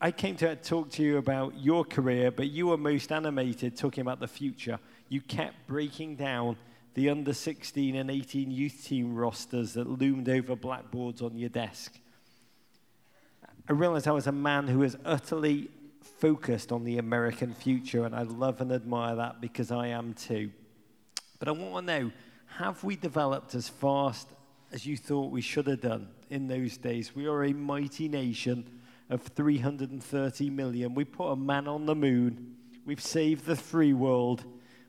I 0.00 0.10
came 0.10 0.36
to 0.36 0.56
talk 0.56 0.90
to 0.90 1.02
you 1.02 1.16
about 1.16 1.58
your 1.58 1.84
career, 1.84 2.30
but 2.30 2.50
you 2.50 2.66
were 2.66 2.76
most 2.76 3.10
animated 3.10 3.76
talking 3.76 4.02
about 4.02 4.20
the 4.20 4.28
future. 4.28 4.78
You 5.08 5.20
kept 5.22 5.66
breaking 5.66 6.16
down 6.16 6.56
the 6.94 7.08
under 7.08 7.32
16 7.32 7.96
and 7.96 8.10
18 8.10 8.50
youth 8.50 8.84
team 8.84 9.14
rosters 9.14 9.72
that 9.74 9.88
loomed 9.88 10.28
over 10.28 10.54
blackboards 10.54 11.22
on 11.22 11.38
your 11.38 11.48
desk. 11.48 11.98
I 13.66 13.72
realized 13.72 14.08
I 14.08 14.12
was 14.12 14.26
a 14.26 14.32
man 14.32 14.66
who 14.66 14.80
was 14.80 14.96
utterly 15.04 15.70
focused 16.18 16.70
on 16.70 16.84
the 16.84 16.98
American 16.98 17.54
future, 17.54 18.04
and 18.04 18.14
I 18.14 18.22
love 18.22 18.60
and 18.60 18.72
admire 18.72 19.16
that 19.16 19.40
because 19.40 19.70
I 19.70 19.86
am 19.86 20.12
too. 20.12 20.50
But 21.38 21.48
I 21.48 21.52
want 21.52 21.86
to 21.86 22.00
know 22.00 22.12
have 22.58 22.84
we 22.84 22.96
developed 22.96 23.54
as 23.54 23.68
fast 23.68 24.28
as 24.72 24.84
you 24.84 24.96
thought 24.96 25.30
we 25.30 25.40
should 25.40 25.66
have 25.66 25.80
done 25.80 26.08
in 26.30 26.48
those 26.48 26.76
days? 26.76 27.14
We 27.14 27.26
are 27.26 27.44
a 27.44 27.52
mighty 27.52 28.08
nation 28.08 28.68
of 29.08 29.22
330 29.22 30.50
million. 30.50 30.94
We 30.94 31.04
put 31.04 31.30
a 31.30 31.36
man 31.36 31.66
on 31.66 31.86
the 31.86 31.94
moon. 31.94 32.56
We've 32.84 33.00
saved 33.00 33.46
the 33.46 33.56
free 33.56 33.92
world. 33.92 34.44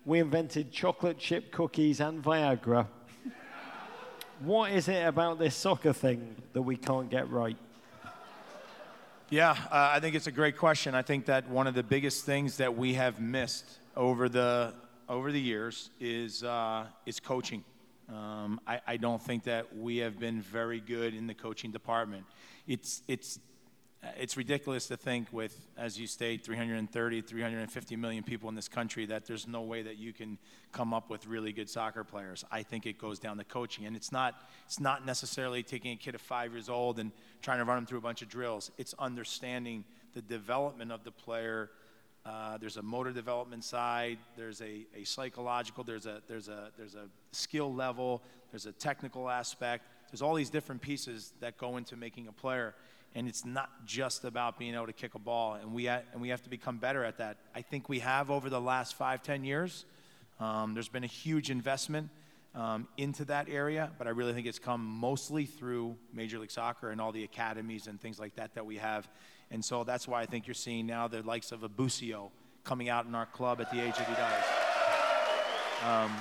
We 0.06 0.20
invented 0.20 0.72
chocolate 0.72 1.18
chip 1.18 1.52
cookies 1.52 2.00
and 2.00 2.24
Viagra. 2.24 2.88
what 4.40 4.72
is 4.72 4.88
it 4.88 5.06
about 5.06 5.40
this 5.40 5.56
soccer 5.56 5.94
thing 5.94 6.36
that 6.54 6.62
we 6.62 6.76
can't 6.76 7.10
get 7.10 7.30
right? 7.30 7.58
Yeah, 9.30 9.52
uh, 9.52 9.92
I 9.94 10.00
think 10.00 10.16
it's 10.16 10.28
a 10.28 10.32
great 10.32 10.58
question. 10.58 10.94
I 10.94 11.02
think 11.02 11.26
that 11.26 11.50
one 11.50 11.66
of 11.66 11.74
the 11.74 11.84
biggest 11.84 12.26
things 12.26 12.58
that 12.58 12.76
we 12.76 12.94
have 12.96 13.20
missed 13.20 13.66
over 13.96 14.28
the 14.28 14.74
over 15.10 15.32
the 15.32 15.40
years 15.40 15.90
is 16.00 16.44
uh, 16.44 16.86
is 17.06 17.20
coaching. 17.20 17.64
Um, 18.10 18.60
I, 18.68 18.82
I 18.86 18.98
don't 18.98 19.22
think 19.22 19.44
that 19.46 19.76
we 19.78 19.98
have 19.98 20.20
been 20.20 20.42
very 20.42 20.80
good 20.80 21.14
in 21.14 21.28
the 21.28 21.34
coaching 21.34 21.72
department. 21.72 22.26
It's 22.68 23.02
it's 23.08 23.40
it's 24.18 24.36
ridiculous 24.36 24.88
to 24.88 24.98
think 24.98 25.28
with, 25.32 25.68
as 25.78 26.00
you 26.00 26.08
state, 26.08 26.44
330, 26.44 27.22
350 27.22 27.96
million 27.96 28.24
people 28.24 28.50
in 28.50 28.56
this 28.56 28.68
country 28.68 29.06
that 29.06 29.26
there's 29.26 29.48
no 29.48 29.62
way 29.62 29.82
that 29.82 29.98
you 29.98 30.12
can 30.12 30.38
come 30.72 30.94
up 30.94 31.10
with 31.10 31.26
really 31.26 31.54
good 31.54 31.70
soccer 31.70 32.04
players. 32.04 32.44
I 32.52 32.64
think 32.64 32.86
it 32.86 32.98
goes 32.98 33.20
down 33.20 33.38
to 33.38 33.44
coaching, 33.44 33.86
and 33.86 33.96
it's 33.96 34.12
not 34.12 34.36
it's 34.66 34.80
not 34.80 35.06
necessarily 35.06 35.64
taking 35.64 35.94
a 35.94 35.96
kid 35.96 36.16
of 36.16 36.22
five 36.22 36.52
years 36.52 36.70
old 36.70 37.00
and 37.00 37.12
trying 37.42 37.60
to 37.60 37.66
run 37.66 37.78
him 37.78 37.86
through 37.86 38.00
a 38.00 38.02
bunch 38.02 38.22
of 38.22 38.30
drills. 38.30 38.72
It's 38.78 38.94
understanding 39.00 39.86
the 40.14 40.22
development 40.22 40.92
of 40.92 41.04
the 41.04 41.12
player. 41.12 41.70
Uh, 42.26 42.58
there's 42.58 42.78
a 42.78 42.82
motor 42.82 43.12
development 43.12 43.64
side. 43.64 44.18
There's 44.38 44.62
a, 44.62 44.86
a 44.96 45.04
psychological. 45.04 45.84
There's 45.84 46.06
a 46.06 46.22
there's 46.28 46.48
a 46.48 46.72
there's 46.78 46.96
a 46.96 47.08
skill 47.32 47.74
level. 47.74 48.22
There's 48.52 48.66
a 48.66 48.72
technical 48.72 49.30
aspect. 49.30 49.86
There's 50.10 50.22
all 50.22 50.36
these 50.36 50.50
different 50.50 50.82
pieces 50.82 51.34
that 51.42 51.58
go 51.58 51.78
into 51.78 51.96
making 51.96 52.28
a 52.28 52.32
player 52.32 52.76
and 53.16 53.28
it's 53.28 53.46
not 53.46 53.86
just 53.86 54.26
about 54.26 54.58
being 54.58 54.74
able 54.74 54.88
to 54.88 54.94
kick 54.94 55.16
a 55.16 55.20
ball 55.20 55.56
and 55.56 55.74
we, 55.74 55.86
ha- 55.86 56.02
and 56.14 56.22
we 56.22 56.30
have 56.30 56.42
to 56.44 56.50
become 56.50 56.78
better 56.78 57.04
at 57.04 57.18
that 57.18 57.38
i 57.56 57.62
think 57.62 57.90
we 57.90 58.00
have 58.00 58.32
over 58.32 58.50
the 58.50 58.62
last 58.62 58.96
five 58.96 59.22
ten 59.22 59.44
years 59.44 59.86
um, 60.40 60.74
there's 60.74 60.90
been 60.90 61.04
a 61.04 61.08
huge 61.08 61.50
investment 61.50 62.10
um, 62.56 62.88
into 62.98 63.26
that 63.26 63.48
area 63.50 63.92
but 63.98 64.08
i 64.08 64.10
really 64.10 64.34
think 64.34 64.48
it's 64.48 64.60
come 64.60 64.86
mostly 64.86 65.46
through 65.46 65.96
major 66.14 66.40
league 66.40 66.52
soccer 66.52 66.90
and 66.90 67.00
all 67.00 67.12
the 67.12 67.24
academies 67.24 67.88
and 67.88 68.00
things 68.00 68.20
like 68.20 68.36
that 68.36 68.54
that 68.56 68.66
we 68.66 68.78
have 68.78 69.08
and 69.54 69.64
so 69.64 69.86
that's 69.86 70.08
why 70.08 70.22
i 70.22 70.26
think 70.26 70.46
you're 70.46 70.54
seeing 70.54 70.86
now 70.86 71.08
the 71.08 71.22
likes 71.22 71.54
of 71.54 71.62
Abusio 71.62 72.32
coming 72.66 72.90
out 72.90 73.06
in 73.06 73.16
our 73.16 73.28
club 73.28 73.62
at 73.62 73.72
the 73.72 73.80
age 73.80 73.96
that 73.96 74.08
he 74.08 74.16
does 74.16 74.64
um, 75.86 76.12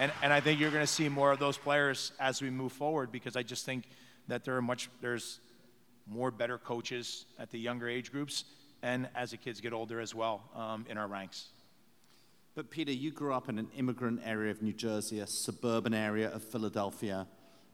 and, 0.00 0.12
and 0.22 0.32
I 0.32 0.40
think 0.40 0.60
you're 0.60 0.70
going 0.70 0.84
to 0.84 0.86
see 0.86 1.08
more 1.08 1.32
of 1.32 1.38
those 1.38 1.58
players 1.58 2.12
as 2.20 2.40
we 2.40 2.50
move 2.50 2.72
forward 2.72 3.10
because 3.10 3.36
I 3.36 3.42
just 3.42 3.64
think 3.64 3.84
that 4.28 4.44
there 4.44 4.56
are 4.56 4.62
much 4.62 4.88
there's 5.00 5.40
more 6.06 6.30
better 6.30 6.56
coaches 6.56 7.26
at 7.38 7.50
the 7.50 7.58
younger 7.58 7.88
age 7.88 8.12
groups 8.12 8.44
and 8.82 9.08
as 9.14 9.32
the 9.32 9.36
kids 9.36 9.60
get 9.60 9.72
older 9.72 10.00
as 10.00 10.14
well 10.14 10.42
um, 10.54 10.86
in 10.88 10.96
our 10.96 11.08
ranks. 11.08 11.48
But 12.54 12.70
Peter, 12.70 12.92
you 12.92 13.10
grew 13.10 13.34
up 13.34 13.48
in 13.48 13.58
an 13.58 13.68
immigrant 13.76 14.20
area 14.24 14.50
of 14.50 14.62
New 14.62 14.72
Jersey, 14.72 15.20
a 15.20 15.26
suburban 15.26 15.94
area 15.94 16.32
of 16.32 16.42
Philadelphia, 16.42 17.26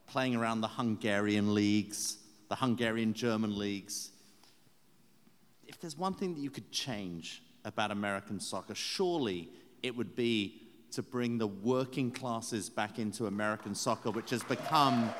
playing 0.06 0.34
around 0.34 0.60
the 0.60 0.68
Hungarian 0.68 1.54
leagues, 1.54 2.18
the 2.54 2.60
Hungarian 2.60 3.12
German 3.12 3.58
leagues. 3.58 4.12
If 5.66 5.80
there's 5.80 5.98
one 5.98 6.14
thing 6.14 6.34
that 6.34 6.40
you 6.40 6.50
could 6.50 6.70
change 6.70 7.42
about 7.64 7.90
American 7.90 8.38
soccer, 8.38 8.76
surely 8.76 9.48
it 9.82 9.96
would 9.96 10.14
be 10.14 10.62
to 10.92 11.02
bring 11.02 11.36
the 11.36 11.48
working 11.48 12.12
classes 12.12 12.70
back 12.70 13.00
into 13.00 13.26
American 13.26 13.74
soccer, 13.74 14.12
which 14.12 14.30
has 14.30 14.44
become 14.44 15.12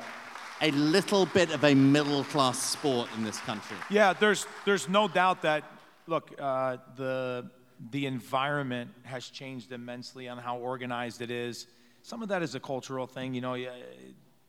a 0.61 0.71
little 0.71 1.25
bit 1.25 1.51
of 1.51 1.65
a 1.65 1.75
middle 1.75 2.23
class 2.23 2.57
sport 2.57 3.09
in 3.17 3.25
this 3.25 3.39
country. 3.39 3.75
Yeah, 3.89 4.13
there's 4.13 4.47
there's 4.63 4.87
no 4.87 5.09
doubt 5.09 5.41
that 5.41 5.65
look 6.07 6.31
uh, 6.39 6.77
the 6.95 7.51
the 7.91 8.05
environment 8.05 8.91
has 9.03 9.27
changed 9.27 9.73
immensely 9.73 10.29
on 10.29 10.37
how 10.37 10.57
organized 10.57 11.21
it 11.21 11.31
is. 11.31 11.67
Some 12.01 12.23
of 12.23 12.29
that 12.29 12.41
is 12.41 12.55
a 12.55 12.61
cultural 12.61 13.07
thing. 13.07 13.33
You 13.33 13.41
know, 13.41 13.57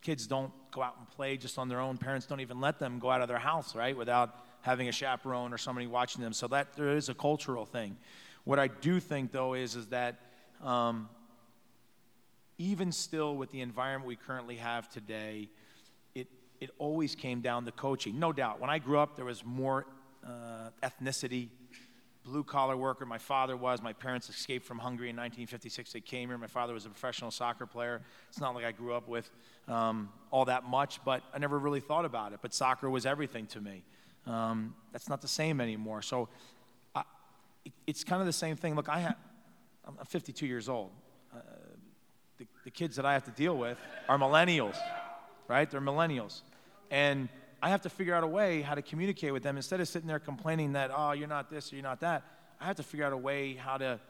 kids 0.03 0.29
don't 0.29 0.53
go 0.77 0.83
out 0.83 0.95
and 0.99 1.09
play 1.09 1.39
just 1.39 1.59
on 1.59 1.69
their 1.69 1.81
own. 1.81 1.97
Parents 1.97 2.27
don't 2.27 2.41
even 2.41 2.61
let 2.61 2.79
them 2.79 2.99
go 2.99 3.11
out 3.11 3.23
of 3.23 3.29
their 3.29 3.39
house, 3.39 3.75
right, 3.75 3.97
without 3.97 4.45
having 4.61 4.89
a 4.89 4.93
chaperone 4.93 5.53
or 5.53 5.59
somebody 5.59 5.87
watching 5.87 6.23
them. 6.23 6.33
So 6.33 6.47
that 6.49 6.75
there 6.75 6.91
is 6.91 7.09
a 7.09 7.15
cultural 7.15 7.65
thing. 7.65 7.97
What 8.45 8.59
I 8.59 8.69
do 8.69 9.01
think 9.01 9.33
though 9.33 9.55
is 9.55 9.75
is 9.75 9.87
that 9.89 10.21
um, 10.63 11.09
even 12.59 12.93
still 12.93 13.35
with 13.37 13.51
the 13.51 13.63
environment 13.63 14.07
we 14.07 14.17
currently 14.17 14.57
have 14.57 14.89
today, 14.91 15.49
it, 16.15 16.29
it 16.61 16.71
always 16.79 17.15
came 17.15 17.41
down 17.41 17.65
to 17.65 17.73
coaching. 17.73 18.19
No 18.19 18.33
doubt. 18.33 18.61
When 18.61 18.71
I 18.71 18.79
grew 18.79 18.99
up, 18.99 19.17
there 19.17 19.25
was 19.25 19.45
more 19.45 19.87
uh, 20.25 20.71
ethnicity, 20.83 21.49
blue 22.27 22.43
collar 22.43 22.77
worker. 22.77 23.07
My 23.07 23.19
father 23.19 23.57
was. 23.57 23.81
My 23.81 23.93
parents 23.93 24.29
escaped 24.29 24.67
from 24.67 24.79
Hungary 24.79 25.11
in 25.11 25.17
1956. 25.17 25.93
They 25.93 26.01
came 26.01 26.29
here. 26.29 26.37
My 26.37 26.49
father 26.49 26.75
was 26.75 26.85
a 26.85 26.89
professional 26.89 27.31
soccer 27.31 27.67
player. 27.67 28.03
It's 28.29 28.41
not 28.41 28.55
like 28.55 28.65
I 28.65 28.73
grew 28.73 28.95
up 28.95 29.09
with 29.09 29.31
um, 29.69 30.11
all 30.33 30.45
that 30.47 30.65
much, 30.65 31.03
but 31.05 31.23
I 31.33 31.39
never 31.39 31.59
really 31.59 31.81
thought 31.81 32.05
about 32.05 32.33
it. 32.33 32.41
But 32.43 32.53
soccer 32.53 32.91
was 32.91 33.07
everything 33.07 33.47
to 33.49 33.61
me. 33.61 33.85
Um, 34.27 34.75
that's 34.93 35.09
not 35.09 35.23
the 35.23 35.29
same 35.29 35.61
anymore. 35.61 36.03
So 36.03 36.29
I, 36.95 37.03
it, 37.65 37.73
it's 37.87 38.03
kind 38.03 38.21
of 38.21 38.27
the 38.27 38.33
same 38.33 38.57
thing. 38.57 38.75
Look, 38.75 38.89
I 38.89 38.99
have, 38.99 39.17
I'm 39.87 40.05
52 40.05 40.47
years 40.47 40.69
old. 40.69 40.91
Uh, 41.33 41.39
the, 42.39 42.47
the 42.65 42.71
kids 42.73 42.97
that 42.97 43.07
I 43.07 43.13
have 43.13 43.25
to 43.25 43.31
deal 43.31 43.57
with 43.57 43.79
are 44.09 44.19
millennials, 44.19 44.77
right? 45.47 45.71
They're 45.71 45.81
millennials. 45.81 46.41
And 46.91 47.29
I 47.63 47.71
have 47.71 47.83
to 47.83 47.89
figure 47.89 48.15
out 48.15 48.23
a 48.23 48.27
way 48.29 48.63
how 48.63 48.75
to 48.75 48.83
communicate 48.83 49.33
with 49.33 49.43
them 49.43 49.57
instead 49.57 49.81
of 49.81 49.89
sitting 49.89 50.09
there 50.09 50.19
complaining 50.19 50.73
that, 50.73 50.91
oh, 50.95 51.13
you're 51.13 51.29
not 51.29 51.51
this 51.51 51.73
or 51.73 51.77
you're 51.77 51.83
not 51.83 52.01
that. 52.01 52.25
I 52.61 52.67
have 52.67 52.77
to 52.77 52.83
figure 52.83 53.07
out 53.07 53.13
a 53.13 53.17
way 53.17 53.55
how 53.55 53.79
to 53.79 54.01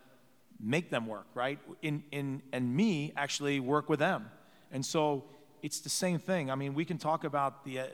make 0.60 0.90
them 0.90 1.06
work, 1.06 1.26
right? 1.34 1.58
In, 1.82 2.02
in, 2.10 2.42
and 2.52 2.74
me 2.74 3.12
actually 3.16 3.60
work 3.60 3.88
with 3.88 3.98
them. 3.98 4.30
And 4.72 4.84
so 4.84 5.24
it's 5.62 5.80
the 5.80 5.88
same 5.88 6.18
thing. 6.18 6.50
I 6.50 6.54
mean, 6.54 6.74
we 6.74 6.84
can 6.84 6.98
talk 6.98 7.24
about 7.24 7.64
the, 7.64 7.80
uh, 7.80 7.84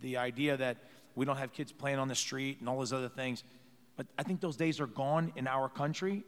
the 0.00 0.16
idea 0.16 0.56
that 0.56 0.78
we 1.14 1.24
don't 1.24 1.36
have 1.36 1.52
kids 1.52 1.72
playing 1.72 1.98
on 1.98 2.08
the 2.08 2.14
street 2.14 2.58
and 2.60 2.68
all 2.68 2.78
those 2.78 2.92
other 2.92 3.08
things, 3.08 3.44
but 3.96 4.06
I 4.18 4.22
think 4.22 4.40
those 4.40 4.56
days 4.56 4.80
are 4.80 4.86
gone 4.86 5.32
in 5.36 5.46
our 5.46 5.68
country. 5.68 6.24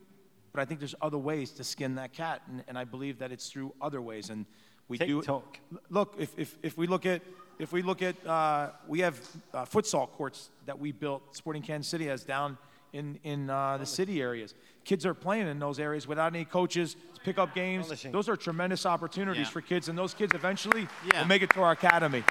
But 0.53 0.61
I 0.61 0.67
think 0.67 0.81
there's 0.81 0.95
other 1.01 1.17
ways 1.17 1.51
to 1.53 1.65
skin 1.65 1.95
that 1.95 2.13
cat, 2.13 2.43
and, 2.47 2.63
and 2.69 2.77
I 2.77 2.85
believe 2.85 3.19
that 3.21 3.33
it's 3.33 3.49
through 3.49 3.73
other 3.81 4.03
ways. 4.03 4.29
And 4.29 4.45
we 4.87 4.99
TikTok. 4.99 5.59
do. 5.71 5.79
Look, 5.89 6.17
if, 6.19 6.39
if, 6.39 6.59
if 6.63 6.77
we 6.77 6.87
look 6.87 7.07
at 7.07 7.23
if 7.59 7.73
we 7.73 7.83
look 7.83 8.03
at 8.03 8.15
uh, 8.27 8.71
we 8.89 9.01
have 9.01 9.21
uh, 9.55 9.65
futsal 9.65 10.09
courts 10.11 10.51
that 10.67 10.79
we 10.79 10.93
built. 10.93 11.23
Sporting 11.37 11.63
Kansas 11.63 11.91
City 11.91 12.07
has 12.07 12.25
down 12.25 12.59
in 12.93 13.19
in 13.25 13.49
uh, 13.51 13.79
the 13.79 13.87
city 13.87 14.21
areas. 14.21 14.55
Kids 14.85 15.07
are 15.07 15.15
playing 15.15 15.47
in 15.47 15.59
those 15.59 15.79
areas 15.79 16.07
without 16.09 16.35
any 16.35 16.45
coaches 16.45 16.97
to 17.15 17.21
pick 17.21 17.39
up 17.39 17.55
games. 17.55 17.89
Those 18.11 18.29
are 18.29 18.37
tremendous 18.37 18.85
opportunities 18.85 19.47
Yeah. 19.47 19.51
for 19.53 19.61
kids, 19.61 19.89
and 19.89 19.97
those 19.97 20.13
kids 20.13 20.35
eventually 20.35 20.89
Yeah. 21.13 21.21
will 21.21 21.29
make 21.29 21.43
it 21.43 21.51
to 21.51 21.63
our 21.63 21.73
academy. 21.73 22.25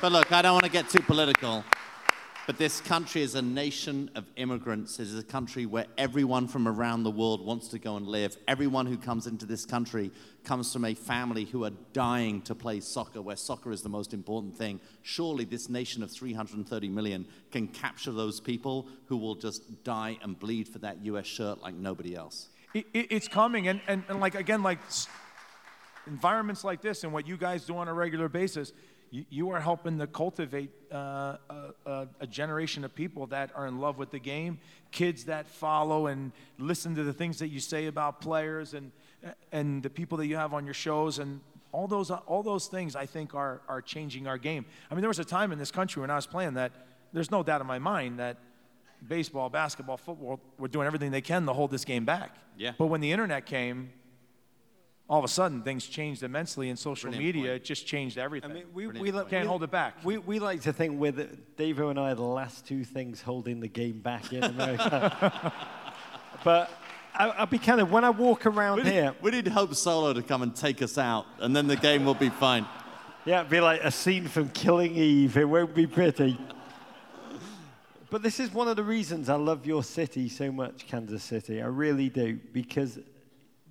But 0.00 0.12
look, 0.12 0.32
I 0.32 0.40
don't 0.42 0.54
want 0.54 0.64
to 0.64 0.70
get 0.70 0.88
too 0.88 1.02
political, 1.02 1.62
but 2.50 2.58
this 2.58 2.80
country 2.80 3.22
is 3.22 3.36
a 3.36 3.42
nation 3.42 4.10
of 4.16 4.24
immigrants. 4.34 4.98
It 4.98 5.04
is 5.04 5.16
a 5.16 5.22
country 5.22 5.66
where 5.66 5.86
everyone 5.96 6.48
from 6.48 6.66
around 6.66 7.04
the 7.04 7.10
world 7.12 7.46
wants 7.46 7.68
to 7.68 7.78
go 7.78 7.94
and 7.94 8.08
live. 8.08 8.36
Everyone 8.48 8.86
who 8.86 8.96
comes 8.96 9.28
into 9.28 9.46
this 9.46 9.64
country 9.64 10.10
comes 10.42 10.72
from 10.72 10.84
a 10.84 10.94
family 10.94 11.44
who 11.44 11.64
are 11.64 11.70
dying 11.92 12.42
to 12.42 12.56
play 12.56 12.80
soccer, 12.80 13.22
where 13.22 13.36
soccer 13.36 13.70
is 13.70 13.82
the 13.82 13.88
most 13.88 14.12
important 14.12 14.56
thing. 14.58 14.80
Surely 15.02 15.44
this 15.44 15.68
nation 15.68 16.02
of 16.02 16.10
330 16.10 16.88
million 16.88 17.24
can 17.52 17.68
capture 17.68 18.10
those 18.10 18.40
people 18.40 18.88
who 19.06 19.16
will 19.16 19.36
just 19.36 19.84
die 19.84 20.18
and 20.20 20.36
bleed 20.36 20.66
for 20.66 20.80
that 20.80 21.04
US 21.04 21.26
shirt 21.28 21.62
like 21.62 21.76
nobody 21.76 22.16
else. 22.16 22.48
It, 22.74 22.84
it, 22.92 23.12
it's 23.12 23.28
coming, 23.28 23.68
and, 23.68 23.80
and, 23.86 24.02
and 24.08 24.18
like 24.18 24.34
again, 24.34 24.64
like 24.64 24.80
environments 26.08 26.64
like 26.64 26.82
this 26.82 27.04
and 27.04 27.12
what 27.12 27.28
you 27.28 27.36
guys 27.36 27.64
do 27.64 27.76
on 27.76 27.86
a 27.86 27.94
regular 27.94 28.28
basis, 28.28 28.72
you, 29.10 29.24
you 29.28 29.50
are 29.50 29.60
helping 29.60 29.98
to 29.98 30.06
cultivate 30.06 30.70
uh, 30.92 31.36
a, 31.48 31.56
a, 31.86 32.08
a 32.20 32.26
generation 32.26 32.84
of 32.84 32.94
people 32.94 33.26
that 33.28 33.50
are 33.54 33.66
in 33.66 33.78
love 33.78 33.98
with 33.98 34.10
the 34.10 34.18
game, 34.18 34.58
kids 34.90 35.24
that 35.24 35.46
follow 35.46 36.06
and 36.06 36.32
listen 36.58 36.94
to 36.94 37.04
the 37.04 37.12
things 37.12 37.38
that 37.38 37.48
you 37.48 37.60
say 37.60 37.86
about 37.86 38.20
players 38.20 38.74
and 38.74 38.92
and 39.52 39.82
the 39.82 39.90
people 39.90 40.16
that 40.16 40.26
you 40.26 40.36
have 40.36 40.54
on 40.54 40.64
your 40.64 40.72
shows 40.74 41.18
and 41.18 41.40
all 41.72 41.86
those 41.86 42.10
all 42.10 42.42
those 42.42 42.68
things 42.68 42.96
I 42.96 43.06
think 43.06 43.34
are 43.34 43.60
are 43.68 43.82
changing 43.82 44.26
our 44.26 44.38
game. 44.38 44.64
I 44.90 44.94
mean, 44.94 45.02
there 45.02 45.08
was 45.08 45.18
a 45.18 45.24
time 45.24 45.52
in 45.52 45.58
this 45.58 45.70
country 45.70 46.00
when 46.00 46.10
I 46.10 46.16
was 46.16 46.26
playing 46.26 46.54
that 46.54 46.72
there's 47.12 47.30
no 47.30 47.42
doubt 47.42 47.60
in 47.60 47.66
my 47.66 47.78
mind 47.78 48.18
that 48.18 48.38
baseball, 49.06 49.48
basketball, 49.48 49.96
football 49.96 50.40
were 50.58 50.68
doing 50.68 50.86
everything 50.86 51.10
they 51.10 51.20
can 51.20 51.46
to 51.46 51.52
hold 51.52 51.70
this 51.70 51.84
game 51.84 52.04
back. 52.04 52.36
Yeah. 52.56 52.72
But 52.76 52.86
when 52.86 53.00
the 53.00 53.10
internet 53.12 53.46
came, 53.46 53.90
all 55.10 55.18
of 55.18 55.24
a 55.24 55.28
sudden 55.28 55.60
things 55.62 55.84
changed 55.86 56.22
immensely, 56.22 56.70
and 56.70 56.78
social 56.78 57.10
Brilliant 57.10 57.34
media 57.36 57.50
point. 57.54 57.64
just 57.64 57.84
changed 57.84 58.16
everything. 58.16 58.48
I 58.48 58.54
mean, 58.54 58.64
we, 58.72 58.86
we, 58.86 59.10
li- 59.10 59.24
Can't 59.28 59.42
we- 59.42 59.48
hold 59.48 59.64
it 59.64 59.70
back. 59.72 59.96
We, 60.04 60.18
we 60.18 60.38
like 60.38 60.60
to 60.62 60.72
think 60.72 61.00
we're 61.00 61.10
the, 61.10 61.28
Davo 61.58 61.90
and 61.90 61.98
I 61.98 62.12
are 62.12 62.14
the 62.14 62.22
last 62.22 62.64
two 62.64 62.84
things 62.84 63.20
holding 63.20 63.58
the 63.58 63.66
game 63.66 63.98
back 63.98 64.32
in 64.32 64.44
America. 64.44 65.52
but 66.44 66.70
I, 67.12 67.28
I'll 67.30 67.46
be 67.46 67.58
kind 67.58 67.80
of, 67.80 67.90
when 67.90 68.04
I 68.04 68.10
walk 68.10 68.46
around 68.46 68.84
We 68.84 68.90
here, 68.90 69.04
need, 69.06 69.14
we 69.20 69.30
need 69.32 69.48
Hope 69.48 69.74
Solo 69.74 70.12
to 70.12 70.22
come 70.22 70.42
and 70.42 70.54
take 70.54 70.80
us 70.80 70.96
out, 70.96 71.26
and 71.40 71.54
then 71.56 71.66
the 71.66 71.76
game 71.76 72.04
will 72.04 72.14
be 72.14 72.28
fine. 72.30 72.64
yeah, 73.24 73.40
it'd 73.40 73.50
be 73.50 73.58
like 73.60 73.82
a 73.82 73.90
scene 73.90 74.28
from 74.28 74.48
Killing 74.50 74.94
Eve. 74.94 75.36
It 75.36 75.44
won't 75.48 75.74
be 75.74 75.88
pretty. 75.88 76.38
But 78.10 78.22
this 78.22 78.38
is 78.40 78.52
one 78.52 78.68
of 78.68 78.76
the 78.76 78.82
reasons 78.84 79.28
I 79.28 79.34
love 79.36 79.66
your 79.66 79.82
city 79.84 80.28
so 80.28 80.50
much, 80.52 80.86
Kansas 80.86 81.22
City. 81.24 81.60
I 81.62 81.66
really 81.66 82.08
do, 82.08 82.38
because 82.52 82.98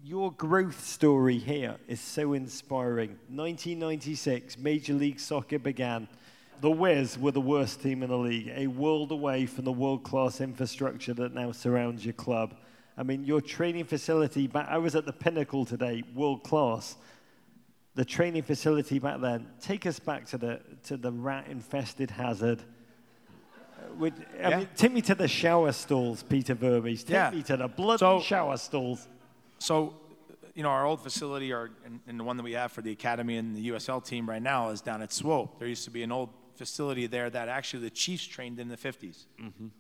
your 0.04 0.32
growth 0.32 0.86
story 0.86 1.38
here 1.38 1.76
is 1.88 2.00
so 2.00 2.34
inspiring. 2.34 3.10
1996, 3.30 4.58
Major 4.58 4.94
League 4.94 5.20
Soccer 5.20 5.60
began. 5.60 6.08
The 6.62 6.72
Wiz 6.72 7.18
were 7.18 7.32
the 7.32 7.42
worst 7.42 7.82
team 7.82 8.04
in 8.04 8.10
the 8.10 8.18
league, 8.18 8.52
a 8.54 8.68
world 8.68 9.12
away 9.12 9.46
from 9.46 9.66
the 9.66 9.72
world 9.72 10.04
class 10.04 10.42
infrastructure 10.42 11.14
that 11.16 11.34
now 11.34 11.52
surrounds 11.52 12.04
your 12.06 12.14
club. 12.14 12.56
I 12.98 13.04
mean, 13.04 13.24
your 13.24 13.40
training 13.40 13.86
facility 13.86 14.48
back, 14.48 14.68
I 14.70 14.78
was 14.78 14.96
at 14.96 15.06
the 15.06 15.14
pinnacle 15.14 15.64
today, 15.64 16.04
world 16.14 16.44
class. 16.44 16.98
The 17.96 18.04
training 18.04 18.44
facility 18.44 19.00
back 19.00 19.22
then, 19.22 19.48
take 19.62 19.86
us 19.86 20.00
back 20.00 20.26
to 20.28 20.38
the, 20.38 20.62
to 20.84 20.98
the 20.98 21.12
rat 21.12 21.48
infested 21.50 22.12
hazard. 22.12 22.62
Uh, 22.62 23.94
Would, 24.00 24.14
I 24.44 24.50
Yeah. 24.50 24.58
mean, 24.60 24.70
take 24.76 24.92
me 24.92 25.02
to 25.04 25.16
the 25.16 25.28
shower 25.30 25.72
stalls, 25.72 26.24
Peter 26.24 26.54
Vermes. 26.56 27.04
Take 27.04 27.14
Yeah. 27.14 27.30
me 27.32 27.42
to 27.44 27.56
the 27.58 27.68
bloody 27.70 28.00
So- 28.00 28.20
shower 28.20 28.58
stalls. 28.58 29.08
So, 29.60 29.94
you 30.56 30.64
know, 30.64 30.70
our 30.70 30.86
old 30.86 31.02
facility, 31.02 31.54
our, 31.54 31.70
and, 31.86 32.00
and 32.08 32.20
the 32.20 32.24
one 32.24 32.38
that 32.38 32.44
we 32.44 32.54
have 32.54 32.72
for 32.72 32.82
the 32.82 32.92
academy 32.92 33.38
and 33.38 33.56
the 33.56 33.70
USL 33.70 34.04
team 34.04 34.28
right 34.28 34.42
now 34.42 34.70
is 34.70 34.82
down 34.82 35.02
at 35.02 35.14
Swope. 35.14 35.60
There 35.60 35.68
used 35.68 35.86
to 35.86 35.92
be 35.92 36.04
an 36.04 36.12
old 36.12 36.30
facility 36.56 37.08
there 37.08 37.30
that 37.30 37.48
actually 37.48 37.84
the 37.84 37.90
Chiefs 37.90 38.26
trained 38.26 38.60
in 38.60 38.68
the 38.68 38.78
50s, 38.78 39.26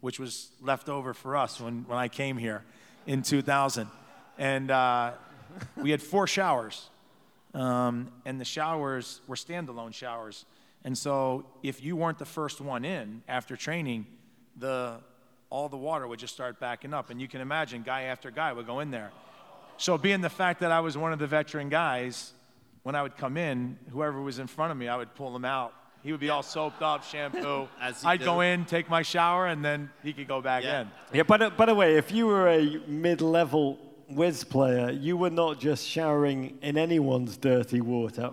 which 0.01 0.19
was 0.19 0.51
left 0.61 0.87
over 0.87 1.13
for 1.13 1.35
us 1.35 1.59
when, 1.59 1.83
when 1.87 1.97
I 1.97 2.07
came 2.07 2.37
here 2.37 2.63
in 3.07 3.23
2000. 3.23 3.87
And 4.37 4.71
uh, 4.71 5.11
we 5.75 5.91
had 5.91 6.01
four 6.01 6.27
showers, 6.27 6.89
um, 7.53 8.11
and 8.25 8.39
the 8.39 8.45
showers 8.45 9.19
were 9.27 9.35
standalone 9.35 9.93
showers. 9.93 10.45
And 10.85 10.97
so 10.97 11.45
if 11.63 11.83
you 11.83 11.95
weren't 11.97 12.19
the 12.19 12.25
first 12.25 12.61
one 12.61 12.85
in 12.85 13.21
after 13.27 13.57
training, 13.57 14.05
the, 14.55 15.01
all 15.49 15.67
the 15.67 15.77
water 15.77 16.07
would 16.07 16.19
just 16.19 16.33
start 16.33 16.59
backing 16.59 16.93
up. 16.93 17.09
And 17.09 17.19
you 17.19 17.27
can 17.27 17.41
imagine 17.41 17.83
guy 17.83 18.03
after 18.03 18.31
guy 18.31 18.53
would 18.53 18.67
go 18.67 18.79
in 18.79 18.91
there. 18.91 19.11
So, 19.79 19.97
being 19.97 20.19
the 20.19 20.29
fact 20.29 20.59
that 20.59 20.73
I 20.73 20.81
was 20.81 20.97
one 20.97 21.13
of 21.13 21.19
the 21.19 21.25
veteran 21.27 21.69
guys, 21.69 22.33
when 22.83 22.95
I 22.95 23.01
would 23.01 23.15
come 23.15 23.37
in, 23.37 23.77
whoever 23.91 24.21
was 24.21 24.37
in 24.37 24.47
front 24.47 24.71
of 24.73 24.77
me, 24.77 24.89
I 24.89 24.97
would 24.97 25.15
pull 25.15 25.33
him 25.33 25.45
out. 25.45 25.73
He 26.03 26.11
would 26.11 26.19
be 26.19 26.29
all 26.29 26.43
soaped 26.43 26.81
up, 26.81 27.05
shampoo. 27.05 27.69
As 27.81 28.03
I'd 28.03 28.19
do. 28.19 28.25
go 28.25 28.41
in, 28.41 28.65
take 28.65 28.89
my 28.89 29.03
shower, 29.03 29.47
and 29.47 29.63
then 29.63 29.89
he 30.03 30.11
could 30.11 30.27
go 30.27 30.41
back 30.41 30.63
Yeah. 30.65 30.81
in. 30.81 30.91
Yeah, 31.13 31.23
by 31.23 31.37
the, 31.37 31.49
by 31.49 31.65
the 31.65 31.75
way, 31.75 31.95
if 31.95 32.11
you 32.11 32.27
were 32.27 32.49
a 32.49 32.81
mid-level 32.87 33.79
Wiz 34.09 34.43
player, 34.43 34.91
you 34.91 35.15
were 35.15 35.29
not 35.29 35.59
just 35.61 35.87
showering 35.87 36.57
in 36.61 36.77
anyone's 36.77 37.37
dirty 37.37 37.79
water, 37.79 38.31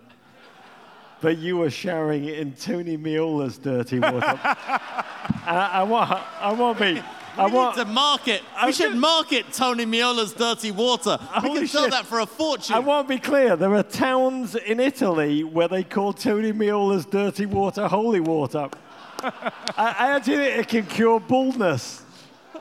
but 1.20 1.38
you 1.38 1.58
were 1.58 1.70
showering 1.70 2.24
in 2.24 2.54
Tony 2.54 2.96
Meola's 2.96 3.56
dirty 3.58 4.00
water. 4.00 4.20
I, 4.42 5.70
I 5.74 5.82
want, 5.84 6.10
I 6.40 6.52
want 6.52 6.80
me. 6.80 7.00
I 7.38 7.46
We 7.46 7.52
want. 7.52 7.76
need 7.76 7.84
to 7.84 7.90
market. 7.90 8.42
We 8.64 8.72
should 8.72 8.96
market 8.96 9.52
Tony 9.52 9.84
Meola's 9.86 10.32
dirty 10.32 10.70
water. 10.70 11.18
We 11.20 11.26
Holy 11.48 11.58
can 11.60 11.68
sell 11.68 11.82
shit. 11.84 11.90
that 11.92 12.06
for 12.06 12.20
a 12.20 12.26
fortune. 12.26 12.74
I 12.74 12.78
want 12.78 13.08
to 13.08 13.14
be 13.14 13.20
clear. 13.20 13.56
There 13.56 13.74
are 13.74 13.82
towns 13.82 14.54
in 14.54 14.80
Italy 14.80 15.44
where 15.44 15.68
they 15.68 15.84
call 15.84 16.12
Tony 16.12 16.52
Meola's 16.52 17.04
dirty 17.06 17.46
water 17.46 17.88
holy 17.88 18.20
water. 18.20 18.68
I, 19.22 19.32
I 19.76 20.10
actually 20.16 20.36
think 20.36 20.58
it 20.60 20.68
can 20.68 20.86
cure 20.86 21.20
baldness. 21.20 22.02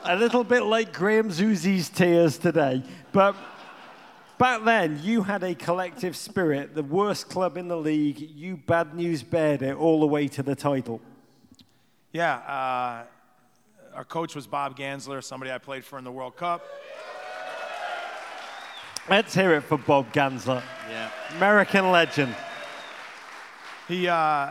A 0.04 0.14
little 0.16 0.44
bit 0.44 0.62
like 0.62 0.92
Graham 0.92 1.30
Zusi's 1.30 1.88
tears 1.88 2.38
today. 2.38 2.82
But 3.12 3.34
back 4.38 4.62
then, 4.64 5.00
you 5.02 5.22
had 5.22 5.42
a 5.42 5.54
collective 5.54 6.16
spirit, 6.16 6.74
the 6.74 6.82
worst 6.82 7.28
club 7.28 7.56
in 7.56 7.66
the 7.68 7.76
league. 7.76 8.20
You 8.20 8.56
bad 8.56 8.94
news 8.94 9.22
bared 9.22 9.62
it 9.62 9.74
all 9.76 10.00
the 10.00 10.06
way 10.06 10.28
to 10.28 10.42
the 10.42 10.54
title. 10.54 11.00
Yeah, 12.12 12.36
uh, 12.36 13.04
our 13.96 14.04
coach 14.04 14.34
was 14.34 14.46
Bob 14.46 14.76
Gansler, 14.76 15.24
somebody 15.24 15.50
I 15.50 15.56
played 15.56 15.82
for 15.82 15.96
in 15.98 16.04
the 16.04 16.12
World 16.12 16.36
Cup. 16.36 16.62
Let's 19.08 19.32
hear 19.32 19.54
it 19.54 19.62
for 19.62 19.78
Bob 19.78 20.12
Gansler, 20.12 20.62
yeah. 20.90 21.10
American 21.38 21.90
legend. 21.90 22.36
He, 23.88 24.06
uh, 24.06 24.50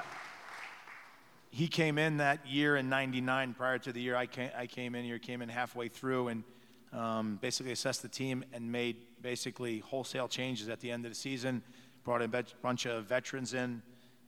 he 1.52 1.68
came 1.68 2.00
in 2.00 2.18
that 2.18 2.48
year 2.48 2.76
in 2.76 2.90
99 2.90 3.54
prior 3.54 3.78
to 3.78 3.94
the 3.94 4.02
year 4.02 4.16
I 4.16 4.26
came, 4.26 4.50
I 4.58 4.66
came 4.66 4.96
in 4.96 5.06
here, 5.06 5.20
came 5.20 5.44
in 5.44 5.50
halfway 5.50 5.90
through 5.90 6.30
and 6.30 6.44
um, 6.92 7.38
basically 7.40 7.72
assessed 7.72 8.02
the 8.02 8.08
team 8.08 8.44
and 8.52 8.72
made 8.72 8.96
basically 9.22 9.78
wholesale 9.78 10.28
changes 10.28 10.70
at 10.70 10.80
the 10.80 10.90
end 10.90 11.06
of 11.06 11.12
the 11.12 11.16
season. 11.16 11.62
Brought 12.04 12.24
a 12.24 12.46
bunch 12.64 12.88
of 12.88 13.06
veterans 13.06 13.54
in. 13.54 13.84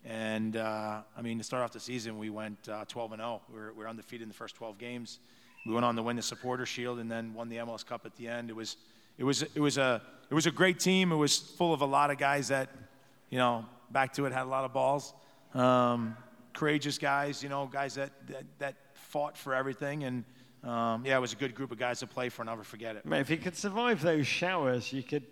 And 0.08 0.56
uh, 0.56 1.02
I 1.18 1.22
mean, 1.22 1.38
to 1.38 1.44
start 1.44 1.64
off 1.64 1.74
the 1.74 1.82
season, 1.82 2.18
we 2.18 2.30
went 2.30 2.70
uh, 2.70 2.86
12 2.88 3.12
and 3.12 3.20
0. 3.20 3.42
We 3.52 3.60
were, 3.60 3.74
we 3.74 3.80
were 3.84 3.90
undefeated 3.90 4.24
in 4.24 4.30
the 4.30 4.34
first 4.34 4.56
12 4.56 4.78
games. 4.78 5.20
We 5.66 5.74
went 5.74 5.84
on 5.84 5.98
to 5.98 6.02
win 6.02 6.16
the 6.16 6.22
Supporter 6.22 6.66
Shield 6.66 7.00
and 7.00 7.12
then 7.12 7.34
won 7.34 7.50
the 7.50 7.58
MLS 7.58 7.86
Cup 7.86 8.06
at 8.06 8.16
the 8.16 8.30
end. 8.30 8.50
It 8.50 8.56
was, 8.56 8.78
it 9.18 9.26
was, 9.26 9.42
it 9.44 9.60
was 9.60 9.78
a, 9.78 10.02
it 10.30 10.34
was 10.34 10.46
a 10.46 10.52
great 10.52 10.80
team. 10.80 11.12
It 11.12 11.18
was 11.18 11.38
full 11.38 11.74
of 11.74 11.82
a 11.82 11.86
lot 11.86 12.10
of 12.10 12.18
guys 12.18 12.48
that, 12.48 12.70
you 13.30 13.38
know, 13.38 13.66
back 13.92 14.14
to 14.14 14.26
it 14.26 14.32
had 14.32 14.44
a 14.44 14.50
lot 14.50 14.64
of 14.64 14.72
balls. 14.72 15.14
Um, 15.54 16.16
courageous 16.54 16.98
guys, 16.98 17.44
you 17.44 17.50
know, 17.50 17.68
guys 17.68 17.96
that, 17.96 18.12
that, 18.28 18.46
that 18.60 18.76
fought 18.94 19.38
for 19.38 19.54
everything. 19.54 20.06
And 20.06 20.24
um, 20.64 21.06
yeah, 21.06 21.18
it 21.18 21.22
was 21.22 21.34
a 21.34 21.38
good 21.38 21.54
group 21.54 21.74
of 21.74 21.80
guys 21.80 22.00
to 22.00 22.08
play 22.08 22.30
for, 22.30 22.44
and 22.44 22.50
I'll 22.50 22.56
never 22.56 22.64
forget 22.64 22.96
it. 22.96 23.06
Mate, 23.06 23.20
if 23.20 23.30
you 23.30 23.38
could 23.38 23.58
survive 23.58 24.02
those 24.02 24.26
showers, 24.26 24.94
you 24.94 25.04
could 25.04 25.24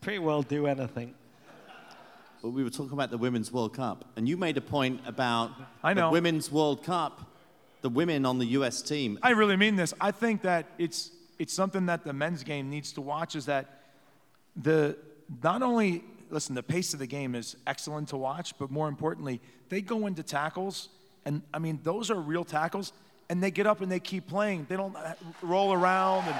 pretty 0.00 0.18
well 0.18 0.40
do 0.40 0.66
anything. 0.66 1.14
We 2.44 2.62
were 2.62 2.68
talking 2.68 2.92
about 2.92 3.10
the 3.10 3.16
Women's 3.16 3.50
World 3.50 3.72
Cup, 3.72 4.04
and 4.16 4.28
you 4.28 4.36
made 4.36 4.58
a 4.58 4.60
point 4.60 5.00
about 5.06 5.50
I 5.82 5.94
know. 5.94 6.08
the 6.08 6.12
Women's 6.12 6.52
World 6.52 6.84
Cup, 6.84 7.32
the 7.80 7.88
women 7.88 8.26
on 8.26 8.38
the 8.38 8.44
U.S. 8.58 8.82
team. 8.82 9.18
I 9.22 9.30
really 9.30 9.56
mean 9.56 9.76
this. 9.76 9.94
I 9.98 10.10
think 10.10 10.42
that 10.42 10.66
it's 10.76 11.10
it's 11.38 11.54
something 11.54 11.86
that 11.86 12.04
the 12.04 12.12
men's 12.12 12.42
game 12.42 12.68
needs 12.68 12.92
to 12.92 13.00
watch. 13.00 13.34
Is 13.34 13.46
that 13.46 13.80
the 14.56 14.98
not 15.42 15.62
only 15.62 16.04
listen, 16.28 16.54
the 16.54 16.62
pace 16.62 16.92
of 16.92 16.98
the 16.98 17.06
game 17.06 17.34
is 17.34 17.56
excellent 17.66 18.08
to 18.10 18.18
watch, 18.18 18.58
but 18.58 18.70
more 18.70 18.88
importantly, 18.88 19.40
they 19.70 19.80
go 19.80 20.06
into 20.06 20.22
tackles, 20.22 20.90
and 21.24 21.40
I 21.54 21.58
mean 21.58 21.80
those 21.82 22.10
are 22.10 22.20
real 22.20 22.44
tackles, 22.44 22.92
and 23.30 23.42
they 23.42 23.52
get 23.52 23.66
up 23.66 23.80
and 23.80 23.90
they 23.90 24.00
keep 24.00 24.28
playing. 24.28 24.66
They 24.68 24.76
don't 24.76 24.94
roll 25.40 25.72
around, 25.72 26.24
and 26.26 26.36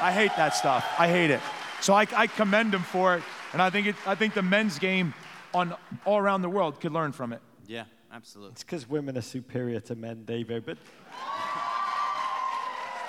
I 0.00 0.12
hate 0.12 0.36
that 0.36 0.54
stuff. 0.54 0.86
I 1.00 1.08
hate 1.08 1.32
it. 1.32 1.40
So 1.80 1.94
I, 1.94 2.06
I 2.16 2.26
commend 2.26 2.72
them 2.72 2.82
for 2.82 3.16
it, 3.16 3.22
and 3.52 3.62
I 3.62 3.70
think 3.70 3.86
it, 3.88 3.96
I 4.06 4.14
think 4.14 4.34
the 4.34 4.42
men's 4.42 4.78
game 4.78 5.14
on 5.54 5.74
all 6.04 6.18
around 6.18 6.42
the 6.42 6.50
world 6.50 6.80
could 6.80 6.92
learn 6.92 7.12
from 7.12 7.32
it. 7.32 7.40
Yeah, 7.66 7.84
absolutely. 8.12 8.52
It's 8.52 8.62
because 8.62 8.88
women 8.88 9.16
are 9.16 9.22
superior 9.22 9.80
to 9.80 9.94
men, 9.94 10.24
Davo, 10.26 10.64
but 10.64 10.78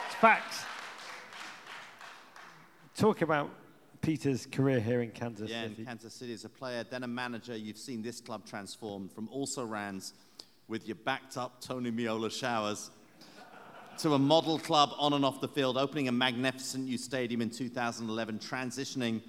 it's 0.05 0.15
facts. 0.15 0.63
Talk 2.95 3.21
about 3.21 3.49
Peter's 4.01 4.45
career 4.45 4.79
here 4.79 5.01
in 5.01 5.11
Kansas 5.11 5.49
City. 5.49 5.53
Yeah, 5.53 5.67
City. 5.67 5.75
in 5.81 5.85
Kansas 5.85 6.13
City 6.13 6.33
as 6.33 6.45
a 6.45 6.49
player, 6.49 6.83
then 6.89 7.03
a 7.03 7.07
manager. 7.07 7.55
You've 7.55 7.77
seen 7.77 8.01
this 8.01 8.21
club 8.21 8.45
transform 8.45 9.09
from 9.09 9.27
also 9.29 9.65
rans 9.65 10.13
with 10.67 10.87
your 10.87 10.95
backed 10.95 11.37
up 11.37 11.61
Tony 11.61 11.91
Meola 11.91 12.31
showers 12.31 12.89
to 13.99 14.13
a 14.13 14.19
model 14.19 14.59
club 14.59 14.91
on 14.97 15.13
and 15.13 15.25
off 15.25 15.41
the 15.41 15.47
field, 15.47 15.77
opening 15.77 16.07
a 16.07 16.11
magnificent 16.11 16.85
new 16.85 16.97
stadium 16.97 17.41
in 17.41 17.49
2011, 17.49 18.39
transitioning 18.39 19.21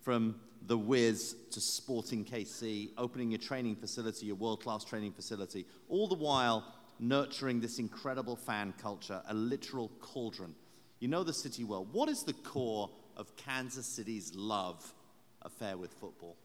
from 0.00 0.36
the 0.66 0.78
Wiz 0.78 1.36
to 1.50 1.60
Sporting 1.60 2.24
KC, 2.24 2.90
opening 2.96 3.30
your 3.30 3.38
training 3.38 3.76
facility, 3.76 4.26
your 4.26 4.36
world 4.36 4.62
class 4.62 4.84
training 4.84 5.12
facility, 5.12 5.66
all 5.88 6.06
the 6.08 6.14
while 6.14 6.64
nurturing 6.98 7.60
this 7.60 7.78
incredible 7.78 8.36
fan 8.36 8.72
culture, 8.80 9.20
a 9.28 9.34
literal 9.34 9.90
cauldron. 10.00 10.54
You 11.00 11.08
know 11.08 11.24
the 11.24 11.32
city 11.32 11.64
well. 11.64 11.84
What 11.90 12.08
is 12.08 12.22
the 12.22 12.32
core 12.32 12.90
of 13.16 13.34
Kansas 13.36 13.86
City's 13.86 14.34
love 14.34 14.94
affair 15.42 15.76
with 15.76 15.92
football? 15.94 16.36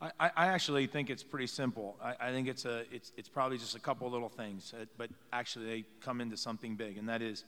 I, 0.00 0.12
I 0.18 0.46
actually 0.46 0.86
think 0.86 1.10
it's 1.10 1.22
pretty 1.22 1.48
simple. 1.48 1.98
I, 2.02 2.14
I 2.28 2.30
think 2.30 2.48
it's, 2.48 2.64
a, 2.64 2.84
it's, 2.90 3.12
it's 3.18 3.28
probably 3.28 3.58
just 3.58 3.76
a 3.76 3.80
couple 3.80 4.10
little 4.10 4.30
things, 4.30 4.72
uh, 4.74 4.86
but 4.96 5.10
actually 5.32 5.66
they 5.66 5.84
come 6.00 6.22
into 6.22 6.38
something 6.38 6.74
big, 6.74 6.96
and 6.96 7.08
that 7.08 7.20
is 7.20 7.44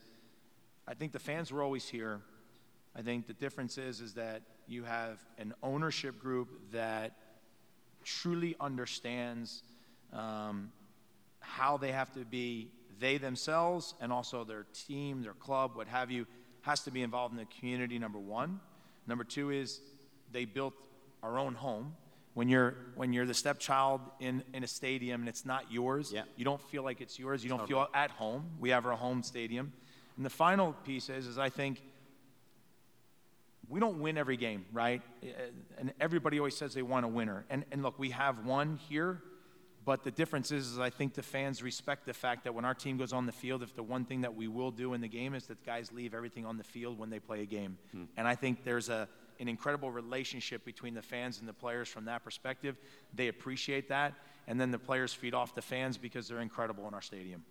I 0.86 0.94
think 0.94 1.12
the 1.12 1.18
fans 1.18 1.52
were 1.52 1.62
always 1.62 1.88
here. 1.88 2.20
I 2.96 3.02
think 3.02 3.26
the 3.26 3.32
difference 3.32 3.78
is, 3.78 4.00
is 4.00 4.14
that 4.14 4.42
you 4.66 4.84
have 4.84 5.18
an 5.38 5.54
ownership 5.62 6.18
group 6.20 6.48
that 6.72 7.12
truly 8.04 8.56
understands 8.60 9.62
um, 10.12 10.70
how 11.40 11.76
they 11.76 11.92
have 11.92 12.12
to 12.12 12.24
be 12.24 12.68
they 12.98 13.18
themselves 13.18 13.94
and 14.00 14.12
also 14.12 14.44
their 14.44 14.66
team, 14.86 15.22
their 15.22 15.32
club, 15.34 15.72
what 15.74 15.88
have 15.88 16.10
you, 16.10 16.26
has 16.62 16.80
to 16.84 16.90
be 16.90 17.02
involved 17.02 17.32
in 17.32 17.38
the 17.38 17.48
community, 17.58 17.98
number 17.98 18.18
one. 18.18 18.60
Number 19.06 19.24
two 19.24 19.50
is 19.50 19.80
they 20.30 20.44
built 20.44 20.74
our 21.22 21.38
own 21.38 21.54
home. 21.54 21.94
When 22.34 22.48
you're, 22.48 22.74
when 22.94 23.12
you're 23.12 23.26
the 23.26 23.34
stepchild 23.34 24.00
in, 24.20 24.42
in 24.54 24.64
a 24.64 24.66
stadium 24.66 25.20
and 25.20 25.28
it's 25.28 25.44
not 25.44 25.70
yours, 25.70 26.12
Yeah. 26.14 26.22
you 26.36 26.44
don't 26.44 26.60
feel 26.60 26.82
like 26.82 27.00
it's 27.00 27.18
yours. 27.18 27.42
You 27.44 27.50
don't 27.50 27.66
feel 27.68 27.88
at 27.92 28.10
home. 28.10 28.44
We 28.58 28.70
have 28.70 28.86
our 28.86 28.96
home 28.96 29.22
stadium. 29.22 29.72
And 30.16 30.24
the 30.24 30.30
final 30.30 30.72
piece 30.84 31.10
is, 31.10 31.26
is 31.26 31.36
I 31.38 31.50
think 31.50 31.82
we 33.72 33.80
don't 33.80 33.98
win 34.00 34.16
every 34.18 34.36
game, 34.36 34.64
right? 34.72 35.00
Uh, 35.22 35.26
And 35.78 35.92
everybody 35.98 36.38
always 36.40 36.56
says 36.56 36.74
they 36.74 36.82
want 36.94 37.04
a 37.04 37.08
winner. 37.08 37.44
And, 37.50 37.64
and 37.72 37.82
look, 37.82 37.98
we 37.98 38.10
have 38.10 38.44
one 38.44 38.78
here, 38.88 39.20
But 39.84 40.04
the 40.04 40.10
difference 40.10 40.52
is, 40.52 40.72
is 40.72 40.78
I 40.78 40.90
think 40.90 41.14
the 41.14 41.22
fans 41.22 41.62
respect 41.62 42.06
the 42.06 42.14
fact 42.14 42.44
that 42.44 42.54
when 42.54 42.64
our 42.64 42.74
team 42.74 42.96
goes 42.98 43.12
on 43.12 43.26
the 43.26 43.32
field, 43.32 43.62
if 43.62 43.74
the 43.74 43.82
one 43.82 44.04
thing 44.04 44.20
that 44.20 44.34
we 44.34 44.46
will 44.46 44.70
do 44.70 44.94
in 44.94 45.00
the 45.00 45.08
game 45.08 45.34
is 45.34 45.46
that 45.46 45.64
guys 45.66 45.90
leave 45.92 46.14
everything 46.14 46.46
on 46.46 46.56
the 46.56 46.64
field 46.64 46.98
when 46.98 47.10
they 47.10 47.18
play 47.18 47.42
a 47.42 47.46
game. 47.46 47.76
And 48.16 48.28
I 48.28 48.36
think 48.36 48.62
there's 48.64 48.88
a, 48.88 49.08
an 49.40 49.48
incredible 49.48 49.90
relationship 49.90 50.64
between 50.64 50.94
the 50.94 51.02
fans 51.02 51.40
and 51.40 51.48
the 51.48 51.52
players 51.52 51.88
from 51.88 52.04
that 52.04 52.22
perspective. 52.22 52.76
They 53.14 53.28
appreciate 53.28 53.88
that. 53.88 54.14
And 54.46 54.60
then 54.60 54.70
the 54.70 54.78
players 54.78 55.12
feed 55.12 55.34
off 55.34 55.54
the 55.54 55.62
fans 55.62 55.98
because 55.98 56.28
they're 56.28 56.40
incredible 56.40 56.86
in 56.86 56.94
our 56.94 57.02
stadium. 57.02 57.44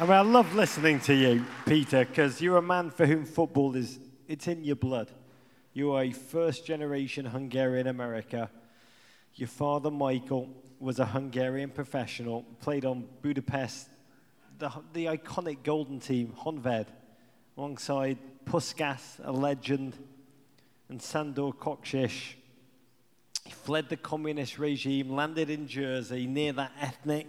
I 0.00 0.04
mean, 0.04 0.12
I 0.12 0.22
love 0.22 0.54
listening 0.54 0.98
to 1.00 1.14
you, 1.14 1.44
Peter, 1.66 2.06
because 2.06 2.40
you're 2.40 2.56
a 2.56 2.62
man 2.62 2.88
for 2.88 3.04
whom 3.04 3.26
football 3.26 3.76
is 3.76 3.98
it's 4.26 4.48
in 4.48 4.64
your 4.64 4.76
blood. 4.76 5.10
You 5.74 5.92
are 5.92 6.04
a 6.04 6.10
first 6.10 6.64
generation 6.64 7.26
Hungarian 7.26 7.86
America. 7.86 8.48
Your 9.34 9.48
father, 9.48 9.90
Michael, 9.90 10.48
was 10.78 11.00
a 11.00 11.04
Hungarian 11.04 11.68
professional, 11.68 12.46
played 12.60 12.86
on 12.86 13.06
Budapest, 13.20 13.90
the, 14.58 14.70
the 14.94 15.04
iconic 15.04 15.62
golden 15.64 16.00
team, 16.00 16.32
Honved, 16.34 16.86
alongside 17.58 18.16
Puskas, 18.46 19.20
a 19.22 19.30
legend, 19.30 19.98
and 20.88 21.02
Sandor 21.02 21.52
Kocsis. 21.52 22.36
He 23.44 23.50
fled 23.50 23.90
the 23.90 23.98
communist 23.98 24.58
regime, 24.58 25.10
landed 25.10 25.50
in 25.50 25.68
Jersey 25.68 26.26
near 26.26 26.54
that 26.54 26.72
ethnic 26.80 27.26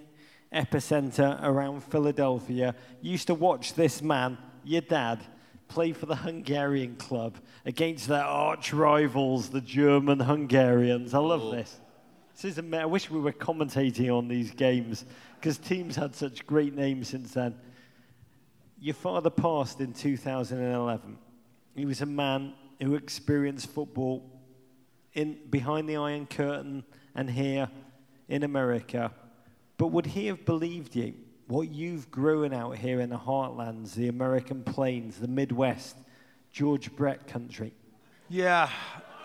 epicenter 0.54 1.40
around 1.44 1.84
Philadelphia. 1.84 2.76
Used 3.02 3.28
to 3.28 3.34
watch 3.34 3.74
this 3.74 4.02
man, 4.02 4.38
your 4.64 4.82
dad, 4.82 5.24
play 5.68 5.94
for 5.94 6.06
the 6.06 6.16
Hungarian 6.16 6.96
club 6.98 7.38
against 7.66 8.08
their 8.08 8.24
arch 8.24 8.74
rivals, 8.74 9.50
the 9.50 9.62
German 9.62 10.20
Hungarians. 10.20 11.14
I 11.14 11.20
love 11.20 11.44
oh. 11.44 11.52
this. 11.52 11.80
This 12.42 12.58
is 12.58 12.74
I 12.74 12.86
wish 12.86 13.10
we 13.10 13.20
were 13.20 13.32
commentating 13.32 14.16
on 14.16 14.28
these 14.28 14.52
games 14.52 15.06
because 15.36 15.58
teams 15.58 15.96
had 15.96 16.16
such 16.16 16.46
great 16.46 16.76
names 16.76 17.10
since 17.10 17.34
then. 17.34 17.56
Your 18.80 18.96
father 18.96 19.30
passed 19.30 19.80
in 19.80 19.94
2011. 19.94 21.18
He 21.76 21.86
was 21.86 22.02
a 22.02 22.06
man 22.06 22.54
who 22.82 22.96
experienced 22.96 23.70
football 23.70 24.42
in 25.14 25.38
behind 25.50 25.88
the 25.88 25.98
Iron 25.98 26.26
Curtain 26.26 26.84
and 27.16 27.30
here 27.30 27.70
in 28.28 28.44
America. 28.44 29.12
But 29.82 29.88
would 29.88 30.06
he 30.06 30.28
have 30.28 30.46
believed 30.46 30.96
you? 30.96 31.16
What 31.48 31.70
you've 31.70 32.12
grown 32.12 32.54
out 32.54 32.78
here 32.78 33.02
in 33.02 33.10
the 33.10 33.18
heartlands, 33.18 33.96
the 33.96 34.10
American 34.10 34.64
plains, 34.64 35.18
the 35.18 35.28
Midwest, 35.28 35.98
George 36.52 36.96
Brett 36.96 37.26
country. 37.26 37.74
Yeah. 38.30 38.70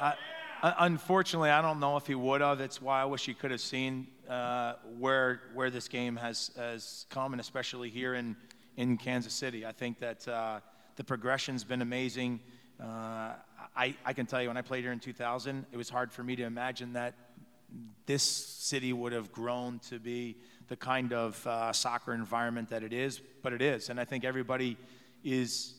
I, 0.00 0.14
unfortunately, 0.62 1.50
I 1.50 1.60
don't 1.60 1.78
know 1.78 1.98
if 1.98 2.06
he 2.06 2.14
would 2.14 2.40
have. 2.40 2.56
That's 2.56 2.80
why 2.80 3.02
I 3.02 3.04
wish 3.04 3.26
he 3.26 3.34
could 3.34 3.50
have 3.50 3.60
seen 3.60 4.06
uh, 4.30 4.76
where 4.98 5.42
where 5.52 5.68
this 5.68 5.88
game 5.88 6.16
has 6.16 6.52
has 6.56 7.04
come, 7.10 7.34
and 7.34 7.40
especially 7.40 7.90
here 7.90 8.14
in 8.14 8.34
in 8.78 8.96
Kansas 8.96 9.34
City. 9.34 9.66
I 9.66 9.72
think 9.72 9.98
that 9.98 10.26
uh, 10.26 10.60
the 10.96 11.04
progression's 11.04 11.64
been 11.64 11.82
amazing. 11.82 12.40
Uh, 12.80 13.34
I 13.76 13.94
I 14.06 14.14
can 14.14 14.24
tell 14.24 14.40
you, 14.40 14.48
when 14.48 14.56
I 14.56 14.62
played 14.62 14.84
here 14.84 14.92
in 14.92 15.00
2000, 15.00 15.66
it 15.70 15.76
was 15.76 15.90
hard 15.90 16.10
for 16.10 16.24
me 16.24 16.34
to 16.36 16.44
imagine 16.44 16.94
that 16.94 17.12
this 18.06 18.22
city 18.22 18.92
would 18.92 19.12
have 19.12 19.32
grown 19.32 19.78
to 19.90 19.98
be 19.98 20.36
the 20.68 20.76
kind 20.76 21.12
of 21.12 21.44
uh, 21.46 21.72
soccer 21.72 22.12
environment 22.12 22.70
that 22.70 22.82
it 22.82 22.92
is, 22.92 23.20
but 23.42 23.52
it 23.52 23.62
is, 23.62 23.88
and 23.88 24.00
I 24.00 24.04
think 24.04 24.24
everybody 24.24 24.76
is 25.24 25.74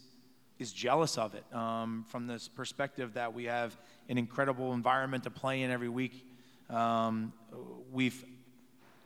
is 0.60 0.72
jealous 0.72 1.18
of 1.18 1.36
it 1.36 1.44
um, 1.54 2.04
from 2.10 2.28
this 2.28 2.48
perspective 2.48 3.14
that 3.14 3.34
we 3.34 3.46
have 3.46 3.78
an 4.10 4.18
incredible 4.18 4.74
environment 4.74 5.24
to 5.24 5.30
play 5.30 5.62
in 5.62 5.72
every 5.72 5.90
week. 5.90 6.26
Um, 6.70 7.32
we've, 7.92 8.26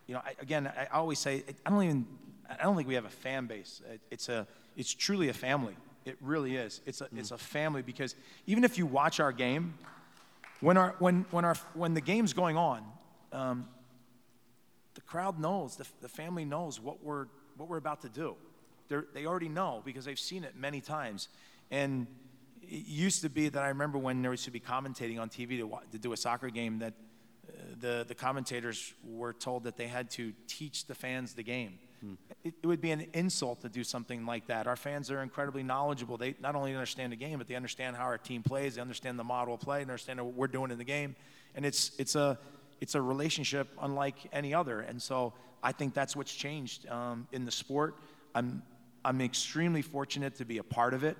you 0.08 0.16
know, 0.16 0.22
I, 0.26 0.36
again, 0.40 0.68
I 0.68 0.86
always 0.94 1.20
say 1.20 1.44
I 1.66 1.70
don't 1.70 1.84
even, 1.84 2.08
I 2.50 2.64
don't 2.64 2.76
think 2.76 2.88
we 2.88 2.96
have 2.96 3.06
a 3.06 3.10
fan 3.10 3.48
base. 3.48 3.82
It, 3.92 4.02
it's 4.10 4.30
a, 4.30 4.48
it's 4.78 4.94
truly 4.94 5.30
a 5.30 5.34
family. 5.34 5.76
It 6.06 6.18
really 6.22 6.56
is. 6.56 6.82
It's 6.86 7.02
a, 7.02 7.08
it's 7.16 7.32
a 7.32 7.38
family 7.38 7.82
because 7.82 8.16
even 8.48 8.64
if 8.64 8.78
you 8.78 8.86
watch 8.86 9.20
our 9.20 9.32
game, 9.32 9.76
when 10.62 10.78
our, 10.78 10.96
when, 11.00 11.26
when 11.32 11.44
our, 11.44 11.56
when 11.74 11.94
the 11.94 12.02
game's 12.02 12.34
going 12.34 12.56
on, 12.56 12.84
um, 13.34 13.68
the 14.94 15.02
crowd 15.02 15.40
knows, 15.40 15.76
the, 15.76 15.88
the 16.02 16.08
family 16.08 16.46
knows 16.46 16.80
what 16.80 17.04
we're, 17.04 17.26
what 17.58 17.68
we're 17.68 17.78
about 17.78 18.02
to 18.02 18.10
do. 18.10 18.36
They're, 18.88 19.06
they 19.14 19.26
already 19.26 19.50
know 19.50 19.82
because 19.84 20.06
they've 20.06 20.20
seen 20.20 20.44
it 20.44 20.56
many 20.56 20.82
times. 20.82 21.30
And 21.72 22.08
it 22.62 22.86
used 22.86 23.22
to 23.24 23.30
be 23.30 23.50
that 23.50 23.64
I 23.64 23.70
remember 23.70 23.98
when 23.98 24.22
there 24.22 24.32
used 24.32 24.46
to 24.46 24.52
be 24.52 24.60
commentating 24.60 25.20
on 25.20 25.30
TV 25.30 25.60
to, 25.60 25.80
to 25.92 25.98
do 25.98 26.14
a 26.14 26.18
soccer 26.18 26.50
game 26.50 26.80
that 26.80 26.94
uh, 27.48 27.52
the, 27.80 28.06
the 28.08 28.16
commentators 28.16 28.94
were 29.04 29.34
told 29.34 29.64
that 29.64 29.78
they 29.78 29.88
had 29.88 30.12
to 30.12 30.34
teach 30.48 30.86
the 30.86 30.96
fans 30.96 31.34
the 31.34 31.44
game. 31.44 31.80
It, 32.44 32.54
it 32.64 32.68
would 32.68 32.82
be 32.82 32.92
an 32.92 33.08
insult 33.14 33.62
to 33.62 33.70
do 33.70 33.84
something 33.84 34.26
like 34.26 34.48
that. 34.48 34.68
Our 34.68 34.76
fans 34.76 35.12
are 35.12 35.22
incredibly 35.22 35.64
knowledgeable. 35.64 36.18
They 36.18 36.36
not 36.42 36.56
only 36.56 36.74
understand 36.74 37.12
the 37.12 37.18
game, 37.18 37.38
but 37.38 37.48
they 37.48 37.56
understand 37.56 37.96
how 37.96 38.04
our 38.04 38.18
team 38.18 38.44
plays. 38.44 38.76
They 38.76 38.82
understand 38.82 39.20
the 39.20 39.24
model 39.24 39.54
of 39.54 39.60
play. 39.60 39.80
They 39.80 39.84
understand 39.84 40.20
what 40.20 40.34
we're 40.34 40.48
doing 40.48 40.72
in 40.72 40.78
the 40.78 40.84
game. 40.84 41.16
And 41.56 41.66
it's, 41.66 41.92
it's, 42.00 42.16
a, 42.16 42.40
it's 42.80 42.96
a 42.96 43.02
relationship 43.02 43.68
unlike 43.82 44.16
any 44.34 44.54
other. 44.54 44.82
And 44.82 45.02
so 45.02 45.34
I 45.62 45.72
think 45.72 45.94
that's 45.94 46.16
what's 46.16 46.34
changed 46.34 46.88
um, 46.90 47.28
in 47.32 47.46
the 47.46 47.52
sport. 47.52 47.96
I'm, 48.34 48.64
I'm 49.06 49.22
extremely 49.22 49.82
fortunate 49.82 50.36
to 50.36 50.46
be 50.46 50.58
a 50.58 50.64
part 50.64 50.94
of 50.94 51.04
it. 51.04 51.18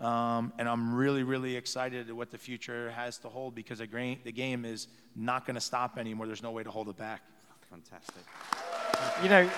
Um, 0.00 0.52
and 0.58 0.68
I'm 0.68 0.94
really, 0.94 1.22
really 1.22 1.54
excited 1.54 2.08
at 2.08 2.16
what 2.16 2.32
the 2.32 2.38
future 2.38 2.90
has 2.90 3.18
to 3.18 3.28
hold 3.28 3.54
because 3.54 3.78
the, 3.78 3.86
gra- 3.86 4.16
the 4.24 4.32
game 4.32 4.64
is 4.64 4.88
not 5.14 5.46
going 5.46 5.54
to 5.54 5.60
stop 5.60 5.98
anymore. 5.98 6.26
There's 6.26 6.42
no 6.42 6.50
way 6.50 6.64
to 6.64 6.70
hold 6.70 6.88
it 6.88 6.96
back. 6.96 7.22
Fantastic. 7.70 8.24
You 9.22 9.28
know, 9.28 9.48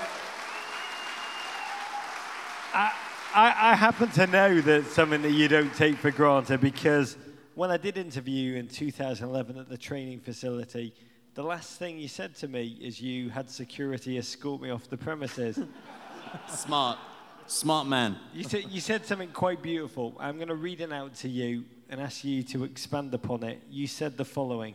I, 2.75 2.93
I, 3.35 3.71
I 3.71 3.75
happen 3.75 4.11
to 4.13 4.27
know 4.27 4.61
that 4.61 4.87
something 4.87 5.23
that 5.23 5.33
you 5.33 5.49
don't 5.49 5.75
take 5.75 5.97
for 5.97 6.11
granted 6.11 6.61
because 6.61 7.17
when 7.55 7.71
I 7.71 7.77
did 7.77 7.97
interview 7.97 8.53
you 8.53 8.57
in 8.57 8.69
2011 8.69 9.59
at 9.59 9.69
the 9.69 9.79
training 9.79 10.21
facility, 10.21 10.95
the 11.35 11.43
last 11.43 11.79
thing 11.79 11.99
you 11.99 12.09
said 12.09 12.35
to 12.37 12.49
me 12.49 12.79
is 12.81 13.01
you 13.01 13.31
had 13.31 13.51
security 13.51 14.19
escort 14.19 14.63
me 14.63 14.71
off 14.71 14.89
the 14.89 14.97
premises. 14.97 15.59
Smart. 16.49 16.99
Smart 17.47 17.87
man. 17.87 18.17
You 18.35 18.45
said, 18.45 18.65
you 18.71 18.81
said 18.81 19.07
something 19.07 19.31
quite 19.31 19.63
beautiful. 19.63 20.17
I'm 20.19 20.37
going 20.37 20.49
to 20.49 20.55
read 20.55 20.81
it 20.81 20.93
out 20.93 21.15
to 21.17 21.29
you 21.29 21.65
and 21.89 22.01
ask 22.01 22.25
you 22.25 22.43
to 22.43 22.65
expand 22.65 23.15
upon 23.15 23.43
it. 23.45 23.63
You 23.71 23.87
said 23.87 24.17
the 24.17 24.25
following 24.25 24.75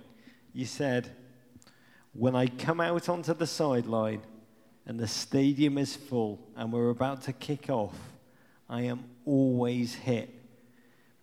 You 0.53 0.65
said, 0.65 1.09
When 2.13 2.35
I 2.35 2.47
come 2.47 2.79
out 2.79 3.09
onto 3.09 3.33
the 3.33 3.47
sideline 3.47 4.21
and 4.91 4.99
the 4.99 5.07
stadium 5.07 5.77
is 5.77 5.95
full 5.95 6.37
and 6.57 6.73
we're 6.73 6.89
about 6.89 7.21
to 7.21 7.31
kick 7.31 7.69
off, 7.69 7.95
I 8.69 8.81
am 8.81 9.05
always 9.25 9.95
hit 9.95 10.29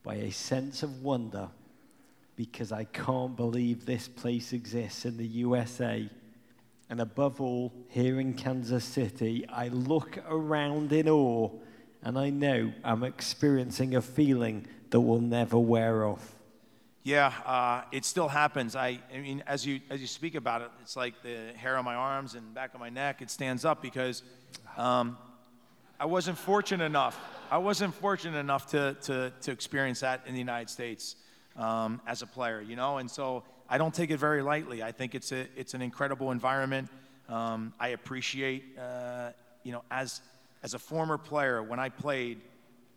by 0.02 0.14
a 0.14 0.30
sense 0.30 0.82
of 0.82 1.02
wonder 1.02 1.50
because 2.34 2.72
I 2.72 2.84
can't 2.84 3.36
believe 3.36 3.84
this 3.84 4.08
place 4.08 4.54
exists 4.54 5.04
in 5.04 5.18
the 5.18 5.26
USA. 5.26 6.08
And 6.88 6.98
above 6.98 7.42
all, 7.42 7.70
here 7.90 8.18
in 8.20 8.32
Kansas 8.32 8.86
City, 8.86 9.44
I 9.50 9.68
look 9.68 10.16
around 10.26 10.90
in 10.94 11.06
awe 11.06 11.50
and 12.02 12.18
I 12.18 12.30
know 12.30 12.72
I'm 12.82 13.04
experiencing 13.04 13.94
a 13.94 14.00
feeling 14.00 14.66
that 14.88 15.00
will 15.00 15.20
never 15.20 15.58
wear 15.58 16.06
off. 16.06 16.37
Yeah, 17.04 17.32
uh, 17.46 17.82
it 17.92 18.04
still 18.04 18.28
happens. 18.28 18.76
I, 18.76 18.98
I 19.14 19.18
mean, 19.18 19.42
as 19.46 19.64
you 19.64 19.80
as 19.88 20.00
you 20.00 20.06
speak 20.06 20.34
about 20.34 20.62
it, 20.62 20.70
it's 20.82 20.96
like 20.96 21.22
the 21.22 21.52
hair 21.56 21.76
on 21.76 21.84
my 21.84 21.94
arms 21.94 22.34
and 22.34 22.54
back 22.54 22.74
of 22.74 22.80
my 22.80 22.90
neck. 22.90 23.22
It 23.22 23.30
stands 23.30 23.64
up 23.64 23.80
because 23.80 24.22
um, 24.76 25.16
I 25.98 26.04
wasn't 26.04 26.36
fortunate 26.38 26.84
enough. 26.84 27.18
I 27.50 27.58
wasn't 27.58 27.94
fortunate 27.94 28.38
enough 28.38 28.66
to 28.70 28.96
to 29.02 29.32
to 29.42 29.52
experience 29.52 30.00
that 30.00 30.22
in 30.26 30.34
the 30.34 30.38
United 30.38 30.70
States 30.70 31.16
um, 31.56 32.00
as 32.06 32.22
a 32.22 32.26
player, 32.26 32.60
you 32.60 32.76
know. 32.76 32.98
And 32.98 33.10
so 33.10 33.42
I 33.68 33.78
don't 33.78 33.94
take 33.94 34.10
it 34.10 34.18
very 34.18 34.42
lightly. 34.42 34.82
I 34.82 34.92
think 34.92 35.14
it's 35.14 35.32
a 35.32 35.46
it's 35.56 35.74
an 35.74 35.82
incredible 35.82 36.30
environment. 36.30 36.88
Um, 37.28 37.74
I 37.78 37.88
appreciate, 37.88 38.78
uh, 38.78 39.30
you 39.62 39.72
know, 39.72 39.82
as 39.90 40.20
as 40.62 40.74
a 40.74 40.78
former 40.78 41.18
player 41.18 41.62
when 41.62 41.78
I 41.78 41.88
played, 41.88 42.40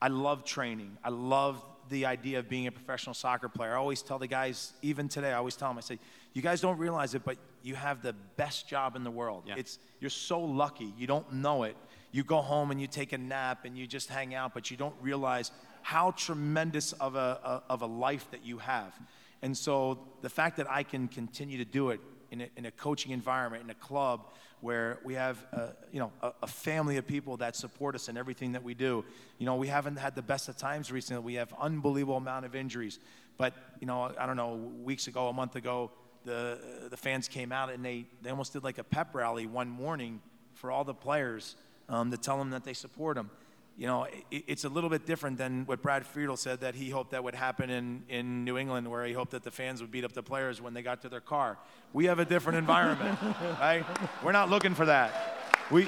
I 0.01 0.07
loved 0.07 0.47
training. 0.47 0.97
I 1.03 1.09
loved 1.09 1.63
the 1.91 2.05
idea 2.05 2.39
of 2.39 2.49
being 2.49 2.65
a 2.65 2.71
professional 2.71 3.13
soccer 3.13 3.49
player. 3.49 3.73
I 3.73 3.77
always 3.77 4.01
tell 4.01 4.17
the 4.17 4.27
guys, 4.27 4.73
even 4.81 5.07
today, 5.07 5.31
I 5.31 5.35
always 5.35 5.55
tell 5.55 5.69
them, 5.69 5.77
I 5.77 5.81
say, 5.81 5.99
you 6.33 6.41
guys 6.41 6.61
don't 6.61 6.79
realize 6.79 7.13
it, 7.13 7.23
but 7.23 7.37
you 7.61 7.75
have 7.75 8.01
the 8.01 8.13
best 8.37 8.67
job 8.67 8.95
in 8.95 9.03
the 9.03 9.11
world. 9.11 9.43
Yeah. 9.45 9.55
It's 9.57 9.77
you're 9.99 10.09
so 10.09 10.39
lucky. 10.41 10.93
You 10.97 11.05
don't 11.05 11.31
know 11.33 11.63
it. 11.63 11.75
You 12.11 12.23
go 12.23 12.37
home 12.37 12.71
and 12.71 12.81
you 12.81 12.87
take 12.87 13.13
a 13.13 13.17
nap 13.17 13.65
and 13.65 13.77
you 13.77 13.85
just 13.85 14.09
hang 14.09 14.33
out, 14.33 14.53
but 14.53 14.71
you 14.71 14.77
don't 14.77 14.95
realize 15.01 15.51
how 15.81 16.11
tremendous 16.11 16.93
of 16.93 17.15
a, 17.15 17.61
a 17.67 17.71
of 17.71 17.81
a 17.81 17.85
life 17.85 18.25
that 18.31 18.45
you 18.45 18.57
have. 18.59 18.93
And 19.41 19.57
so 19.57 19.99
the 20.21 20.29
fact 20.29 20.57
that 20.57 20.69
I 20.69 20.83
can 20.83 21.07
continue 21.07 21.57
to 21.57 21.65
do 21.65 21.89
it 21.89 21.99
in 22.31 22.41
a, 22.41 22.49
in 22.55 22.65
a 22.65 22.71
coaching 22.71 23.11
environment, 23.11 23.63
in 23.63 23.69
a 23.69 23.75
club 23.75 24.21
where 24.61 24.99
we 25.03 25.15
have, 25.15 25.43
uh, 25.53 25.67
you 25.91 25.99
know, 25.99 26.11
a, 26.21 26.31
a 26.43 26.47
family 26.47 26.97
of 26.97 27.05
people 27.05 27.37
that 27.37 27.55
support 27.55 27.95
us 27.95 28.09
in 28.09 28.17
everything 28.17 28.53
that 28.53 28.63
we 28.63 28.73
do. 28.73 29.03
You 29.37 29.45
know, 29.45 29.55
we 29.55 29.67
haven't 29.67 29.97
had 29.97 30.15
the 30.15 30.21
best 30.21 30.49
of 30.49 30.57
times 30.57 30.91
recently. 30.91 31.23
We 31.23 31.33
have 31.35 31.53
unbelievable 31.59 32.17
amount 32.17 32.45
of 32.45 32.55
injuries, 32.55 32.99
But 33.37 33.53
you 33.79 33.87
know, 33.87 34.11
I 34.17 34.25
don't 34.25 34.37
know, 34.37 34.55
weeks 34.83 35.07
ago, 35.07 35.27
a 35.27 35.33
month 35.33 35.55
ago, 35.55 35.91
the 36.25 36.87
the 36.89 36.97
fans 36.97 37.27
came 37.27 37.51
out 37.51 37.71
and 37.71 37.83
they 37.83 38.05
they 38.21 38.29
almost 38.29 38.53
did 38.53 38.63
like 38.63 38.77
a 38.77 38.83
pep 38.83 39.15
rally 39.15 39.47
one 39.47 39.67
morning 39.67 40.21
for 40.53 40.71
all 40.71 40.83
the 40.83 40.93
players 40.93 41.55
um, 41.89 42.11
to 42.11 42.17
tell 42.17 42.37
them 42.37 42.51
that 42.51 42.63
they 42.63 42.73
support 42.73 43.15
them. 43.15 43.31
You 43.77 43.87
know, 43.87 44.03
it, 44.29 44.43
it's 44.47 44.63
a 44.63 44.69
little 44.69 44.89
bit 44.89 45.05
different 45.05 45.37
than 45.37 45.65
what 45.65 45.81
Brad 45.81 46.05
Friedel 46.05 46.37
said 46.37 46.61
that 46.61 46.75
he 46.75 46.89
hoped 46.89 47.11
that 47.11 47.23
would 47.23 47.35
happen 47.35 47.69
in, 47.69 48.03
in 48.09 48.43
New 48.43 48.57
England, 48.57 48.89
where 48.89 49.05
he 49.05 49.13
hoped 49.13 49.31
that 49.31 49.43
the 49.43 49.51
fans 49.51 49.81
would 49.81 49.91
beat 49.91 50.03
up 50.03 50.13
the 50.13 50.23
players 50.23 50.61
when 50.61 50.73
they 50.73 50.81
got 50.81 51.01
to 51.01 51.09
their 51.09 51.21
car. 51.21 51.57
We 51.93 52.05
have 52.05 52.19
a 52.19 52.25
different 52.25 52.57
environment, 52.57 53.17
right? 53.59 53.83
We're 54.23 54.33
not 54.33 54.49
looking 54.49 54.75
for 54.75 54.85
that. 54.85 55.37
We, 55.71 55.87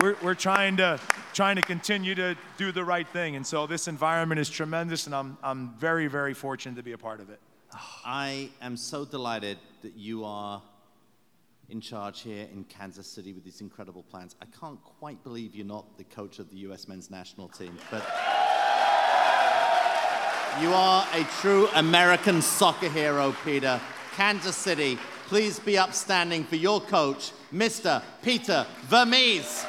we're, 0.00 0.16
we're 0.22 0.34
trying 0.34 0.76
to 0.78 0.98
trying 1.32 1.56
to 1.56 1.62
continue 1.62 2.14
to 2.14 2.36
do 2.56 2.72
the 2.72 2.84
right 2.84 3.06
thing, 3.08 3.36
and 3.36 3.46
so 3.46 3.66
this 3.66 3.88
environment 3.88 4.40
is 4.40 4.48
tremendous, 4.48 5.06
and 5.06 5.14
I'm 5.14 5.36
I'm 5.42 5.74
very 5.78 6.06
very 6.06 6.34
fortunate 6.34 6.76
to 6.76 6.82
be 6.82 6.92
a 6.92 6.98
part 6.98 7.20
of 7.20 7.30
it. 7.30 7.38
I 8.04 8.50
am 8.60 8.76
so 8.76 9.04
delighted 9.04 9.58
that 9.82 9.96
you 9.96 10.24
are 10.24 10.62
in 11.68 11.80
charge 11.80 12.20
here 12.20 12.46
in 12.52 12.64
Kansas 12.64 13.06
City 13.06 13.32
with 13.32 13.44
these 13.44 13.60
incredible 13.60 14.02
plans. 14.02 14.36
I 14.42 14.46
can't 14.58 14.82
quite 14.82 15.22
believe 15.24 15.54
you're 15.54 15.66
not 15.66 15.96
the 15.98 16.04
coach 16.04 16.38
of 16.38 16.50
the 16.50 16.56
U.S. 16.58 16.88
men's 16.88 17.10
national 17.10 17.48
team, 17.48 17.76
but 17.90 18.04
you 20.60 20.72
are 20.72 21.06
a 21.14 21.24
true 21.40 21.68
American 21.74 22.40
soccer 22.40 22.88
hero, 22.88 23.34
Peter. 23.44 23.80
Kansas 24.14 24.56
City, 24.56 24.98
please 25.26 25.58
be 25.58 25.76
upstanding 25.76 26.44
for 26.44 26.56
your 26.56 26.80
coach, 26.80 27.32
Mr. 27.52 28.02
Peter 28.22 28.66
Vermes. 28.86 29.66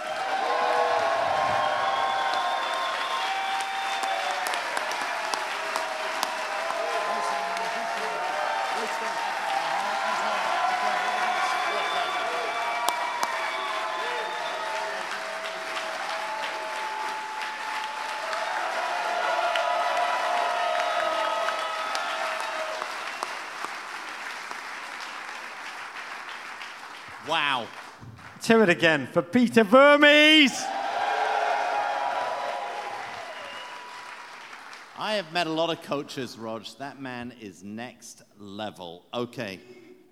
Hear 28.46 28.62
it 28.62 28.70
again 28.70 29.08
for 29.12 29.24
Peter 29.24 29.64
Vermes. 29.64 30.52
I 35.00 35.16
have 35.16 35.34
met 35.34 35.48
a 35.48 35.52
lot 35.52 35.72
of 35.72 35.82
coaches, 35.82 36.38
Rog. 36.38 36.64
That 36.78 37.02
man 37.02 37.34
is 37.42 37.64
next 37.64 38.22
level. 38.38 39.08
Okay, 39.16 39.60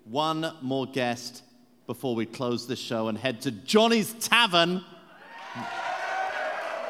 one 0.02 0.52
more 0.62 0.84
guest 0.84 1.44
before 1.86 2.16
we 2.16 2.26
close 2.26 2.66
the 2.66 2.74
show 2.74 3.06
and 3.06 3.16
head 3.16 3.40
to 3.42 3.52
Johnny's 3.52 4.12
Tavern 4.14 4.84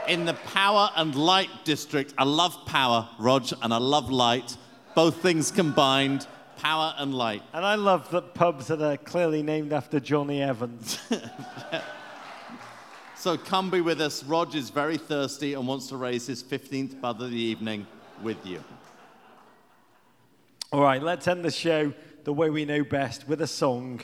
in 0.08 0.24
the 0.24 0.34
Power 0.54 0.88
and 0.96 1.14
Light 1.14 1.50
District. 1.64 2.14
I 2.16 2.24
love 2.24 2.56
power, 2.64 3.06
Rog, 3.18 3.50
and 3.60 3.74
I 3.74 3.78
love 3.78 4.10
light. 4.10 4.56
Both 4.94 5.16
things 5.16 5.50
combined, 5.50 6.26
power 6.56 6.94
and 6.98 7.14
light. 7.14 7.42
And 7.52 7.64
I 7.64 7.74
love 7.74 8.10
that 8.10 8.34
pubs 8.34 8.68
that 8.68 8.80
are 8.80 8.96
clearly 8.96 9.42
named 9.42 9.72
after 9.72 10.00
Jonny 10.00 10.42
Evans. 10.42 10.98
So 13.24 13.38
come 13.38 13.70
be 13.70 13.80
with 13.80 14.02
us. 14.02 14.22
Rog 14.22 14.54
is 14.54 14.68
very 14.68 14.98
thirsty 14.98 15.54
and 15.54 15.66
wants 15.66 15.86
to 15.86 15.96
raise 15.96 16.26
his 16.26 16.42
15th 16.42 17.00
bud 17.00 17.22
of 17.22 17.30
the 17.30 17.36
evening 17.38 17.86
with 18.22 18.44
you. 18.44 18.62
All 20.70 20.82
right, 20.82 21.02
let's 21.02 21.26
end 21.26 21.42
the 21.42 21.50
show 21.50 21.94
the 22.24 22.34
way 22.34 22.50
we 22.50 22.66
know 22.66 22.84
best 22.84 23.26
with 23.26 23.40
a 23.40 23.46
song, 23.46 24.02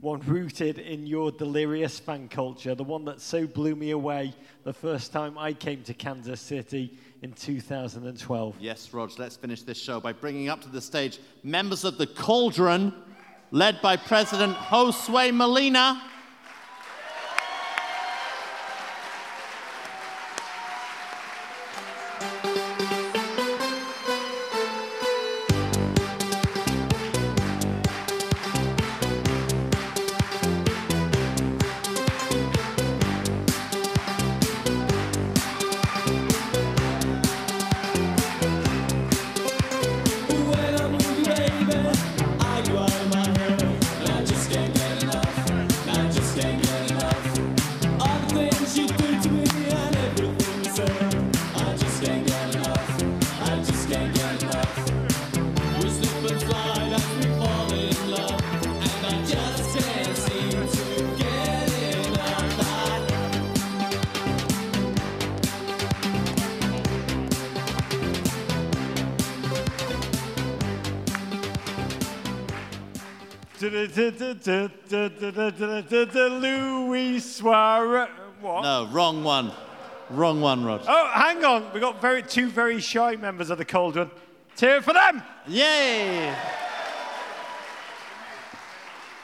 one 0.00 0.20
rooted 0.20 0.78
in 0.78 1.06
your 1.06 1.32
delirious 1.32 1.98
fan 1.98 2.28
culture, 2.28 2.74
the 2.74 2.84
one 2.84 3.04
that 3.04 3.20
so 3.20 3.46
blew 3.46 3.74
me 3.74 3.90
away 3.90 4.32
the 4.62 4.72
first 4.72 5.12
time 5.12 5.36
I 5.36 5.52
came 5.52 5.82
to 5.84 5.94
Kansas 5.94 6.40
City 6.40 6.96
in 7.22 7.32
2012. 7.32 8.56
Yes, 8.60 8.92
Rog, 8.94 9.10
let's 9.18 9.36
finish 9.36 9.62
this 9.62 9.80
show 9.80 9.98
by 9.98 10.12
bringing 10.12 10.48
up 10.48 10.60
to 10.62 10.68
the 10.68 10.80
stage 10.80 11.18
members 11.42 11.84
of 11.84 11.98
the 11.98 12.06
Cauldron, 12.06 12.92
led 13.50 13.82
by 13.82 13.96
President 13.96 14.56
Josue 14.56 15.34
Molina. 15.34 16.00
Luis 76.28 77.36
Suarez. 77.36 78.08
What? 78.40 78.62
No, 78.62 78.88
wrong 78.90 79.24
one. 79.24 79.52
Wrong 80.10 80.40
one, 80.40 80.64
Rog. 80.64 80.82
Oh, 80.88 81.10
hang 81.12 81.44
on. 81.44 81.70
We've 81.72 81.82
got 81.82 82.00
very, 82.00 82.22
two 82.22 82.48
very 82.48 82.80
shy 82.80 83.16
members 83.16 83.50
of 83.50 83.58
the 83.58 83.64
Cauldron. 83.64 84.10
Cheer 84.56 84.80
for 84.80 84.94
them. 84.94 85.22
Yay! 85.46 86.34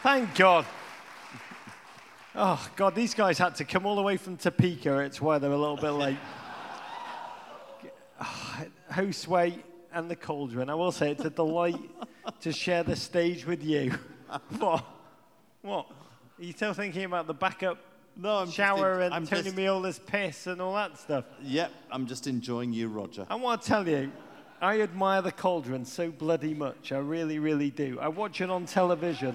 Thank 0.02 0.34
God. 0.34 0.66
Oh, 2.34 2.68
God, 2.76 2.94
these 2.94 3.14
guys 3.14 3.38
had 3.38 3.54
to 3.56 3.64
come 3.64 3.86
all 3.86 3.96
the 3.96 4.02
way 4.02 4.16
from 4.18 4.36
Topeka. 4.36 4.98
It's 4.98 5.20
why 5.20 5.38
they're 5.38 5.52
a 5.52 5.56
little 5.56 5.76
bit 5.76 5.90
late. 5.90 6.18
Oh, 8.20 8.64
Josue 8.92 9.58
and 9.92 10.10
the 10.10 10.16
Cauldron. 10.16 10.68
I 10.68 10.74
will 10.74 10.92
say 10.92 11.12
it's 11.12 11.24
a 11.24 11.30
delight 11.30 11.80
to 12.40 12.52
share 12.52 12.82
the 12.82 12.96
stage 12.96 13.46
with 13.46 13.62
you. 13.62 13.92
what? 14.58 14.84
What? 15.64 15.86
Are 16.38 16.44
you 16.44 16.52
still 16.52 16.74
thinking 16.74 17.04
about 17.04 17.26
the 17.26 17.32
backup 17.32 17.78
No, 18.16 18.36
I'm 18.36 18.46
just 18.46 18.56
shower 18.56 18.96
en- 18.96 19.02
and 19.06 19.14
I'm 19.14 19.26
Tony 19.26 19.44
just- 19.44 19.56
Meola's 19.56 19.98
piss 19.98 20.46
and 20.46 20.60
all 20.60 20.74
that 20.74 20.98
stuff? 20.98 21.24
Yep, 21.42 21.72
I'm 21.90 22.06
just 22.06 22.26
enjoying 22.26 22.72
you, 22.74 22.88
Roger. 22.88 23.26
I 23.30 23.36
want 23.36 23.62
to 23.62 23.68
tell 23.68 23.88
you, 23.88 24.12
I 24.60 24.82
admire 24.82 25.22
the 25.22 25.32
Cauldron 25.32 25.86
so 25.86 26.10
bloody 26.10 26.52
much. 26.52 26.92
I 26.92 26.98
really, 26.98 27.38
really 27.38 27.70
do. 27.70 27.98
I 27.98 28.08
watch 28.08 28.42
it 28.42 28.50
on 28.50 28.66
television. 28.66 29.34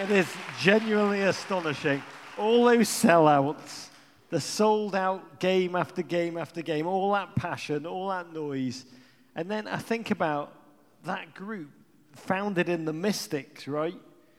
It 0.00 0.10
is 0.10 0.32
genuinely 0.60 1.22
astonishing. 1.22 2.00
All 2.38 2.64
those 2.66 2.88
sellouts, 2.88 3.88
the 4.30 4.40
sold 4.40 4.94
out 4.94 5.40
game 5.40 5.74
after 5.74 6.02
game 6.02 6.36
after 6.38 6.62
game, 6.62 6.86
all 6.86 7.12
that 7.14 7.34
passion, 7.34 7.84
all 7.84 8.08
that 8.10 8.32
noise. 8.32 8.86
And 9.34 9.50
then 9.50 9.66
I 9.66 9.78
think 9.78 10.12
about 10.12 10.52
that 11.04 11.34
group 11.34 11.70
founded 12.14 12.68
in 12.68 12.84
the 12.84 12.92
Mystics, 12.92 13.68
right? 13.68 13.94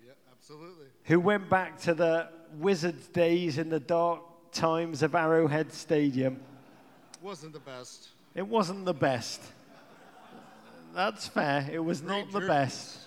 Yeah, 0.06 0.14
absolutely. 0.32 0.88
Who 1.06 1.20
went 1.20 1.50
back 1.50 1.80
to 1.82 1.94
the 1.94 2.30
Wizards 2.58 3.08
days 3.08 3.58
in 3.58 3.70
the 3.70 3.80
dark 3.80 4.22
times 4.56 5.04
of 5.04 5.14
Arrowhead 5.14 5.72
Stadium. 5.74 6.40
Wasn't 7.22 7.54
the 7.54 7.60
best. 7.60 8.10
It 8.34 8.48
wasn't 8.48 8.86
the 8.86 8.94
best. 8.94 9.42
That's 10.94 11.28
fair. 11.28 11.68
It 11.72 11.84
was 11.84 12.02
not 12.02 12.32
the 12.32 12.40
best. 12.42 13.00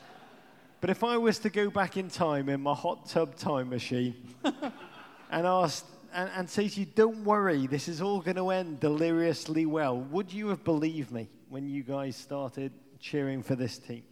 But 0.80 0.90
if 0.90 1.02
I 1.02 1.16
was 1.16 1.38
to 1.40 1.50
go 1.50 1.70
back 1.70 1.96
in 1.96 2.08
time 2.08 2.48
in 2.48 2.60
my 2.60 2.74
hot 2.74 3.08
tub 3.08 3.36
time 3.36 3.70
machine 3.70 4.14
and 4.44 5.46
ask 5.46 5.84
and, 6.12 6.30
and 6.36 6.48
say 6.48 6.68
to 6.68 6.80
you, 6.80 6.86
don't 6.86 7.24
worry, 7.24 7.66
this 7.66 7.88
is 7.88 8.00
all 8.00 8.20
going 8.20 8.36
to 8.36 8.50
end 8.50 8.80
deliriously 8.80 9.66
well, 9.66 9.98
would 9.98 10.32
you 10.32 10.48
have 10.48 10.64
believed 10.64 11.10
me 11.10 11.28
when 11.48 11.68
you 11.68 11.82
guys 11.82 12.16
started 12.16 12.72
cheering 13.00 13.42
for 13.42 13.56
this 13.56 13.78
team? 13.78 14.02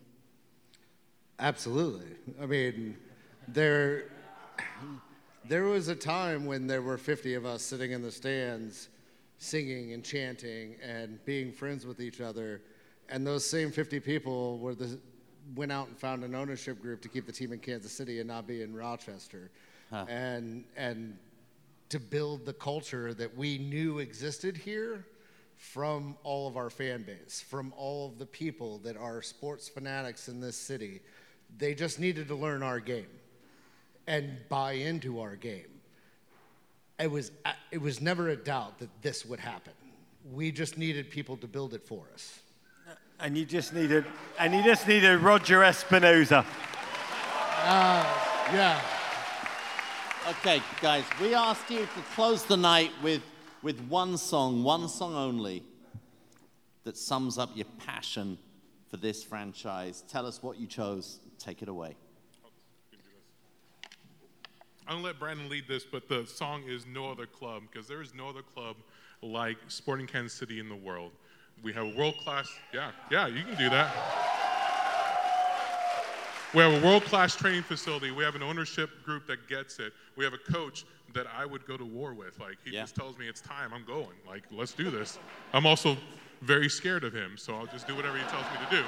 Absolutely. 1.39 2.17
I 2.41 2.47
mean, 2.47 2.97
there, 3.49 4.05
there 5.49 5.65
was 5.65 5.89
a 5.89 5.95
time 5.95 6.47
when 6.47 6.67
there 6.67 6.83
were 6.83 6.97
50 6.97 7.35
of 7.35 7.45
us 7.45 7.63
sitting 7.63 7.93
in 7.93 8.03
the 8.03 8.11
stands 8.11 8.89
singing 9.39 9.93
and 9.93 10.03
chanting 10.03 10.77
and 10.83 11.23
being 11.25 11.53
friends 11.53 11.85
with 11.85 12.01
each 12.01 12.21
other. 12.21 12.63
And 13.09 13.27
those 13.27 13.45
same 13.45 13.71
50 13.71 14.01
people 14.01 14.59
were 14.59 14.75
the, 14.75 14.99
went 15.55 15.71
out 15.71 15.89
and 15.89 15.97
found 15.97 16.25
an 16.25 16.35
ownership 16.35 16.81
group 16.81 17.03
to 17.03 17.09
keep 17.09 17.27
the 17.27 17.33
team 17.33 17.53
in 17.53 17.59
Kansas 17.59 17.93
City 17.93 18.19
and 18.19 18.29
not 18.29 18.47
be 18.47 18.63
in 18.63 18.75
Rochester. 18.75 19.51
Huh. 19.91 20.07
And, 20.09 20.65
and 20.77 21.17
to 21.91 22.01
build 22.01 22.47
the 22.47 22.53
culture 22.53 23.15
that 23.15 23.37
we 23.37 23.59
knew 23.59 23.99
existed 23.99 24.57
here 24.57 25.07
from 25.57 26.17
all 26.23 26.49
of 26.49 26.57
our 26.57 26.71
fan 26.71 27.03
base, 27.03 27.43
from 27.47 27.73
all 27.77 28.09
of 28.09 28.19
the 28.19 28.27
people 28.27 28.79
that 28.79 28.97
are 28.97 29.23
sports 29.23 29.69
fanatics 29.69 30.29
in 30.29 30.41
this 30.41 30.57
city. 30.57 31.01
They 31.59 31.75
just 31.75 31.99
needed 31.99 32.29
to 32.29 32.35
learn 32.35 32.63
our 32.63 32.81
game 32.81 33.07
and 34.07 34.39
buy 34.49 34.73
into 34.73 35.21
our 35.21 35.37
game. 35.37 35.67
It 36.99 37.11
was, 37.11 37.31
it 37.71 37.81
was 37.81 38.01
never 38.01 38.29
a 38.29 38.37
doubt 38.37 38.79
that 38.79 38.89
this 39.03 39.27
would 39.27 39.41
happen. 39.41 39.73
We 40.33 40.51
just 40.51 40.79
needed 40.79 41.11
people 41.11 41.37
to 41.39 41.47
build 41.47 41.75
it 41.75 41.83
for 41.83 42.05
us. 42.15 42.41
And 43.21 43.37
you 43.37 43.45
just 43.45 43.73
needed, 43.73 44.05
and 44.39 44.55
you 44.55 44.63
just 44.63 44.87
needed 44.87 45.19
Roger 45.19 45.61
Espinoza. 45.61 46.45
Uh, 47.65 48.05
yeah. 48.53 48.81
Okay, 50.29 50.61
guys, 50.81 51.05
we 51.21 51.35
asked 51.35 51.71
you 51.71 51.81
to 51.81 52.03
close 52.15 52.45
the 52.45 52.57
night 52.57 52.91
with, 53.03 53.23
with 53.63 53.81
one 53.89 54.19
song, 54.19 54.63
one 54.63 54.89
song 54.89 55.15
only, 55.15 55.63
that 56.85 56.97
sums 56.97 57.39
up 57.39 57.51
your 57.55 57.67
passion 57.79 58.39
for 58.89 58.97
this 58.97 59.25
franchise. 59.25 60.05
Tell 60.09 60.27
us 60.27 60.43
what 60.43 60.59
you 60.59 60.67
chose. 60.67 61.21
Take 61.39 61.63
it 61.63 61.69
away. 61.69 61.97
I'm 64.89 64.97
gonna 64.97 65.05
let 65.05 65.19
Brandon 65.19 65.49
lead 65.49 65.67
this, 65.67 65.85
but 65.85 66.09
the 66.09 66.25
song 66.27 66.63
is 66.67 66.87
No 66.87 67.11
Other 67.11 67.27
Club 67.27 67.65
because 67.71 67.89
there 67.89 68.01
is 68.01 68.15
no 68.15 68.29
other 68.29 68.43
club 68.43 68.77
like 69.21 69.57
Sporting 69.69 70.07
Kansas 70.07 70.39
City 70.39 70.61
in 70.61 70.69
the 70.69 70.77
world. 70.77 71.11
We 71.63 71.73
have 71.73 71.87
a 71.87 71.97
world 71.97 72.17
class, 72.19 72.49
yeah, 72.73 72.93
yeah, 73.11 73.27
you 73.27 73.43
can 73.43 73.57
do 73.57 73.69
that. 73.71 73.93
We 76.55 76.63
have 76.63 76.83
a 76.83 76.87
world 76.87 77.05
class 77.05 77.35
training 77.35 77.65
facility. 77.65 78.13
We 78.13 78.23
have 78.23 78.35
an 78.37 78.43
ownership 78.43 79.03
group 79.05 79.27
that 79.27 79.49
gets 79.49 79.79
it. 79.79 79.93
We 80.17 80.25
have 80.25 80.33
a 80.33 80.39
coach 80.53 80.85
that 81.13 81.27
I 81.37 81.45
would 81.45 81.67
go 81.67 81.77
to 81.77 81.85
war 81.85 82.15
with. 82.15 82.39
Like, 82.39 82.57
he 82.65 82.71
Yeah. 82.71 82.83
just 82.83 82.95
tells 82.95 83.19
me 83.19 83.27
it's 83.29 83.41
time, 83.41 83.75
I'm 83.75 83.85
going. 83.85 84.17
Like, 84.27 84.45
let's 84.51 84.73
do 84.73 84.91
this. 84.91 85.19
I'm 85.53 85.67
also 85.67 85.99
very 86.43 86.69
scared 86.71 87.05
of 87.05 87.13
him, 87.13 87.37
so 87.37 87.57
I'll 87.57 87.67
just 87.67 87.87
do 87.89 87.95
whatever 87.97 88.17
he 88.17 88.25
tells 88.25 88.45
me 88.45 88.59
to 88.71 88.77
do. 88.77 88.85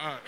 Uh, 0.00 0.18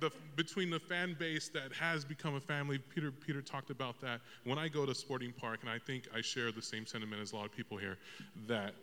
the, 0.00 0.10
between 0.36 0.70
the 0.70 0.80
fan 0.80 1.16
base 1.18 1.48
that 1.50 1.72
has 1.72 2.04
become 2.04 2.34
a 2.34 2.40
family, 2.40 2.78
Peter, 2.78 3.10
Peter 3.10 3.42
talked 3.42 3.70
about 3.70 4.00
that. 4.00 4.20
When 4.44 4.58
I 4.58 4.68
go 4.68 4.86
to 4.86 4.94
Sporting 4.94 5.32
Park, 5.32 5.60
and 5.62 5.70
I 5.70 5.78
think 5.78 6.04
I 6.14 6.20
share 6.20 6.52
the 6.52 6.62
same 6.62 6.86
sentiment 6.86 7.22
as 7.22 7.32
a 7.32 7.36
lot 7.36 7.46
of 7.46 7.52
people 7.52 7.76
here, 7.76 7.98
that 8.46 8.74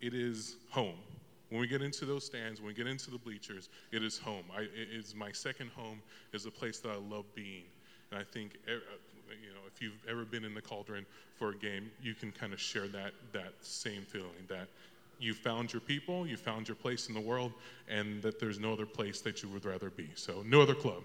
it 0.00 0.14
is 0.14 0.56
home. 0.70 0.98
When 1.50 1.60
we 1.60 1.66
get 1.66 1.82
into 1.82 2.06
those 2.06 2.24
stands, 2.24 2.60
when 2.60 2.68
we 2.68 2.74
get 2.74 2.86
into 2.86 3.10
the 3.10 3.18
bleachers, 3.18 3.68
it 3.92 4.02
is 4.02 4.18
home. 4.18 4.44
I, 4.56 4.62
it 4.62 4.88
is 4.90 5.14
my 5.14 5.32
second 5.32 5.70
home. 5.70 6.00
is 6.32 6.46
a 6.46 6.50
place 6.50 6.78
that 6.80 6.90
I 6.90 6.96
love 6.96 7.26
being, 7.34 7.64
and 8.10 8.18
I 8.18 8.24
think 8.24 8.56
uh, 8.66 8.72
you 9.28 9.52
know 9.52 9.60
if 9.66 9.82
you've 9.82 10.02
ever 10.08 10.24
been 10.24 10.44
in 10.44 10.54
the 10.54 10.62
Cauldron 10.62 11.04
for 11.38 11.50
a 11.50 11.56
game, 11.56 11.90
you 12.02 12.14
can 12.14 12.32
kind 12.32 12.54
of 12.54 12.60
share 12.60 12.88
that 12.88 13.12
that 13.34 13.52
same 13.60 14.02
feeling 14.02 14.46
that 14.48 14.68
you 15.22 15.34
found 15.34 15.72
your 15.72 15.80
people, 15.80 16.26
you 16.26 16.36
found 16.36 16.66
your 16.66 16.74
place 16.74 17.08
in 17.08 17.14
the 17.14 17.20
world, 17.20 17.52
and 17.88 18.20
that 18.22 18.40
there's 18.40 18.58
no 18.58 18.72
other 18.72 18.86
place 18.86 19.20
that 19.20 19.42
you 19.42 19.48
would 19.50 19.64
rather 19.64 19.90
be. 19.90 20.10
So 20.16 20.42
no 20.44 20.60
other 20.60 20.74
club. 20.74 21.02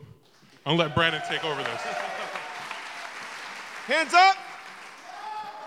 I'll 0.65 0.75
let 0.75 0.95
Brandon 0.95 1.21
take 1.29 1.45
over 1.45 1.61
this. 1.61 1.81
Hands 3.87 4.13
up. 4.13 4.35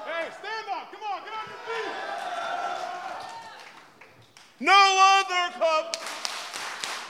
Hey, 0.05 0.29
stand 0.31 0.67
up! 0.73 0.93
Come 0.93 1.01
on, 1.11 1.23
get 1.25 1.33
on 1.33 1.47
your 1.47 1.57
feet! 1.65 1.95
No 4.61 5.23
other 5.23 5.53
club 5.57 5.97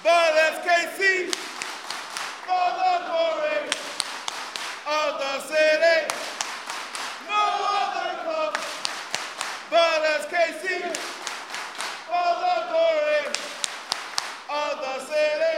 but 0.04 0.34
SKC 0.60 1.34
for 2.46 2.68
the 2.78 2.94
glory 3.08 3.60
of 4.86 5.18
the 5.18 5.40
city. 5.48 6.14
No 7.28 7.44
other 7.80 8.10
club 8.22 8.52
but 9.70 10.02
SKC 10.28 11.19
for 12.10 12.32
the 12.42 12.56
glory 12.70 13.22
of 14.50 14.80
the 14.80 14.98
city. 15.06 15.49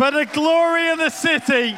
For 0.00 0.10
the 0.10 0.24
glory 0.24 0.88
of 0.88 0.96
the 0.96 1.10
city. 1.10 1.72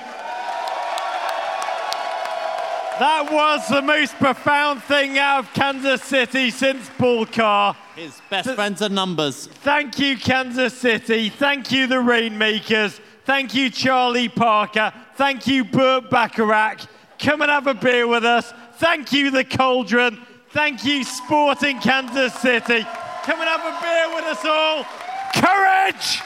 That 3.01 3.29
was 3.33 3.67
the 3.67 3.83
most 3.83 4.15
profound 4.15 4.81
thing 4.85 5.19
out 5.19 5.41
of 5.41 5.53
Kansas 5.53 6.05
City 6.05 6.53
since 6.53 6.89
Paul 6.99 7.27
Carr. 7.27 7.77
His 7.97 8.23
best 8.31 8.55
friends 8.55 8.81
are 8.81 8.89
numbers. 8.89 9.49
Thank 9.49 9.99
you, 9.99 10.17
Kansas 10.17 10.73
City. 10.73 11.31
Thank 11.31 11.73
you, 11.73 11.89
the 11.89 11.99
Rainmakers. 11.99 13.01
Thank 13.25 13.57
you, 13.57 13.71
Charlie 13.71 14.29
Parker. 14.29 14.93
Thank 15.17 15.49
you, 15.49 15.65
Burt 15.65 16.09
Bacharach. 16.09 16.83
Come 17.19 17.43
and 17.43 17.51
have 17.51 17.67
a 17.67 17.75
beer 17.75 18.07
with 18.07 18.25
us. 18.25 18.53
Thank 18.75 19.13
you, 19.13 19.33
the 19.33 19.43
Cauldron. 19.43 20.25
Thank 20.51 20.85
you, 20.85 21.03
Sporting 21.03 21.81
Kansas 21.81 22.35
City. 22.35 22.83
Come 23.25 23.41
and 23.41 23.49
have 23.49 23.65
a 23.65 23.81
beer 23.83 24.15
with 24.15 24.27
us 24.27 24.45
all. 24.45 24.85
Courage! 25.35 26.23